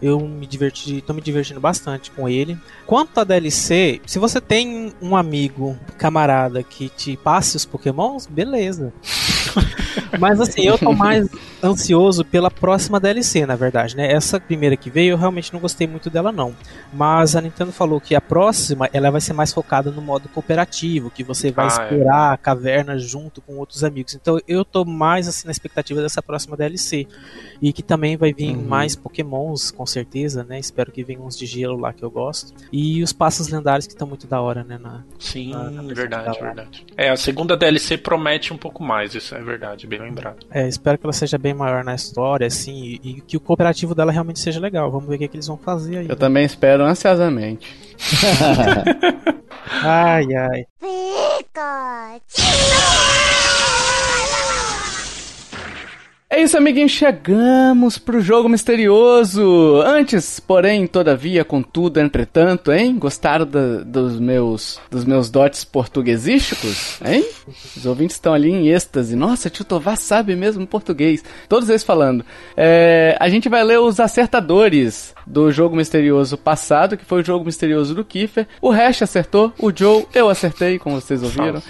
Eu 0.00 0.20
me 0.20 0.46
diverti, 0.46 1.00
tô 1.00 1.14
me 1.14 1.22
divertindo 1.22 1.60
bastante 1.60 2.10
com 2.10 2.28
ele. 2.28 2.58
Quanto 2.86 3.18
a 3.18 3.24
DLC, 3.24 4.00
se 4.06 4.18
você 4.18 4.40
tem 4.40 4.92
um 5.00 5.16
amigo, 5.16 5.76
camarada 5.96 6.62
que 6.62 6.88
te 6.88 7.16
passe 7.16 7.56
os 7.56 7.64
Pokémons, 7.64 8.26
beleza. 8.26 8.92
Mas 10.18 10.40
assim, 10.40 10.62
eu 10.62 10.78
tô 10.78 10.92
mais 10.92 11.28
ansioso 11.62 12.24
pela 12.24 12.50
próxima 12.50 13.00
DLC, 13.00 13.46
na 13.46 13.56
verdade, 13.56 13.96
né? 13.96 14.10
Essa 14.12 14.40
primeira 14.40 14.76
que 14.76 14.90
veio, 14.90 15.12
eu 15.12 15.18
realmente 15.18 15.52
não 15.52 15.60
gostei 15.60 15.86
muito 15.86 16.08
dela 16.08 16.32
não. 16.32 16.54
Mas 16.92 17.36
a 17.36 17.40
Nintendo 17.40 17.72
falou 17.72 18.00
que 18.00 18.14
a 18.14 18.20
próxima, 18.20 18.88
ela 18.92 19.10
vai 19.10 19.20
ser 19.20 19.32
mais 19.32 19.52
focada 19.52 19.90
no 19.90 20.00
modo 20.00 20.28
cooperativo, 20.28 21.10
que 21.10 21.24
você 21.24 21.50
vai 21.50 21.66
ah, 21.66 21.68
é. 21.68 21.70
explorar 21.72 22.30
é. 22.30 22.34
a 22.34 22.36
caverna 22.36 22.98
junto 22.98 23.40
com 23.40 23.56
outros 23.56 23.84
amigos. 23.84 24.14
Então 24.14 24.38
eu 24.46 24.64
tô 24.64 24.84
mais 24.84 25.28
assim 25.28 25.46
na 25.46 25.52
expectativa 25.52 26.00
dessa 26.00 26.22
próxima 26.22 26.56
DLC. 26.56 27.06
E 27.60 27.72
que 27.72 27.82
também 27.82 28.16
vai 28.16 28.34
vir 28.34 28.54
uhum. 28.54 28.64
mais 28.64 28.94
Pokémons, 28.94 29.70
com 29.70 29.86
certeza, 29.86 30.44
né? 30.44 30.58
Espero 30.58 30.92
que 30.92 31.02
venham 31.02 31.24
uns 31.24 31.38
de 31.38 31.46
gelo 31.46 31.78
lá 31.78 31.92
que 31.92 32.02
eu 32.02 32.10
gosto. 32.10 32.52
E 32.70 33.02
os 33.02 33.12
passos 33.12 33.48
lendários 33.48 33.86
que 33.86 33.94
estão 33.94 34.06
muito 34.06 34.26
da 34.26 34.40
hora, 34.40 34.62
né? 34.62 34.78
Na, 34.78 35.02
Sim, 35.18 35.52
na, 35.52 35.70
na 35.70 35.94
verdade, 35.94 36.38
verdade. 36.38 36.86
É, 36.96 37.10
a 37.10 37.16
segunda 37.16 37.56
DLC 37.56 37.96
promete 37.96 38.52
um 38.52 38.58
pouco 38.58 38.82
mais, 38.82 39.14
isso 39.14 39.34
é 39.34 39.40
verdade, 39.46 39.86
bem 39.86 40.00
lembrado. 40.00 40.46
É, 40.50 40.68
espero 40.68 40.98
que 40.98 41.06
ela 41.06 41.12
seja 41.12 41.38
bem 41.38 41.54
maior 41.54 41.82
na 41.84 41.94
história, 41.94 42.46
assim, 42.46 43.00
e, 43.02 43.10
e 43.10 43.20
que 43.20 43.36
o 43.36 43.40
cooperativo 43.40 43.94
dela 43.94 44.12
realmente 44.12 44.40
seja 44.40 44.60
legal. 44.60 44.90
Vamos 44.90 45.08
ver 45.08 45.14
o 45.14 45.18
que, 45.18 45.24
é 45.24 45.28
que 45.28 45.36
eles 45.36 45.46
vão 45.46 45.56
fazer 45.56 45.98
aí. 45.98 46.04
Eu 46.06 46.10
né? 46.10 46.16
também 46.16 46.44
espero 46.44 46.84
ansiosamente. 46.84 47.74
ai, 49.82 50.26
ai. 50.34 50.66
Pikachu! 50.78 52.42
É 56.28 56.42
isso, 56.42 56.56
amiguinho, 56.56 56.88
chegamos 56.88 57.98
pro 57.98 58.20
jogo 58.20 58.48
misterioso. 58.48 59.80
Antes, 59.86 60.40
porém, 60.40 60.84
todavia, 60.84 61.44
contudo, 61.44 62.00
entretanto, 62.00 62.72
hein? 62.72 62.96
Gostaram 62.98 63.46
da, 63.46 63.84
dos 63.84 64.18
meus 64.18 64.80
dos 64.90 65.04
meus 65.04 65.30
dotes 65.30 65.62
portuguesísticos, 65.62 66.98
hein? 67.06 67.24
Os 67.76 67.86
ouvintes 67.86 68.16
estão 68.16 68.34
ali 68.34 68.50
em 68.50 68.68
êxtase. 68.68 69.14
Nossa, 69.14 69.48
tio 69.48 69.64
Tovar 69.64 69.96
sabe 69.96 70.34
mesmo 70.34 70.66
português. 70.66 71.22
Todos 71.48 71.68
eles 71.68 71.84
falando. 71.84 72.24
É, 72.56 73.16
a 73.20 73.28
gente 73.28 73.48
vai 73.48 73.62
ler 73.62 73.78
os 73.78 74.00
acertadores 74.00 75.14
do 75.24 75.52
jogo 75.52 75.76
misterioso 75.76 76.36
passado, 76.36 76.96
que 76.96 77.04
foi 77.04 77.22
o 77.22 77.24
jogo 77.24 77.44
misterioso 77.44 77.94
do 77.94 78.04
Kiefer. 78.04 78.48
O 78.60 78.70
Hash 78.70 79.00
acertou, 79.00 79.52
o 79.60 79.70
Joe, 79.74 80.04
eu 80.12 80.28
acertei, 80.28 80.76
como 80.76 81.00
vocês 81.00 81.22
ouviram. 81.22 81.62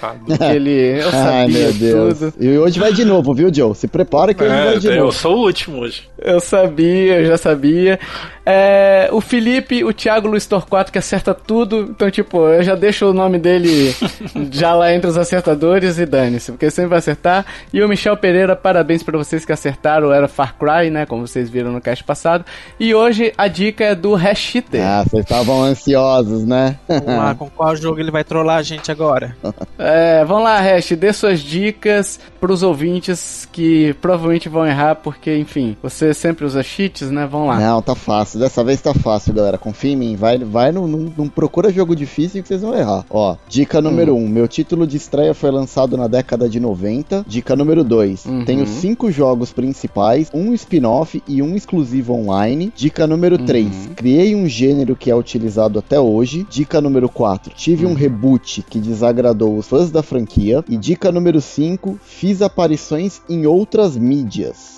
Ele, 0.51 0.99
eu 0.99 1.11
sabia 1.11 1.31
Ai, 1.31 1.49
meu 1.49 1.73
Deus. 1.75 2.19
tudo. 2.19 2.35
E 2.41 2.57
hoje 2.57 2.81
vai 2.81 2.93
de 2.93 3.05
novo, 3.05 3.35
viu, 3.35 3.53
Joe? 3.53 3.75
Se 3.75 3.87
prepara 3.87 4.33
que 4.33 4.47
é, 4.47 4.49
É, 4.57 4.79
de 4.79 4.87
eu 4.89 4.97
novo. 5.05 5.13
sou 5.13 5.37
o 5.37 5.41
último 5.45 5.79
hoje. 5.81 6.09
Eu 6.19 6.41
sabia, 6.41 7.21
eu 7.21 7.27
já 7.27 7.37
sabia. 7.37 7.99
É, 8.45 9.09
o 9.13 9.21
Felipe, 9.21 9.83
o 9.85 9.93
Thiago 9.93 10.29
Luiz 10.29 10.47
Torquato, 10.47 10.93
que 10.93 10.99
acerta 10.99 11.35
tudo. 11.35 11.89
Então, 11.91 12.11
tipo, 12.11 12.47
eu 12.47 12.63
já 12.63 12.75
deixo 12.75 13.07
o 13.11 13.13
nome 13.13 13.39
dele 13.39 13.95
já 14.53 14.73
lá 14.75 14.93
entre 14.95 15.11
os 15.11 15.19
acertadores 15.19 15.99
e 15.99 16.07
dane-se, 16.07 16.53
porque 16.53 16.71
sempre 16.71 16.91
vai 16.91 16.99
acertar. 16.99 17.45
E 17.73 17.83
o 17.83 17.89
Michel 17.89 18.17
Pereira, 18.17 18.55
parabéns 18.55 19.03
pra 19.03 19.19
vocês 19.19 19.45
que 19.45 19.53
acertaram. 19.53 20.13
Era 20.13 20.29
Far 20.29 20.55
Cry, 20.57 20.91
né? 20.91 21.05
Como 21.07 21.27
vocês 21.27 21.51
viram 21.51 21.73
no 21.73 21.81
cast 21.81 22.05
passado. 22.05 22.45
E 22.79 22.95
hoje 22.95 23.33
a 23.37 23.49
dica 23.49 23.85
é 23.85 23.95
do 23.95 24.15
Hashiter. 24.15 24.81
Ah, 24.83 25.05
vocês 25.05 25.25
estavam 25.25 25.63
ansiosos, 25.65 26.45
né? 26.45 26.77
Vamos 26.89 27.07
lá, 27.07 27.35
com 27.35 27.51
qual 27.51 27.75
jogo 27.77 27.99
ele 27.99 28.11
vai 28.11 28.23
trollar 28.25 28.59
a 28.59 28.63
gente 28.63 28.91
agora? 28.91 29.37
É, 29.79 30.25
vamos 30.25 30.45
lá, 30.45 30.59
Hash, 30.59 30.93
dê 30.93 31.13
suas 31.13 31.41
dicas 31.41 32.19
pros 32.41 32.63
ouvintes 32.63 33.47
que 33.53 33.95
provavelmente 34.01 34.36
vão 34.45 34.67
errar, 34.67 34.97
porque, 34.97 35.37
enfim, 35.37 35.77
você 35.83 36.13
sempre 36.13 36.45
usa 36.45 36.63
cheats, 36.63 37.11
né? 37.11 37.27
Vamos 37.27 37.49
lá. 37.49 37.59
Não, 37.59 37.83
tá 37.83 37.95
fácil. 37.95 38.39
Dessa 38.39 38.63
vez 38.63 38.81
tá 38.81 38.93
fácil, 38.93 39.33
galera. 39.33 39.59
Confia 39.59 39.93
em 39.93 39.97
mim. 39.97 40.17
Vai, 40.17 40.39
vai 40.39 40.73
não, 40.73 40.87
não, 40.87 41.29
procura 41.29 41.73
jogo 41.73 41.97
difícil 41.97 42.43
que 42.43 42.49
vocês 42.49 42.63
vão 42.63 42.75
errar. 42.75 43.05
Ó, 43.11 43.37
dica 43.49 43.81
número 43.81 44.15
1. 44.15 44.17
Um, 44.17 44.29
meu 44.29 44.47
título 44.47 44.87
de 44.87 44.97
estreia 44.97 45.35
foi 45.35 45.51
lançado 45.51 45.97
na 45.97 46.07
década 46.07 46.49
de 46.49 46.61
90. 46.61 47.25
Dica 47.27 47.57
número 47.57 47.83
2. 47.83 48.27
Uhum. 48.27 48.45
Tenho 48.45 48.67
cinco 48.67 49.11
jogos 49.11 49.53
principais, 49.53 50.31
um 50.33 50.53
spin-off 50.55 51.23
e 51.27 51.43
um 51.43 51.55
exclusivo 51.57 52.15
online. 52.15 52.73
Dica 52.75 53.07
número 53.07 53.39
3. 53.39 53.91
Criei 53.97 54.35
um 54.35 54.47
gênero 54.49 54.97
que 54.97 55.11
é 55.11 55.17
utilizado 55.17 55.79
até 55.79 55.99
hoje. 55.99 56.47
Dica 56.51 56.81
número 56.81 57.09
4. 57.09 57.55
Tive 57.55 57.87
um 57.87 57.95
reboot 57.95 58.65
que 58.69 58.79
desagradou 58.79 59.57
os 59.57 59.69
fãs 59.69 59.91
da 59.91 60.03
franquia. 60.03 60.65
E 60.69 60.77
dica 60.77 61.13
número 61.13 61.41
5. 61.41 61.99
Fiz 62.03 62.43
aparições 62.43 63.21
em 63.29 63.47
outras 63.47 63.97
mídias, 63.97 64.26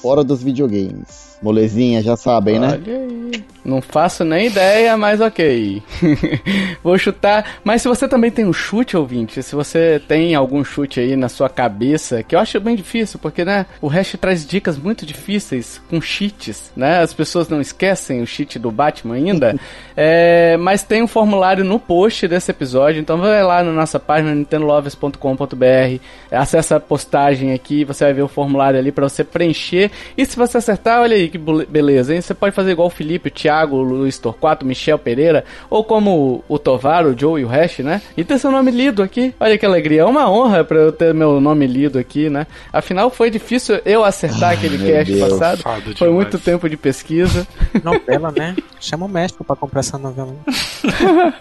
fora 0.03 0.23
dos 0.23 0.43
videogames. 0.43 1.28
Molezinha, 1.43 2.03
já 2.03 2.17
sabem, 2.17 2.59
né? 2.59 2.69
Olha 2.73 2.99
aí. 2.99 3.45
Não 3.65 3.83
faço 3.83 4.25
nem 4.25 4.47
ideia, 4.47 4.97
mas 4.97 5.21
ok. 5.21 5.83
Vou 6.83 6.97
chutar. 6.97 7.59
Mas 7.63 7.83
se 7.83 7.89
você 7.89 8.09
também 8.09 8.31
tem 8.31 8.47
um 8.47 8.53
chute, 8.53 8.97
ouvinte, 8.97 9.43
se 9.43 9.55
você 9.55 10.01
tem 10.09 10.35
algum 10.35 10.65
chute 10.65 11.01
aí 11.01 11.15
na 11.15 11.29
sua 11.29 11.51
cabeça, 11.51 12.23
que 12.23 12.35
eu 12.35 12.41
acho 12.41 12.59
bem 12.61 12.75
difícil, 12.75 13.19
porque, 13.21 13.45
né, 13.45 13.67
o 13.83 13.87
Hash 13.87 14.17
traz 14.19 14.47
dicas 14.47 14.79
muito 14.79 15.05
difíceis 15.05 15.81
com 15.91 16.01
cheats, 16.01 16.73
né? 16.75 17.03
As 17.03 17.13
pessoas 17.13 17.49
não 17.49 17.61
esquecem 17.61 18.23
o 18.23 18.27
cheat 18.27 18.59
do 18.59 18.71
Batman 18.71 19.15
ainda. 19.15 19.55
É, 20.01 20.57
mas 20.59 20.85
tem 20.85 21.03
um 21.03 21.09
formulário 21.09 21.65
no 21.65 21.81
post 21.81 22.29
desse 22.29 22.53
episódio, 22.53 23.01
então 23.01 23.19
vai 23.19 23.43
lá 23.43 23.65
na 23.65 23.73
nossa 23.73 23.99
página 23.99 24.33
nintendolovers.com.br, 24.33 26.01
acessa 26.31 26.77
a 26.77 26.81
postagem 26.81 27.53
aqui, 27.53 27.85
você 27.85 28.05
vai 28.05 28.13
ver 28.13 28.23
o 28.23 28.29
formulário 28.29 28.79
ali 28.79 28.93
para 28.93 29.09
você 29.09 29.25
preencher. 29.25 29.91
E 30.17 30.25
se 30.25 30.37
você 30.37 30.59
acertar, 30.59 31.01
olha 31.01 31.17
aí 31.17 31.28
que 31.29 31.39
bele- 31.39 31.67
beleza, 31.67 32.15
hein? 32.15 32.21
Você 32.21 32.35
pode 32.35 32.55
fazer 32.55 32.73
igual 32.73 32.89
o 32.89 32.91
Felipe, 32.91 33.29
o 33.29 33.33
Thiago, 33.33 33.77
o 33.77 33.83
Luiz 33.83 34.19
Torquato, 34.19 34.65
o 34.65 34.69
Michel 34.69 34.99
Pereira, 34.99 35.45
ou 35.71 35.85
como 35.85 36.45
o 36.49 36.59
Tovar, 36.59 37.07
o 37.07 37.19
Joe 37.19 37.41
e 37.41 37.45
o 37.45 37.49
Hash, 37.49 37.79
né? 37.81 38.01
E 38.17 38.25
ter 38.25 38.39
seu 38.39 38.51
nome 38.51 38.71
lido 38.71 39.03
aqui. 39.03 39.35
Olha 39.39 39.57
que 39.59 39.67
alegria, 39.67 40.03
é 40.03 40.05
uma 40.05 40.31
honra 40.31 40.65
para 40.65 40.79
eu 40.79 40.93
ter 40.93 41.13
meu 41.15 41.41
nome 41.41 41.67
lido 41.67 41.99
aqui, 41.99 42.29
né? 42.31 42.47
Afinal, 42.73 43.11
foi 43.11 43.31
difícil 43.31 43.81
eu 43.85 44.05
acertar 44.05 44.53
aquele 44.53 44.79
meu 44.79 44.93
cast 44.93 45.13
Deus. 45.13 45.29
passado. 45.33 45.59
Fado 45.63 45.83
Foi 45.83 45.95
demais. 45.95 46.13
muito 46.15 46.39
tempo 46.39 46.69
de 46.69 46.77
pesquisa. 46.77 47.47
Novela, 47.83 48.33
né? 48.37 48.57
Chama 48.81 49.07
o 49.07 49.09
México 49.09 49.43
pra 49.45 49.57
comprar 49.57 49.81
essa 49.81 49.99
novela. 49.99 50.35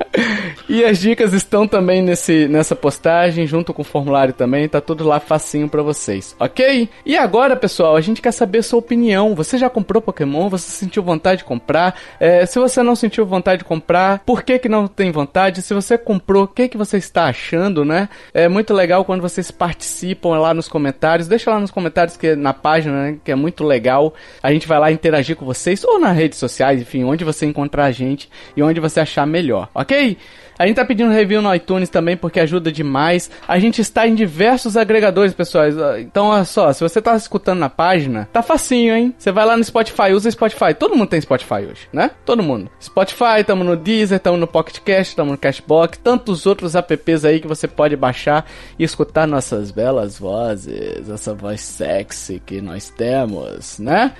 E 0.69 0.84
as 0.84 0.99
dicas 0.99 1.31
estão 1.34 1.68
também 1.68 2.01
nesse, 2.01 2.47
nessa 2.47 2.76
postagem, 2.76 3.45
junto 3.47 3.73
com 3.73 3.81
o 3.81 3.85
formulário 3.85 4.34
também, 4.34 4.68
tá 4.68 4.81
tudo 4.81 5.03
lá 5.05 5.19
facinho 5.19 5.69
pra 5.69 5.81
vocês, 5.81 6.35
ok? 6.39 6.89
E 7.05 7.15
agora, 7.15 7.55
pessoal, 7.55 7.95
a 7.95 8.01
gente 8.01 8.22
quer 8.22 8.31
saber 8.31 8.64
sua 8.64 8.80
opinião. 8.80 9.34
Você 9.35 9.57
já 9.57 9.69
comprou 9.78 10.02
Pokémon? 10.02 10.49
Você 10.49 10.72
sentiu 10.72 11.04
vontade 11.04 11.40
de 11.40 11.44
comprar? 11.44 11.95
É, 12.20 12.48
se 12.48 12.58
você 12.58 12.82
não 12.82 12.95
sentiu 12.95 13.28
vontade 13.28 13.60
de 13.60 13.66
comprar, 13.66 14.24
por 14.26 14.41
que 14.41 14.58
que 14.58 14.68
não 14.68 14.88
tem 14.88 15.12
vontade? 15.12 15.62
Se 15.62 15.72
você 15.72 15.99
comprou, 15.99 16.45
o 16.45 16.48
que 16.48 16.68
que 16.68 16.76
você 16.76 16.98
está 16.98 17.26
achando, 17.26 17.86
né? 17.86 18.10
É 18.34 18.48
muito 18.48 18.74
legal 18.74 19.06
quando 19.06 19.22
vocês 19.22 19.52
participam 19.52 20.40
lá 20.40 20.52
nos 20.52 20.68
comentários. 20.68 21.28
Deixa 21.28 21.52
lá 21.52 21.60
nos 21.60 21.70
comentários 21.70 22.18
que 22.18 22.36
na 22.36 22.56
página, 22.56 23.04
né, 23.04 23.18
que 23.24 23.32
é 23.32 23.36
muito 23.36 23.64
legal. 23.64 24.16
A 24.41 24.52
gente 24.52 24.68
vai 24.68 24.80
lá 24.80 24.91
interagir 24.91 25.36
com 25.36 25.45
vocês 25.45 25.84
ou 25.84 25.99
nas 25.99 26.18
redes 26.18 26.40
sociais, 26.40 26.82
enfim, 26.82 27.04
onde 27.04 27.24
você 27.24 27.45
encontrar 27.45 27.86
a 27.86 27.91
gente 27.91 28.28
e 28.56 28.64
onde 28.64 28.80
você 28.80 28.99
achar 28.99 29.28
melhor, 29.28 29.70
ok? 29.76 30.18
A 30.58 30.66
gente 30.66 30.76
tá 30.76 30.86
pedindo 30.86 31.12
review 31.12 31.42
no 31.42 31.54
iTunes 31.54 31.90
também 31.90 32.18
porque 32.18 32.40
ajuda 32.40 32.72
demais. 32.72 33.30
A 33.48 33.60
gente 33.60 33.82
está 33.82 34.08
em 34.08 34.16
diversos 34.16 34.76
agregadores, 34.76 35.34
pessoal. 35.34 35.66
Então, 36.00 36.28
olha 36.28 36.46
só, 36.46 36.72
se 36.74 36.82
você 36.82 37.02
tá 37.02 37.16
escutando 37.16 37.60
na 37.60 37.70
página, 37.70 38.28
tá 38.32 38.42
facinho, 38.42 38.96
hein? 38.96 39.14
Você 39.18 39.32
vai 39.32 39.46
lá 39.46 39.56
no 39.56 39.64
Spotify, 39.64 40.14
usa 40.14 40.32
Spotify. 40.32 40.74
Todo 40.74 40.96
mundo 40.96 41.10
tem 41.10 41.22
Spotify 41.22 41.66
hoje, 41.70 41.88
né? 41.94 42.12
Todo 42.26 42.42
mundo. 42.42 42.70
Spotify, 42.82 43.44
tamo 43.46 43.64
no 43.64 43.76
Deezer, 43.76 44.20
tamo 44.20 44.38
no 44.38 44.48
Pocket 44.48 44.80
Cast, 44.80 45.16
tamo 45.16 45.32
no 45.32 45.38
Cashbox, 45.38 46.00
tantos 46.04 46.46
outros 46.46 46.76
apps 46.76 47.26
aí 47.26 47.40
que 47.40 47.48
você 47.48 47.68
pode 47.68 47.96
baixar 47.96 48.46
e 48.80 48.84
escutar 48.84 49.28
nossas 49.28 49.72
belas 49.72 50.18
vozes, 50.18 51.10
essa 51.10 51.34
voz 51.34 51.62
sexy 51.62 52.42
que 52.46 52.62
nós 52.62 52.90
temos, 52.90 53.78
né? 53.80 54.14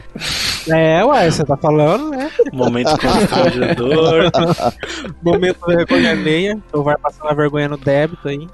É, 0.70 1.04
ué, 1.04 1.32
você 1.32 1.44
tá 1.44 1.58
falando, 1.58 2.10
né? 2.10 2.30
Momento 2.54 2.92
constrangedor. 3.00 4.32
Momento 5.24 5.60
vergonha 5.66 6.16
alheia. 6.28 6.60
Então 6.68 6.84
vai 6.84 6.98
passando 6.98 7.30
a 7.30 7.34
vergonha 7.34 7.70
no 7.70 7.78
débito 7.78 8.28
aí. 8.28 8.48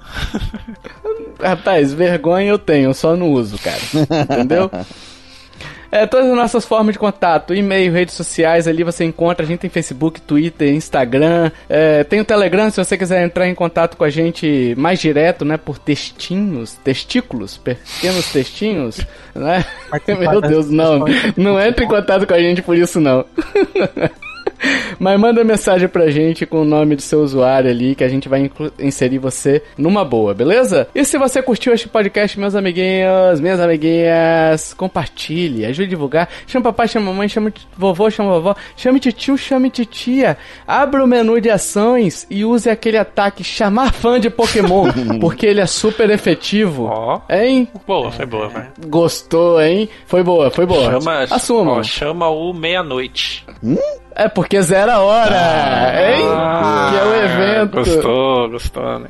Rapaz, 1.42 1.92
vergonha 1.92 2.48
eu 2.48 2.58
tenho, 2.58 2.94
só 2.94 3.16
não 3.16 3.30
uso, 3.30 3.58
cara. 3.58 3.80
Entendeu? 4.24 4.70
É, 5.94 6.06
todas 6.08 6.28
as 6.28 6.36
nossas 6.36 6.64
formas 6.64 6.94
de 6.94 6.98
contato, 6.98 7.54
e-mail, 7.54 7.92
redes 7.92 8.16
sociais, 8.16 8.66
ali 8.66 8.82
você 8.82 9.04
encontra. 9.04 9.44
A 9.44 9.48
gente 9.48 9.60
tem 9.60 9.70
Facebook, 9.70 10.20
Twitter, 10.20 10.74
Instagram. 10.74 11.52
É, 11.68 12.02
tem 12.02 12.18
o 12.18 12.24
Telegram, 12.24 12.68
se 12.68 12.84
você 12.84 12.98
quiser 12.98 13.24
entrar 13.24 13.46
em 13.46 13.54
contato 13.54 13.96
com 13.96 14.02
a 14.02 14.10
gente 14.10 14.74
mais 14.76 14.98
direto, 14.98 15.44
né? 15.44 15.56
Por 15.56 15.78
textinhos, 15.78 16.74
testículos, 16.82 17.58
pequenos 17.58 18.32
textinhos, 18.32 19.06
né? 19.32 19.64
Meu 20.18 20.40
Deus, 20.40 20.68
não. 20.68 21.04
Não 21.36 21.60
entre 21.60 21.84
em 21.84 21.88
contato 21.88 22.26
com 22.26 22.34
a 22.34 22.40
gente 22.40 22.60
por 22.60 22.76
isso, 22.76 22.98
não. 23.00 23.24
Mas 24.98 25.18
manda 25.18 25.42
mensagem 25.44 25.88
pra 25.88 26.10
gente 26.10 26.46
com 26.46 26.62
o 26.62 26.64
nome 26.64 26.96
do 26.96 27.02
seu 27.02 27.20
usuário 27.20 27.70
ali, 27.70 27.94
que 27.94 28.04
a 28.04 28.08
gente 28.08 28.28
vai 28.28 28.50
inserir 28.78 29.18
você 29.18 29.62
numa 29.76 30.04
boa, 30.04 30.34
beleza? 30.34 30.88
E 30.94 31.04
se 31.04 31.18
você 31.18 31.42
curtiu 31.42 31.72
este 31.74 31.88
podcast, 31.88 32.38
meus 32.38 32.54
amiguinhos, 32.54 33.40
minhas 33.40 33.60
amiguinhas, 33.60 34.72
compartilhe, 34.74 35.64
ajude 35.66 35.86
a 35.86 35.90
divulgar. 35.90 36.28
Chama 36.46 36.64
papai, 36.64 36.88
chama 36.88 37.06
mamãe, 37.10 37.28
chama 37.28 37.52
vovô, 37.76 38.10
chama 38.10 38.32
vovó, 38.34 38.56
chame 38.76 39.00
tio, 39.00 39.36
chame 39.36 39.70
titia. 39.70 40.36
Abra 40.66 41.02
o 41.04 41.06
menu 41.06 41.40
de 41.40 41.50
ações 41.50 42.26
e 42.30 42.44
use 42.44 42.68
aquele 42.70 42.96
ataque 42.98 43.42
chamar 43.44 43.92
fã 43.92 44.18
de 44.20 44.30
Pokémon, 44.30 44.86
porque 45.20 45.46
ele 45.46 45.60
é 45.60 45.66
super 45.66 46.10
efetivo. 46.10 46.84
Ó. 46.84 47.20
Hein? 47.28 47.68
Boa, 47.86 48.10
foi 48.10 48.26
boa, 48.26 48.48
vai. 48.48 48.68
Gostou, 48.86 49.60
hein? 49.60 49.88
Foi 50.06 50.22
boa, 50.22 50.50
foi 50.50 50.66
boa. 50.66 51.00
Chama, 51.00 51.22
Assumam. 51.30 51.78
ó, 51.78 51.82
chama 51.82 52.28
o 52.28 52.52
meia-noite. 52.52 53.44
É 54.16 54.28
porque 54.28 54.62
zero 54.62 54.92
a 54.92 54.98
hora, 55.00 55.34
hein? 56.00 56.24
que 56.90 56.96
é 56.96 57.04
o 57.04 57.14
evento. 57.24 57.78
Ah, 57.78 57.82
Gostou, 57.82 58.50
gostou, 58.50 58.98
né? 59.00 59.08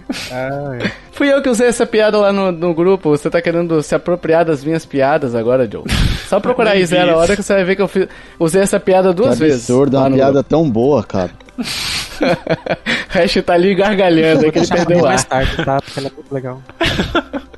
Fui 1.12 1.30
eu 1.32 1.42
que 1.42 1.48
usei 1.50 1.68
essa 1.68 1.84
piada 1.84 2.16
lá 2.18 2.32
no, 2.32 2.50
no 2.50 2.72
grupo. 2.74 3.10
Você 3.10 3.28
tá 3.28 3.42
querendo 3.42 3.82
se 3.82 3.94
apropriar 3.94 4.44
das 4.46 4.64
minhas 4.64 4.86
piadas 4.86 5.34
agora, 5.34 5.68
Joe. 5.70 5.84
Só 6.26 6.40
procurar 6.40 6.70
aí 6.72 6.86
zero 6.86 7.12
a 7.12 7.16
hora 7.18 7.36
que 7.36 7.42
você 7.42 7.52
vai 7.54 7.64
ver 7.64 7.76
que 7.76 7.82
eu 7.82 7.88
fiz, 7.88 8.08
usei 8.38 8.62
essa 8.62 8.80
piada 8.80 9.10
Que 9.10 9.16
duas 9.16 9.38
vezes. 9.38 9.68
absurdo, 9.68 9.96
lá 9.96 10.04
uma 10.04 10.10
piada 10.16 10.32
grupo. 10.32 10.48
tão 10.48 10.70
boa, 10.70 11.02
cara. 11.04 11.30
Hash 13.10 13.34
tá 13.44 13.52
ali 13.54 13.74
gargalhando, 13.74 14.46
é 14.46 14.50
que 14.50 14.58
ele 14.58 14.66
perdeu 14.68 14.98
o 15.00 15.02
mais 15.02 15.20
ar. 15.22 15.26
tarde, 15.28 15.64
tá? 15.64 15.80
Porque 15.82 15.98
ela 16.00 16.08
é 16.08 16.12
muito 16.12 16.32
legal. 16.34 16.62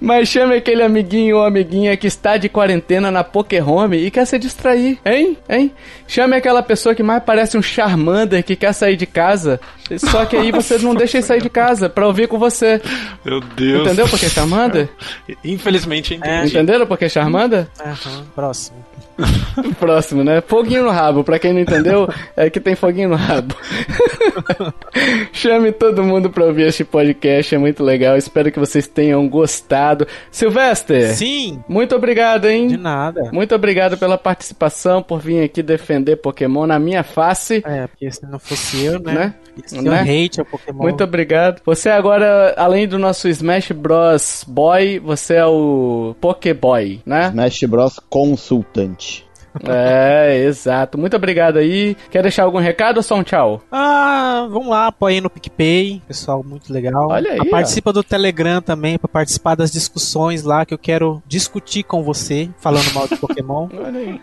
Mas 0.00 0.28
chame 0.28 0.54
aquele 0.54 0.82
amiguinho 0.82 1.38
ou 1.38 1.44
amiguinha 1.44 1.96
que 1.96 2.06
está 2.06 2.36
de 2.36 2.48
quarentena 2.48 3.10
na 3.10 3.24
Pokéhome 3.24 3.96
e 3.96 4.10
quer 4.10 4.26
se 4.26 4.38
distrair, 4.38 4.98
hein? 5.04 5.36
Hein? 5.48 5.72
Chame 6.06 6.36
aquela 6.36 6.62
pessoa 6.62 6.94
que 6.94 7.02
mais 7.02 7.22
parece 7.22 7.56
um 7.56 7.62
Charmander 7.62 8.44
que 8.44 8.54
quer 8.54 8.72
sair 8.72 8.96
de 8.96 9.06
casa, 9.06 9.60
só 9.98 10.24
que 10.24 10.36
aí 10.36 10.52
você 10.52 10.78
não 10.78 10.94
deixa 10.96 11.18
ele 11.18 11.26
sair 11.26 11.42
de 11.42 11.50
casa 11.50 11.88
pra 11.88 12.06
ouvir 12.06 12.28
com 12.28 12.38
você. 12.38 12.80
Meu 13.24 13.40
Deus. 13.40 13.82
Entendeu 13.82 14.08
por 14.08 14.18
que 14.18 14.28
Charmander? 14.28 14.88
Infelizmente 15.44 16.14
entendi. 16.14 16.48
Entenderam 16.48 16.86
por 16.86 16.98
que 16.98 17.08
Charmander? 17.08 17.66
Aham, 17.80 18.24
próximo. 18.34 18.84
Próximo, 19.78 20.24
né? 20.24 20.40
Foguinho 20.40 20.84
no 20.84 20.90
rabo. 20.90 21.22
Pra 21.22 21.38
quem 21.38 21.52
não 21.52 21.60
entendeu, 21.60 22.08
é 22.36 22.50
que 22.50 22.60
tem 22.60 22.74
foguinho 22.74 23.10
no 23.10 23.16
rabo. 23.16 23.54
Chame 25.32 25.72
todo 25.72 26.02
mundo 26.02 26.30
pra 26.30 26.44
ouvir 26.44 26.66
este 26.66 26.84
podcast, 26.84 27.54
é 27.54 27.58
muito 27.58 27.82
legal. 27.82 28.16
Espero 28.16 28.50
que 28.50 28.58
vocês 28.58 28.86
tenham 28.86 29.23
gostado. 29.28 30.06
Sylvester. 30.30 31.14
Sim. 31.14 31.62
Muito 31.68 31.94
obrigado, 31.94 32.46
hein? 32.48 32.68
De 32.68 32.76
nada. 32.76 33.30
Muito 33.32 33.54
obrigado 33.54 33.96
pela 33.96 34.18
participação, 34.18 35.02
por 35.02 35.20
vir 35.20 35.42
aqui 35.42 35.62
defender 35.62 36.16
Pokémon 36.16 36.66
na 36.66 36.78
minha 36.78 37.02
face. 37.02 37.62
É, 37.66 37.86
porque 37.86 38.10
se 38.10 38.24
não 38.26 38.38
fosse 38.38 38.84
eu, 38.84 38.98
né? 39.00 39.14
Né? 39.14 39.34
Esse 39.64 39.80
Né? 39.80 40.00
hate 40.00 40.40
ao 40.40 40.46
Pokémon. 40.46 40.82
Muito 40.82 41.04
obrigado. 41.04 41.60
Você 41.64 41.88
agora, 41.88 42.54
além 42.56 42.88
do 42.88 42.98
nosso 42.98 43.28
Smash 43.28 43.70
Bros. 43.72 44.44
Boy, 44.46 44.98
você 44.98 45.34
é 45.34 45.46
o 45.46 46.14
Pokéboy, 46.20 47.00
né? 47.06 47.28
Smash 47.28 47.62
Bros. 47.64 48.00
Consultante. 48.08 49.24
É, 49.68 50.44
exato. 50.46 50.98
Muito 50.98 51.14
obrigado 51.16 51.58
aí. 51.58 51.96
Quer 52.10 52.22
deixar 52.22 52.42
algum 52.44 52.58
recado 52.58 52.96
ou 52.98 53.02
só 53.02 53.14
um 53.16 53.22
tchau? 53.22 53.62
Ah, 53.70 54.46
vamos 54.50 54.68
lá, 54.68 54.88
apoiem 54.88 55.20
no 55.20 55.30
PicPay, 55.30 56.02
pessoal, 56.08 56.42
muito 56.44 56.72
legal. 56.72 57.08
Olha 57.08 57.32
aí, 57.32 57.38
Ah, 57.40 57.44
ó. 57.46 57.50
Participa 57.50 57.92
do 57.92 58.02
Telegram 58.02 58.60
também, 58.60 58.98
pra 58.98 59.08
participar 59.08 59.54
das 59.54 59.70
discussões 59.72 60.42
lá, 60.42 60.64
que 60.66 60.74
eu 60.74 60.78
quero 60.78 61.22
discutir 61.26 61.82
com 61.84 62.02
você, 62.02 62.48
falando 62.58 62.92
mal 62.92 63.06
de 63.06 63.16
Pokémon. 63.16 63.68
Olha 63.84 63.98
aí. 64.00 64.20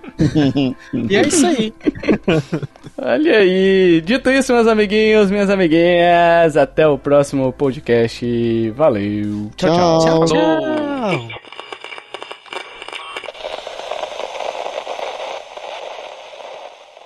e 1.10 1.16
é 1.16 1.22
isso 1.22 1.46
aí. 1.46 1.74
Olha 2.98 3.38
aí. 3.38 4.02
Dito 4.02 4.30
isso, 4.30 4.54
meus 4.54 4.68
amiguinhos, 4.68 5.32
minhas 5.32 5.50
amiguinhas, 5.50 6.58
até 6.58 6.88
o 6.88 6.98
próximo 6.98 7.52
podcast. 7.54 8.70
Valeu. 8.72 9.50
Tchau, 9.56 9.70
tchau. 9.76 10.00
Tchau. 10.00 10.28
Falou. 10.28 10.28
Tchau. 10.28 11.51